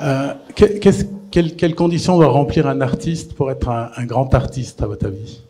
Euh, 0.00 0.34
quelles, 0.54 1.74
conditions 1.74 2.16
doit 2.16 2.28
remplir 2.28 2.66
un 2.66 2.80
artiste 2.80 3.34
pour 3.34 3.50
être 3.50 3.68
un, 3.68 4.04
grand 4.06 4.32
artiste, 4.34 4.82
à 4.82 4.86
votre 4.86 5.06
avis? 5.06 5.42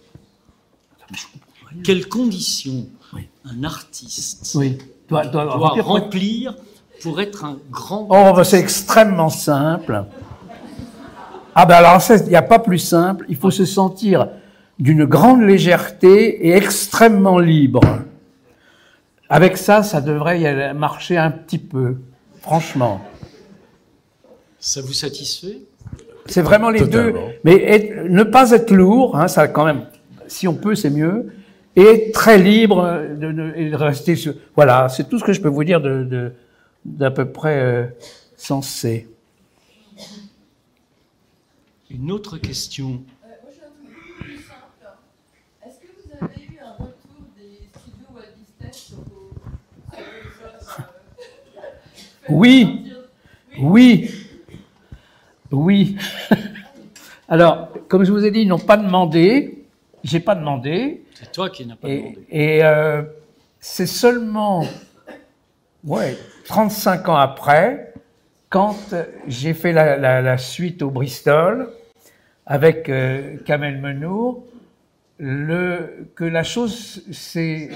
Quelles 1.84 2.08
conditions? 2.08 2.86
Un 3.44 3.64
artiste 3.64 4.56
doit, 5.08 5.22
remplir, 5.82 6.56
pour 7.02 7.20
être 7.20 7.44
un 7.44 7.58
grand 7.70 8.06
Oh, 8.10 8.32
bah, 8.34 8.44
c'est 8.44 8.58
extrêmement 8.58 9.30
simple. 9.30 10.04
Ah 11.54 11.66
ben 11.66 11.76
alors, 11.76 12.00
il 12.10 12.28
n'y 12.28 12.36
a 12.36 12.42
pas 12.42 12.58
plus 12.58 12.78
simple. 12.78 13.24
Il 13.28 13.36
faut 13.36 13.50
se 13.50 13.64
sentir 13.64 14.28
d'une 14.78 15.04
grande 15.04 15.42
légèreté 15.42 16.46
et 16.46 16.52
extrêmement 16.52 17.38
libre. 17.38 17.80
Avec 19.28 19.56
ça, 19.56 19.82
ça 19.82 20.00
devrait 20.00 20.74
marcher 20.74 21.16
un 21.16 21.30
petit 21.30 21.58
peu, 21.58 21.96
franchement. 22.40 23.00
Ça 24.58 24.80
vous 24.80 24.92
satisfait? 24.92 25.58
C'est 26.26 26.42
vraiment 26.42 26.70
les 26.70 26.86
deux. 26.86 27.14
Mais 27.44 28.04
ne 28.08 28.22
pas 28.22 28.52
être 28.52 28.70
lourd, 28.70 29.16
hein, 29.16 29.28
ça 29.28 29.48
quand 29.48 29.64
même, 29.64 29.86
si 30.28 30.46
on 30.46 30.54
peut, 30.54 30.74
c'est 30.74 30.90
mieux. 30.90 31.32
Et 31.76 32.10
très 32.12 32.38
libre 32.38 33.06
de, 33.16 33.32
de, 33.32 33.52
et 33.56 33.70
de 33.70 33.76
rester 33.76 34.16
sur. 34.16 34.34
Voilà, 34.56 34.88
c'est 34.88 35.08
tout 35.08 35.18
ce 35.18 35.24
que 35.24 35.32
je 35.32 35.40
peux 35.40 35.48
vous 35.48 35.64
dire 35.64 35.80
de, 35.80 36.04
de 36.04 36.32
d'à 36.84 37.10
peu 37.10 37.30
près 37.30 37.60
euh, 37.60 37.86
sensé. 38.36 39.08
Une 41.90 42.10
autre 42.10 42.38
question. 42.38 42.88
Moi, 42.88 43.02
j'ai 43.52 43.62
un 43.64 43.70
truc 43.70 44.16
plus 44.18 44.36
simple. 44.36 44.86
Est-ce 45.66 45.78
que 45.80 45.86
vous 45.96 46.24
avez 46.24 46.42
eu 46.44 46.58
un 46.64 46.72
retour 46.72 47.26
des 47.36 47.68
studios 47.68 48.06
Walt 48.14 48.22
Disney 48.38 48.72
sur 48.72 48.96
vos, 48.98 49.32
sur 49.92 50.04
vos 50.32 50.78
œuvres 50.78 50.92
euh, 51.58 51.62
Oui. 52.28 52.92
Oui, 53.58 54.10
oui. 55.50 55.96
Alors, 57.28 57.68
comme 57.88 58.04
je 58.04 58.12
vous 58.12 58.24
ai 58.24 58.30
dit, 58.30 58.40
ils 58.42 58.48
n'ont 58.48 58.58
pas 58.58 58.76
demandé. 58.76 59.64
J'ai 60.02 60.20
pas 60.20 60.34
demandé. 60.34 61.02
C'est 61.20 61.32
toi 61.32 61.50
qui 61.50 61.66
n'as 61.66 61.76
pas 61.76 61.88
Et, 61.88 61.98
demandé. 61.98 62.18
et, 62.30 62.64
euh, 62.64 63.02
c'est 63.58 63.86
seulement, 63.86 64.64
ouais, 65.84 66.16
35 66.46 67.08
ans 67.08 67.16
après, 67.16 67.92
quand 68.48 68.76
j'ai 69.28 69.52
fait 69.54 69.72
la, 69.72 69.96
la- 69.96 70.22
la 70.22 70.38
suite 70.38 70.82
au 70.82 70.90
Bristol 70.90 71.68
avec 72.46 72.88
euh, 72.88 73.36
Kamel 73.44 73.78
Menour, 73.80 74.44
le, 75.18 76.06
que 76.14 76.24
la 76.24 76.42
chose 76.42 77.02
est, 77.36 77.70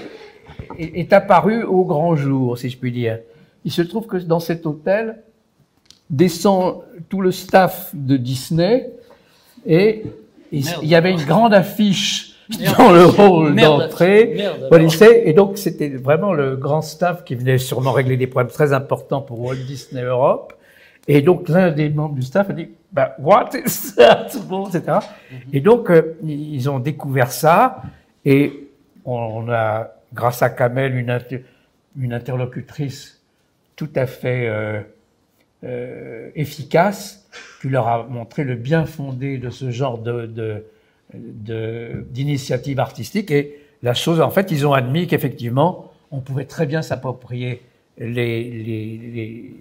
est 0.79 1.13
apparue 1.13 1.63
au 1.63 1.85
grand 1.85 2.15
jour, 2.15 2.57
si 2.57 2.69
je 2.69 2.77
puis 2.77 2.91
dire. 2.91 3.19
Il 3.63 3.71
se 3.71 3.83
trouve 3.83 4.07
que 4.07 4.17
dans 4.17 4.39
cet 4.39 4.65
hôtel 4.65 5.21
descend 6.09 6.81
tout 7.09 7.21
le 7.21 7.31
staff 7.31 7.91
de 7.93 8.17
Disney 8.17 8.89
et 9.65 10.03
il 10.51 10.65
y 10.83 10.95
avait 10.95 11.11
une 11.11 11.23
grande 11.23 11.53
affiche. 11.53 12.34
Dans 12.77 12.91
le 12.91 13.51
Merde. 13.51 13.81
d'entrée. 13.81 14.25
Disney. 14.25 15.23
Et 15.25 15.33
donc, 15.33 15.57
c'était 15.57 15.89
vraiment 15.89 16.33
le 16.33 16.55
grand 16.55 16.81
staff 16.81 17.23
qui 17.23 17.35
venait 17.35 17.57
sûrement 17.57 17.91
régler 17.91 18.17
des 18.17 18.27
problèmes 18.27 18.51
très 18.51 18.73
importants 18.73 19.21
pour 19.21 19.39
Walt 19.41 19.55
Disney 19.67 20.03
Europe. 20.03 20.53
Et 21.07 21.21
donc, 21.21 21.49
l'un 21.49 21.71
des 21.71 21.89
membres 21.89 22.15
du 22.15 22.23
staff 22.23 22.49
a 22.49 22.53
dit, 22.53 22.69
bah, 22.91 23.15
what 23.19 23.49
is 23.53 23.95
that? 23.95 24.27
Bon, 24.47 24.67
etc. 24.67 24.99
Et 25.53 25.59
donc, 25.59 25.89
euh, 25.91 26.17
ils 26.23 26.69
ont 26.69 26.79
découvert 26.79 27.31
ça. 27.31 27.81
Et 28.25 28.67
on 29.05 29.49
a, 29.49 29.91
grâce 30.13 30.41
à 30.41 30.49
Kamel, 30.49 30.95
une, 30.95 31.09
inter- 31.11 31.45
une 31.99 32.13
interlocutrice 32.13 33.21
tout 33.75 33.89
à 33.95 34.05
fait 34.07 34.47
euh, 34.47 34.79
euh, 35.63 36.29
efficace, 36.35 37.27
qui 37.61 37.69
leur 37.69 37.87
a 37.87 38.03
montré 38.03 38.43
le 38.43 38.55
bien 38.55 38.85
fondé 38.85 39.37
de 39.37 39.49
ce 39.49 39.69
genre 39.71 39.97
de, 39.97 40.25
de, 40.25 40.63
de- 41.19 42.05
d'initiative 42.11 42.79
artistique. 42.79 43.31
Et 43.31 43.59
la 43.83 43.93
chose, 43.93 44.21
en 44.21 44.29
fait, 44.29 44.51
ils 44.51 44.65
ont 44.65 44.73
admis 44.73 45.07
qu'effectivement, 45.07 45.91
on 46.11 46.21
pouvait 46.21 46.45
très 46.45 46.65
bien 46.65 46.81
s'approprier 46.81 47.61
les, 47.97 48.43
les, 48.43 49.53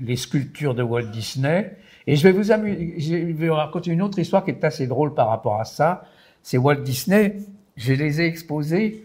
les, 0.00 0.16
sculptures 0.16 0.74
de 0.74 0.82
Walt 0.82 1.10
Disney. 1.12 1.76
Et 2.06 2.16
je 2.16 2.28
vais 2.28 2.32
vous 2.32 3.54
raconter 3.54 3.90
une 3.90 4.02
autre 4.02 4.18
histoire 4.18 4.44
qui 4.44 4.50
est 4.50 4.64
assez 4.64 4.86
drôle 4.86 5.14
par 5.14 5.28
rapport 5.28 5.60
à 5.60 5.64
ça. 5.64 6.04
C'est 6.42 6.58
Walt 6.58 6.82
Disney. 6.82 7.36
Je 7.76 7.92
les 7.92 8.20
ai 8.20 8.26
exposés, 8.26 9.04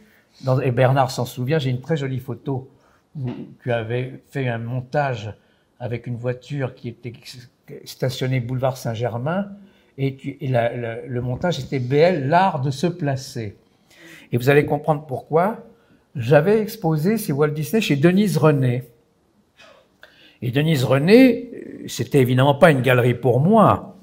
et 0.63 0.71
Bernard 0.71 1.11
s'en 1.11 1.25
souvient, 1.25 1.59
j'ai 1.59 1.69
une 1.69 1.81
très 1.81 1.97
jolie 1.97 2.19
photo 2.19 2.69
où 3.19 3.29
tu 3.61 3.71
avais 3.71 4.21
fait 4.29 4.47
un 4.47 4.59
montage 4.59 5.33
avec 5.79 6.07
une 6.07 6.15
voiture 6.15 6.73
qui 6.73 6.87
était 6.87 7.13
stationnée 7.83 8.39
boulevard 8.39 8.77
Saint-Germain 8.77 9.51
et, 9.97 10.17
le 10.41 11.21
montage 11.21 11.59
était 11.59 11.79
BL, 11.79 12.27
l'art 12.27 12.61
de 12.61 12.71
se 12.71 12.87
placer. 12.87 13.55
Et 14.31 14.37
vous 14.37 14.49
allez 14.49 14.65
comprendre 14.65 15.05
pourquoi. 15.05 15.65
J'avais 16.15 16.59
exposé 16.61 17.17
ces 17.17 17.31
Walt 17.31 17.49
Disney 17.49 17.81
chez 17.81 17.95
Denise 17.95 18.37
René. 18.37 18.83
Et 20.41 20.51
Denise 20.51 20.83
René, 20.83 21.49
euh, 21.53 21.87
c'était 21.87 22.19
évidemment 22.19 22.55
pas 22.55 22.71
une 22.71 22.81
galerie 22.81 23.13
pour 23.13 23.39
moi. 23.39 23.95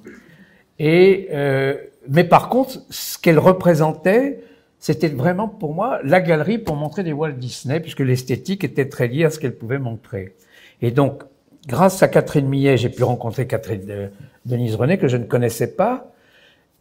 Et 0.78 1.28
euh, 1.32 1.74
mais 2.08 2.24
par 2.24 2.48
contre, 2.48 2.80
ce 2.90 3.18
qu'elle 3.18 3.38
représentait, 3.38 4.40
c'était 4.78 5.08
vraiment 5.08 5.48
pour 5.48 5.74
moi 5.74 6.00
la 6.04 6.20
galerie 6.20 6.58
pour 6.58 6.76
montrer 6.76 7.02
des 7.02 7.12
Walt 7.12 7.32
Disney, 7.32 7.80
puisque 7.80 8.00
l'esthétique 8.00 8.64
était 8.64 8.88
très 8.88 9.08
liée 9.08 9.24
à 9.24 9.30
ce 9.30 9.38
qu'elle 9.38 9.56
pouvait 9.56 9.78
montrer. 9.78 10.34
Et 10.80 10.90
donc, 10.90 11.22
grâce 11.68 12.02
à 12.02 12.08
Catherine 12.08 12.48
Millet, 12.48 12.76
j'ai 12.76 12.88
pu 12.88 13.04
rencontrer 13.04 13.46
Catherine 13.46 13.86
euh, 13.90 14.08
Denise 14.46 14.74
René 14.74 14.98
que 14.98 15.06
je 15.06 15.16
ne 15.16 15.24
connaissais 15.24 15.74
pas. 15.76 16.10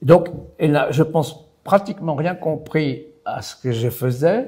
Donc, 0.02 0.30
elle 0.58 0.72
n'a, 0.72 0.92
je 0.92 1.04
pense, 1.04 1.46
pratiquement 1.64 2.16
rien 2.16 2.34
compris 2.34 3.04
à 3.26 3.42
ce 3.42 3.56
que 3.56 3.72
je 3.72 3.90
faisais. 3.90 4.48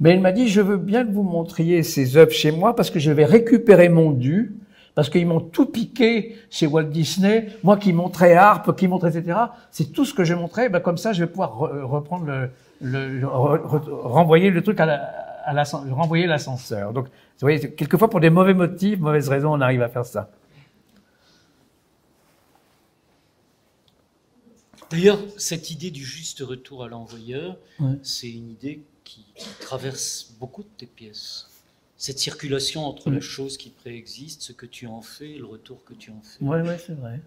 Mais 0.00 0.10
elle 0.12 0.20
m'a 0.20 0.32
dit, 0.32 0.48
je 0.48 0.62
veux 0.62 0.78
bien 0.78 1.04
que 1.04 1.12
vous 1.12 1.22
montriez 1.22 1.82
ces 1.82 2.16
œuvres 2.16 2.32
chez 2.32 2.50
moi 2.50 2.74
parce 2.74 2.90
que 2.90 2.98
je 2.98 3.10
vais 3.12 3.26
récupérer 3.26 3.90
mon 3.90 4.12
dû, 4.12 4.54
parce 4.94 5.10
qu'ils 5.10 5.26
m'ont 5.26 5.40
tout 5.40 5.66
piqué 5.66 6.36
chez 6.48 6.66
Walt 6.66 6.84
Disney, 6.84 7.48
moi 7.62 7.76
qui 7.76 7.92
montrais 7.92 8.34
Harpe, 8.34 8.74
qui 8.74 8.88
montrais 8.88 9.16
etc. 9.18 9.38
C'est 9.70 9.92
tout 9.92 10.06
ce 10.06 10.14
que 10.14 10.24
je 10.24 10.32
montrais, 10.32 10.70
ben 10.70 10.80
comme 10.80 10.96
ça 10.96 11.12
je 11.12 11.22
vais 11.24 11.30
pouvoir 11.30 11.50
re- 11.58 11.82
reprendre 11.82 12.24
le, 12.80 13.08
le 13.20 13.26
re- 13.26 13.60
re- 13.60 13.90
renvoyer 13.90 14.48
le 14.50 14.62
truc 14.62 14.80
à 14.80 14.86
renvoyer 15.90 16.26
l'ascenseur. 16.26 16.92
Donc, 16.94 17.06
vous 17.40 17.46
voyez, 17.46 17.74
quelquefois 17.74 18.08
pour 18.10 18.20
des 18.20 18.30
mauvais 18.30 18.54
motifs, 18.54 18.98
mauvaises 18.98 19.28
raisons, 19.28 19.52
on 19.52 19.60
arrive 19.60 19.82
à 19.82 19.88
faire 19.88 20.04
ça. 20.04 20.30
D'ailleurs, 24.90 25.18
cette 25.36 25.70
idée 25.70 25.90
du 25.90 26.04
juste 26.04 26.40
retour 26.40 26.82
à 26.84 26.88
l'envoyeur, 26.88 27.56
Ouais. 27.78 27.94
c'est 28.02 28.30
une 28.30 28.50
idée 28.50 28.82
qui, 29.04 29.24
qui 29.36 29.48
traverse 29.60 30.34
beaucoup 30.40 30.62
de 30.62 30.68
tes 30.76 30.86
pièces. 30.86 31.46
Cette 31.96 32.18
circulation 32.18 32.84
entre 32.86 33.10
la 33.10 33.20
chose 33.20 33.56
qui 33.56 33.70
préexiste, 33.70 34.42
ce 34.42 34.52
que 34.52 34.66
tu 34.66 34.86
en 34.86 35.02
fais 35.02 35.32
et 35.32 35.38
le 35.38 35.44
retour 35.44 35.84
que 35.84 35.94
tu 35.94 36.10
en 36.10 36.20
fais. 36.22 36.42
Ouais, 36.44 36.62
ouais, 36.62 36.78
c'est 36.78 36.94
vrai. 36.94 37.20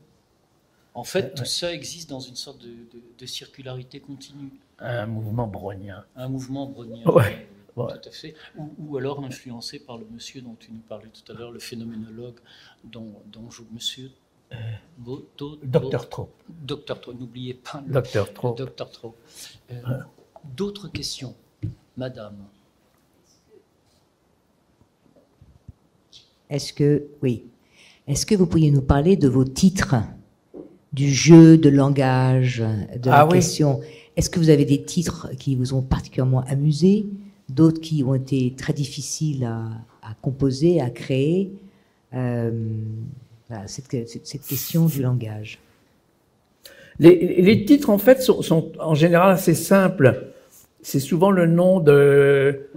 En 0.95 1.03
fait, 1.03 1.26
Ouais. 1.26 1.34
tout 1.35 1.45
ça 1.45 1.72
existe 1.73 2.10
dans 2.10 2.19
une 2.19 2.35
sorte 2.35 2.60
de, 2.61 2.68
de- 2.68 3.02
de 3.18 3.26
circularité 3.26 3.99
continue, 3.99 4.49
Un 4.80 5.06
mouvement 5.06 5.48
brownien. 5.48 6.03
un 6.15 6.27
mouvement 6.27 6.65
brownien. 6.68 7.03
Ouais, 7.06 7.48
ouais. 7.76 7.94
Tout 8.02 8.10
à 8.10 8.12
fait. 8.12 8.34
Ou, 8.58 8.70
ou 8.80 8.98
alors 8.98 9.24
influencé 9.24 9.80
par 9.80 9.98
le 9.98 10.06
monsieur 10.12 10.41
dont 10.41 10.56
tu 10.60 10.72
nous 10.72 10.80
parlais 10.88 11.10
tout 11.10 11.32
à 11.32 11.36
l'heure, 11.36 11.52
le 11.52 11.60
phénoménologue 11.60 12.40
dont, 12.84 13.14
dont 13.32 13.50
joue 13.50 13.66
monsieur. 13.74 14.12
Boto- 15.04 15.58
Docteur 15.64 16.08
Trop. 16.10 16.30
Docteur 16.48 17.02
Trop, 17.02 17.14
n'oubliez 17.14 17.56
pas 17.56 17.84
le, 17.88 17.94
Docteur 17.94 18.32
Trop. 18.34 18.54
Docteur 18.54 18.91
Trop. 18.91 19.16
Euh, 19.72 19.76
D'autres 20.56 20.90
questions, 20.90 21.34
madame? 21.98 22.36
Est-ce 26.50 26.74
que, 26.74 27.08
oui, 27.22 27.45
est-ce 28.08 28.26
que 28.26 28.36
vous 28.36 28.45
pourriez 28.45 28.70
nous 28.70 28.82
parler 28.82 29.16
de 29.16 29.28
vos 29.28 29.44
titres, 29.45 29.95
du 30.91 31.12
jeu 31.12 31.58
de 31.58 31.70
langage, 31.70 32.60
de 32.60 33.10
la 33.10 33.22
Ah 33.22 33.26
oui. 33.26 33.34
question 33.34 33.80
Est-ce 34.16 34.30
que 34.30 34.40
vous 34.40 34.50
avez 34.50 34.66
des 34.66 34.84
titres 34.84 35.30
qui 35.40 35.56
vous 35.56 35.74
ont 35.74 35.82
particulièrement 35.82 36.41
amusé, 36.41 37.08
d'autres 37.49 37.82
qui 37.82 38.03
ont 38.03 38.15
été 38.15 38.53
très 38.57 38.74
difficiles 38.74 39.45
à, 39.45 39.65
à 40.02 40.14
composer, 40.22 40.82
à 40.82 40.90
créer 40.90 41.52
Euh, 42.15 42.52
voilà, 43.49 43.65
cette, 43.68 44.07
cette- 44.07 44.45
question 44.48 44.86
du 44.86 45.02
langage. 45.02 45.57
Les, 46.99 47.41
les 47.41 47.65
titres, 47.65 47.90
en 47.90 47.98
fait, 47.98 48.22
sont, 48.22 48.44
sont 48.44 48.72
en 48.80 48.94
général 48.94 49.32
assez 49.32 49.56
simples. 49.56 50.28
C'est 50.84 50.99
souvent 50.99 51.32
le 51.32 51.48
nom 51.48 51.80
de, 51.80 52.68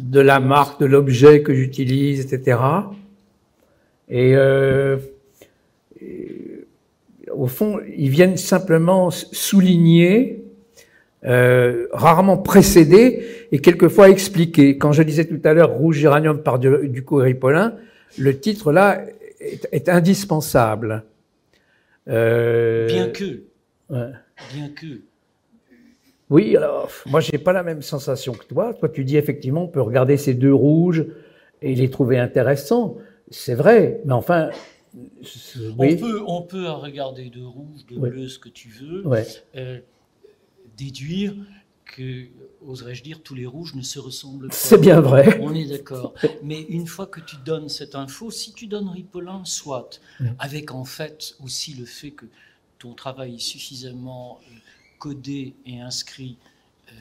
de 0.00 0.20
la 0.20 0.38
marque, 0.38 0.80
de 0.80 0.86
l'objet 0.86 1.42
que 1.42 1.52
j'utilise, 1.52 2.20
etc. 2.20 2.60
Et, 4.08 4.36
euh, 4.36 4.96
et 6.00 6.64
au 7.32 7.48
fond, 7.48 7.80
ils 7.96 8.10
viennent 8.10 8.36
simplement 8.36 9.10
souligner, 9.10 10.43
euh, 11.24 11.86
rarement 11.92 12.36
précéder 12.36 13.24
et 13.52 13.58
quelquefois 13.60 14.08
expliquer. 14.10 14.76
Quand 14.78 14.92
je 14.92 15.02
disais 15.02 15.24
tout 15.24 15.40
à 15.44 15.54
l'heure 15.54 15.70
Rouge 15.70 15.96
Géranium 15.98 16.42
par 16.42 16.58
Du- 16.58 16.88
Ducos 16.88 17.20
et 17.22 17.24
Ripollin, 17.24 17.74
le 18.18 18.38
titre 18.38 18.72
là 18.72 19.04
est, 19.40 19.68
est 19.72 19.88
indispensable. 19.88 21.04
Euh, 22.08 22.86
Bien 22.86 23.08
que, 23.08 23.42
ouais. 23.90 24.10
bien 24.52 24.68
que, 24.68 25.00
Oui, 26.30 26.56
alors, 26.56 26.90
moi, 27.06 27.20
j'ai 27.20 27.38
pas 27.38 27.52
la 27.52 27.62
même 27.62 27.80
sensation 27.82 28.32
que 28.34 28.44
toi. 28.44 28.74
Toi, 28.74 28.88
tu 28.88 29.04
dis 29.04 29.16
effectivement, 29.16 29.64
on 29.64 29.68
peut 29.68 29.80
regarder 29.80 30.16
ces 30.16 30.34
deux 30.34 30.52
rouges 30.54 31.06
et 31.62 31.74
les 31.74 31.88
trouver 31.90 32.18
intéressants. 32.18 32.96
C'est 33.30 33.54
vrai, 33.54 34.00
mais 34.04 34.12
enfin, 34.12 34.50
oui, 35.78 35.96
on, 35.98 36.06
peut, 36.06 36.20
on 36.26 36.42
peut 36.42 36.68
regarder 36.68 37.30
de 37.30 37.42
rouge, 37.42 37.86
de 37.90 37.98
bleu, 37.98 38.28
ce 38.28 38.38
que 38.38 38.50
tu 38.50 38.68
veux, 38.68 39.06
ouais, 39.06 39.24
euh, 39.56 39.78
déduire 40.76 41.34
que, 41.84 42.26
oserais-je 42.66 43.02
dire, 43.02 43.22
tous 43.22 43.34
les 43.34 43.46
rouges 43.46 43.74
ne 43.74 43.82
se 43.82 43.98
ressemblent 43.98 44.48
pas. 44.48 44.54
c'est 44.54 44.80
bien 44.80 45.00
vrai. 45.00 45.38
On 45.42 45.54
est 45.54 45.66
d'accord. 45.66 46.14
Mais 46.42 46.62
une 46.62 46.86
fois 46.86 47.06
que 47.06 47.20
tu 47.20 47.36
donnes 47.44 47.68
cette 47.68 47.94
info, 47.94 48.30
si 48.30 48.52
tu 48.54 48.66
donnes 48.66 48.88
Ripollin, 48.88 49.44
soit, 49.44 50.00
Oui. 50.20 50.28
avec 50.38 50.72
en 50.72 50.84
fait 50.84 51.36
aussi 51.44 51.74
le 51.74 51.84
fait 51.84 52.10
que 52.12 52.26
ton 52.78 52.94
travail 52.94 53.36
est 53.36 53.38
suffisamment 53.38 54.40
euh, 54.50 54.54
codé 54.98 55.54
et 55.66 55.80
inscrit 55.80 56.38
euh, 56.88 56.92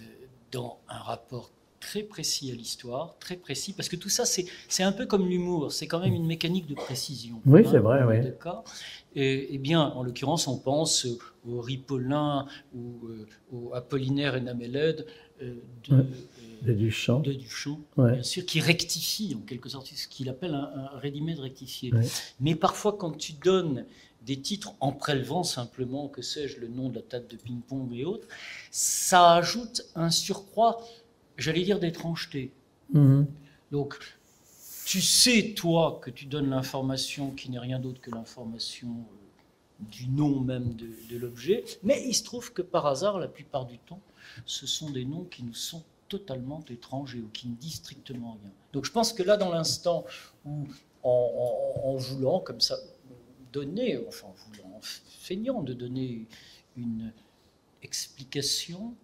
dans 0.51 0.77
un 0.89 0.99
rapport 0.99 1.49
très 1.79 2.03
précis 2.03 2.49
à 2.51 2.55
l'histoire, 2.55 3.15
très 3.19 3.35
précis, 3.35 3.73
parce 3.73 3.89
que 3.89 3.97
tout 3.97 4.07
ça, 4.09 4.23
c'est 4.25 4.83
un 4.83 4.91
peu 4.93 5.05
comme 5.05 5.27
l'humour, 5.27 5.71
c'est 5.71 5.85
quand 5.87 5.99
même 5.99 6.13
une 6.13 6.25
mécanique 6.25 6.65
de 6.65 6.75
précision. 6.75 7.41
Oui, 7.45 7.65
c'est 7.69 7.79
vrai, 7.79 8.03
oui. 8.07 8.21
D'accord. 8.21 8.63
Et, 9.15 9.53
eh 9.53 9.57
bien, 9.57 9.81
en 9.81 10.01
l'occurrence, 10.03 10.47
on 10.47 10.57
pense 10.57 11.05
au 11.47 11.61
Ripollin 11.61 12.47
ou 12.73 13.07
euh, 13.07 13.27
au 13.51 13.73
Apollinaire 13.73 14.35
et 14.35 14.41
Namélède 14.41 15.05
euh, 15.41 15.55
de, 15.89 15.95
Ouais. 15.95 16.01
euh, 16.03 16.67
De 16.67 16.73
Duchamp. 16.73 17.19
de 17.21 17.33
Duchamp, 17.33 17.79
Ouais. 17.97 18.13
bien 18.13 18.23
sûr, 18.23 18.45
qui 18.45 18.59
rectifie 18.61 19.35
en 19.35 19.41
quelque 19.45 19.67
sorte, 19.69 19.87
ce 19.87 20.07
qu'il 20.07 20.29
appelle 20.29 20.53
un, 20.53 20.89
un 20.93 20.97
ready-made 20.99 21.39
rectifié. 21.39 21.93
Ouais. 21.93 22.07
Mais 22.39 22.55
parfois, 22.55 22.93
quand 22.97 23.11
tu 23.17 23.33
donnes 23.33 23.85
des 24.25 24.39
titres 24.39 24.73
en 24.79 24.93
prélevant 24.93 25.43
simplement, 25.43 26.07
que 26.07 26.21
sais-je, 26.21 26.59
le 26.61 26.69
nom 26.69 26.87
de 26.87 26.95
la 26.95 27.01
table 27.01 27.27
de 27.27 27.35
ping-pong 27.35 27.93
et 27.93 28.05
autres, 28.05 28.27
ça 28.71 29.33
ajoute 29.33 29.81
un 29.95 30.09
surcroît, 30.09 30.81
j'allais 31.37 31.63
dire, 31.63 31.79
d'étrangeté. 31.79 32.53
Mhm. 32.93 33.27
Donc, 33.71 33.97
tu 34.85 35.01
sais, 35.01 35.53
toi, 35.57 35.99
que 36.01 36.09
tu 36.09 36.25
donnes 36.25 36.49
l'information 36.51 37.31
qui 37.31 37.49
n'est 37.51 37.59
rien 37.59 37.79
d'autre 37.79 37.99
que 37.99 38.11
l'information 38.11 38.89
du 39.91 40.07
nom 40.07 40.39
même 40.39 40.75
de, 40.75 41.17
l'objet, 41.17 41.63
mais 41.83 42.03
il 42.05 42.13
se 42.13 42.23
trouve 42.23 42.53
que 42.53 42.61
par 42.61 42.85
hasard, 42.85 43.19
la 43.19 43.27
plupart 43.27 43.65
du 43.65 43.77
temps, 43.77 44.01
ce 44.45 44.65
sont 44.65 44.89
des 44.89 45.05
noms 45.05 45.25
qui 45.25 45.43
nous 45.43 45.53
sont 45.53 45.83
totalement 46.09 46.63
étrangers 46.69 47.19
ou 47.19 47.29
qui 47.29 47.47
ne 47.47 47.55
disent 47.55 47.75
strictement 47.75 48.37
rien. 48.41 48.51
Donc 48.73 48.85
je 48.85 48.91
pense 48.91 49.13
que 49.13 49.23
là, 49.23 49.37
dans 49.37 49.51
l'instant 49.51 50.05
où, 50.45 50.67
en, 51.03 51.95
voulant 51.97 52.39
comme 52.39 52.61
ça 52.61 52.77
donner, 53.51 53.99
enfin 54.07 54.27
en 54.27 54.33
voulant, 54.33 54.77
en 54.77 54.81
feignant 54.81 55.61
de 55.61 55.73
donner 55.73 56.27
une 56.75 57.11
explication, 57.81 58.95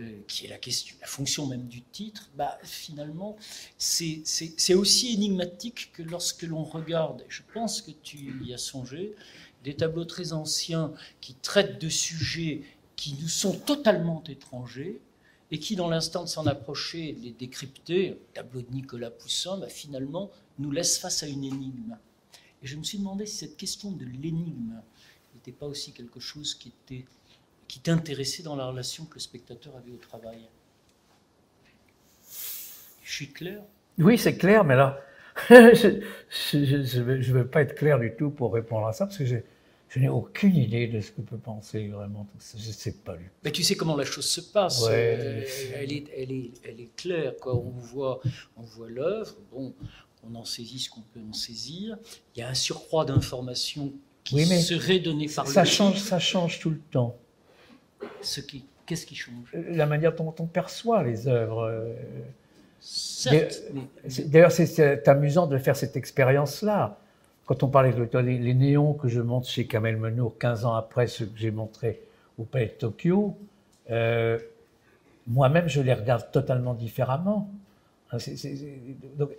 euh, 0.00 0.20
qui 0.28 0.46
est 0.46 0.48
la 0.48 0.58
question, 0.58 0.96
la 1.00 1.08
fonction 1.08 1.46
même 1.46 1.66
du 1.66 1.82
titre, 1.82 2.30
bah, 2.36 2.56
finalement, 2.62 3.36
c'est 3.78 4.74
aussi 4.74 5.14
énigmatique 5.14 5.90
que 5.92 6.02
lorsque 6.02 6.42
l'on 6.42 6.62
regarde, 6.62 7.22
et 7.22 7.30
je 7.30 7.42
pense 7.52 7.82
que 7.82 7.90
tu 7.90 8.32
y 8.44 8.54
as 8.54 8.58
songé, 8.58 9.16
des 9.64 9.74
tableaux 9.74 10.04
très 10.04 10.32
anciens 10.32 10.92
qui 11.20 11.34
traitent 11.34 11.80
de 11.80 11.88
sujets 11.88 12.62
qui 12.96 13.16
nous 13.20 13.28
sont 13.28 13.52
totalement 13.52 14.22
étrangers 14.28 15.00
et 15.50 15.58
qui, 15.58 15.76
dans 15.76 15.88
l'instant 15.88 16.24
de 16.24 16.28
s'en 16.28 16.46
approcher, 16.46 17.16
les 17.22 17.30
décrypter, 17.30 18.10
le 18.10 18.18
tableau 18.34 18.60
de 18.62 18.70
Nicolas 18.70 19.10
Poussin, 19.10 19.58
bah, 19.58 19.68
finalement, 19.68 20.30
nous 20.58 20.70
laisse 20.70 20.98
face 20.98 21.22
à 21.22 21.26
une 21.26 21.44
énigme. 21.44 21.96
Et 22.62 22.66
je 22.66 22.76
me 22.76 22.82
suis 22.82 22.98
demandé 22.98 23.24
si 23.24 23.36
cette 23.36 23.56
question 23.56 23.92
de 23.92 24.04
l'énigme 24.04 24.74
n'était 25.34 25.52
pas 25.52 25.66
aussi 25.66 25.92
quelque 25.92 26.20
chose 26.20 26.54
qui 26.54 26.68
était 26.68 27.04
qui 27.68 27.80
t'intéressait 27.80 28.42
dans 28.42 28.56
la 28.56 28.66
relation 28.66 29.04
que 29.04 29.14
le 29.16 29.20
spectateur 29.20 29.76
avait 29.76 29.92
au 29.92 29.98
travail. 29.98 30.38
Je 33.04 33.12
suis 33.12 33.30
clair? 33.30 33.62
Oui, 33.98 34.16
c'est 34.16 34.38
clair, 34.38 34.64
mais 34.64 34.74
là, 34.74 34.98
je 35.50 36.56
ne 36.56 37.32
veux, 37.32 37.46
pas 37.46 37.62
être 37.62 37.74
clair 37.74 37.98
du 37.98 38.14
tout 38.16 38.30
pour 38.30 38.52
répondre 38.52 38.86
à 38.86 38.92
ça, 38.92 39.06
parce 39.06 39.18
que 39.18 39.26
je, 39.26 39.36
je 39.88 40.00
n'ai 40.00 40.08
aucune 40.08 40.56
idée 40.56 40.86
de 40.86 41.00
ce 41.00 41.12
que 41.12 41.20
peut 41.20 41.38
penser 41.38 41.88
vraiment 41.88 42.24
tout 42.24 42.40
ça. 42.40 42.58
Je 42.58 42.68
ne 42.68 42.72
sais 42.72 42.92
pas 42.92 43.16
du 43.16 43.24
tout. 43.24 43.30
Mais 43.44 43.52
tu 43.52 43.62
sais 43.62 43.76
comment 43.76 43.96
la 43.96 44.04
chose 44.04 44.26
se 44.26 44.40
passe. 44.40 44.82
Ouais. 44.82 45.16
Euh, 45.18 45.44
elle, 45.74 45.92
est, 45.92 46.04
elle, 46.16 46.32
est, 46.32 46.50
elle 46.64 46.80
est 46.80 46.94
claire. 46.96 47.34
Quoi. 47.40 47.56
On 47.56 47.70
voit, 47.70 48.20
on 48.56 48.62
voit 48.62 48.88
l'œuvre. 48.88 49.34
Bon, 49.52 49.74
on 50.28 50.34
en 50.34 50.44
saisit 50.44 50.80
ce 50.80 50.90
qu'on 50.90 51.00
peut 51.00 51.20
en 51.26 51.32
saisir. 51.32 51.96
Il 52.34 52.40
y 52.40 52.42
a 52.42 52.48
un 52.48 52.54
surcroît 52.54 53.04
d'informations 53.04 53.92
qui 54.24 54.34
Oui, 54.34 54.46
mais 54.48 54.60
serait 54.60 54.98
donné 54.98 55.28
par 55.28 55.46
Ça 55.46 55.62
le 55.62 55.68
change, 55.68 55.98
ça 55.98 56.18
change 56.18 56.58
tout 56.58 56.70
le 56.70 56.80
temps. 56.90 57.16
Ce 58.20 58.40
qui, 58.40 58.66
qu'est-ce 58.84 59.06
qui 59.06 59.14
change? 59.14 59.52
La 59.54 59.86
manière 59.86 60.14
dont 60.14 60.34
on 60.38 60.46
perçoit 60.46 61.02
les 61.02 61.28
œuvres. 61.28 61.94
D'ailleurs, 64.26 64.52
c'est- 64.52 65.08
amusant 65.08 65.46
de 65.46 65.58
faire 65.58 65.76
cette 65.76 65.96
expérience-là. 65.96 66.98
Quand 67.46 67.62
on 67.62 67.68
parlait 67.68 67.92
de 67.92 68.18
les, 68.18 68.38
les 68.38 68.54
néons 68.54 68.92
que 68.94 69.08
je 69.08 69.20
montre 69.20 69.48
chez 69.48 69.66
Kamel 69.66 69.96
Menour 69.96 70.36
15 70.38 70.64
ans 70.64 70.74
après 70.74 71.06
ce 71.06 71.24
que 71.24 71.36
j'ai 71.38 71.50
montré 71.50 72.00
au 72.38 72.44
Palais 72.44 72.66
de 72.66 72.72
Tokyo, 72.72 73.36
euh, 73.90 74.38
moi-même, 75.26 75.68
je 75.68 75.80
les 75.80 75.94
regarde 75.94 76.30
totalement 76.30 76.74
différemment. 76.74 77.48
Hein, 78.12 78.18
donc, 79.18 79.30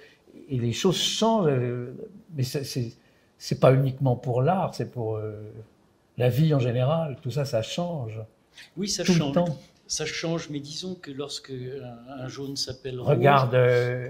et 0.49 0.57
les 0.57 0.73
choses 0.73 0.97
changent, 0.97 1.47
euh, 1.49 1.93
mais 2.35 2.43
c'est- 2.43 3.59
pas 3.59 3.73
uniquement 3.73 4.15
pour 4.15 4.41
l'art, 4.41 4.75
c'est 4.75 4.91
pour 4.91 5.15
euh, 5.17 5.41
la 6.17 6.29
vie 6.29 6.53
en 6.53 6.59
général. 6.59 7.17
Tout 7.21 7.31
ça, 7.31 7.45
ça 7.45 7.61
change 7.61 8.19
oui, 8.75 8.89
ça 8.89 9.03
tout 9.03 9.13
le 9.13 9.17
change. 9.19 9.33
temps. 9.35 9.57
Ça 9.89 10.05
change, 10.05 10.49
mais 10.51 10.59
disons 10.59 10.93
que 10.95 11.09
lorsque 11.11 11.49
un, 11.51 12.23
un 12.23 12.27
jaune 12.27 12.55
s'appelle 12.55 12.99
Regarde. 13.01 13.55
euh, 13.55 14.09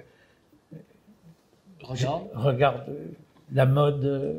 regarde, 1.82 2.24
Je 2.34 2.40
regarde 2.40 2.90
euh, 2.90 3.06
la 3.54 3.66
mode. 3.66 4.04
euh, 4.06 4.34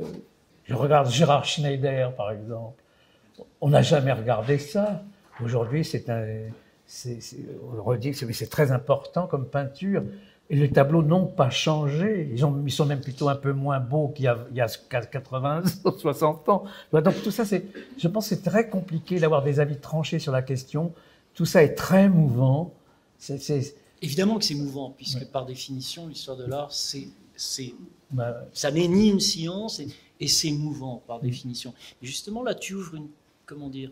Je 0.65 0.75
regarde 0.75 1.09
Gérard 1.11 1.45
Schneider, 1.47 2.15
par 2.15 2.31
exemple. 2.31 2.83
On 3.61 3.71
n'a 3.71 3.83
jamais 3.83 4.13
regardé 4.13 4.59
ça. 4.59 5.03
Aujourd'hui, 5.43 5.85
c'est 5.85 6.11
un. 6.11 6.27
on 7.79 7.83
redit 7.83 8.11
que 8.13 8.33
c'est- 8.33 8.51
très 8.51 8.71
important 8.71 9.27
comme 9.27 9.47
peinture. 9.47 10.03
Et 10.53 10.57
les 10.57 10.71
tableaux 10.71 11.03
n'ont 11.03 11.27
pas 11.27 11.49
changé. 11.49 12.29
Ils, 12.33 12.45
ont, 12.45 12.61
ils 12.67 12.73
sont 12.73 12.85
même 12.85 13.01
plutôt 13.01 13.29
un 13.29 13.37
peu 13.37 13.53
moins 13.53 13.79
beaux 13.79 14.09
qu'il 14.09 14.25
y 14.25 14.29
a, 14.29 14.37
il 14.51 14.57
y 14.57 14.61
a 14.61 14.67
80 14.67 15.63
ou 15.85 15.93
60 15.93 16.49
ans. 16.49 16.65
Donc 16.93 17.23
tout 17.23 17.31
ça, 17.31 17.45
c'est, 17.45 17.65
je 17.97 18.09
pense 18.09 18.29
que 18.29 18.35
c'est 18.35 18.43
très 18.43 18.69
compliqué 18.69 19.21
d'avoir 19.21 19.43
des 19.45 19.61
avis 19.61 19.77
tranchés 19.79 20.19
sur 20.19 20.33
la 20.33 20.43
question. 20.43 20.93
Tout 21.35 21.47
ça 21.47 21.63
est 21.63 21.75
très 21.75 22.09
mouvant. 22.09 22.73
Évidemment 24.03 24.39
que 24.39 24.45
c'est 24.45 24.55
mouvant, 24.55 24.91
puisque 24.97 25.19
Ouais. 25.21 25.25
par 25.27 25.45
définition, 25.47 26.07
l'histoire 26.07 26.37
de 26.37 26.45
l'art, 26.47 26.73
c'est, 26.73 27.09
bah, 28.11 28.47
ça 28.53 28.71
n'est 28.71 28.89
ni 28.89 29.09
une 29.09 29.21
science 29.21 29.81
et, 29.81 29.89
et 30.21 30.29
c'est 30.29 30.51
mouvant 30.53 31.03
par 31.07 31.19
Mm. 31.19 31.23
définition. 31.23 31.75
Et 32.03 32.07
justement, 32.07 32.43
là, 32.43 32.55
tu 32.55 32.75
ouvres 32.75 32.95
une. 32.97 33.09
Comment 33.47 33.69
dire 33.69 33.91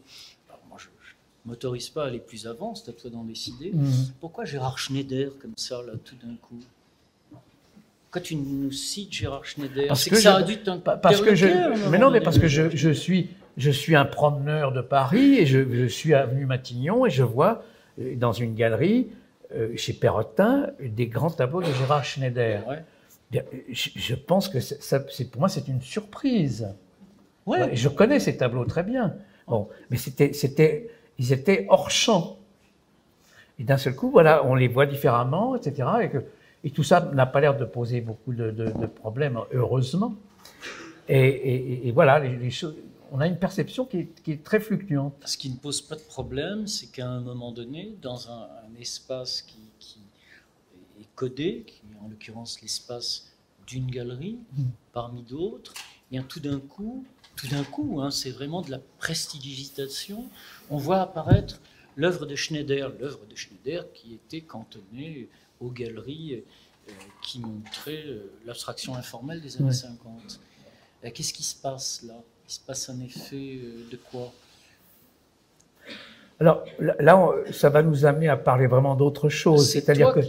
alors, 0.48 0.60
Moi, 0.68 0.78
je 0.78 0.86
ne 1.44 1.50
m'autorise 1.50 1.88
pas 1.88 2.04
à 2.04 2.06
aller 2.06 2.20
plus 2.20 2.46
avant, 2.46 2.74
c'est 2.74 2.88
à 2.90 2.92
toi 2.92 3.10
d'en 3.10 3.24
décider. 3.24 3.70
mhm. 3.72 3.90
Pourquoi 4.20 4.44
Gérard 4.44 4.78
Schneider, 4.78 5.32
comme 5.40 5.52
ça, 5.56 5.82
là, 5.82 5.92
tout 6.04 6.14
d'un 6.22 6.34
coup? 6.36 6.58
Quand 8.10 8.20
tu 8.22 8.36
nous 8.36 8.72
cites 8.72 9.12
Gérard 9.12 9.44
Schneider, 9.44 9.88
Parce 9.88 10.04
c'est 10.04 10.10
que 10.10 10.14
que, 10.16 10.22
ça 10.22 10.36
a 10.36 10.42
dû 10.42 10.56
Pa- 10.82 10.96
Parce 10.96 11.20
que 11.20 11.34
je, 11.34 11.88
mais 11.90 11.98
non, 11.98 12.10
mais 12.10 12.22
parce 12.22 12.38
que 12.38 12.48
je, 12.48 12.74
je 12.74 12.88
suis, 12.90 13.28
je 13.58 13.70
suis 13.70 13.94
un 13.96 14.06
promeneur 14.06 14.72
de 14.72 14.80
Paris 14.80 15.34
et 15.38 15.44
je, 15.44 15.58
je 15.70 15.84
suis 15.86 16.14
avenue 16.14 16.46
Matignon 16.46 17.04
et 17.04 17.10
je 17.10 17.22
vois 17.22 17.62
euh, 18.00 18.14
dans 18.16 18.32
une 18.32 18.54
galerie 18.54 19.08
euh, 19.54 19.76
chez 19.76 19.92
Perrotin 19.92 20.68
des 20.80 21.06
grands 21.08 21.30
tableaux 21.30 21.60
de 21.60 21.66
Gérard 21.72 22.04
Schneider. 22.04 22.66
Ouais. 22.66 22.84
Je, 23.70 23.90
je 23.94 24.14
pense 24.14 24.48
que 24.48 24.60
ça, 24.60 25.00
pour 25.00 25.40
moi 25.40 25.48
c'est 25.50 25.68
une 25.68 25.82
surprise. 25.82 26.66
Ouais. 27.46 27.60
Ouais, 27.60 27.76
Je 27.76 27.88
connais 27.88 28.20
ces 28.20 28.36
tableaux 28.38 28.64
très 28.64 28.82
bien. 28.82 29.14
Bon, 29.46 29.68
mais 29.90 29.96
c'était, 29.98 30.32
c'était, 30.32 30.88
ils 31.18 31.32
étaient 31.32 31.66
hors 31.68 31.90
champ. 31.90 32.36
Et 33.58 33.64
d'un 33.64 33.76
seul 33.78 33.94
coup, 33.96 34.10
voilà, 34.10 34.44
on 34.46 34.54
les 34.54 34.68
voit 34.68 34.86
différemment, 34.86 35.56
etc. 35.56 35.88
Et, 36.02 36.08
que, 36.10 36.18
et 36.64 36.70
tout 36.70 36.84
ça 36.84 37.00
n'a 37.12 37.26
pas 37.26 37.40
l'air 37.40 37.56
de 37.56 37.64
poser 37.64 38.00
beaucoup 38.00 38.32
de, 38.32 38.50
de- 38.50 38.70
de 38.70 38.86
problèmes, 38.86 39.38
heureusement. 39.52 40.14
Et, 41.08 41.18
et- 41.28 41.88
et 41.88 41.92
voilà, 41.92 42.18
les, 42.20 42.36
les 42.36 42.50
choses, 42.50 42.76
on 43.12 43.20
a 43.20 43.26
une 43.26 43.38
perception 43.38 43.84
qui 43.84 43.98
est, 43.98 44.22
qui 44.22 44.32
est 44.32 44.42
très 44.44 44.60
fluctuante. 44.60 45.14
Ce 45.26 45.36
qui 45.36 45.50
ne 45.50 45.56
pose 45.56 45.80
pas 45.82 45.96
de 45.96 46.00
problème, 46.02 46.66
c'est 46.66 46.88
qu'à 46.88 47.08
un 47.08 47.20
moment 47.20 47.52
donné, 47.52 47.96
dans 48.02 48.30
un, 48.30 48.42
un 48.42 48.80
espace 48.80 49.42
qui, 49.42 49.58
qui 49.78 49.98
est 51.00 51.06
codé, 51.14 51.64
qui 51.66 51.76
est 51.92 52.04
en 52.04 52.08
l'occurrence 52.08 52.60
l'espace 52.62 53.30
d'une 53.66 53.90
galerie 53.90 54.38
Mm. 54.56 54.62
parmi 54.92 55.22
d'autres, 55.22 55.74
bien 56.10 56.22
tout 56.22 56.40
d'un 56.40 56.58
coup, 56.60 57.04
tout 57.36 57.48
d'un 57.48 57.64
coup, 57.64 58.00
hein, 58.00 58.10
c'est 58.10 58.30
vraiment 58.30 58.62
de 58.62 58.70
la 58.70 58.80
prestidigitation. 58.98 60.24
On 60.70 60.76
voit 60.78 61.00
apparaître 61.00 61.60
l'œuvre 61.96 62.26
de 62.26 62.34
Schneider, 62.34 62.90
l'œuvre 62.98 63.26
de 63.26 63.36
Schneider 63.36 63.84
qui 63.92 64.14
était 64.14 64.40
cantonnée 64.40 65.28
aux 65.60 65.70
galeries 65.70 66.34
euh, 66.88 66.92
qui 67.22 67.40
montraient 67.40 68.06
euh, 68.06 68.32
l'abstraction 68.46 68.94
informelle 68.94 69.40
des 69.42 69.56
années 69.56 69.66
Ouais. 69.66 69.72
50. 69.74 70.40
Euh, 71.04 71.10
Qu'est-ce 71.12 71.32
qui 71.34 71.42
se 71.42 71.54
passe 71.56 72.02
là? 72.04 72.14
Il 72.48 72.52
se 72.52 72.60
passe 72.60 72.88
un 72.88 73.00
effet 73.00 73.58
euh, 73.62 73.90
de 73.90 73.96
quoi? 74.10 74.32
Alors 76.40 76.64
là, 76.78 77.18
on- 77.18 77.52
ça 77.52 77.68
va 77.68 77.82
nous 77.82 78.06
amener 78.06 78.28
à 78.28 78.36
parler 78.36 78.66
vraiment 78.66 78.94
d'autre 78.94 79.28
chose. 79.28 79.70
C'est 79.70 79.80
C'est-à-dire 79.80 80.14
que 80.14 80.20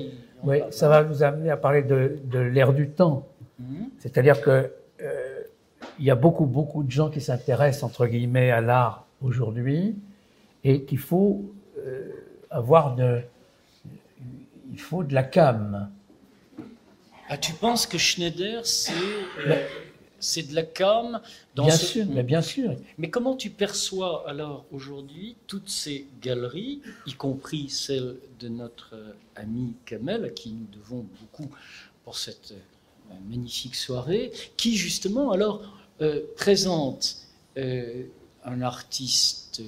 ça 0.71 0.89
va 0.89 1.03
nous 1.03 1.23
amener 1.23 1.49
à 1.49 1.57
parler 1.57 1.83
de, 1.83 2.17
de 2.25 2.39
l'ère 2.39 2.73
du 2.73 2.89
temps. 2.89 3.27
Mhm. 3.59 3.89
C'est-à-dire 3.99 4.41
que 4.41 4.71
euh, 5.01 5.41
il 5.97 6.05
y 6.05 6.11
a 6.11 6.15
beaucoup, 6.15 6.45
beaucoup 6.45 6.83
de 6.83 6.91
gens 6.91 7.09
qui 7.09 7.21
s'intéressent 7.21 7.83
entre 7.83 8.05
guillemets 8.07 8.51
à 8.51 8.59
l'art 8.61 9.05
aujourd'hui 9.21 9.95
et 10.63 10.83
qu'il 10.83 10.97
faut 10.97 11.45
euh, 11.77 12.09
avoir 12.49 12.95
de, 12.95 13.21
il 14.73 14.79
faut 14.79 15.03
de 15.03 15.13
la 15.13 15.23
cam. 15.23 15.89
Ah, 17.29 17.37
tu 17.37 17.53
penses 17.53 17.85
que 17.85 17.97
Schneider, 17.97 18.65
c'est 18.65 18.91
euh, 19.45 19.55
c'est 20.19 20.43
de 20.43 20.55
la 20.55 20.63
cam. 20.63 21.21
Dans 21.55 21.65
Bien 21.65 21.75
ce- 21.75 21.85
sûr, 21.85 22.05
mais 22.09 22.23
bien 22.23 22.41
sûr. 22.41 22.75
Mais 22.97 23.09
comment 23.09 23.35
tu 23.35 23.49
perçois 23.49 24.27
alors 24.29 24.65
aujourd'hui 24.71 25.35
toutes 25.47 25.69
ces 25.69 26.05
galeries, 26.21 26.81
y 27.07 27.13
compris 27.13 27.69
celle 27.69 28.17
de 28.39 28.47
notre 28.49 28.95
euh, 28.95 29.11
ami 29.35 29.73
Kamel, 29.85 30.25
à 30.25 30.29
qui 30.29 30.51
nous 30.51 30.67
devons 30.71 31.05
beaucoup 31.21 31.49
pour 32.03 32.17
cette 32.17 32.51
euh, 32.51 33.13
magnifique 33.29 33.75
soirée, 33.75 34.31
qui 34.57 34.75
justement 34.77 35.31
alors 35.31 35.61
euh, 36.01 36.21
présente 36.37 37.17
euh, 37.57 38.03
un 38.45 38.61
artiste 38.61 39.61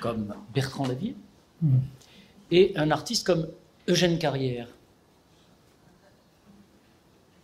comme 0.00 0.34
Bertrand 0.54 0.86
Laville 0.86 1.14
Mm. 1.62 1.76
et 2.50 2.72
un 2.76 2.90
artiste 2.90 3.24
comme 3.24 3.46
Eugène 3.88 4.18
Carrière. 4.18 4.68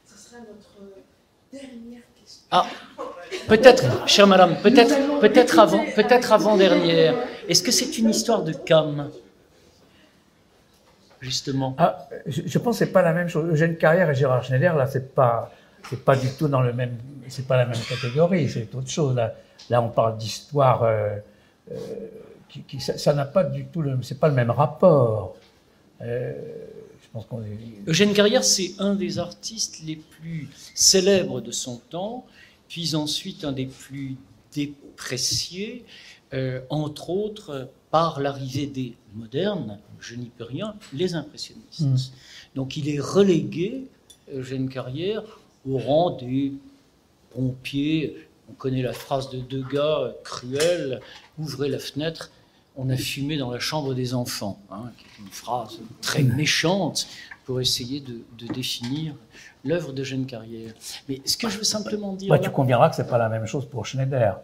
Ce 0.05 0.16
sera 0.18 0.40
notre 0.40 0.93
dernière 1.52 2.02
question. 2.18 2.43
Ah, 2.51 2.66
peut-être, 3.48 4.09
chère 4.09 4.27
madame, 4.27 4.56
peut-être, 4.62 5.20
peut-être 5.20 5.59
avant, 5.59 5.85
peut-être 5.94 6.32
avant 6.32 6.56
dernière. 6.56 7.14
Est-ce 7.48 7.62
que 7.62 7.70
c'est 7.72 7.98
une 7.98 8.10
histoire 8.10 8.43
de 8.43 8.52
cam, 8.52 9.10
justement? 11.20 11.74
Ah, 11.78 12.09
je, 12.27 12.43
je 12.47 12.59
pense 12.59 12.78
que 12.78 12.85
c'est 12.86 12.93
pas 12.93 13.02
la 13.02 13.12
même 13.12 13.28
chose. 13.28 13.51
Eugène 13.51 13.77
Carrière 13.77 14.10
et 14.10 14.14
Gérard 14.14 14.44
Schneider, 14.44 14.77
là, 14.77 14.86
c'est 14.86 15.14
pas, 15.14 15.51
c'est 15.89 16.05
pas 16.05 16.16
du 16.16 16.28
tout 16.31 16.48
dans 16.48 16.60
le 16.62 16.72
même, 16.72 16.97
c'est 17.28 17.47
pas 17.47 17.56
la 17.56 17.66
même 17.66 17.81
catégorie, 17.89 18.48
c'est 18.48 18.74
autre 18.74 18.90
chose. 18.90 19.14
Là, 19.16 19.35
là 19.68 19.82
on 19.82 19.89
parle 19.89 20.16
d'histoire, 20.16 20.82
euh, 20.85 21.16
euh, 21.72 21.74
qui, 22.48 22.62
qui- 22.62 22.81
ça 22.81 22.98
ça 22.98 23.12
n'a 23.12 23.24
pas 23.24 23.44
du 23.44 23.66
tout 23.66 23.82
le, 23.82 23.98
c'est 24.02 24.18
pas 24.18 24.28
le 24.28 24.35
même 24.35 24.51
rapport. 24.51 25.36
Euh, 26.02 26.32
pense 27.12 27.27
qu'on 27.27 27.43
est. 27.43 27.59
Eugène 27.87 28.12
Carrière, 28.12 28.45
c'est 28.45 28.74
un 28.78 28.95
des 28.95 29.19
artistes 29.19 29.81
les 29.85 29.97
plus 29.97 30.49
célèbres 30.74 31.41
de 31.41 31.51
son 31.51 31.77
temps, 31.77 32.27
puis 32.69 32.95
ensuite 32.95 33.45
un 33.45 33.53
des 33.53 33.66
plus 33.66 34.16
dépréciés, 34.55 35.85
euh, 36.32 36.61
entre 36.70 37.11
autres 37.11 37.69
par 37.91 38.20
l'arrivée 38.20 38.66
des 38.66 38.95
modernes, 39.15 39.78
je 39.99 40.15
n'y 40.15 40.27
peux 40.27 40.45
rien, 40.45 40.77
les 40.93 41.15
impressionnistes. 41.15 41.81
Mm. 41.81 41.97
Donc 42.55 42.77
il 42.77 42.89
est 42.89 43.01
relégué, 43.01 43.87
Eugène 44.32 44.69
Carrière, 44.69 45.24
au 45.69 45.78
rang 45.78 46.11
des 46.11 46.53
pompiers. 47.31 48.16
On 48.49 48.53
connaît 48.53 48.82
la 48.82 48.93
phrase 48.93 49.31
de 49.31 49.41
Degas, 49.41 50.01
euh, 50.01 50.12
cruelle, 50.24 51.01
ouvrez 51.39 51.69
la 51.69 51.78
fenêtre, 51.78 52.31
on 52.82 52.89
a 52.90 52.97
fumé 52.97 53.36
dans 53.36 53.51
la 53.51 53.59
chambre 53.61 53.94
des 53.94 54.15
enfants, 54.15 54.59
hein, 54.70 54.90
qui 54.97 55.05
est 55.05 55.24
une 55.24 55.31
phrase 55.31 55.78
très 56.01 56.23
méchante 56.23 57.07
pour 57.44 57.61
essayer 57.61 58.01
de, 58.01 58.20
de 58.39 58.52
définir 58.52 59.15
l'œuvre 59.65 59.93
d'Eugène 59.93 60.24
Carrière. 60.27 60.73
Mais 61.09 61.20
ce 61.24 61.36
que 61.36 61.48
je 61.51 61.59
veux 61.59 61.65
simplement 61.65 62.15
dire, 62.15 62.32
là, 62.32 62.39
tu 62.39 62.51
conviendras 62.51 62.89
que 62.90 62.97
c'est 62.97 63.09
pas 63.09 63.19
la 63.19 63.28
même 63.28 63.47
chose 63.47 63.66
pour 63.66 63.85
Schneider. 63.86 64.39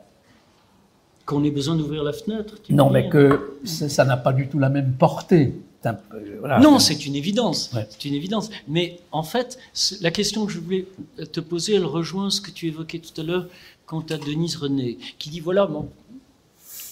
qu'on 1.24 1.42
ait 1.44 1.50
besoin 1.50 1.74
d'ouvrir 1.76 2.04
la 2.04 2.12
fenêtre. 2.12 2.54
tu 2.62 2.74
Non, 2.74 2.90
mais 2.90 3.02
dire 3.02 3.10
que 3.10 3.58
ça 3.64 4.04
n'a 4.04 4.16
pas 4.16 4.32
du 4.32 4.48
tout 4.48 4.58
la 4.58 4.68
même 4.68 4.92
portée. 4.92 5.54
C'est 5.82 5.88
un 5.88 5.94
peu- 5.94 6.36
voilà. 6.40 6.58
Non, 6.60 6.78
c'est 6.78 7.06
une 7.06 7.16
évidence. 7.16 7.70
Ouais. 7.74 7.86
C'est 7.90 8.04
une 8.04 8.14
évidence. 8.14 8.50
Mais 8.68 8.98
en 9.12 9.22
fait, 9.22 9.58
ce- 9.72 10.02
la 10.02 10.10
question 10.10 10.44
que 10.46 10.52
je 10.52 10.58
voulais 10.60 10.86
te 11.32 11.40
poser, 11.40 11.74
elle 11.74 11.84
rejoint 11.84 12.30
ce 12.30 12.40
que 12.40 12.50
tu 12.50 12.66
évoquais 12.68 12.98
tout 13.00 13.18
à 13.20 13.24
l'heure 13.24 13.46
quant 13.86 14.04
à 14.10 14.16
Denise 14.18 14.56
René, 14.56 14.98
qui 15.18 15.30
dit 15.30 15.40
voilà, 15.40 15.66
bon, 15.66 15.88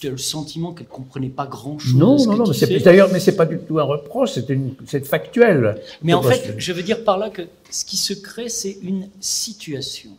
tu 0.05 0.09
as 0.09 0.11
le 0.11 0.19
sentiment 0.19 0.73
qu'elle 0.75 0.87
comprenait 0.87 1.29
pas 1.31 1.47
grand-chose. 1.47 1.95
Non, 1.95 2.17
non, 2.27 2.37
non, 2.37 2.45
mais 2.69 2.79
d'ailleurs, 2.81 3.11
mais 3.13 3.21
c'est 3.21 3.37
pas 3.37 3.47
du 3.47 3.59
tout 3.59 3.79
un 3.79 3.85
reproche, 3.85 4.33
c'est 4.33 4.49
une, 4.51 4.75
c'est 4.87 5.05
factuel. 5.07 5.81
Mais 6.03 6.13
en 6.15 6.23
fait, 6.23 6.55
que- 6.55 6.61
je 6.61 6.73
veux 6.73 6.83
dire 6.83 7.05
par 7.05 7.17
là 7.19 7.31
que 7.31 7.43
ce 7.71 7.85
qui 7.85 7.97
se 7.97 8.13
crée, 8.13 8.49
c'est 8.49 8.77
une 8.83 9.09
situation. 9.21 10.11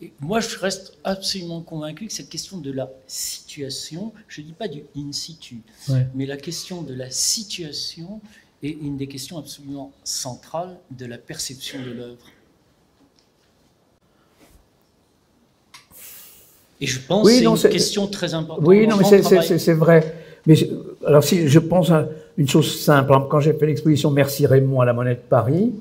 Et 0.00 0.12
moi, 0.20 0.38
je 0.40 0.56
reste 0.58 0.96
absolument 1.04 1.60
convaincu 1.60 2.06
que 2.06 2.12
cette 2.12 2.28
question 2.28 2.58
de 2.58 2.70
la 2.70 2.88
situation, 3.06 4.12
je 4.28 4.40
ne 4.40 4.46
dis 4.46 4.52
pas 4.52 4.68
du 4.68 4.82
in 4.96 5.10
situ, 5.12 5.62
Ouais. 5.88 6.06
mais 6.14 6.26
la 6.26 6.36
question 6.36 6.82
de 6.82 6.94
la 6.94 7.10
situation 7.10 8.20
est 8.62 8.70
une 8.80 8.96
des 8.96 9.06
questions 9.06 9.38
absolument 9.38 9.92
centrales 10.04 10.76
de 10.96 11.06
la 11.06 11.18
perception 11.18 11.80
de 11.82 11.90
l'œuvre. 11.92 12.24
Et 16.80 16.86
je 16.86 17.00
pense 17.06 17.26
Oui, 17.26 17.42
que 17.42 17.56
c'est 17.56 17.68
une 17.68 17.72
question 17.72 18.06
très 18.06 18.34
importante. 18.34 18.64
Oui, 18.66 18.86
non, 18.86 18.96
mais 18.96 19.04
c'est- 19.04 19.72
vrai. 19.74 20.14
Mais 20.46 20.54
je- 20.54 20.66
alors, 21.04 21.24
si 21.24 21.48
je 21.48 21.58
pense 21.58 21.90
à 21.90 22.08
une 22.36 22.48
chose 22.48 22.78
simple, 22.80 23.10
exemple, 23.10 23.26
quand 23.28 23.40
j'ai 23.40 23.52
fait 23.52 23.66
l'exposition 23.66 24.10
Merci 24.10 24.46
Raymond 24.46 24.80
à 24.80 24.84
la 24.86 24.92
Monnaie 24.92 25.14
de 25.16 25.20
Paris, 25.20 25.72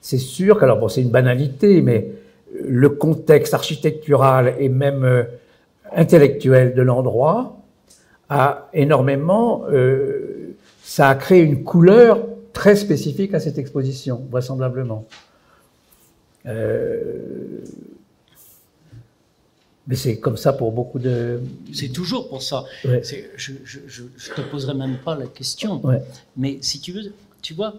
c'est 0.00 0.18
sûr 0.18 0.58
qu'alors 0.58 0.78
bon, 0.78 0.88
c'est 0.88 1.02
une 1.02 1.10
banalité, 1.10 1.80
mais 1.82 2.08
euh, 2.56 2.62
le 2.68 2.88
contexte 2.90 3.54
architectural 3.54 4.54
et 4.58 4.68
même 4.68 5.04
euh, 5.04 5.22
intellectuel 5.94 6.74
de 6.74 6.82
l'endroit 6.82 7.56
a 8.28 8.68
énormément, 8.74 9.64
euh, 9.70 10.54
ça 10.82 11.08
a 11.08 11.14
créé 11.14 11.42
une 11.42 11.62
couleur 11.62 12.20
très 12.52 12.74
spécifique 12.76 13.34
à 13.34 13.40
cette 13.40 13.58
exposition, 13.58 14.20
vraisemblablement. 14.30 15.06
Euh, 16.46 17.02
mais 19.86 19.96
c'est 19.96 20.18
comme 20.18 20.36
ça 20.36 20.52
pour 20.52 20.72
beaucoup 20.72 20.98
de. 20.98 21.40
C'est 21.72 21.88
toujours 21.88 22.28
pour 22.28 22.42
ça. 22.42 22.64
Ouais. 22.84 23.02
Je 23.36 23.52
ne 23.52 24.34
te 24.36 24.40
poserai 24.50 24.74
même 24.74 24.98
pas 24.98 25.16
la 25.16 25.26
question. 25.26 25.84
Ouais. 25.84 26.02
Mais 26.36 26.58
si 26.60 26.80
tu 26.80 26.92
veux, 26.92 27.12
tu 27.42 27.54
vois, 27.54 27.74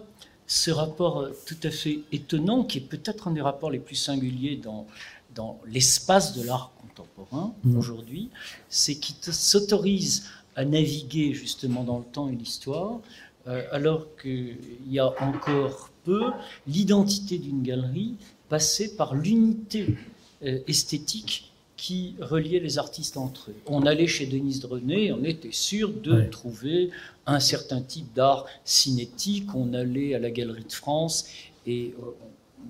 ce 0.46 0.70
rapport 0.70 1.20
euh, 1.20 1.30
tout 1.46 1.56
à 1.62 1.70
fait 1.70 2.00
étonnant, 2.12 2.64
qui 2.64 2.78
est 2.78 2.82
peut-être 2.82 3.28
un 3.28 3.32
des 3.32 3.40
rapports 3.40 3.70
les 3.70 3.78
plus 3.78 3.96
singuliers 3.96 4.56
dans, 4.56 4.86
dans 5.34 5.58
l'espace 5.66 6.36
de 6.36 6.42
l'art 6.44 6.72
contemporain 6.80 7.54
Mhm. 7.64 7.76
aujourd'hui, 7.78 8.28
c'est 8.68 8.96
qu'il 8.96 9.14
s'autorise 9.32 10.24
à 10.56 10.64
naviguer 10.64 11.32
justement 11.32 11.84
dans 11.84 11.98
le 11.98 12.04
temps 12.04 12.28
et 12.28 12.34
l'histoire, 12.34 13.00
euh, 13.46 13.62
alors 13.72 14.06
qu'il 14.20 14.58
y 14.90 14.98
a 14.98 15.08
encore 15.22 15.88
peu, 16.04 16.24
l'identité 16.66 17.38
d'une 17.38 17.62
galerie 17.62 18.14
passait 18.48 18.88
par 18.96 19.14
l'unité 19.14 19.96
euh, 20.44 20.58
esthétique 20.66 21.51
qui 21.82 22.14
reliait 22.20 22.60
les 22.60 22.78
artistes 22.78 23.16
entre 23.16 23.50
eux. 23.50 23.56
On 23.66 23.84
allait 23.86 24.06
chez 24.06 24.26
Denise 24.26 24.60
Drenet, 24.60 25.10
on 25.10 25.24
était 25.24 25.48
sûr 25.50 25.90
de 25.90 26.22
trouver 26.30 26.90
un 27.26 27.40
certain 27.40 27.80
type 27.80 28.06
d'art 28.14 28.46
cinétique. 28.64 29.48
On 29.56 29.74
allait 29.74 30.14
à 30.14 30.20
la 30.20 30.30
Galerie 30.30 30.62
de 30.62 30.72
France 30.72 31.26
et 31.66 31.92
euh, 31.98 32.04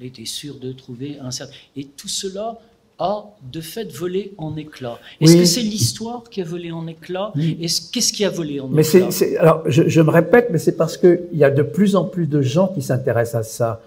on 0.00 0.02
était 0.02 0.24
sûr 0.24 0.54
de 0.58 0.72
trouver 0.72 1.18
un 1.20 1.30
certain. 1.30 1.52
Et 1.76 1.84
tout 1.84 2.08
cela 2.08 2.58
a 2.98 3.26
de 3.52 3.60
fait 3.60 3.92
volé 3.92 4.32
en 4.38 4.56
éclats. 4.56 4.98
Est-ce 5.20 5.32
Oui. 5.34 5.38
que 5.40 5.44
c'est 5.44 5.60
l'histoire 5.60 6.24
qui 6.30 6.40
a 6.40 6.44
volé 6.46 6.72
en 6.72 6.86
éclats 6.86 7.32
Oui. 7.36 7.58
Qu'est-ce 7.92 8.14
qui 8.14 8.24
a 8.24 8.30
volé 8.30 8.60
en 8.60 8.68
Mais 8.68 8.80
éclats 8.88 9.10
alors, 9.40 9.62
je, 9.66 9.90
je 9.90 10.00
me 10.00 10.10
répète, 10.10 10.48
mais 10.50 10.58
c'est 10.58 10.76
parce 10.76 10.96
qu'il 10.96 11.20
y 11.34 11.44
a 11.44 11.50
de 11.50 11.62
plus 11.62 11.96
en 11.96 12.04
plus 12.04 12.26
de 12.26 12.40
gens 12.40 12.68
qui 12.68 12.80
s'intéressent 12.80 13.40
à 13.40 13.42
ça. 13.42 13.82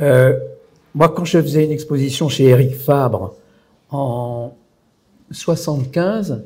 Euh, 0.00 0.36
moi, 0.92 1.08
quand 1.08 1.24
je 1.24 1.40
faisais 1.40 1.64
une 1.64 1.70
exposition 1.70 2.28
chez 2.28 2.46
Éric 2.46 2.74
Fabre 2.74 3.36
en 3.90 4.54
75, 5.30 6.44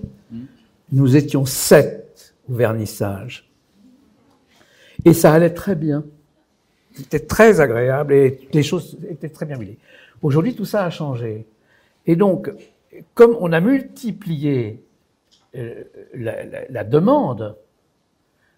nous 0.92 1.16
étions 1.16 1.44
sept 1.44 2.34
au 2.48 2.54
vernissage. 2.54 3.48
Et 5.04 5.12
ça 5.14 5.32
allait 5.32 5.54
très 5.54 5.74
bien. 5.74 6.04
C'était 6.92 7.20
très 7.20 7.60
agréable 7.60 8.12
et 8.12 8.48
les 8.52 8.62
choses 8.62 8.98
étaient 9.08 9.28
très 9.28 9.46
bien 9.46 9.58
huilées. 9.58 9.78
Aujourd'hui, 10.22 10.54
tout 10.54 10.64
ça 10.64 10.84
a 10.84 10.90
changé. 10.90 11.46
Et 12.06 12.16
donc, 12.16 12.52
comme 13.14 13.36
on 13.40 13.52
a 13.52 13.60
multiplié 13.60 14.82
euh, 15.56 15.84
la, 16.14 16.84
demande, 16.84 17.56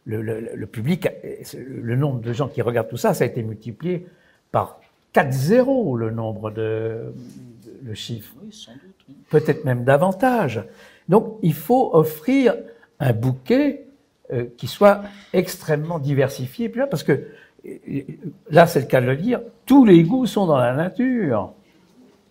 le, 0.04 0.22
le- 0.22 0.66
public, 0.66 1.08
le 1.56 1.94
nombre 1.96 2.20
de 2.20 2.32
gens 2.32 2.48
qui 2.48 2.62
regardent 2.62 2.88
tout 2.88 2.96
ça, 2.96 3.14
ça 3.14 3.24
a 3.24 3.26
été 3.26 3.42
multiplié 3.42 4.06
par 4.50 4.80
4-0 5.14 5.96
le 5.98 6.10
nombre 6.10 6.50
de- 6.50 7.12
le 7.82 7.94
chiffre, 7.94 8.32
Oui, 8.42 8.52
sans 8.52 8.72
doute. 8.72 9.04
oui. 9.08 9.14
peut-être 9.30 9.64
même 9.64 9.84
davantage. 9.84 10.62
Donc 11.08 11.38
il 11.42 11.54
faut 11.54 11.90
offrir 11.94 12.54
un 13.00 13.12
bouquet 13.12 13.86
euh, 14.32 14.46
qui 14.56 14.68
soit 14.68 15.02
extrêmement 15.32 15.98
diversifié, 15.98 16.68
parce 16.68 17.02
que 17.02 17.26
euh, 17.66 18.00
là 18.50 18.66
c'est 18.66 18.80
le 18.80 18.86
cas 18.86 19.00
de 19.00 19.06
le 19.06 19.16
dire, 19.16 19.40
tous 19.66 19.84
les 19.84 20.02
goûts 20.04 20.26
sont 20.26 20.46
dans 20.46 20.58
la 20.58 20.72
nature. 20.74 21.52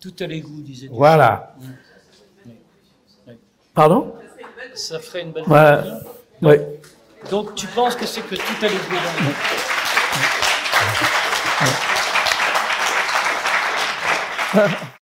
Tout 0.00 0.14
à 0.20 0.26
l'égout, 0.26 0.60
disait. 0.62 0.88
Voilà. 0.90 1.54
Oui. 1.60 2.52
Oui. 3.28 3.34
Pardon? 3.74 4.14
Ça 4.74 4.98
ferait 4.98 5.22
une 5.22 5.32
belle 5.32 5.44
Voilà. 5.46 5.82
conclusion. 5.82 6.08
Oui. 6.42 6.56
Donc 7.30 7.54
tu 7.54 7.66
penses 7.68 7.94
que 7.94 8.06
c'est 8.06 8.22
que 8.22 8.34
tout 8.34 8.64
à 8.64 8.68
l'égout 8.68 8.80
dans 8.90 9.24
le- 14.58 14.70